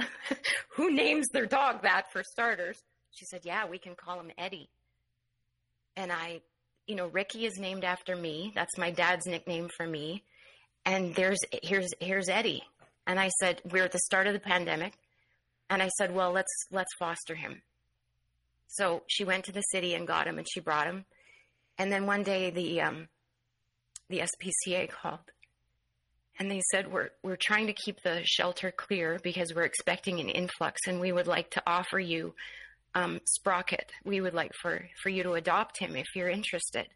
who 0.70 0.90
names 0.90 1.26
their 1.32 1.46
dog 1.46 1.82
that 1.82 2.10
for 2.12 2.22
starters? 2.24 2.82
She 3.10 3.26
said, 3.26 3.42
Yeah, 3.44 3.66
we 3.66 3.78
can 3.78 3.94
call 3.94 4.18
him 4.18 4.30
Eddie. 4.38 4.70
And 5.96 6.10
I, 6.10 6.40
you 6.86 6.94
know, 6.94 7.06
Ricky 7.06 7.46
is 7.46 7.58
named 7.58 7.84
after 7.84 8.14
me. 8.16 8.52
That's 8.54 8.78
my 8.78 8.90
dad's 8.90 9.26
nickname 9.26 9.68
for 9.76 9.86
me. 9.86 10.22
And 10.84 11.14
there's, 11.14 11.38
here's, 11.62 11.92
here's 12.00 12.28
Eddie. 12.28 12.62
And 13.06 13.18
I 13.18 13.30
said, 13.40 13.60
We're 13.70 13.84
at 13.84 13.92
the 13.92 13.98
start 14.00 14.26
of 14.26 14.34
the 14.34 14.40
pandemic. 14.40 14.94
And 15.70 15.82
I 15.82 15.88
said, 15.98 16.14
Well, 16.14 16.32
let's, 16.32 16.52
let's 16.70 16.92
foster 16.98 17.34
him. 17.34 17.62
So 18.68 19.02
she 19.06 19.24
went 19.24 19.44
to 19.44 19.52
the 19.52 19.62
city 19.62 19.94
and 19.94 20.06
got 20.06 20.26
him 20.26 20.38
and 20.38 20.46
she 20.50 20.60
brought 20.60 20.86
him. 20.86 21.04
And 21.78 21.90
then 21.90 22.06
one 22.06 22.22
day 22.22 22.50
the, 22.50 22.80
um, 22.80 23.08
the 24.08 24.20
SPCA 24.20 24.90
called 24.90 25.20
and 26.38 26.50
they 26.50 26.60
said 26.70 26.92
we're 26.92 27.10
we're 27.22 27.38
trying 27.40 27.66
to 27.66 27.72
keep 27.72 28.02
the 28.02 28.20
shelter 28.24 28.72
clear 28.72 29.20
because 29.22 29.54
we're 29.54 29.62
expecting 29.62 30.20
an 30.20 30.28
influx 30.28 30.80
and 30.86 31.00
we 31.00 31.12
would 31.12 31.26
like 31.26 31.50
to 31.50 31.62
offer 31.66 31.98
you 31.98 32.34
um, 32.94 33.20
Sprocket. 33.24 33.92
We 34.04 34.20
would 34.20 34.34
like 34.34 34.52
for 34.60 34.86
for 35.02 35.08
you 35.08 35.22
to 35.22 35.32
adopt 35.32 35.78
him 35.78 35.96
if 35.96 36.06
you're 36.14 36.28
interested. 36.28 36.88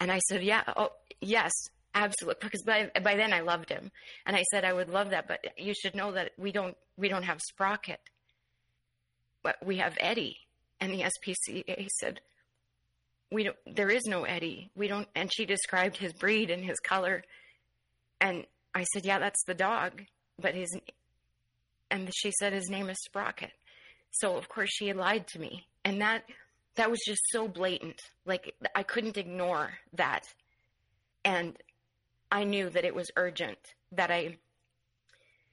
And 0.00 0.12
I 0.12 0.20
said, 0.28 0.44
yeah, 0.44 0.62
oh 0.76 0.90
yes, 1.20 1.52
absolutely, 1.94 2.40
because 2.42 2.62
by 2.62 2.90
by 3.02 3.16
then 3.16 3.32
I 3.32 3.40
loved 3.40 3.68
him, 3.68 3.90
and 4.26 4.36
I 4.36 4.42
said 4.50 4.64
I 4.64 4.72
would 4.72 4.88
love 4.88 5.10
that, 5.10 5.26
but 5.28 5.40
you 5.56 5.74
should 5.74 5.94
know 5.94 6.12
that 6.12 6.32
we 6.38 6.52
don't 6.52 6.76
we 6.96 7.08
don't 7.08 7.24
have 7.24 7.40
Sprocket, 7.40 8.00
but 9.42 9.56
we 9.64 9.78
have 9.78 9.96
Eddie. 9.98 10.36
And 10.80 10.92
the 10.92 11.02
SPCA 11.02 11.88
said, 11.98 12.20
we 13.32 13.42
don't. 13.42 13.56
There 13.66 13.90
is 13.90 14.04
no 14.06 14.22
Eddie. 14.22 14.70
We 14.76 14.86
don't. 14.86 15.08
And 15.16 15.28
she 15.34 15.44
described 15.44 15.96
his 15.96 16.12
breed 16.12 16.50
and 16.50 16.64
his 16.64 16.78
color 16.78 17.24
and 18.20 18.44
I 18.74 18.84
said, 18.92 19.04
Yeah, 19.04 19.18
that's 19.18 19.44
the 19.44 19.54
dog. 19.54 20.02
But 20.40 20.54
his, 20.54 20.76
and 21.90 22.10
she 22.14 22.32
said 22.38 22.52
his 22.52 22.68
name 22.70 22.88
is 22.88 22.98
Sprocket. 23.04 23.50
So 24.10 24.36
of 24.36 24.48
course 24.48 24.70
she 24.72 24.88
had 24.88 24.96
lied 24.96 25.26
to 25.28 25.38
me. 25.38 25.66
And 25.84 26.00
that, 26.00 26.24
that 26.76 26.90
was 26.90 27.00
just 27.06 27.22
so 27.30 27.48
blatant. 27.48 28.00
Like 28.26 28.54
I 28.74 28.82
couldn't 28.82 29.16
ignore 29.16 29.72
that. 29.94 30.24
And 31.24 31.56
I 32.30 32.44
knew 32.44 32.70
that 32.70 32.84
it 32.84 32.94
was 32.94 33.10
urgent 33.16 33.58
that 33.92 34.10
I, 34.10 34.38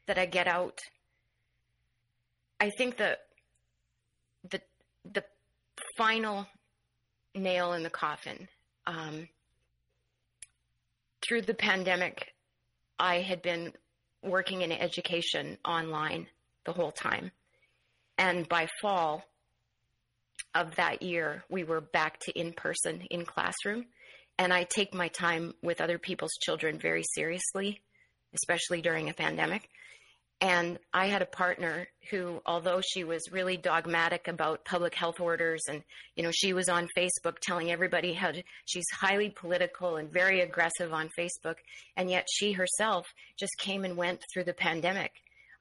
that 0.07 0.17
I 0.17 0.25
get 0.25 0.47
out. 0.47 0.79
I 2.59 2.69
think 2.77 2.97
the, 2.97 3.17
the, 4.49 4.61
the 5.13 5.23
final 5.97 6.47
nail 7.33 7.73
in 7.73 7.83
the 7.83 7.89
coffin, 7.89 8.47
um, 8.87 9.27
through 11.21 11.41
the 11.41 11.53
pandemic, 11.53 12.33
I 12.99 13.21
had 13.21 13.41
been 13.41 13.73
working 14.23 14.61
in 14.61 14.71
education 14.71 15.57
online 15.65 16.27
the 16.65 16.73
whole 16.73 16.91
time. 16.91 17.31
And 18.17 18.47
by 18.47 18.67
fall 18.81 19.23
of 20.53 20.75
that 20.75 21.01
year, 21.01 21.43
we 21.49 21.63
were 21.63 21.81
back 21.81 22.19
to 22.21 22.39
in 22.39 22.53
person 22.53 23.01
in 23.11 23.25
classroom. 23.25 23.85
And 24.37 24.53
I 24.53 24.63
take 24.63 24.93
my 24.93 25.07
time 25.09 25.53
with 25.61 25.81
other 25.81 25.97
people's 25.97 26.33
children 26.41 26.79
very 26.79 27.03
seriously, 27.13 27.81
especially 28.33 28.81
during 28.81 29.09
a 29.09 29.13
pandemic. 29.13 29.69
And 30.41 30.79
I 30.93 31.07
had 31.07 31.21
a 31.21 31.25
partner 31.25 31.87
who, 32.09 32.41
although 32.45 32.81
she 32.81 33.05
was 33.05 33.31
really 33.31 33.55
dogmatic 33.55 34.27
about 34.27 34.65
public 34.65 34.93
health 34.93 35.21
orders 35.21 35.63
and, 35.69 35.81
you 36.17 36.23
know, 36.23 36.31
she 36.33 36.51
was 36.51 36.67
on 36.67 36.89
Facebook 36.97 37.39
telling 37.41 37.71
everybody 37.71 38.13
how 38.13 38.31
to, 38.31 38.43
she's 38.65 38.85
highly 38.99 39.29
political 39.29 39.95
and 39.95 40.11
very 40.11 40.41
aggressive 40.41 40.91
on 40.91 41.09
Facebook. 41.17 41.55
And 41.95 42.09
yet 42.09 42.27
she 42.29 42.51
herself 42.51 43.05
just 43.39 43.53
came 43.59 43.85
and 43.85 43.95
went 43.95 44.21
through 44.33 44.43
the 44.43 44.53
pandemic. 44.53 45.11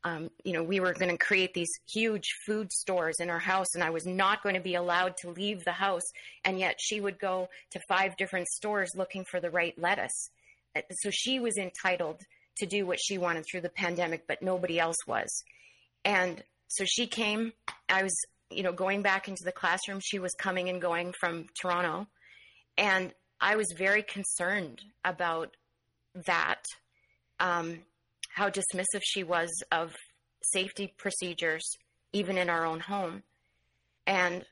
Um, 0.04 0.30
you 0.44 0.52
know, 0.52 0.62
we 0.62 0.80
were 0.80 0.92
going 0.92 1.10
to 1.10 1.16
create 1.16 1.54
these 1.54 1.70
huge 1.90 2.34
food 2.46 2.70
stores 2.72 3.16
in 3.20 3.30
our 3.30 3.38
house, 3.38 3.74
and 3.74 3.82
I 3.82 3.90
was 3.90 4.06
not 4.06 4.42
going 4.42 4.54
to 4.54 4.60
be 4.60 4.74
allowed 4.74 5.16
to 5.18 5.30
leave 5.30 5.64
the 5.64 5.72
house. 5.72 6.04
And 6.44 6.58
yet 6.58 6.76
she 6.78 7.00
would 7.00 7.18
go 7.18 7.48
to 7.70 7.80
five 7.88 8.16
different 8.18 8.48
stores 8.48 8.92
looking 8.94 9.24
for 9.24 9.40
the 9.40 9.50
right 9.50 9.74
lettuce. 9.78 10.30
Uh, 10.76 10.82
so 10.90 11.10
she 11.10 11.40
was 11.40 11.56
entitled 11.56 12.20
to 12.58 12.66
do 12.66 12.86
what 12.86 12.98
she 13.00 13.18
wanted 13.18 13.44
through 13.50 13.62
the 13.62 13.70
pandemic, 13.70 14.26
but 14.28 14.42
nobody 14.42 14.78
else 14.78 14.98
was. 15.06 15.42
And 16.04 16.42
so 16.68 16.84
she 16.84 17.06
came. 17.06 17.52
I 17.88 18.02
was, 18.02 18.14
you 18.50 18.62
know, 18.62 18.72
going 18.72 19.02
back 19.02 19.28
into 19.28 19.44
the 19.44 19.52
classroom. 19.52 20.00
She 20.02 20.18
was 20.18 20.34
coming 20.34 20.68
and 20.68 20.80
going 20.80 21.14
from 21.18 21.46
Toronto. 21.60 22.06
And 22.76 23.12
I 23.40 23.56
was 23.56 23.72
very 23.76 24.02
concerned 24.02 24.82
about 25.04 25.56
that, 26.26 26.64
um, 27.40 27.80
how 28.34 28.50
dismissive 28.50 29.02
she 29.02 29.22
was 29.22 29.50
of 29.70 29.94
safety 30.42 30.92
procedures, 30.98 31.76
even 32.12 32.36
in 32.36 32.50
our 32.50 32.66
own 32.66 32.80
home. 32.80 33.22
And 34.06 34.44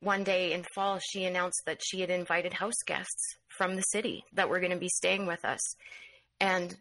one 0.00 0.22
day 0.22 0.52
in 0.52 0.64
fall, 0.74 1.00
she 1.00 1.24
announced 1.24 1.62
that 1.66 1.80
she 1.84 2.00
had 2.00 2.10
invited 2.10 2.52
house 2.52 2.82
guests 2.86 3.36
from 3.48 3.74
the 3.74 3.82
city 3.82 4.24
that 4.34 4.48
were 4.48 4.60
going 4.60 4.70
to 4.70 4.78
be 4.78 4.88
staying 4.88 5.26
with 5.26 5.44
us. 5.44 5.60
And 6.40 6.76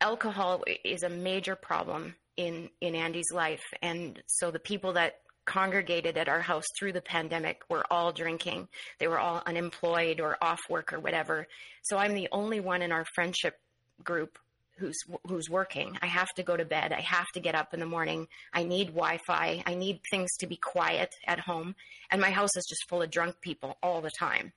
alcohol 0.00 0.62
is 0.84 1.02
a 1.02 1.08
major 1.08 1.56
problem 1.56 2.14
in 2.36 2.70
in 2.80 2.94
Andy's 2.94 3.32
life, 3.32 3.64
and 3.82 4.22
so 4.26 4.52
the 4.52 4.60
people 4.60 4.92
that 4.92 5.14
congregated 5.44 6.16
at 6.16 6.28
our 6.28 6.42
house 6.42 6.66
through 6.78 6.92
the 6.92 7.00
pandemic 7.00 7.62
were 7.68 7.84
all 7.90 8.12
drinking. 8.12 8.68
They 9.00 9.08
were 9.08 9.18
all 9.18 9.42
unemployed 9.46 10.20
or 10.20 10.36
off 10.42 10.60
work 10.68 10.92
or 10.92 11.00
whatever. 11.00 11.48
So 11.82 11.96
I'm 11.96 12.14
the 12.14 12.28
only 12.30 12.60
one 12.60 12.82
in 12.82 12.92
our 12.92 13.06
friendship 13.14 13.58
group 14.04 14.38
who's 14.78 14.98
who's 15.26 15.50
working. 15.50 15.98
I 16.02 16.06
have 16.06 16.28
to 16.36 16.42
go 16.42 16.56
to 16.56 16.64
bed. 16.64 16.92
I 16.92 17.00
have 17.00 17.26
to 17.34 17.40
get 17.40 17.54
up 17.54 17.74
in 17.74 17.80
the 17.80 17.86
morning. 17.86 18.28
I 18.52 18.64
need 18.64 18.88
Wi-Fi. 18.88 19.62
I 19.66 19.74
need 19.74 20.00
things 20.10 20.30
to 20.38 20.46
be 20.46 20.56
quiet 20.56 21.14
at 21.26 21.40
home, 21.40 21.74
and 22.10 22.20
my 22.20 22.30
house 22.30 22.56
is 22.56 22.66
just 22.68 22.88
full 22.88 23.02
of 23.02 23.10
drunk 23.10 23.40
people 23.40 23.76
all 23.82 24.00
the 24.00 24.12
time. 24.18 24.52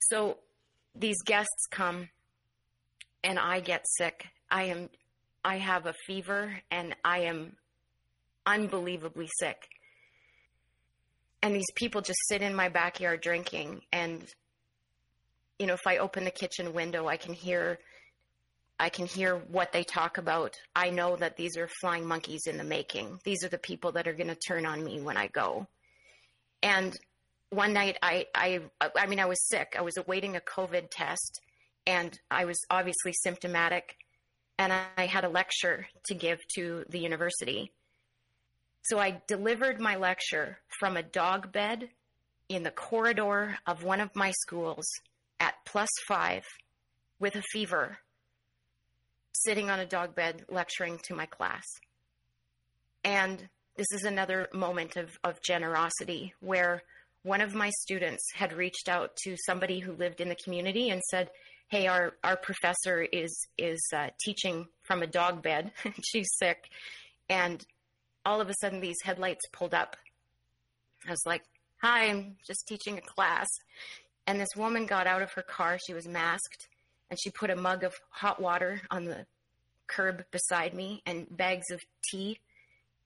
So 0.00 0.38
these 0.94 1.16
guests 1.24 1.66
come 1.70 2.08
and 3.24 3.38
I 3.38 3.60
get 3.60 3.84
sick. 3.96 4.26
I 4.50 4.64
am, 4.64 4.90
I 5.44 5.58
have 5.58 5.86
a 5.86 5.94
fever 6.06 6.60
and 6.70 6.94
I 7.04 7.20
am 7.20 7.56
unbelievably 8.46 9.28
sick. 9.38 9.68
And 11.42 11.54
these 11.54 11.70
people 11.74 12.00
just 12.00 12.18
sit 12.28 12.42
in 12.42 12.54
my 12.54 12.68
backyard 12.68 13.20
drinking. 13.20 13.82
And, 13.92 14.22
you 15.58 15.66
know, 15.66 15.74
if 15.74 15.86
I 15.86 15.98
open 15.98 16.24
the 16.24 16.30
kitchen 16.30 16.72
window, 16.72 17.08
I 17.08 17.16
can 17.16 17.32
hear, 17.32 17.78
I 18.82 18.88
can 18.88 19.06
hear 19.06 19.36
what 19.36 19.70
they 19.70 19.84
talk 19.84 20.18
about. 20.18 20.56
I 20.74 20.90
know 20.90 21.14
that 21.14 21.36
these 21.36 21.56
are 21.56 21.68
flying 21.80 22.04
monkeys 22.04 22.48
in 22.48 22.58
the 22.58 22.64
making. 22.64 23.20
These 23.22 23.44
are 23.44 23.48
the 23.48 23.56
people 23.56 23.92
that 23.92 24.08
are 24.08 24.12
going 24.12 24.28
to 24.28 24.34
turn 24.34 24.66
on 24.66 24.82
me 24.82 25.00
when 25.00 25.16
I 25.16 25.28
go. 25.28 25.68
And 26.64 26.92
one 27.50 27.74
night 27.74 27.96
I, 28.02 28.26
I, 28.34 28.58
I 28.96 29.06
mean, 29.06 29.20
I 29.20 29.26
was 29.26 29.46
sick. 29.46 29.76
I 29.78 29.82
was 29.82 29.96
awaiting 29.96 30.34
a 30.34 30.40
COVID 30.40 30.88
test 30.90 31.40
and 31.86 32.18
I 32.28 32.44
was 32.44 32.58
obviously 32.70 33.12
symptomatic, 33.12 33.96
and 34.58 34.72
I 34.72 35.06
had 35.06 35.24
a 35.24 35.28
lecture 35.28 35.86
to 36.06 36.14
give 36.14 36.38
to 36.56 36.84
the 36.88 36.98
university. 36.98 37.72
So 38.82 38.98
I 38.98 39.22
delivered 39.28 39.80
my 39.80 39.96
lecture 39.96 40.58
from 40.80 40.96
a 40.96 41.02
dog 41.02 41.52
bed 41.52 41.88
in 42.48 42.64
the 42.64 42.70
corridor 42.70 43.58
of 43.66 43.84
one 43.84 44.00
of 44.00 44.14
my 44.16 44.32
schools 44.42 44.86
at 45.40 45.54
plus 45.66 45.88
five 46.08 46.44
with 47.18 47.36
a 47.36 47.42
fever, 47.52 47.98
sitting 49.32 49.70
on 49.70 49.80
a 49.80 49.86
dog 49.86 50.14
bed 50.14 50.44
lecturing 50.48 50.98
to 51.04 51.14
my 51.14 51.26
class. 51.26 51.64
And 53.04 53.48
this 53.76 53.86
is 53.92 54.04
another 54.04 54.48
moment 54.52 54.96
of, 54.96 55.10
of 55.24 55.42
generosity 55.42 56.34
where 56.40 56.82
one 57.22 57.40
of 57.40 57.54
my 57.54 57.70
students 57.80 58.22
had 58.34 58.52
reached 58.52 58.88
out 58.88 59.16
to 59.24 59.36
somebody 59.46 59.80
who 59.80 59.92
lived 59.92 60.20
in 60.20 60.28
the 60.28 60.36
community 60.36 60.90
and 60.90 61.00
said, 61.10 61.30
hey, 61.68 61.86
our, 61.86 62.12
our 62.22 62.36
professor 62.36 63.00
is, 63.00 63.34
is 63.56 63.80
uh, 63.96 64.08
teaching 64.22 64.66
from 64.82 65.02
a 65.02 65.06
dog 65.06 65.42
bed. 65.42 65.72
She's 66.04 66.28
sick. 66.38 66.64
And 67.28 67.64
all 68.26 68.40
of 68.40 68.50
a 68.50 68.54
sudden, 68.60 68.80
these 68.80 69.00
headlights 69.02 69.46
pulled 69.52 69.72
up. 69.72 69.96
I 71.06 71.10
was 71.10 71.22
like, 71.24 71.42
hi, 71.80 72.08
I'm 72.08 72.36
just 72.46 72.66
teaching 72.68 72.98
a 72.98 73.00
class. 73.00 73.48
And 74.26 74.40
this 74.40 74.54
woman 74.54 74.86
got 74.86 75.06
out 75.06 75.22
of 75.22 75.32
her 75.32 75.42
car. 75.42 75.78
She 75.84 75.94
was 75.94 76.06
masked. 76.06 76.68
And 77.12 77.20
she 77.20 77.30
put 77.30 77.50
a 77.50 77.56
mug 77.56 77.84
of 77.84 77.92
hot 78.08 78.40
water 78.40 78.80
on 78.90 79.04
the 79.04 79.26
curb 79.86 80.24
beside 80.32 80.74
me 80.74 81.02
and 81.06 81.26
bags 81.30 81.70
of 81.70 81.80
tea. 82.10 82.40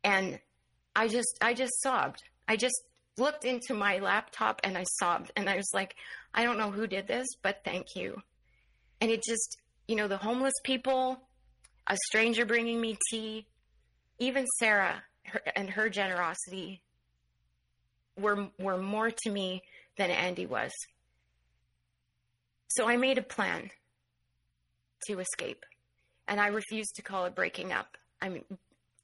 And 0.03 0.39
I 0.95 1.09
just, 1.09 1.37
I 1.43 1.53
just 1.53 1.83
sobbed. 1.83 2.23
I 2.49 2.57
just 2.57 2.81
looked 3.19 3.45
into 3.45 3.75
my 3.75 3.99
laptop 3.99 4.63
and 4.65 4.79
I 4.79 4.85
sobbed. 4.85 5.31
And 5.37 5.51
I 5.51 5.57
was 5.57 5.71
like, 5.75 5.97
I 6.33 6.45
don't 6.45 6.57
know 6.57 6.71
who 6.71 6.87
did 6.87 7.07
this, 7.07 7.27
but 7.43 7.61
thank 7.65 7.97
you 7.97 8.23
and 9.01 9.11
it 9.11 9.23
just 9.23 9.59
you 9.89 9.95
know, 9.95 10.09
the 10.09 10.17
homeless 10.17 10.55
people, 10.65 11.21
a 11.87 11.97
stranger 12.07 12.45
bringing 12.45 12.81
me 12.81 12.99
tea, 13.09 13.47
even 14.19 14.45
Sarah 14.59 15.03
her, 15.25 15.41
and 15.55 15.71
her 15.71 15.89
generosity 15.89 16.83
were 18.19 18.49
were 18.59 18.79
more 18.79 19.11
to 19.11 19.31
me 19.31 19.63
than 19.97 20.11
Andy 20.11 20.47
was. 20.47 20.73
So 22.69 22.89
I 22.89 22.97
made 22.97 23.19
a 23.19 23.23
plan 23.23 23.71
to 25.07 25.21
escape, 25.21 25.65
and 26.29 26.41
I 26.41 26.49
refuse 26.49 26.89
to 26.97 27.03
call 27.03 27.25
it 27.27 27.35
breaking 27.35 27.73
up. 27.73 27.97
I 28.21 28.29
mean, 28.29 28.45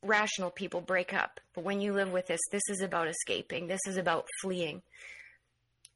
rational 0.02 0.50
people 0.50 0.80
break 0.80 1.14
up, 1.14 1.40
but 1.54 1.64
when 1.64 1.80
you 1.80 1.92
live 1.92 2.12
with 2.12 2.26
this, 2.26 2.40
this 2.50 2.62
is 2.68 2.80
about 2.80 3.08
escaping. 3.08 3.66
This 3.66 3.80
is 3.86 3.96
about 3.96 4.26
fleeing. 4.42 4.82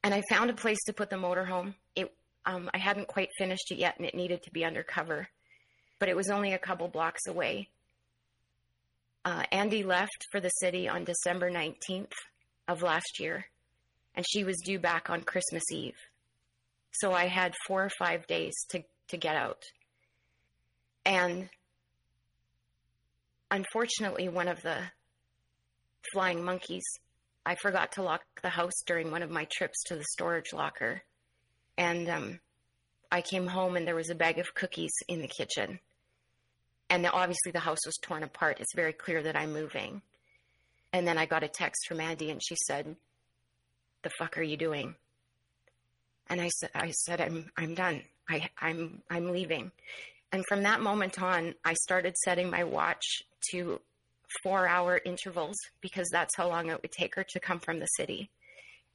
And 0.02 0.14
I 0.14 0.22
found 0.30 0.50
a 0.50 0.54
place 0.54 0.78
to 0.86 0.92
put 0.92 1.10
the 1.10 1.16
motorhome. 1.16 1.74
It 1.94 2.12
um, 2.46 2.70
I 2.72 2.78
hadn't 2.78 3.08
quite 3.08 3.30
finished 3.36 3.72
it 3.72 3.78
yet, 3.78 3.96
and 3.98 4.06
it 4.06 4.14
needed 4.14 4.42
to 4.44 4.52
be 4.52 4.64
undercover, 4.64 5.28
but 5.98 6.08
it 6.08 6.16
was 6.16 6.30
only 6.30 6.52
a 6.52 6.58
couple 6.58 6.86
blocks 6.86 7.26
away. 7.26 7.68
Uh, 9.24 9.42
Andy 9.50 9.82
left 9.82 10.26
for 10.30 10.38
the 10.38 10.50
city 10.50 10.88
on 10.88 11.02
December 11.02 11.50
19th 11.50 12.12
of 12.68 12.82
last 12.82 13.18
year, 13.18 13.46
and 14.14 14.24
she 14.30 14.44
was 14.44 14.62
due 14.64 14.78
back 14.78 15.10
on 15.10 15.22
Christmas 15.22 15.64
Eve. 15.72 15.96
So 16.92 17.12
I 17.12 17.26
had 17.26 17.54
four 17.66 17.84
or 17.84 17.90
five 17.98 18.28
days 18.28 18.54
to, 18.70 18.84
to 19.08 19.16
get 19.16 19.34
out. 19.34 19.64
And 21.06 21.48
unfortunately, 23.50 24.28
one 24.28 24.48
of 24.48 24.60
the 24.62 24.78
flying 26.12 26.44
monkeys, 26.44 26.84
I 27.46 27.54
forgot 27.54 27.92
to 27.92 28.02
lock 28.02 28.22
the 28.42 28.50
house 28.50 28.82
during 28.84 29.12
one 29.12 29.22
of 29.22 29.30
my 29.30 29.46
trips 29.56 29.84
to 29.84 29.94
the 29.94 30.04
storage 30.12 30.52
locker. 30.52 31.02
And 31.78 32.08
um, 32.08 32.40
I 33.10 33.22
came 33.22 33.46
home 33.46 33.76
and 33.76 33.86
there 33.86 33.94
was 33.94 34.10
a 34.10 34.16
bag 34.16 34.38
of 34.40 34.52
cookies 34.54 34.92
in 35.06 35.22
the 35.22 35.28
kitchen. 35.28 35.78
And 36.90 37.06
obviously 37.06 37.52
the 37.52 37.60
house 37.60 37.86
was 37.86 37.98
torn 38.02 38.24
apart. 38.24 38.58
It's 38.58 38.74
very 38.74 38.92
clear 38.92 39.22
that 39.22 39.36
I'm 39.36 39.52
moving. 39.52 40.02
And 40.92 41.06
then 41.06 41.18
I 41.18 41.26
got 41.26 41.44
a 41.44 41.48
text 41.48 41.86
from 41.86 42.00
Andy 42.00 42.30
and 42.30 42.42
she 42.42 42.56
said, 42.66 42.96
The 44.02 44.10
fuck 44.18 44.38
are 44.38 44.42
you 44.42 44.56
doing? 44.56 44.96
And 46.28 46.40
I 46.40 46.48
said 46.48 46.70
I 46.74 46.90
said 46.90 47.20
I'm 47.20 47.50
I'm 47.56 47.74
done. 47.74 48.02
I, 48.28 48.48
I'm 48.58 49.02
I'm 49.08 49.30
leaving. 49.30 49.70
And 50.32 50.44
from 50.48 50.62
that 50.62 50.80
moment 50.80 51.22
on, 51.22 51.54
I 51.64 51.74
started 51.74 52.16
setting 52.16 52.50
my 52.50 52.64
watch 52.64 53.22
to 53.50 53.80
four 54.42 54.66
hour 54.66 55.00
intervals 55.04 55.56
because 55.80 56.08
that's 56.10 56.36
how 56.36 56.48
long 56.48 56.68
it 56.68 56.82
would 56.82 56.92
take 56.92 57.14
her 57.14 57.24
to 57.30 57.40
come 57.40 57.60
from 57.60 57.78
the 57.78 57.86
city. 57.86 58.30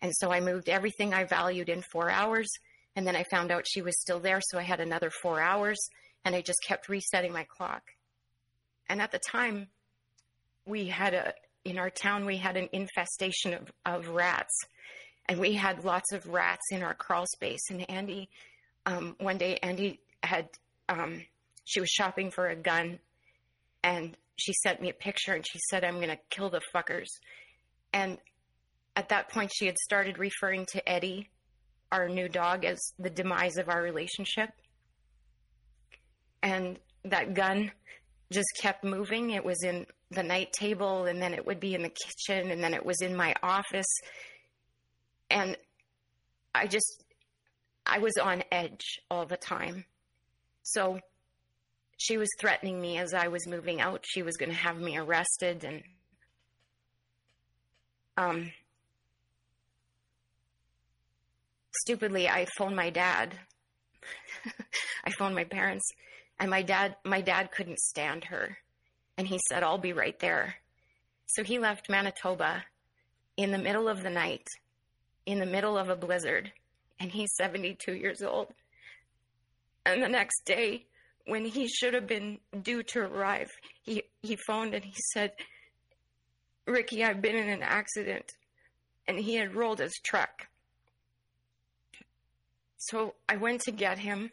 And 0.02 0.12
so 0.16 0.32
I 0.32 0.40
moved 0.40 0.68
everything 0.68 1.14
I 1.14 1.24
valued 1.24 1.70
in 1.70 1.84
four 1.92 2.10
hours. 2.10 2.50
And 2.96 3.08
then 3.08 3.16
I 3.16 3.24
found 3.24 3.52
out 3.52 3.68
she 3.68 3.82
was 3.82 4.00
still 4.02 4.20
there. 4.20 4.42
So 4.42 4.58
I 4.60 4.64
had 4.64 4.80
another 4.80 5.10
four 5.10 5.40
hours 5.40 5.80
and 6.26 6.36
I 6.36 6.42
just 6.42 6.60
kept 6.68 6.90
resetting 6.90 7.32
my 7.32 7.46
clock. 7.46 7.84
And 8.90 9.02
at 9.02 9.12
the 9.12 9.20
time, 9.20 9.68
we 10.66 10.88
had 10.88 11.14
a, 11.14 11.34
in 11.64 11.78
our 11.78 11.90
town, 11.90 12.26
we 12.26 12.38
had 12.38 12.58
an 12.58 12.70
infestation 12.74 13.54
of, 13.54 13.72
of 13.86 14.10
rats. 14.10 14.54
And 15.28 15.40
we 15.40 15.54
had 15.54 15.86
lots 15.86 16.12
of 16.12 16.28
rats 16.28 16.72
in 16.72 16.84
our 16.84 16.94
crawl 16.94 17.26
space. 17.26 17.62
And 17.70 17.90
Andy, 17.90 18.30
um, 18.86 19.16
one 19.20 19.38
day, 19.38 19.58
Andy 19.62 20.00
had, 20.24 20.50
um, 20.92 21.22
she 21.64 21.80
was 21.80 21.90
shopping 21.90 22.32
for 22.32 22.48
a 22.48 22.56
gun 22.56 23.00
and 23.84 24.18
she 24.38 24.54
sent 24.54 24.82
me 24.82 24.90
a 24.90 24.94
picture 24.94 25.34
and 25.34 25.46
she 25.48 25.60
said, 25.70 25.84
I'm 25.84 25.96
going 25.96 26.10
to 26.10 26.20
kill 26.30 26.50
the 26.50 26.62
fuckers. 26.74 27.10
And 27.94 28.18
at 28.96 29.10
that 29.10 29.30
point, 29.30 29.52
she 29.56 29.66
had 29.66 29.78
started 29.78 30.18
referring 30.18 30.66
to 30.74 30.90
Eddie, 30.90 31.30
our 31.92 32.10
new 32.10 32.28
dog, 32.28 32.66
as 32.66 32.80
the 33.00 33.10
demise 33.10 33.58
of 33.58 33.70
our 33.70 33.82
relationship. 33.82 34.50
And 36.44 36.80
that 37.06 37.34
gun 37.34 37.72
just 38.32 38.50
kept 38.60 38.84
moving. 38.84 39.32
It 39.32 39.46
was 39.46 39.64
in 39.64 39.86
the 40.10 40.24
night 40.24 40.52
table, 40.52 41.06
and 41.06 41.22
then 41.22 41.34
it 41.34 41.46
would 41.46 41.60
be 41.60 41.76
in 41.76 41.84
the 41.84 41.90
kitchen, 41.90 42.52
and 42.52 42.64
then 42.64 42.74
it 42.74 42.86
was 42.86 43.02
in 43.02 43.16
my 43.16 43.36
office. 43.44 44.00
And 45.30 45.58
I 46.54 46.68
just, 46.68 47.04
I 47.86 48.00
was 48.00 48.14
on 48.22 48.44
edge 48.52 49.00
all 49.10 49.26
the 49.26 49.38
time. 49.38 49.86
So 50.64 51.00
she 51.98 52.18
was 52.18 52.30
threatening 52.40 52.82
me 52.82 52.98
as 52.98 53.14
I 53.14 53.28
was 53.28 53.48
moving 53.48 53.80
out. 53.82 54.04
She 54.08 54.24
was 54.24 54.38
going 54.38 54.50
to 54.50 54.58
have 54.58 54.78
me 54.78 54.98
arrested, 54.98 55.64
and 55.64 55.84
um, 58.18 58.52
stupidly, 61.84 62.28
I 62.28 62.48
phoned 62.58 62.76
my 62.76 62.90
dad. 62.90 63.38
I 65.06 65.12
phoned 65.12 65.36
my 65.36 65.44
parents, 65.44 65.88
and 66.40 66.50
my 66.50 66.64
dad, 66.64 66.96
my 67.06 67.22
dad 67.22 67.52
couldn't 67.52 67.80
stand 67.80 68.26
her, 68.26 68.58
and 69.18 69.28
he 69.28 69.40
said, 69.50 69.64
"I'll 69.64 69.78
be 69.78 69.94
right 69.94 70.20
there." 70.20 70.56
So 71.28 71.44
he 71.44 71.60
left 71.60 71.90
Manitoba 71.90 72.66
in 73.38 73.52
the 73.52 73.58
middle 73.58 73.88
of 73.88 74.04
the 74.04 74.10
night, 74.10 74.48
in 75.26 75.40
the 75.40 75.46
middle 75.46 75.78
of 75.78 75.90
a 75.90 75.96
blizzard, 75.96 76.52
and 77.00 77.12
he's 77.12 77.36
72 77.36 77.94
years 77.94 78.22
old. 78.22 78.54
And 79.86 80.02
the 80.02 80.10
next 80.10 80.46
day, 80.46 80.86
when 81.26 81.46
he 81.46 81.68
should 81.68 81.94
have 81.94 82.08
been 82.08 82.40
due 82.62 82.84
to 82.84 83.00
arrive, 83.00 83.50
he, 83.84 84.04
he 84.22 84.36
phoned 84.36 84.74
and 84.74 84.84
he 84.84 84.96
said, 85.14 85.34
Ricky, 86.66 87.04
I've 87.04 87.22
been 87.22 87.36
in 87.36 87.50
an 87.50 87.64
accident. 87.64 88.34
And 89.08 89.20
he 89.20 89.36
had 89.36 89.56
rolled 89.56 89.80
his 89.80 90.00
truck. 90.04 90.48
So 92.78 93.16
I 93.28 93.38
went 93.38 93.62
to 93.62 93.72
get 93.72 94.00
him. 94.00 94.32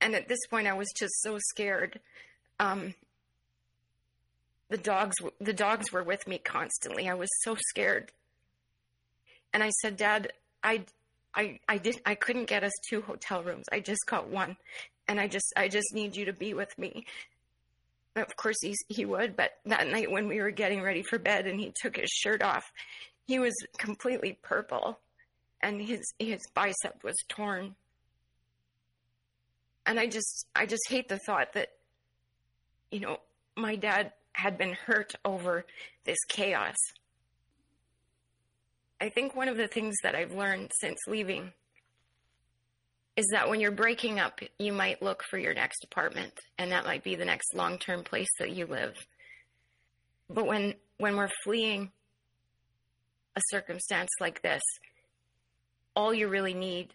And 0.00 0.14
at 0.14 0.28
this 0.28 0.46
point, 0.50 0.66
I 0.66 0.74
was 0.74 0.92
just 0.96 1.22
so 1.22 1.38
scared. 1.38 2.00
Um, 2.60 2.94
the 4.68 4.76
dogs, 4.76 5.16
the 5.40 5.52
dogs 5.52 5.92
were 5.92 6.02
with 6.02 6.26
me 6.26 6.38
constantly. 6.38 7.08
I 7.08 7.14
was 7.14 7.30
so 7.42 7.56
scared. 7.70 8.12
And 9.52 9.62
I 9.62 9.70
said, 9.70 9.96
Dad, 9.96 10.32
I, 10.62 10.84
I, 11.36 11.60
I 11.68 11.78
did, 11.78 12.00
I 12.06 12.14
couldn't 12.14 12.46
get 12.46 12.64
us 12.64 12.72
two 12.88 13.02
hotel 13.02 13.42
rooms. 13.42 13.66
I 13.70 13.80
just 13.80 14.06
got 14.06 14.28
one 14.28 14.56
and 15.06 15.20
I 15.20 15.28
just 15.28 15.52
I 15.56 15.68
just 15.68 15.94
need 15.94 16.16
you 16.16 16.24
to 16.24 16.32
be 16.32 16.54
with 16.54 16.76
me. 16.78 17.04
Of 18.16 18.34
course 18.36 18.56
he's, 18.62 18.78
he 18.88 19.04
would, 19.04 19.36
but 19.36 19.52
that 19.66 19.86
night 19.88 20.10
when 20.10 20.26
we 20.26 20.40
were 20.40 20.50
getting 20.50 20.82
ready 20.82 21.02
for 21.02 21.18
bed 21.18 21.46
and 21.46 21.60
he 21.60 21.72
took 21.80 21.96
his 21.96 22.10
shirt 22.10 22.42
off, 22.42 22.64
he 23.26 23.38
was 23.38 23.54
completely 23.78 24.38
purple 24.42 24.98
and 25.60 25.80
his 25.80 26.00
his 26.18 26.40
bicep 26.54 27.02
was 27.04 27.16
torn. 27.28 27.74
And 29.84 30.00
I 30.00 30.06
just 30.06 30.46
I 30.54 30.66
just 30.66 30.88
hate 30.88 31.08
the 31.08 31.18
thought 31.18 31.52
that 31.52 31.68
you 32.90 33.00
know, 33.00 33.18
my 33.56 33.76
dad 33.76 34.12
had 34.32 34.56
been 34.58 34.72
hurt 34.72 35.14
over 35.24 35.64
this 36.04 36.18
chaos. 36.28 36.76
I 39.00 39.10
think 39.10 39.36
one 39.36 39.48
of 39.48 39.56
the 39.56 39.68
things 39.68 39.94
that 40.02 40.14
I've 40.14 40.32
learned 40.32 40.72
since 40.80 40.98
leaving 41.06 41.52
is 43.16 43.26
that 43.32 43.48
when 43.48 43.60
you're 43.60 43.70
breaking 43.70 44.18
up, 44.18 44.40
you 44.58 44.72
might 44.72 45.02
look 45.02 45.22
for 45.22 45.38
your 45.38 45.54
next 45.54 45.84
apartment, 45.84 46.32
and 46.58 46.72
that 46.72 46.84
might 46.84 47.02
be 47.02 47.14
the 47.14 47.24
next 47.24 47.54
long 47.54 47.78
term 47.78 48.04
place 48.04 48.28
that 48.38 48.50
you 48.50 48.66
live. 48.66 48.94
But 50.28 50.46
when, 50.46 50.74
when 50.98 51.16
we're 51.16 51.30
fleeing 51.44 51.90
a 53.36 53.40
circumstance 53.50 54.10
like 54.20 54.42
this, 54.42 54.62
all 55.94 56.12
you 56.12 56.28
really 56.28 56.54
need, 56.54 56.92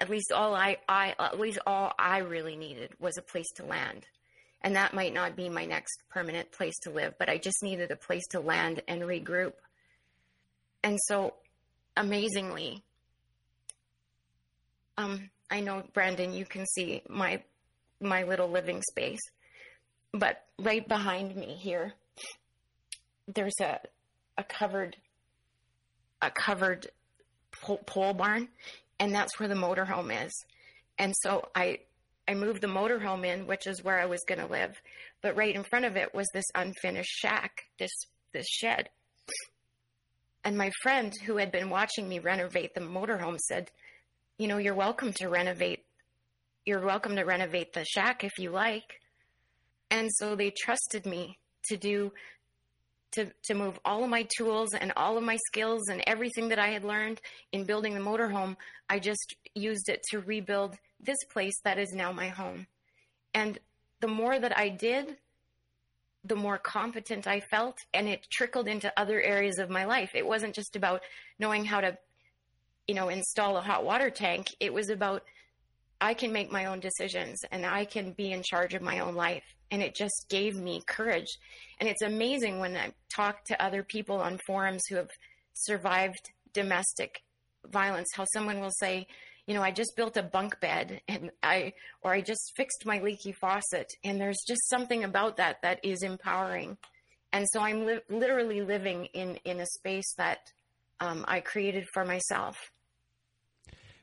at 0.00 0.10
least 0.10 0.32
all 0.32 0.54
I, 0.54 0.78
I 0.88 1.14
at 1.18 1.40
least 1.40 1.58
all 1.66 1.92
I 1.98 2.18
really 2.18 2.56
needed 2.56 2.92
was 3.00 3.16
a 3.16 3.22
place 3.22 3.50
to 3.56 3.64
land. 3.64 4.06
And 4.62 4.76
that 4.76 4.94
might 4.94 5.14
not 5.14 5.36
be 5.36 5.48
my 5.48 5.64
next 5.64 6.02
permanent 6.10 6.50
place 6.50 6.76
to 6.82 6.90
live, 6.90 7.14
but 7.18 7.28
I 7.28 7.38
just 7.38 7.62
needed 7.62 7.90
a 7.90 7.96
place 7.96 8.26
to 8.30 8.40
land 8.40 8.82
and 8.88 9.02
regroup. 9.02 9.54
And 10.82 10.98
so 11.06 11.34
amazingly, 11.96 12.82
um, 14.96 15.30
I 15.50 15.60
know, 15.60 15.82
Brandon, 15.92 16.32
you 16.32 16.44
can 16.44 16.66
see 16.66 17.02
my 17.08 17.42
my 18.00 18.22
little 18.22 18.48
living 18.48 18.80
space, 18.90 19.20
but 20.12 20.44
right 20.58 20.86
behind 20.86 21.34
me 21.34 21.56
here, 21.60 21.94
there's 23.26 23.58
a 23.60 23.80
a 24.36 24.44
covered 24.44 24.96
a 26.22 26.30
covered 26.30 26.88
pole, 27.52 27.80
pole 27.86 28.14
barn, 28.14 28.48
and 28.98 29.14
that's 29.14 29.38
where 29.38 29.48
the 29.48 29.54
motorhome 29.54 30.26
is. 30.26 30.32
And 30.98 31.14
so 31.22 31.48
I 31.54 31.80
I 32.26 32.34
moved 32.34 32.60
the 32.60 32.68
motorhome 32.68 33.24
in, 33.24 33.46
which 33.46 33.66
is 33.66 33.82
where 33.82 33.98
I 33.98 34.06
was 34.06 34.20
going 34.28 34.40
to 34.40 34.46
live, 34.46 34.76
but 35.22 35.36
right 35.36 35.54
in 35.54 35.64
front 35.64 35.86
of 35.86 35.96
it 35.96 36.14
was 36.14 36.26
this 36.34 36.44
unfinished 36.54 37.10
shack, 37.10 37.64
this 37.78 37.92
this 38.32 38.46
shed. 38.46 38.90
And 40.44 40.56
my 40.56 40.70
friend 40.82 41.12
who 41.26 41.36
had 41.36 41.52
been 41.52 41.70
watching 41.70 42.08
me 42.08 42.18
renovate 42.18 42.74
the 42.74 42.80
motorhome 42.80 43.38
said, 43.38 43.70
you 44.38 44.46
know, 44.46 44.58
you're 44.58 44.74
welcome 44.74 45.12
to 45.14 45.28
renovate. 45.28 45.84
You're 46.64 46.84
welcome 46.84 47.16
to 47.16 47.24
renovate 47.24 47.72
the 47.72 47.84
shack 47.84 48.24
if 48.24 48.38
you 48.38 48.50
like. 48.50 49.00
And 49.90 50.08
so 50.12 50.36
they 50.36 50.50
trusted 50.50 51.06
me 51.06 51.38
to 51.64 51.76
do 51.76 52.12
to 53.12 53.26
to 53.44 53.54
move 53.54 53.78
all 53.84 54.04
of 54.04 54.10
my 54.10 54.26
tools 54.36 54.74
and 54.74 54.92
all 54.96 55.16
of 55.16 55.24
my 55.24 55.38
skills 55.46 55.88
and 55.88 56.02
everything 56.06 56.48
that 56.48 56.58
I 56.58 56.68
had 56.68 56.84
learned 56.84 57.20
in 57.52 57.64
building 57.64 57.94
the 57.94 58.00
motorhome. 58.00 58.56
I 58.88 58.98
just 58.98 59.34
used 59.54 59.88
it 59.88 60.02
to 60.10 60.20
rebuild 60.20 60.76
this 61.00 61.18
place 61.30 61.58
that 61.64 61.78
is 61.78 61.92
now 61.92 62.12
my 62.12 62.28
home. 62.28 62.66
And 63.34 63.58
the 64.00 64.08
more 64.08 64.38
that 64.38 64.56
I 64.56 64.68
did, 64.68 65.16
the 66.24 66.36
more 66.36 66.58
competent 66.58 67.26
I 67.26 67.40
felt, 67.40 67.78
and 67.94 68.08
it 68.08 68.26
trickled 68.30 68.68
into 68.68 68.92
other 68.96 69.20
areas 69.20 69.58
of 69.58 69.70
my 69.70 69.84
life. 69.84 70.10
It 70.14 70.26
wasn't 70.26 70.54
just 70.54 70.76
about 70.76 71.02
knowing 71.38 71.64
how 71.64 71.80
to, 71.80 71.96
you 72.86 72.94
know, 72.94 73.08
install 73.08 73.56
a 73.56 73.62
hot 73.62 73.84
water 73.84 74.10
tank. 74.10 74.48
It 74.60 74.72
was 74.72 74.90
about 74.90 75.22
I 76.00 76.14
can 76.14 76.32
make 76.32 76.52
my 76.52 76.66
own 76.66 76.80
decisions 76.80 77.40
and 77.50 77.66
I 77.66 77.84
can 77.84 78.12
be 78.12 78.30
in 78.30 78.42
charge 78.42 78.74
of 78.74 78.82
my 78.82 79.00
own 79.00 79.14
life. 79.14 79.42
And 79.70 79.82
it 79.82 79.94
just 79.94 80.26
gave 80.28 80.54
me 80.54 80.82
courage. 80.86 81.26
And 81.78 81.88
it's 81.88 82.02
amazing 82.02 82.60
when 82.60 82.76
I 82.76 82.92
talk 83.12 83.44
to 83.46 83.62
other 83.62 83.82
people 83.82 84.16
on 84.16 84.38
forums 84.46 84.82
who 84.88 84.96
have 84.96 85.10
survived 85.54 86.30
domestic 86.52 87.22
violence, 87.66 88.08
how 88.14 88.24
someone 88.32 88.60
will 88.60 88.72
say, 88.78 89.06
you 89.48 89.54
know, 89.54 89.62
I 89.62 89.70
just 89.70 89.96
built 89.96 90.18
a 90.18 90.22
bunk 90.22 90.60
bed 90.60 91.00
and 91.08 91.30
I, 91.42 91.72
or 92.02 92.12
I 92.12 92.20
just 92.20 92.52
fixed 92.54 92.84
my 92.84 93.00
leaky 93.00 93.32
faucet. 93.32 93.90
And 94.04 94.20
there's 94.20 94.44
just 94.46 94.68
something 94.68 95.04
about 95.04 95.38
that 95.38 95.62
that 95.62 95.80
is 95.82 96.02
empowering. 96.02 96.76
And 97.32 97.46
so 97.50 97.60
I'm 97.60 97.86
li- 97.86 98.00
literally 98.10 98.60
living 98.60 99.06
in, 99.14 99.36
in 99.46 99.58
a 99.58 99.66
space 99.66 100.14
that 100.18 100.52
um, 101.00 101.24
I 101.26 101.40
created 101.40 101.86
for 101.94 102.04
myself. 102.04 102.58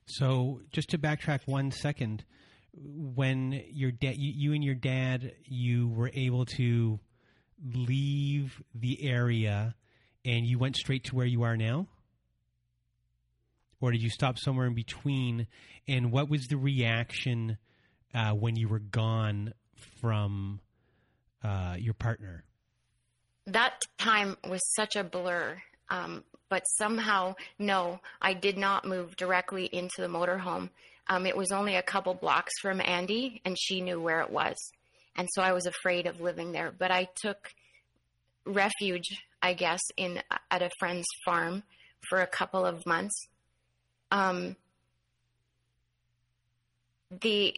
So 0.08 0.62
just 0.72 0.90
to 0.90 0.98
backtrack 0.98 1.42
one 1.46 1.70
second, 1.70 2.26
when 2.74 3.64
your 3.70 3.92
dad, 3.92 4.18
you, 4.18 4.34
you 4.36 4.54
and 4.54 4.64
your 4.64 4.76
dad, 4.76 5.32
you 5.44 5.90
were 5.90 6.10
able 6.16 6.46
to 6.58 7.00
leave 7.64 8.64
the 8.74 9.08
area 9.08 9.76
and 10.26 10.48
you 10.48 10.58
went 10.58 10.76
straight 10.76 11.04
to 11.06 11.16
where 11.16 11.28
you 11.28 11.44
are 11.44 11.56
now? 11.56 11.88
Or 13.86 13.92
did 13.92 14.02
you 14.02 14.10
stop 14.10 14.40
somewhere 14.40 14.66
in 14.66 14.74
between? 14.74 15.46
And 15.88 16.12
what 16.12 16.28
was 16.28 16.48
the 16.48 16.58
reaction 16.58 17.60
uh, 18.16 18.32
when 18.32 18.56
you 18.56 18.68
were 18.68 18.80
gone 18.80 19.54
from 20.02 20.60
uh, 21.44 21.76
your 21.78 21.94
partner? 21.94 22.46
That 23.46 23.80
time 24.00 24.38
was 24.50 24.62
such 24.74 24.96
a 24.96 25.04
blur. 25.04 25.62
Um, 25.92 26.24
but 26.50 26.64
somehow, 26.80 27.36
no, 27.60 28.00
I 28.20 28.34
did 28.34 28.58
not 28.58 28.88
move 28.88 29.16
directly 29.18 29.66
into 29.66 30.02
the 30.02 30.08
motorhome. 30.08 30.72
Um, 31.08 31.28
it 31.28 31.38
was 31.38 31.52
only 31.52 31.76
a 31.76 31.84
couple 31.84 32.16
blocks 32.16 32.54
from 32.64 32.82
Andy, 32.82 33.40
and 33.46 33.56
she 33.56 33.82
knew 33.82 34.02
where 34.02 34.22
it 34.22 34.32
was. 34.32 34.56
And 35.16 35.28
so 35.32 35.44
I 35.44 35.54
was 35.54 35.68
afraid 35.68 36.08
of 36.08 36.20
living 36.20 36.54
there. 36.54 36.74
But 36.76 36.90
I 36.90 37.08
took 37.22 37.52
refuge, 38.48 39.16
I 39.44 39.54
guess, 39.54 39.82
in 39.96 40.24
at 40.50 40.64
a 40.64 40.72
friend's 40.80 41.06
farm 41.24 41.62
for 42.10 42.22
a 42.22 42.28
couple 42.28 42.66
of 42.66 42.84
months. 42.88 43.28
Um, 44.16 44.56
the 47.22 47.54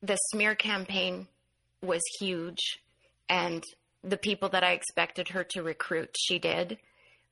the 0.00 0.16
smear 0.16 0.54
campaign 0.54 1.28
was 1.82 2.00
huge, 2.18 2.80
and 3.28 3.62
the 4.02 4.16
people 4.16 4.48
that 4.48 4.64
I 4.64 4.72
expected 4.72 5.28
her 5.28 5.44
to 5.50 5.62
recruit, 5.62 6.16
she 6.18 6.38
did. 6.38 6.78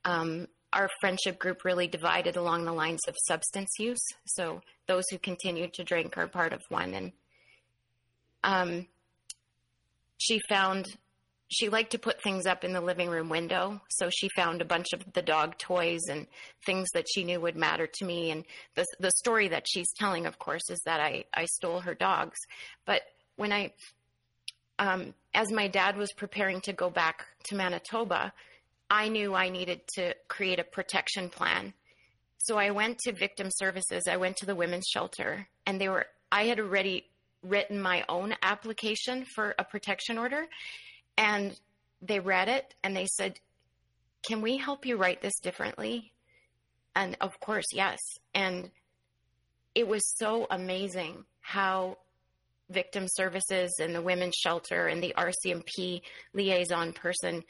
Um, 0.04 0.48
our 0.70 0.90
friendship 1.00 1.38
group 1.38 1.64
really 1.64 1.86
divided 1.86 2.36
along 2.36 2.66
the 2.66 2.72
lines 2.72 3.00
of 3.08 3.16
substance 3.26 3.70
use. 3.78 4.06
So 4.26 4.60
those 4.86 5.04
who 5.10 5.18
continued 5.18 5.72
to 5.74 5.84
drink 5.84 6.18
are 6.18 6.28
part 6.28 6.52
of 6.52 6.60
one. 6.68 6.92
And 6.92 7.12
um, 8.44 8.86
she 10.18 10.40
found 10.46 10.88
she 11.48 11.68
liked 11.68 11.92
to 11.92 11.98
put 11.98 12.22
things 12.22 12.46
up 12.46 12.62
in 12.62 12.72
the 12.72 12.80
living 12.80 13.08
room 13.08 13.28
window. 13.28 13.80
So 13.88 14.10
she 14.10 14.28
found 14.28 14.60
a 14.60 14.66
bunch 14.66 14.92
of 14.92 15.02
the 15.14 15.22
dog 15.22 15.58
toys 15.58 16.02
and 16.10 16.26
things 16.66 16.88
that 16.94 17.06
she 17.12 17.24
knew 17.24 17.40
would 17.40 17.56
matter 17.56 17.86
to 17.86 18.04
me. 18.04 18.30
And 18.30 18.44
the 18.74 18.84
the 19.00 19.12
story 19.12 19.48
that 19.48 19.66
she's 19.66 19.92
telling, 19.94 20.26
of 20.26 20.38
course, 20.38 20.70
is 20.70 20.80
that 20.84 21.00
I 21.00 21.24
I 21.34 21.46
stole 21.46 21.80
her 21.80 21.94
dogs. 21.94 22.38
But 22.84 23.02
when 23.36 23.52
I 23.52 23.72
um, 24.78 25.14
as 25.34 25.50
my 25.50 25.68
dad 25.68 25.96
was 25.96 26.12
preparing 26.12 26.60
to 26.62 26.72
go 26.72 26.90
back 26.90 27.26
to 27.44 27.56
Manitoba, 27.56 28.32
I 28.90 29.08
knew 29.08 29.34
I 29.34 29.48
needed 29.48 29.80
to 29.96 30.14
create 30.28 30.58
a 30.58 30.64
protection 30.64 31.28
plan. 31.28 31.74
So 32.38 32.56
I 32.56 32.70
went 32.70 32.98
to 33.00 33.12
victim 33.12 33.48
services, 33.50 34.04
I 34.08 34.16
went 34.16 34.36
to 34.38 34.46
the 34.46 34.54
women's 34.54 34.86
shelter, 34.86 35.48
and 35.66 35.80
they 35.80 35.88
were, 35.88 36.06
I 36.30 36.44
had 36.44 36.60
already 36.60 37.04
written 37.42 37.80
my 37.80 38.04
own 38.08 38.34
application 38.42 39.24
for 39.34 39.54
a 39.58 39.64
protection 39.64 40.18
order. 40.18 40.46
And 41.18 41.58
they 42.00 42.20
read 42.20 42.48
it 42.48 42.74
and 42.82 42.96
they 42.96 43.06
said, 43.06 43.38
Can 44.26 44.40
we 44.40 44.56
help 44.56 44.86
you 44.86 44.96
write 44.96 45.20
this 45.20 45.38
differently? 45.40 46.12
And 46.94 47.16
of 47.20 47.38
course, 47.40 47.66
yes. 47.72 47.98
And 48.34 48.70
it 49.74 49.86
was 49.86 50.02
so 50.16 50.46
amazing 50.50 51.24
how 51.40 51.98
victim 52.70 53.06
services 53.08 53.78
and 53.80 53.94
the 53.94 54.02
women's 54.02 54.36
shelter 54.36 54.86
and 54.86 55.02
the 55.02 55.14
RCMP 55.16 56.02
liaison 56.34 56.92
person 56.92 57.42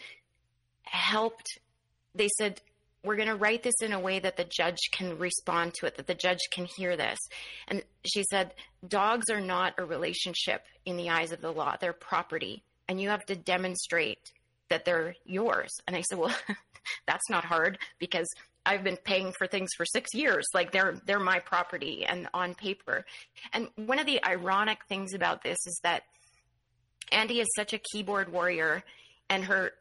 helped. 0.82 1.58
They 2.14 2.28
said, 2.36 2.60
we're 3.04 3.16
going 3.16 3.28
to 3.28 3.36
write 3.36 3.62
this 3.62 3.80
in 3.80 3.92
a 3.92 4.00
way 4.00 4.18
that 4.18 4.36
the 4.36 4.44
judge 4.44 4.90
can 4.92 5.18
respond 5.18 5.74
to 5.74 5.86
it, 5.86 5.96
that 5.96 6.06
the 6.06 6.14
judge 6.14 6.40
can 6.50 6.66
hear 6.76 6.96
this. 6.96 7.18
And 7.68 7.82
she 8.04 8.24
said, 8.24 8.54
dogs 8.86 9.30
are 9.30 9.40
not 9.40 9.74
a 9.78 9.84
relationship 9.84 10.62
in 10.84 10.96
the 10.96 11.10
eyes 11.10 11.32
of 11.32 11.40
the 11.40 11.52
law, 11.52 11.76
they're 11.80 11.92
property. 11.92 12.64
And 12.88 13.00
you 13.00 13.10
have 13.10 13.26
to 13.26 13.36
demonstrate 13.36 14.32
that 14.70 14.84
they're 14.84 15.14
yours. 15.24 15.70
And 15.86 15.96
I 15.96 16.02
said, 16.02 16.18
well, 16.18 16.34
that's 17.06 17.28
not 17.28 17.44
hard 17.44 17.78
because 17.98 18.28
I've 18.64 18.84
been 18.84 18.98
paying 19.02 19.32
for 19.38 19.46
things 19.46 19.70
for 19.76 19.86
six 19.86 20.12
years. 20.14 20.46
Like 20.52 20.72
they're 20.72 21.00
they're 21.06 21.18
my 21.18 21.38
property 21.38 22.04
and 22.04 22.28
on 22.34 22.54
paper. 22.54 23.06
And 23.52 23.68
one 23.76 23.98
of 23.98 24.06
the 24.06 24.22
ironic 24.24 24.78
things 24.88 25.14
about 25.14 25.42
this 25.42 25.56
is 25.66 25.80
that 25.82 26.02
Andy 27.10 27.40
is 27.40 27.48
such 27.56 27.72
a 27.72 27.80
keyboard 27.92 28.30
warrior, 28.30 28.82
and 29.30 29.44
her 29.44 29.72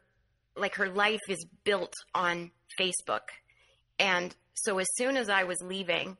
like 0.56 0.76
her 0.76 0.88
life 0.88 1.20
is 1.28 1.44
built 1.64 1.92
on 2.14 2.50
Facebook. 2.80 3.28
And 3.98 4.34
so 4.54 4.78
as 4.78 4.86
soon 4.96 5.16
as 5.16 5.28
I 5.28 5.44
was 5.44 5.60
leaving, 5.62 6.16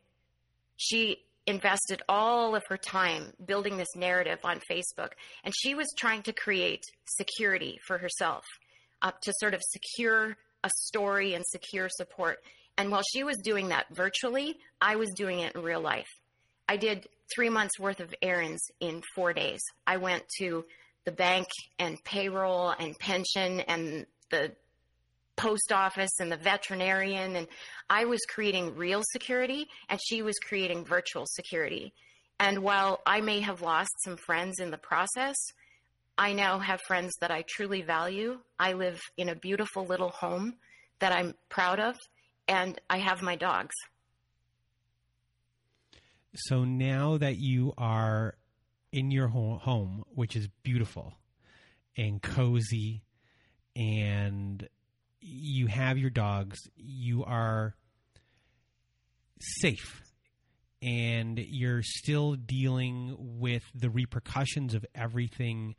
she 0.76 1.24
invested 1.48 2.02
all 2.08 2.54
of 2.54 2.62
her 2.68 2.76
time 2.76 3.32
building 3.44 3.76
this 3.76 3.96
narrative 3.96 4.38
on 4.44 4.60
Facebook. 4.70 5.12
And 5.42 5.54
she 5.56 5.74
was 5.74 5.86
trying 5.96 6.22
to 6.22 6.32
create 6.32 6.82
security 7.06 7.78
for 7.86 7.98
herself, 7.98 8.44
uh, 9.02 9.12
to 9.22 9.32
sort 9.40 9.54
of 9.54 9.62
secure 9.62 10.36
a 10.62 10.70
story 10.84 11.34
and 11.34 11.44
secure 11.46 11.88
support. 11.88 12.38
And 12.76 12.90
while 12.90 13.02
she 13.12 13.24
was 13.24 13.36
doing 13.38 13.68
that 13.68 13.86
virtually, 13.90 14.56
I 14.80 14.96
was 14.96 15.10
doing 15.16 15.40
it 15.40 15.54
in 15.54 15.62
real 15.62 15.80
life. 15.80 16.08
I 16.68 16.76
did 16.76 17.08
three 17.34 17.48
months 17.48 17.78
worth 17.78 18.00
of 18.00 18.14
errands 18.22 18.62
in 18.80 19.02
four 19.14 19.32
days. 19.32 19.60
I 19.86 19.96
went 19.96 20.24
to 20.38 20.64
the 21.04 21.12
bank 21.12 21.48
and 21.78 21.96
payroll 22.04 22.70
and 22.78 22.96
pension 22.98 23.60
and 23.60 24.06
the 24.30 24.52
post 25.38 25.72
office 25.72 26.10
and 26.20 26.30
the 26.30 26.36
veterinarian 26.36 27.36
and 27.36 27.46
I 27.88 28.04
was 28.04 28.20
creating 28.28 28.74
real 28.74 29.02
security 29.12 29.66
and 29.88 29.98
she 30.02 30.20
was 30.20 30.38
creating 30.38 30.84
virtual 30.84 31.24
security. 31.26 31.94
And 32.40 32.58
while 32.58 33.00
I 33.06 33.20
may 33.20 33.40
have 33.40 33.62
lost 33.62 33.90
some 34.04 34.16
friends 34.16 34.60
in 34.60 34.70
the 34.70 34.78
process, 34.78 35.36
I 36.18 36.32
now 36.32 36.58
have 36.58 36.80
friends 36.82 37.14
that 37.20 37.30
I 37.30 37.44
truly 37.48 37.82
value. 37.82 38.40
I 38.58 38.72
live 38.72 39.00
in 39.16 39.28
a 39.28 39.36
beautiful 39.36 39.84
little 39.86 40.10
home 40.10 40.56
that 40.98 41.12
I'm 41.12 41.34
proud 41.48 41.78
of 41.78 41.96
and 42.48 42.78
I 42.90 42.98
have 42.98 43.22
my 43.22 43.36
dogs. 43.36 43.74
So 46.34 46.64
now 46.64 47.16
that 47.18 47.38
you 47.38 47.72
are 47.78 48.36
in 48.92 49.10
your 49.10 49.28
home, 49.28 50.04
which 50.14 50.34
is 50.36 50.48
beautiful 50.62 51.14
and 51.96 52.20
cozy 52.20 53.02
and 53.76 54.68
you 55.20 55.66
have 55.66 55.98
your 55.98 56.10
dogs, 56.10 56.58
you 56.76 57.24
are 57.24 57.74
safe 59.40 60.02
and 60.82 61.38
you're 61.38 61.82
still 61.82 62.34
dealing 62.34 63.16
with 63.18 63.62
the 63.74 63.90
repercussions 63.90 64.74
of 64.74 64.86
everything 64.94 65.74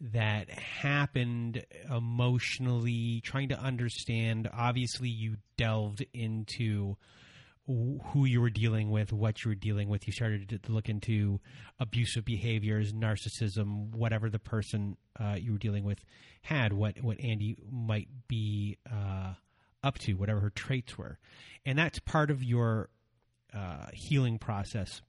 that 0.00 0.50
happened 0.50 1.64
emotionally, 1.88 3.20
trying 3.24 3.50
to 3.50 3.58
understand. 3.58 4.48
Obviously, 4.52 5.08
you 5.08 5.36
delved 5.56 6.04
into 6.12 6.96
who 7.66 8.24
you 8.24 8.40
were 8.40 8.50
dealing 8.50 8.90
with, 8.90 9.12
what 9.12 9.44
you 9.44 9.50
were 9.50 9.54
dealing 9.54 9.88
with. 9.88 10.06
You 10.06 10.12
started 10.12 10.60
to 10.64 10.72
look 10.72 10.88
into 10.88 11.40
abusive 11.78 12.24
behaviors, 12.24 12.92
narcissism, 12.92 13.94
whatever 13.94 14.28
the 14.28 14.38
person 14.38 14.96
uh, 15.18 15.36
you 15.38 15.52
were 15.52 15.58
dealing 15.58 15.84
with 15.84 16.04
had, 16.42 16.72
what 16.72 17.02
what 17.02 17.20
Andy 17.20 17.56
might 17.70 18.08
be 18.26 18.78
uh, 18.90 19.34
up 19.84 19.98
to, 20.00 20.14
whatever 20.14 20.40
her 20.40 20.50
traits 20.50 20.98
were, 20.98 21.18
and 21.64 21.78
that's 21.78 22.00
part 22.00 22.30
of 22.30 22.42
your 22.42 22.88
uh, 23.54 23.86
healing 23.92 24.38
process. 24.38 25.02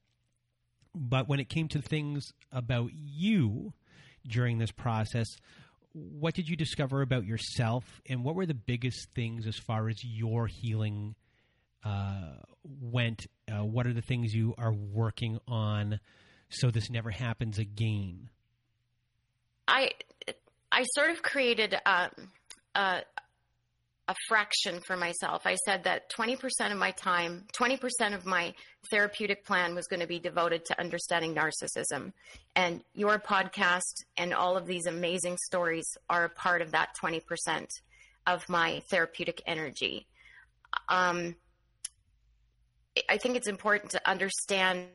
But 0.94 1.28
when 1.28 1.40
it 1.40 1.48
came 1.48 1.66
to 1.68 1.82
things 1.82 2.32
about 2.52 2.90
you 2.94 3.72
during 4.28 4.58
this 4.58 4.70
process, 4.70 5.26
what 5.92 6.34
did 6.34 6.48
you 6.48 6.56
discover 6.56 7.02
about 7.02 7.24
yourself, 7.24 8.00
and 8.08 8.22
what 8.22 8.36
were 8.36 8.46
the 8.46 8.54
biggest 8.54 9.10
things 9.12 9.46
as 9.46 9.56
far 9.56 9.88
as 9.88 10.04
your 10.04 10.46
healing? 10.46 11.16
Uh, 11.84 12.34
went. 12.64 13.26
Uh, 13.50 13.64
what 13.64 13.86
are 13.86 13.92
the 13.92 14.02
things 14.02 14.34
you 14.34 14.54
are 14.58 14.72
working 14.72 15.38
on 15.46 16.00
so 16.48 16.70
this 16.70 16.90
never 16.90 17.10
happens 17.10 17.58
again? 17.58 18.28
I 19.68 19.90
I 20.70 20.84
sort 20.94 21.10
of 21.10 21.22
created 21.22 21.76
um, 21.86 22.10
a 22.74 23.02
a 24.08 24.14
fraction 24.28 24.80
for 24.86 24.96
myself. 24.96 25.46
I 25.46 25.54
said 25.54 25.84
that 25.84 26.10
20% 26.10 26.38
of 26.70 26.76
my 26.76 26.90
time, 26.90 27.46
20% 27.58 28.14
of 28.14 28.26
my 28.26 28.52
therapeutic 28.90 29.46
plan 29.46 29.74
was 29.74 29.86
going 29.86 30.00
to 30.00 30.06
be 30.06 30.18
devoted 30.18 30.66
to 30.66 30.78
understanding 30.78 31.34
narcissism. 31.34 32.12
And 32.54 32.82
your 32.94 33.18
podcast 33.18 34.04
and 34.18 34.34
all 34.34 34.56
of 34.58 34.66
these 34.66 34.86
amazing 34.86 35.38
stories 35.46 35.86
are 36.10 36.24
a 36.24 36.28
part 36.28 36.60
of 36.60 36.72
that 36.72 36.90
20% 37.02 37.66
of 38.26 38.46
my 38.48 38.82
therapeutic 38.90 39.40
energy. 39.46 40.06
Um, 40.88 41.36
I 43.08 43.18
think 43.18 43.36
it's 43.36 43.48
important 43.48 43.90
to 43.92 44.08
understand 44.08 44.86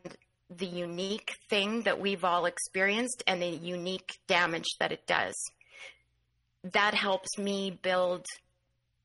the 0.49 0.65
unique 0.65 1.35
thing 1.49 1.83
that 1.83 1.99
we've 1.99 2.23
all 2.23 2.45
experienced 2.45 3.23
and 3.27 3.41
the 3.41 3.47
unique 3.47 4.19
damage 4.27 4.67
that 4.79 4.91
it 4.91 5.05
does. 5.05 5.35
That 6.63 6.93
helps 6.93 7.37
me 7.37 7.77
build 7.81 8.25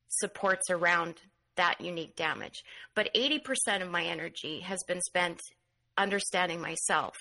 supports 0.07 0.69
around 0.69 1.15
that 1.55 1.79
unique 1.79 2.15
damage. 2.15 2.63
But 2.95 3.13
80% 3.13 3.81
of 3.81 3.91
my 3.91 4.03
energy 4.03 4.61
has 4.61 4.79
been 4.87 5.01
spent 5.01 5.39
understanding 5.97 6.61
myself 6.61 7.15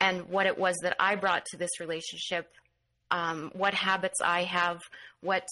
and 0.00 0.28
what 0.28 0.46
it 0.46 0.56
was 0.56 0.76
that 0.82 0.96
I 0.98 1.16
brought 1.16 1.44
to 1.46 1.56
this 1.56 1.80
relationship, 1.80 2.46
um, 3.10 3.50
what 3.54 3.74
habits 3.74 4.20
I 4.24 4.44
have, 4.44 4.80
what 5.20 5.46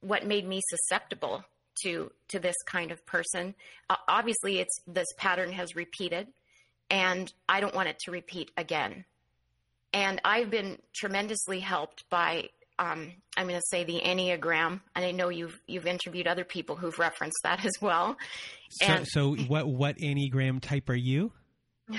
what 0.00 0.26
made 0.26 0.46
me 0.46 0.60
susceptible 0.68 1.44
to 1.82 2.10
to 2.28 2.38
this 2.38 2.56
kind 2.66 2.90
of 2.90 3.04
person. 3.06 3.54
Uh, 3.88 3.96
obviously, 4.08 4.58
it's 4.60 4.80
this 4.86 5.08
pattern 5.18 5.52
has 5.52 5.74
repeated, 5.74 6.28
and 6.90 7.32
I 7.48 7.60
don't 7.60 7.74
want 7.74 7.88
it 7.88 7.98
to 8.04 8.10
repeat 8.10 8.50
again. 8.56 9.04
And 9.92 10.20
I've 10.24 10.50
been 10.50 10.78
tremendously 10.94 11.60
helped 11.60 12.08
by 12.10 12.48
um, 12.78 13.12
I'm 13.36 13.46
going 13.46 13.58
to 13.58 13.66
say 13.70 13.84
the 13.84 14.00
Enneagram, 14.04 14.80
and 14.96 15.04
I 15.04 15.12
know 15.12 15.28
you've 15.28 15.60
you've 15.66 15.86
interviewed 15.86 16.26
other 16.26 16.44
people 16.44 16.76
who've 16.76 16.98
referenced 16.98 17.38
that 17.44 17.64
as 17.64 17.72
well. 17.80 18.16
And 18.82 19.06
so, 19.06 19.36
so 19.36 19.42
what 19.44 19.68
what 19.68 19.96
Enneagram 19.98 20.60
type 20.60 20.88
are 20.88 20.94
you? 20.94 21.32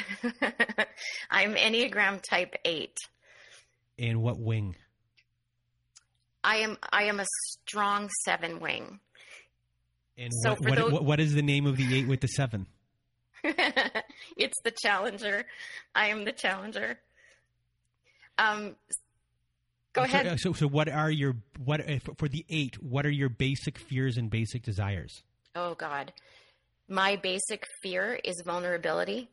I'm 1.30 1.56
Enneagram 1.56 2.22
Type 2.22 2.56
Eight. 2.66 2.98
And 4.00 4.22
what 4.22 4.40
wing? 4.40 4.76
I 6.44 6.58
am 6.58 6.78
I 6.92 7.04
am 7.04 7.20
a 7.20 7.26
strong 7.62 8.10
seven 8.24 8.60
wing. 8.60 9.00
And 10.18 10.32
so 10.34 10.52
what, 10.52 10.62
what, 10.62 10.76
those... 10.78 11.02
what 11.02 11.20
is 11.20 11.34
the 11.34 11.42
name 11.42 11.66
of 11.66 11.78
the 11.78 11.98
eight 11.98 12.08
with 12.08 12.22
the 12.22 12.28
seven? 12.28 12.68
it's 13.44 14.60
the 14.64 14.72
challenger. 14.72 15.46
I 15.94 16.08
am 16.08 16.26
the 16.26 16.32
challenger. 16.32 17.00
Um, 18.38 18.76
Go 19.96 20.04
ahead. 20.04 20.26
So, 20.40 20.52
so, 20.52 20.54
so, 20.54 20.68
what 20.68 20.90
are 20.90 21.10
your 21.10 21.38
what 21.58 21.82
for 22.18 22.28
the 22.28 22.46
eight? 22.50 22.76
What 22.84 23.06
are 23.06 23.12
your 23.12 23.30
basic 23.30 23.78
fears 23.78 24.18
and 24.18 24.30
basic 24.30 24.62
desires? 24.62 25.24
Oh 25.56 25.74
God, 25.74 26.12
my 26.90 27.16
basic 27.16 27.66
fear 27.82 28.20
is 28.24 28.42
vulnerability. 28.46 29.30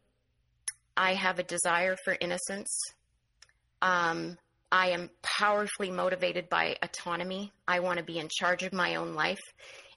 I 0.96 1.14
have 1.14 1.40
a 1.40 1.42
desire 1.42 1.96
for 2.04 2.16
innocence. 2.20 2.70
Um, 3.80 4.38
I 4.70 4.90
am 4.90 5.10
powerfully 5.22 5.90
motivated 5.90 6.48
by 6.48 6.76
autonomy. 6.80 7.52
I 7.66 7.80
want 7.80 7.98
to 7.98 8.04
be 8.04 8.18
in 8.18 8.28
charge 8.30 8.62
of 8.62 8.72
my 8.72 8.94
own 8.94 9.14
life, 9.14 9.42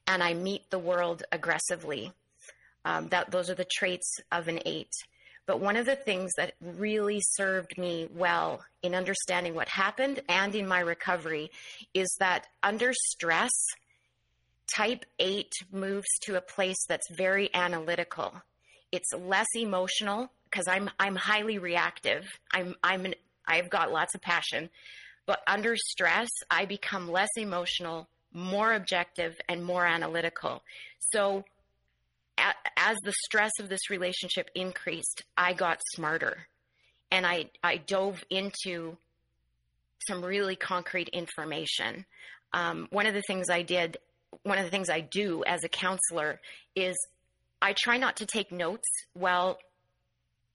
and 0.08 0.24
I 0.24 0.34
meet 0.34 0.70
the 0.70 0.80
world 0.80 1.24
aggressively. 1.32 2.12
Um, 2.84 3.08
that 3.10 3.32
those 3.32 3.50
are 3.50 3.56
the 3.56 3.66
traits 3.66 4.20
of 4.32 4.48
an 4.48 4.60
eight. 4.66 4.92
But 5.48 5.60
one 5.60 5.76
of 5.76 5.86
the 5.86 5.96
things 5.96 6.32
that 6.38 6.54
really 6.62 7.20
served 7.22 7.78
me 7.78 8.08
well 8.14 8.64
in 8.82 8.96
understanding 8.96 9.54
what 9.54 9.70
happened 9.70 10.22
and 10.28 10.54
in 10.56 10.68
my 10.68 10.80
recovery 10.80 11.52
is 11.94 12.08
that 12.20 12.48
under 12.64 12.92
stress, 12.94 13.52
type 14.76 15.06
8 15.20 15.52
moves 15.72 16.08
to 16.24 16.36
a 16.36 16.42
place 16.42 16.84
that's 16.88 17.10
very 17.12 17.54
analytical. 17.54 18.34
It's 18.92 19.14
less 19.14 19.48
emotional 19.56 20.32
because 20.50 20.68
I'm 20.68 20.90
I'm 21.00 21.16
highly 21.16 21.58
reactive. 21.58 22.26
I'm 22.52 22.76
I'm 22.84 23.06
an, 23.06 23.16
I've 23.48 23.70
got 23.70 23.92
lots 23.92 24.16
of 24.16 24.22
passion. 24.22 24.70
But 25.26 25.42
under 25.48 25.76
stress, 25.76 26.30
I 26.50 26.66
become 26.66 27.12
less 27.12 27.30
emotional, 27.36 28.08
more 28.36 28.74
objective 28.74 29.34
and 29.48 29.64
more 29.64 29.86
analytical. 29.86 30.62
So 31.00 31.46
as 32.38 32.98
the 33.04 33.14
stress 33.24 33.52
of 33.60 33.70
this 33.70 33.90
relationship 33.90 34.50
increased, 34.54 35.24
I 35.38 35.54
got 35.54 35.80
smarter 35.96 36.48
and 37.12 37.26
I, 37.26 37.50
I 37.64 37.78
dove 37.78 38.24
into 38.30 38.98
some 40.08 40.24
really 40.24 40.56
concrete 40.56 41.10
information. 41.10 42.06
Um, 42.54 42.88
one 42.92 43.06
of 43.06 43.14
the 43.14 43.24
things 43.26 43.50
I 43.50 43.62
did, 43.62 43.98
one 44.44 44.58
of 44.58 44.66
the 44.66 44.72
things 44.72 44.90
I 44.90 45.00
do 45.00 45.44
as 45.48 45.64
a 45.64 45.70
counselor 45.70 46.42
is 46.76 46.96
I 47.62 47.74
try 47.74 47.98
not 47.98 48.18
to 48.18 48.26
take 48.26 48.52
notes 48.52 48.88
while 49.14 49.58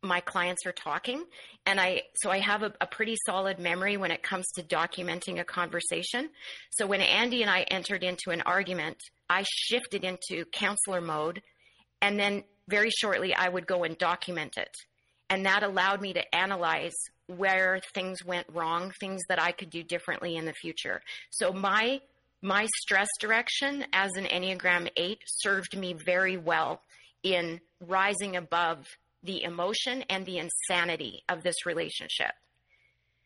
my 0.03 0.21
clients 0.21 0.65
are 0.67 0.73
talking. 0.73 1.25
And 1.67 1.81
I, 1.81 2.03
so 2.15 2.31
I 2.31 2.39
have 2.39 2.63
a, 2.63 2.73
a, 2.81 2.87
pretty 2.87 3.17
solid 3.27 3.59
memory 3.59 3.97
when 3.97 4.11
it 4.11 4.23
comes 4.23 4.47
to 4.57 4.63
documenting 4.63 5.41
a 5.41 5.45
conversation. 5.45 6.31
So 6.71 6.87
when 6.87 7.03
Andy 7.03 7.43
and 7.43 7.51
I 7.51 7.63
entered 7.63 8.03
into 8.03 8.31
an 8.31 8.41
argument, 8.43 8.97
I 9.29 9.45
shifted 9.47 10.05
into 10.05 10.47
counselor 10.53 11.03
mode 11.03 11.43
and 12.01 12.19
then 12.19 12.45
very 12.69 12.91
shortly, 12.91 13.35
I 13.35 13.49
would 13.49 13.67
go 13.67 13.85
and 13.85 13.99
document 13.99 14.57
it. 14.57 14.75
And 15.29 15.45
that 15.47 15.63
allowed 15.63 16.01
me 16.01 16.13
to 16.15 16.35
analyze 16.35 16.95
where 17.27 17.81
things 17.95 18.25
went 18.25 18.47
wrong, 18.53 18.93
things 18.99 19.21
that 19.29 19.41
I 19.41 19.53
could 19.53 19.71
do 19.71 19.83
differently 19.83 20.37
in 20.37 20.47
the 20.47 20.53
future. 20.53 21.03
So 21.31 21.53
my 21.53 22.01
my 22.43 22.67
stress 22.81 23.09
direction 23.21 23.85
as 23.93 24.13
an 24.17 24.25
Enneagram 24.25 24.89
8 24.97 25.19
served 25.27 25.77
me 25.77 25.95
very 26.07 26.39
well 26.39 26.81
in 27.23 27.61
rising 27.87 28.35
above 28.35 28.87
the 29.23 29.43
emotion 29.43 30.05
and 30.09 30.25
the 30.25 30.39
insanity 30.39 31.23
of 31.29 31.43
this 31.43 31.67
relationship. 31.67 32.33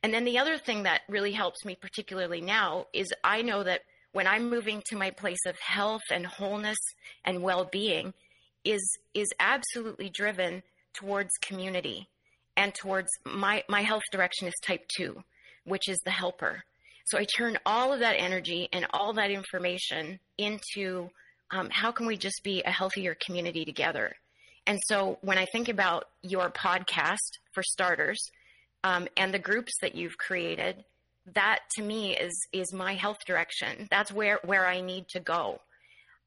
And 0.03 0.13
then 0.13 0.25
the 0.25 0.39
other 0.39 0.59
thing 0.59 0.83
that 0.83 1.03
really 1.09 1.33
helps 1.33 1.65
me, 1.65 1.77
particularly 1.81 2.41
now, 2.41 2.87
is 2.93 3.13
I 3.23 3.43
know 3.43 3.63
that 3.63 3.83
when 4.13 4.27
I'm 4.27 4.51
moving 4.51 4.83
to 4.87 4.97
my 4.97 5.11
place 5.11 5.47
of 5.47 5.59
health 5.59 6.03
and 6.11 6.27
wholeness 6.27 6.79
and 7.25 7.43
well 7.43 7.69
being, 7.71 8.13
is 8.65 8.99
is 9.13 9.29
absolutely 9.39 10.11
driven 10.11 10.63
towards 10.95 11.31
community 11.43 12.09
and 12.57 12.75
towards 12.75 13.09
my 13.25 13.63
my 13.69 13.83
health 13.83 14.03
direction 14.11 14.49
is 14.49 14.55
type 14.63 14.87
2 14.97 15.23
which 15.65 15.89
is 15.89 15.99
the 16.05 16.11
helper 16.11 16.63
so 17.05 17.19
i 17.19 17.25
turn 17.25 17.59
all 17.67 17.93
of 17.93 18.01
that 18.01 18.17
energy 18.19 18.69
and 18.73 18.87
all 18.93 19.13
that 19.13 19.31
information 19.31 20.19
into 20.39 21.09
um, 21.51 21.69
how 21.71 21.93
can 21.93 22.07
we 22.07 22.17
just 22.17 22.41
be 22.43 22.63
a 22.65 22.71
healthier 22.71 23.17
community 23.27 23.65
together 23.65 24.15
and 24.67 24.81
so 24.87 25.19
when 25.23 25.39
i 25.39 25.45
think 25.47 25.69
about 25.69 26.09
your 26.23 26.51
podcast 26.51 27.39
for 27.53 27.63
starters 27.63 28.31
um, 28.83 29.09
and 29.17 29.33
the 29.33 29.39
groups 29.39 29.73
that 29.81 29.95
you've 29.95 30.19
created 30.19 30.85
that 31.35 31.61
to 31.75 31.83
me 31.83 32.17
is 32.17 32.47
is 32.53 32.73
my 32.73 32.95
health 32.95 33.19
direction 33.27 33.89
that's 33.91 34.13
where 34.13 34.41
where 34.45 34.67
i 34.67 34.81
need 34.81 35.09
to 35.09 35.21
go 35.21 35.61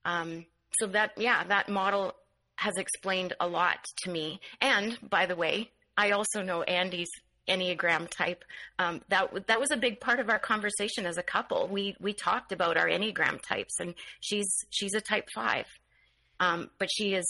um, 0.06 0.46
so 0.80 0.88
that 0.88 1.12
yeah 1.18 1.44
that 1.44 1.70
model 1.70 2.14
has 2.58 2.76
explained 2.78 3.34
a 3.40 3.48
lot 3.48 3.86
to 3.98 4.10
me. 4.10 4.42
And 4.62 4.98
by 5.10 5.26
the 5.26 5.36
way, 5.36 5.72
I 5.96 6.12
also 6.12 6.42
know 6.42 6.64
Andy's 6.64 7.10
Enneagram 7.48 8.10
type. 8.10 8.44
Um, 8.78 9.02
that 9.10 9.48
that 9.48 9.60
was 9.60 9.72
a 9.72 9.78
big 9.78 10.02
part 10.02 10.20
of 10.20 10.30
our 10.30 10.40
conversation 10.40 11.06
as 11.06 11.18
a 11.18 11.24
couple. 11.24 11.68
We 11.68 11.96
we 12.02 12.14
talked 12.14 12.52
about 12.52 12.76
our 12.76 12.88
Enneagram 12.88 13.42
types, 13.42 13.80
and 13.80 13.96
she's 14.20 14.50
she's 14.70 14.94
a 14.94 15.02
Type 15.02 15.30
Five, 15.34 15.66
um, 16.40 16.70
but 16.78 16.90
she 16.92 17.14
is. 17.14 17.26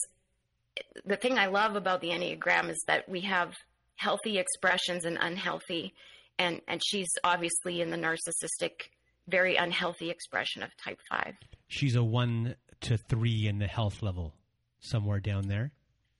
The 1.06 1.18
thing 1.18 1.38
I 1.38 1.48
love 1.48 1.76
about 1.76 2.02
the 2.02 2.10
Enneagram 2.10 2.70
is 2.70 2.84
that 2.88 3.08
we 3.08 3.22
have 3.22 3.54
healthy 3.96 4.38
expressions 4.38 5.06
and 5.06 5.18
unhealthy, 5.20 5.94
and 6.38 6.62
and 6.68 6.82
she's 6.86 7.10
obviously 7.24 7.82
in 7.82 7.90
the 7.90 7.98
narcissistic, 7.98 8.90
very 9.28 9.56
unhealthy 9.56 10.10
expression 10.10 10.64
of 10.64 10.70
Type 10.84 11.00
Five. 11.10 11.34
She's 11.68 11.96
a 11.96 12.04
one 12.04 12.56
to 12.82 12.98
three 12.98 13.48
in 13.48 13.60
the 13.60 13.68
health 13.68 14.02
level 14.02 14.34
somewhere 14.80 15.20
down 15.20 15.48
there? 15.48 15.72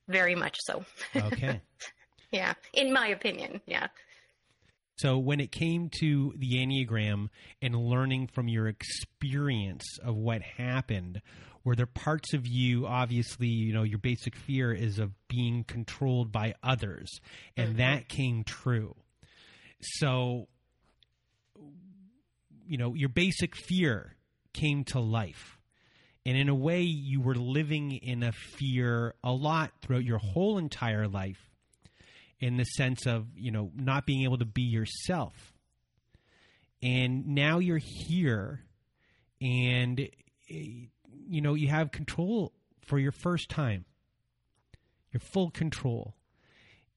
Very 0.08 0.34
much 0.34 0.56
so. 0.60 0.84
Okay. 1.14 1.60
yeah, 2.30 2.54
in 2.72 2.92
my 2.92 3.08
opinion, 3.08 3.60
yeah. 3.66 3.88
So, 4.96 5.18
when 5.18 5.38
it 5.38 5.52
came 5.52 5.90
to 6.00 6.34
the 6.36 6.54
Enneagram 6.54 7.28
and 7.62 7.76
learning 7.76 8.30
from 8.32 8.48
your 8.48 8.66
experience 8.66 9.84
of 10.02 10.16
what 10.16 10.42
happened, 10.42 11.22
were 11.64 11.76
there 11.76 11.86
parts 11.86 12.34
of 12.34 12.46
you, 12.46 12.86
obviously, 12.86 13.48
you 13.48 13.72
know, 13.72 13.82
your 13.82 13.98
basic 13.98 14.34
fear 14.34 14.72
is 14.72 14.98
of 14.98 15.12
being 15.28 15.64
controlled 15.64 16.32
by 16.32 16.54
others, 16.62 17.08
and 17.56 17.70
mm-hmm. 17.70 17.78
that 17.78 18.08
came 18.08 18.44
true. 18.44 18.94
So, 19.80 20.48
you 22.66 22.78
know, 22.78 22.94
your 22.94 23.08
basic 23.08 23.54
fear 23.56 24.16
came 24.52 24.84
to 24.84 25.00
life 25.00 25.58
And 26.28 26.36
in 26.36 26.50
a 26.50 26.54
way, 26.54 26.82
you 26.82 27.22
were 27.22 27.34
living 27.34 27.92
in 27.92 28.22
a 28.22 28.32
fear 28.32 29.14
a 29.24 29.32
lot 29.32 29.72
throughout 29.80 30.04
your 30.04 30.18
whole 30.18 30.58
entire 30.58 31.08
life 31.08 31.40
in 32.38 32.58
the 32.58 32.64
sense 32.64 33.06
of, 33.06 33.26
you 33.34 33.50
know, 33.50 33.70
not 33.74 34.04
being 34.04 34.24
able 34.24 34.36
to 34.36 34.44
be 34.44 34.60
yourself. 34.60 35.54
And 36.82 37.28
now 37.28 37.60
you're 37.60 37.80
here 37.80 38.60
and, 39.40 40.00
eh, 40.50 40.88
you 41.28 41.40
know, 41.40 41.54
you 41.54 41.68
have 41.68 41.90
control 41.90 42.52
for 42.86 42.98
your 42.98 43.12
first 43.12 43.48
time. 43.48 43.84
Your 45.12 45.20
full 45.20 45.50
control 45.50 46.14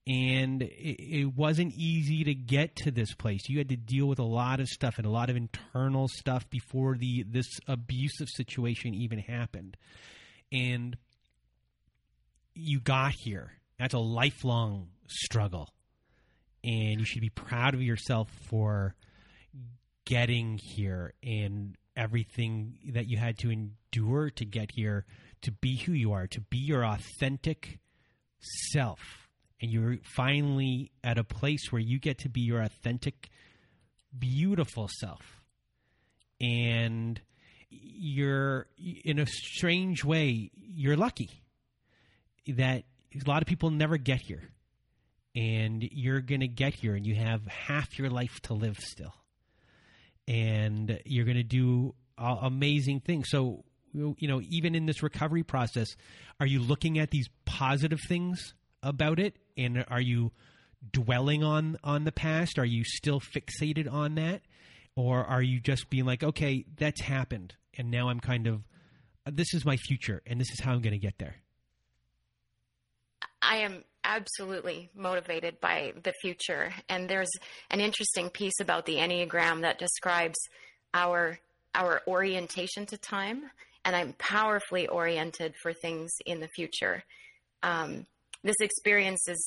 and 0.08 0.64
it, 0.64 0.99
it, 0.99 1.36
wasn't 1.36 1.74
easy 1.76 2.24
to 2.24 2.34
get 2.34 2.76
to 2.76 2.91
this 2.91 3.14
place. 3.14 3.48
You 3.48 3.60
had 3.60 3.70
to 3.70 3.78
deal 3.78 4.08
with 4.08 4.20
a 4.20 4.24
lot 4.24 4.60
of 4.60 4.68
stuff 4.68 4.98
and 4.98 5.06
a 5.06 5.12
lot 5.12 5.30
of 5.30 5.36
internal 5.36 6.08
stuff 6.08 6.49
before 6.49 6.98
the 6.98 7.24
this 7.30 7.48
abusive 7.68 8.28
situation 8.30 8.95
even 8.95 9.20
happened, 9.20 9.78
and 10.52 10.98
you 12.56 12.80
got 12.80 13.14
here. 13.14 13.52
That's 13.78 13.94
a 13.94 13.99
lifelong 13.99 14.90
struggle, 15.08 15.70
and 16.64 16.99
you 16.99 17.06
should 17.06 17.22
be 17.22 17.30
proud 17.30 17.74
of 17.74 17.82
yourself 17.82 18.30
for 18.49 18.95
getting 20.06 20.58
here 20.58 21.14
and 21.24 21.76
everything 22.02 22.78
that 22.94 23.07
you 23.07 23.18
had 23.18 23.38
to 23.40 23.52
endure 23.52 24.30
to 24.32 24.45
get 24.45 24.72
here 24.73 25.06
to 25.41 25.52
be 25.52 25.78
who 25.78 25.94
you 25.94 26.11
are, 26.14 26.28
to 26.28 26.41
be 26.41 26.57
your 26.57 26.86
authentic 26.86 27.80
self 28.72 29.22
and 29.61 29.72
you're 29.72 29.98
finally 30.03 30.91
at 31.03 31.18
a 31.18 31.23
place 31.23 31.72
where 31.72 31.82
you 31.82 31.99
get 31.99 32.19
to 32.19 32.30
be 32.30 32.41
your 32.41 32.61
authentic, 32.61 33.30
beautiful 34.18 34.90
self. 34.99 35.41
And 36.40 37.22
you're, 37.69 38.65
in 39.06 39.19
a 39.19 39.28
strange 39.28 40.03
way, 40.03 40.49
you're 40.56 40.98
lucky 40.98 41.30
that 42.48 42.84
a 43.14 43.30
lot 43.30 43.44
of 43.44 43.48
people 43.48 43.69
never 43.69 43.98
get 43.98 44.22
here. 44.22 44.49
And 45.36 45.88
you're 45.91 46.22
going 46.22 46.41
to 46.41 46.48
get 46.48 46.73
here, 46.73 46.95
and 46.95 47.06
you 47.06 47.15
have 47.15 47.45
half 47.45 47.98
your 47.98 48.10
life 48.10 48.41
to 48.44 48.53
live 48.53 48.78
still. 48.78 49.14
And 50.27 50.99
you're 51.06 51.26
going 51.26 51.38
to 51.38 51.43
do 51.43 51.95
amazing 52.18 53.02
things. 53.02 53.30
So, 53.30 53.65
you 53.93 54.15
know, 54.27 54.41
even 54.49 54.76
in 54.76 54.85
this 54.85 55.03
recovery 55.03 55.43
process, 55.43 55.88
are 56.39 56.45
you 56.45 56.61
looking 56.61 56.99
at 56.99 57.11
these 57.11 57.27
positive 57.45 57.99
things 58.07 58.53
about 58.84 59.19
it? 59.19 59.35
And 59.57 59.84
are 59.89 60.02
you 60.02 60.31
dwelling 60.91 61.43
on 61.43 61.77
on 61.84 62.03
the 62.03 62.11
past? 62.11 62.57
Are 62.57 62.65
you 62.65 62.84
still 62.84 63.19
fixated 63.19 63.91
on 63.91 64.15
that? 64.15 64.41
Or 64.95 65.23
are 65.23 65.41
you 65.41 65.60
just 65.60 65.89
being 65.89 66.06
like 66.06 66.23
okay 66.23 66.65
that's 66.77 67.02
happened 67.02 67.56
and 67.77 67.89
now 67.89 68.10
i'm 68.10 68.19
kind 68.19 68.45
of 68.45 68.61
this 69.26 69.53
is 69.53 69.64
my 69.64 69.77
future 69.77 70.22
and 70.27 70.39
this 70.39 70.52
is 70.52 70.60
how 70.60 70.73
i'm 70.73 70.81
going 70.81 70.91
to 70.91 70.99
get 70.99 71.18
there? 71.18 71.35
I 73.41 73.57
am 73.57 73.84
absolutely 74.03 74.90
motivated 74.95 75.60
by 75.61 75.94
the 76.03 76.14
future 76.22 76.73
and 76.90 77.07
there's 77.07 77.30
an 77.69 77.80
interesting 77.80 78.30
piece 78.30 78.60
about 78.60 78.86
the 78.86 78.95
enneagram 78.95 79.61
that 79.61 79.78
describes 79.78 80.38
our 80.94 81.38
our 81.76 82.02
orientation 82.07 82.86
to 82.86 82.98
time 82.98 83.44
and 83.86 83.95
i'm 83.95 84.14
powerfully 84.14 84.88
oriented 84.88 85.53
for 85.61 85.72
things 85.72 86.11
in 86.26 86.40
the 86.40 86.49
future 86.56 87.03
um, 87.64 88.07
this 88.44 88.56
experience 88.60 89.22
has 89.28 89.40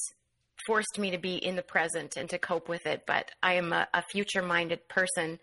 forced 0.67 0.99
me 0.99 1.11
to 1.11 1.19
be 1.19 1.37
in 1.37 1.57
the 1.57 1.63
present 1.63 2.17
and 2.17 2.29
to 2.31 2.39
cope 2.39 2.69
with 2.69 2.87
it. 2.87 3.05
But 3.07 3.31
I 3.43 3.55
am 3.55 3.73
a, 3.73 3.89
a 3.93 4.03
future 4.03 4.43
minded 4.43 4.89
person. 4.89 5.39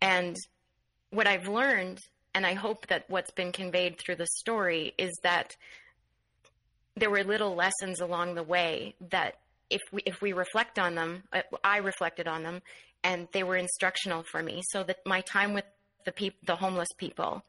And 0.00 0.36
what 1.10 1.26
I've 1.26 1.48
learned, 1.48 2.00
and 2.34 2.46
I 2.46 2.54
hope 2.54 2.86
that 2.88 3.04
what's 3.08 3.30
been 3.30 3.52
conveyed 3.52 3.98
through 3.98 4.16
the 4.16 4.26
story, 4.36 4.94
is 4.98 5.12
that 5.22 5.56
there 7.00 7.10
were 7.10 7.24
little 7.24 7.54
lessons 7.54 8.00
along 8.00 8.34
the 8.34 8.42
way 8.42 8.94
that 9.10 9.34
if 9.70 9.82
we, 9.92 10.02
if 10.06 10.20
we 10.20 10.32
reflect 10.32 10.78
on 10.78 10.94
them, 10.94 11.24
uh, 11.32 11.42
I 11.62 11.78
reflected 11.78 12.26
on 12.26 12.42
them, 12.42 12.62
and 13.04 13.28
they 13.32 13.42
were 13.42 13.56
instructional 13.56 14.24
for 14.30 14.42
me. 14.42 14.62
So 14.70 14.82
that 14.84 14.98
my 15.04 15.20
time 15.22 15.54
with 15.54 15.64
the 16.04 16.12
peop- 16.12 16.44
the 16.44 16.56
homeless 16.56 16.88
people, 16.96 17.44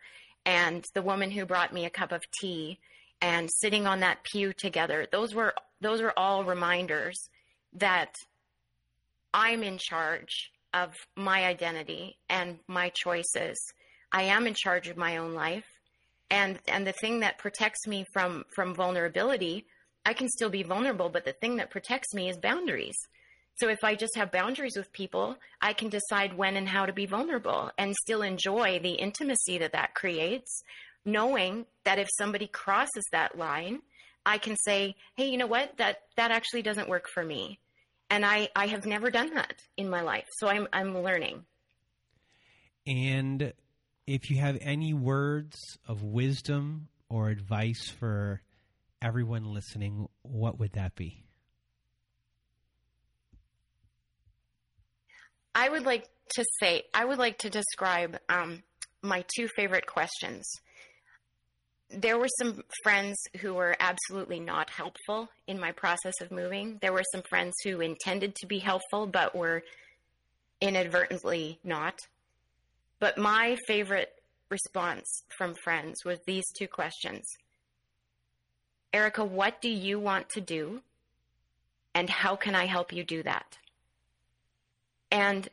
and 0.45 0.83
the 0.93 1.01
woman 1.01 1.31
who 1.31 1.45
brought 1.45 1.73
me 1.73 1.85
a 1.85 1.89
cup 1.89 2.11
of 2.11 2.21
tea, 2.41 2.79
and 3.21 3.49
sitting 3.51 3.87
on 3.87 3.99
that 4.01 4.23
pew 4.23 4.53
together. 4.53 5.07
Those 5.11 5.33
were 5.33 5.53
those 5.81 6.01
were 6.01 6.17
all 6.17 6.43
reminders 6.43 7.29
that 7.73 8.13
I'm 9.33 9.63
in 9.63 9.77
charge 9.77 10.51
of 10.73 10.93
my 11.15 11.45
identity 11.45 12.17
and 12.29 12.59
my 12.67 12.91
choices. 12.93 13.57
I 14.11 14.23
am 14.23 14.47
in 14.47 14.53
charge 14.55 14.87
of 14.87 14.97
my 14.97 15.17
own 15.17 15.33
life. 15.33 15.65
And 16.31 16.59
and 16.67 16.85
the 16.85 16.93
thing 16.93 17.21
that 17.21 17.37
protects 17.37 17.87
me 17.87 18.05
from 18.13 18.45
from 18.53 18.75
vulnerability, 18.75 19.65
I 20.05 20.13
can 20.13 20.29
still 20.29 20.49
be 20.49 20.63
vulnerable, 20.63 21.09
but 21.09 21.25
the 21.25 21.33
thing 21.33 21.57
that 21.57 21.71
protects 21.71 22.13
me 22.13 22.29
is 22.29 22.37
boundaries. 22.37 22.97
So 23.55 23.67
if 23.67 23.83
I 23.83 23.95
just 23.95 24.15
have 24.15 24.31
boundaries 24.31 24.77
with 24.77 24.93
people, 24.93 25.35
I 25.61 25.73
can 25.73 25.89
decide 25.89 26.37
when 26.37 26.55
and 26.55 26.69
how 26.69 26.85
to 26.85 26.93
be 26.93 27.05
vulnerable 27.05 27.71
and 27.77 27.93
still 27.93 28.21
enjoy 28.21 28.79
the 28.79 28.93
intimacy 28.93 29.57
that 29.57 29.73
that 29.73 29.95
creates 29.95 30.63
knowing 31.05 31.65
that 31.83 31.99
if 31.99 32.07
somebody 32.17 32.47
crosses 32.47 33.03
that 33.11 33.37
line, 33.37 33.81
I 34.25 34.37
can 34.37 34.55
say, 34.57 34.95
hey, 35.15 35.29
you 35.29 35.37
know 35.37 35.47
what? 35.47 35.77
That 35.77 35.97
that 36.15 36.31
actually 36.31 36.61
doesn't 36.61 36.89
work 36.89 37.07
for 37.13 37.23
me. 37.23 37.59
And 38.09 38.25
I, 38.25 38.49
I 38.55 38.67
have 38.67 38.85
never 38.85 39.11
done 39.11 39.33
that 39.35 39.61
in 39.77 39.89
my 39.89 40.01
life. 40.01 40.25
So 40.37 40.47
I'm 40.47 40.67
I'm 40.73 40.97
learning. 41.03 41.45
And 42.87 43.53
if 44.09 44.31
you 44.31 44.37
have 44.37 44.57
any 44.61 44.91
words 44.91 45.77
of 45.87 46.01
wisdom 46.03 46.87
or 47.09 47.29
advice 47.29 47.89
for 47.89 48.41
everyone 49.03 49.53
listening, 49.53 50.09
what 50.23 50.59
would 50.59 50.73
that 50.73 50.95
be? 50.95 51.23
I 55.53 55.69
would 55.69 55.85
like 55.85 56.09
to 56.35 56.45
say, 56.59 56.83
I 56.91 57.05
would 57.05 57.19
like 57.19 57.37
to 57.39 57.51
describe 57.51 58.17
um, 58.29 58.63
my 59.03 59.23
two 59.37 59.47
favorite 59.55 59.85
questions 59.85 60.45
there 61.91 62.19
were 62.19 62.27
some 62.39 62.61
friends 62.83 63.17
who 63.41 63.55
were 63.55 63.75
absolutely 63.79 64.39
not 64.39 64.69
helpful 64.69 65.27
in 65.47 65.59
my 65.59 65.71
process 65.71 66.13
of 66.21 66.29
moving. 66.29 66.77
There 66.83 66.93
were 66.93 67.03
some 67.11 67.23
friends 67.27 67.55
who 67.63 67.81
intended 67.81 68.35
to 68.35 68.45
be 68.45 68.59
helpful 68.59 69.07
but 69.07 69.35
were 69.35 69.63
inadvertently 70.61 71.59
not. 71.63 71.95
But 72.99 73.17
my 73.17 73.57
favorite 73.67 74.13
response 74.49 75.23
from 75.37 75.53
friends 75.63 76.03
was 76.03 76.19
these 76.25 76.45
two 76.57 76.67
questions 76.67 77.25
Erika, 78.91 79.23
what 79.23 79.61
do 79.61 79.69
you 79.69 79.99
want 79.99 80.29
to 80.29 80.41
do? 80.41 80.81
And 81.93 82.09
how 82.09 82.35
can 82.35 82.55
I 82.55 82.65
help 82.65 82.91
you 82.91 83.03
do 83.03 83.21
that? 83.23 83.57
And 85.11 85.47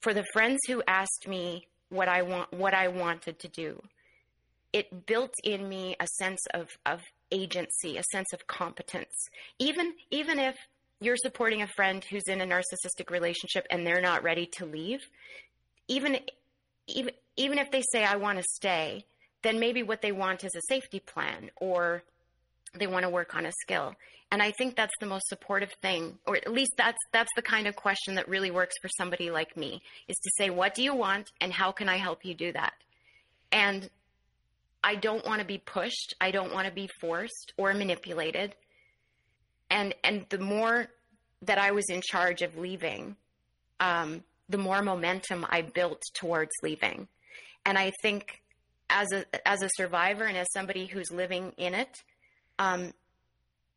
for 0.00 0.14
the 0.14 0.24
friends 0.32 0.60
who 0.66 0.82
asked 0.86 1.26
me 1.28 1.66
what 1.88 2.08
I 2.08 2.22
want 2.22 2.52
what 2.52 2.74
I 2.74 2.88
wanted 2.88 3.38
to 3.40 3.48
do, 3.48 3.82
it 4.72 5.06
built 5.06 5.34
in 5.42 5.68
me 5.68 5.96
a 6.00 6.06
sense 6.06 6.40
of, 6.52 6.68
of 6.84 7.00
agency, 7.30 7.96
a 7.96 8.02
sense 8.12 8.32
of 8.32 8.46
competence. 8.46 9.14
Even 9.58 9.92
even 10.10 10.38
if 10.38 10.56
you're 11.00 11.16
supporting 11.16 11.62
a 11.62 11.66
friend 11.66 12.04
who's 12.04 12.28
in 12.28 12.40
a 12.40 12.46
narcissistic 12.46 13.10
relationship 13.10 13.66
and 13.70 13.86
they're 13.86 14.00
not 14.00 14.22
ready 14.22 14.46
to 14.46 14.64
leave, 14.64 15.00
even 15.88 16.18
even 16.86 17.12
even 17.36 17.58
if 17.58 17.70
they 17.70 17.82
say 17.92 18.04
I 18.04 18.16
want 18.16 18.38
to 18.38 18.44
stay, 18.54 19.04
then 19.42 19.58
maybe 19.58 19.82
what 19.82 20.02
they 20.02 20.12
want 20.12 20.44
is 20.44 20.54
a 20.54 20.60
safety 20.68 21.00
plan 21.00 21.50
or 21.56 22.02
they 22.78 22.86
want 22.86 23.04
to 23.04 23.10
work 23.10 23.34
on 23.34 23.46
a 23.46 23.52
skill. 23.62 23.94
And 24.30 24.42
I 24.42 24.50
think 24.52 24.74
that's 24.74 24.94
the 25.00 25.06
most 25.06 25.28
supportive 25.28 25.72
thing, 25.80 26.18
or 26.26 26.36
at 26.36 26.52
least 26.52 26.72
that's 26.76 26.98
that's 27.12 27.30
the 27.36 27.42
kind 27.42 27.66
of 27.66 27.76
question 27.76 28.14
that 28.16 28.28
really 28.28 28.50
works 28.50 28.74
for 28.80 28.88
somebody 28.96 29.30
like 29.30 29.56
me, 29.56 29.82
is 30.08 30.16
to 30.16 30.30
say, 30.36 30.50
what 30.50 30.74
do 30.74 30.82
you 30.82 30.94
want 30.94 31.30
and 31.40 31.52
how 31.52 31.72
can 31.72 31.88
I 31.88 31.98
help 31.98 32.24
you 32.24 32.34
do 32.34 32.52
that? 32.52 32.74
And 33.52 33.88
I 34.82 34.96
don't 34.96 35.24
want 35.24 35.40
to 35.40 35.46
be 35.46 35.58
pushed. 35.58 36.14
I 36.20 36.30
don't 36.30 36.52
want 36.52 36.66
to 36.66 36.72
be 36.72 36.88
forced 37.00 37.52
or 37.56 37.72
manipulated. 37.74 38.54
And 39.70 39.94
and 40.02 40.26
the 40.28 40.38
more 40.38 40.88
that 41.42 41.58
I 41.58 41.70
was 41.70 41.88
in 41.88 42.00
charge 42.02 42.42
of 42.42 42.56
leaving, 42.56 43.16
um, 43.78 44.24
the 44.54 44.58
more 44.58 44.82
momentum 44.82 45.44
I 45.50 45.62
built 45.62 46.00
towards 46.14 46.52
leaving. 46.62 47.08
And 47.66 47.76
I 47.76 47.90
think 48.02 48.40
as 48.88 49.10
a 49.10 49.24
as 49.48 49.62
a 49.62 49.70
survivor 49.76 50.22
and 50.22 50.36
as 50.36 50.46
somebody 50.52 50.86
who's 50.86 51.10
living 51.10 51.52
in 51.56 51.74
it, 51.74 52.04
um, 52.60 52.92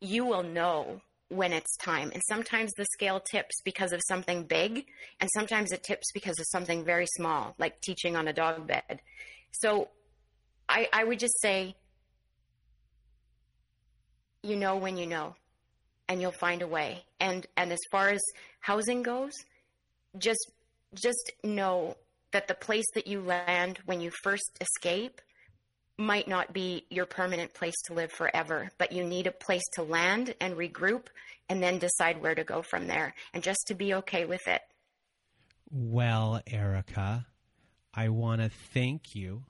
you 0.01 0.23
will 0.23 0.43
know 0.43 1.01
when 1.29 1.51
it's 1.51 1.75
time. 1.77 2.11
And 2.13 2.21
sometimes 2.29 2.71
the 2.73 2.85
scale 2.93 3.19
tips 3.19 3.55
because 3.65 3.91
of 3.91 4.01
something 4.07 4.43
big, 4.43 4.85
and 5.19 5.27
sometimes 5.33 5.71
it 5.71 5.81
tips 5.81 6.11
because 6.13 6.37
of 6.37 6.45
something 6.51 6.85
very 6.85 7.07
small, 7.15 7.55
like 7.57 7.81
teaching 7.81 8.15
on 8.15 8.27
a 8.27 8.33
dog 8.33 8.67
bed. 8.67 9.01
So 9.53 9.89
I, 10.69 10.87
I 10.93 11.05
would 11.05 11.17
just 11.17 11.41
say, 11.41 11.75
you 14.43 14.55
know 14.55 14.75
when 14.75 14.95
you 14.95 15.07
know, 15.07 15.37
and 16.07 16.21
you'll 16.21 16.33
find 16.33 16.61
a 16.61 16.67
way. 16.67 17.03
And 17.19 17.47
and 17.57 17.73
as 17.73 17.81
far 17.89 18.09
as 18.09 18.21
housing 18.59 19.01
goes, 19.01 19.33
just 20.19 20.51
just 21.01 21.31
know 21.43 21.95
that 22.31 22.47
the 22.47 22.53
place 22.53 22.85
that 22.93 23.07
you 23.07 23.21
land 23.21 23.79
when 23.85 24.01
you 24.01 24.11
first 24.11 24.57
escape 24.61 25.21
might 25.97 26.27
not 26.27 26.53
be 26.53 26.85
your 26.89 27.05
permanent 27.05 27.53
place 27.53 27.75
to 27.85 27.93
live 27.93 28.11
forever, 28.11 28.69
but 28.77 28.91
you 28.91 29.03
need 29.03 29.27
a 29.27 29.31
place 29.31 29.63
to 29.73 29.83
land 29.83 30.35
and 30.39 30.55
regroup 30.55 31.07
and 31.49 31.63
then 31.63 31.79
decide 31.79 32.21
where 32.21 32.35
to 32.35 32.43
go 32.43 32.61
from 32.61 32.87
there 32.87 33.15
and 33.33 33.41
just 33.41 33.59
to 33.67 33.73
be 33.73 33.93
okay 33.95 34.25
with 34.25 34.47
it. 34.47 34.61
Well, 35.69 36.41
Erika, 36.47 37.25
I 37.93 38.09
want 38.09 38.41
to 38.41 38.49
thank 38.49 39.15
you 39.15 39.45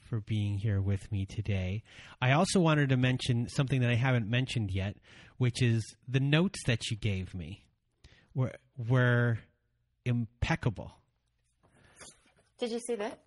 for 0.00 0.20
being 0.20 0.58
here 0.58 0.80
with 0.80 1.10
me 1.12 1.24
today. 1.24 1.82
I 2.20 2.32
also 2.32 2.60
wanted 2.60 2.88
to 2.90 2.96
mention 2.96 3.48
something 3.48 3.80
that 3.80 3.90
I 3.90 3.94
haven't 3.94 4.28
mentioned 4.28 4.70
yet, 4.70 4.96
which 5.38 5.62
is 5.62 5.82
the 6.06 6.20
notes 6.20 6.58
that 6.66 6.90
you 6.90 6.96
gave 6.96 7.34
me 7.34 7.64
were 8.34 8.52
were 8.76 9.38
impeccable. 10.04 10.92
Did 12.58 12.70
you 12.70 12.78
see 12.78 12.94
that? 12.96 13.18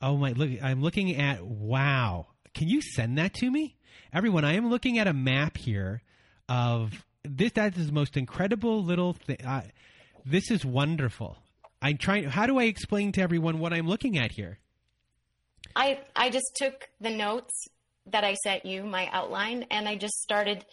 Oh 0.00 0.16
my! 0.16 0.32
Look, 0.32 0.50
I'm 0.62 0.82
looking 0.82 1.16
at. 1.16 1.44
Wow! 1.44 2.28
Can 2.54 2.68
you 2.68 2.80
send 2.80 3.18
that 3.18 3.34
to 3.34 3.50
me, 3.50 3.76
everyone? 4.12 4.44
I 4.44 4.54
am 4.54 4.70
looking 4.70 4.98
at 4.98 5.08
a 5.08 5.12
map 5.12 5.56
here 5.56 6.02
of 6.48 7.04
this. 7.24 7.52
That 7.52 7.76
is 7.76 7.88
the 7.88 7.92
most 7.92 8.16
incredible 8.16 8.84
little 8.84 9.14
thing. 9.14 9.38
Uh, 9.44 9.62
this 10.24 10.50
is 10.50 10.64
wonderful. 10.64 11.38
I'm 11.82 11.98
trying. 11.98 12.24
How 12.24 12.46
do 12.46 12.58
I 12.58 12.64
explain 12.64 13.12
to 13.12 13.20
everyone 13.20 13.58
what 13.58 13.72
I'm 13.72 13.88
looking 13.88 14.16
at 14.16 14.32
here? 14.32 14.58
I 15.74 16.00
I 16.14 16.30
just 16.30 16.54
took 16.54 16.88
the 17.00 17.10
notes 17.10 17.68
that 18.06 18.24
I 18.24 18.34
sent 18.34 18.64
you, 18.64 18.84
my 18.84 19.08
outline, 19.12 19.66
and 19.70 19.88
I 19.88 19.96
just 19.96 20.14
started 20.20 20.64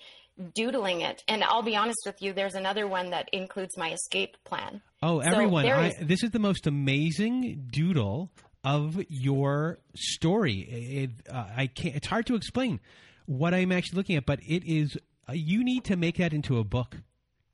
doodling 0.54 1.02
it. 1.02 1.24
And 1.28 1.44
I'll 1.44 1.64
be 1.64 1.76
honest 1.76 2.00
with 2.06 2.22
you, 2.22 2.34
there's 2.34 2.56
another 2.56 2.88
one 2.88 3.12
that 3.12 3.30
includes 3.32 3.78
my 3.78 3.92
escape 3.92 4.38
plan. 4.44 4.82
Oh, 5.02 5.20
everyone! 5.20 5.66
So 5.66 5.72
I, 5.72 5.96
this 6.02 6.24
is 6.24 6.32
the 6.32 6.40
most 6.40 6.68
amazing 6.68 7.68
doodle 7.72 8.32
of 8.64 9.02
your 9.10 9.80
story. 9.96 10.60
It, 10.60 11.34
uh, 11.34 11.46
I 11.56 11.68
can't. 11.68 11.96
It's 11.96 12.08
hard 12.08 12.26
to 12.28 12.36
explain 12.36 12.80
what 13.26 13.54
I'm 13.54 13.72
actually 13.72 13.98
looking 13.98 14.16
at, 14.16 14.26
but 14.26 14.40
it 14.46 14.64
is. 14.66 14.98
Uh, 15.28 15.34
you 15.34 15.64
need 15.64 15.86
to 15.86 15.96
make 15.96 16.18
that 16.18 16.34
into 16.34 16.58
a 16.58 16.64
book. 16.64 16.98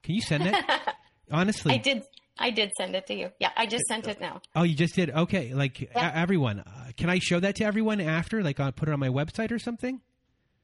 Can 0.04 0.16
you 0.16 0.22
send 0.22 0.48
it? 0.48 0.56
Honestly, 1.32 1.74
I 1.74 1.78
did. 1.78 2.04
I 2.40 2.52
did 2.52 2.72
send 2.78 2.96
it 2.96 3.08
to 3.08 3.16
you. 3.16 3.32
Yeah, 3.40 3.50
I 3.58 3.66
just 3.66 3.86
sent 3.88 4.08
it 4.08 4.22
now. 4.22 4.42
Oh, 4.56 4.64
you 4.64 4.76
just 4.76 4.96
did? 4.96 5.10
Okay. 5.10 5.54
Like 5.54 5.82
yeah. 5.82 6.12
everyone, 6.14 6.60
uh, 6.60 6.92
can 6.96 7.10
I 7.10 7.20
show 7.20 7.40
that 7.40 7.56
to 7.56 7.66
everyone 7.66 8.00
after? 8.00 8.44
Like, 8.44 8.60
I'll 8.60 8.72
put 8.72 8.90
it 8.90 8.92
on 8.92 9.00
my 9.00 9.10
website 9.10 9.52
or 9.52 9.60
something. 9.60 10.02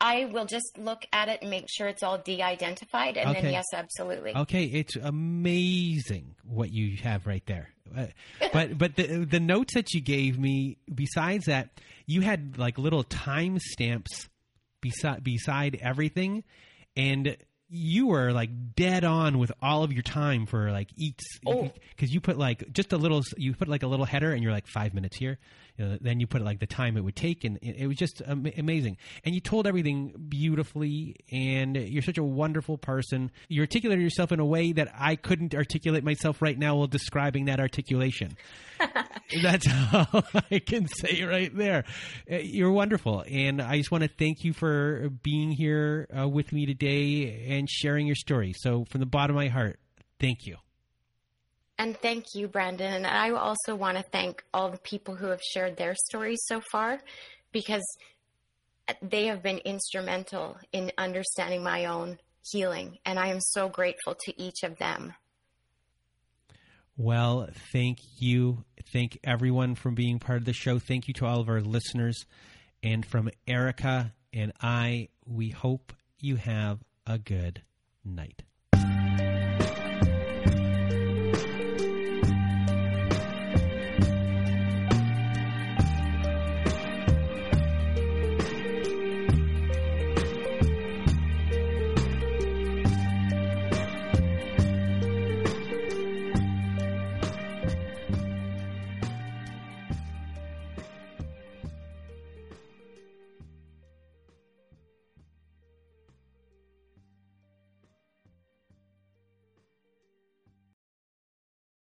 I 0.04 0.26
will 0.26 0.46
just 0.46 0.78
look 0.78 1.06
at 1.14 1.30
it 1.30 1.40
and 1.42 1.50
make 1.50 1.68
sure 1.70 1.88
it's 1.88 2.04
all 2.04 2.18
de-identified, 2.18 3.16
and 3.16 3.30
okay. 3.30 3.42
then 3.42 3.54
yes, 3.54 3.64
absolutely. 3.74 4.36
Okay, 4.36 4.66
it's 4.66 4.98
amazing 4.98 6.36
what 6.44 6.74
you 6.74 6.98
have 6.98 7.26
right 7.26 7.46
there. 7.46 7.70
Uh, 7.96 8.08
but 8.52 8.78
but 8.78 8.98
the 8.98 9.24
the 9.24 9.40
notes 9.40 9.76
that 9.76 9.94
you 9.94 10.02
gave 10.02 10.38
me, 10.38 10.78
besides 10.94 11.46
that, 11.46 11.80
you 12.06 12.20
had 12.20 12.58
like 12.58 12.78
little 12.78 13.04
time 13.04 13.58
stamps 13.60 14.28
beside 14.82 15.24
beside 15.24 15.80
everything, 15.82 16.44
and 16.98 17.38
you 17.70 18.08
were 18.08 18.34
like 18.34 18.76
dead 18.76 19.06
on 19.06 19.40
with 19.40 19.54
all 19.62 19.84
of 19.84 19.94
your 19.94 20.04
time 20.04 20.46
for 20.46 20.70
like 20.70 20.90
each 20.98 21.22
because 21.42 22.10
oh. 22.10 22.14
you 22.14 22.20
put 22.20 22.38
like 22.38 22.72
just 22.74 22.92
a 22.92 22.98
little 22.98 23.22
you 23.38 23.54
put 23.54 23.70
like 23.70 23.84
a 23.84 23.88
little 23.88 24.06
header 24.06 24.32
and 24.32 24.44
you're 24.44 24.52
like 24.52 24.68
five 24.68 24.94
minutes 24.94 25.18
here 25.18 25.40
you 25.78 25.86
know, 25.86 25.98
then 26.02 26.20
you 26.20 26.28
put 26.28 26.42
it 26.42 26.46
like 26.46 26.60
the 26.60 26.68
time 26.68 26.98
it 26.98 27.04
would 27.04 27.16
take, 27.16 27.44
and 27.44 27.58
it, 27.58 27.78
it 27.80 27.88
was 27.88 27.98
just 27.98 28.22
am- 28.28 28.52
amazing. 28.58 28.98
And 29.24 29.34
you 29.34 29.42
told 29.42 29.66
everything 29.66 30.14
beautifully, 30.30 31.16
and 31.32 31.76
you're 31.76 32.04
such 32.04 32.18
a 32.18 32.24
wonderful 32.24 32.78
person. 32.78 33.32
You 33.48 33.62
articulated 33.62 34.04
yourself 34.04 34.32
in 34.32 34.40
a 34.40 34.46
way 34.46 34.72
that 34.74 34.94
I 34.98 35.16
couldn't 35.16 35.56
articulate 35.56 36.04
myself 36.04 36.42
right 36.42 36.58
now 36.58 36.76
while 36.76 36.88
describing 36.88 37.46
that 37.46 37.60
articulation. 37.60 38.38
That's 39.42 39.68
all 39.94 40.24
I 40.52 40.60
can 40.60 40.88
say 40.88 41.24
right 41.24 41.56
there. 41.56 41.86
Uh, 42.32 42.38
you're 42.38 42.72
wonderful, 42.72 43.24
and 43.28 43.62
I 43.62 43.78
just 43.78 43.92
want 43.92 44.04
to 44.04 44.10
thank 44.10 44.44
you 44.44 44.54
for 44.54 45.10
being 45.24 45.52
here 45.52 46.08
uh, 46.16 46.28
with 46.28 46.52
me 46.52 46.66
today 46.66 47.48
and 47.50 47.70
sharing 47.70 48.06
your 48.06 48.16
story. 48.16 48.54
So, 48.56 48.86
from 48.90 49.00
the 49.00 49.08
bottom 49.08 49.36
of 49.36 49.42
my 49.42 49.50
heart, 49.50 49.80
thank 50.20 50.46
you. 50.46 50.58
And 51.78 51.98
thank 51.98 52.36
you, 52.36 52.48
Brandon. 52.48 52.94
And 52.94 53.08
I 53.08 53.32
also 53.32 53.76
want 53.76 53.98
to 53.98 54.04
thank 54.04 54.44
all 54.54 54.70
the 54.70 54.78
people 54.78 55.16
who 55.16 55.28
have 55.28 55.42
shared 55.42 55.78
their 55.78 55.96
stories 55.96 56.40
so 56.46 56.62
far 56.72 57.00
because 57.52 57.84
uh, 58.88 58.94
they 59.02 59.26
have 59.28 59.42
been 59.42 59.58
instrumental 59.60 60.58
in 60.72 60.92
understanding 60.98 61.64
my 61.64 61.86
own 61.86 62.20
healing. 62.52 62.98
And 63.06 63.18
I 63.18 63.28
am 63.28 63.40
so 63.40 63.70
grateful 63.70 64.16
to 64.26 64.42
each 64.42 64.64
of 64.64 64.78
them. 64.78 65.14
Well, 66.96 67.50
thank 67.72 68.00
you. 68.20 68.66
Thank 68.92 69.18
everyone 69.24 69.74
for 69.74 69.90
being 69.90 70.20
part 70.20 70.38
of 70.38 70.46
the 70.46 70.54
show. 70.54 70.78
Thank 70.78 71.08
you 71.08 71.14
to 71.16 71.26
all 71.26 71.40
of 71.40 71.50
our 71.50 71.62
listeners. 71.62 72.26
And 72.84 73.04
from 73.04 73.32
Erika 73.48 74.14
and 74.32 74.54
I, 74.62 75.10
we 75.26 75.50
hope 75.50 75.94
you 76.20 76.36
have 76.36 76.84
a 77.08 77.18
good 77.18 77.64
night. 78.06 78.44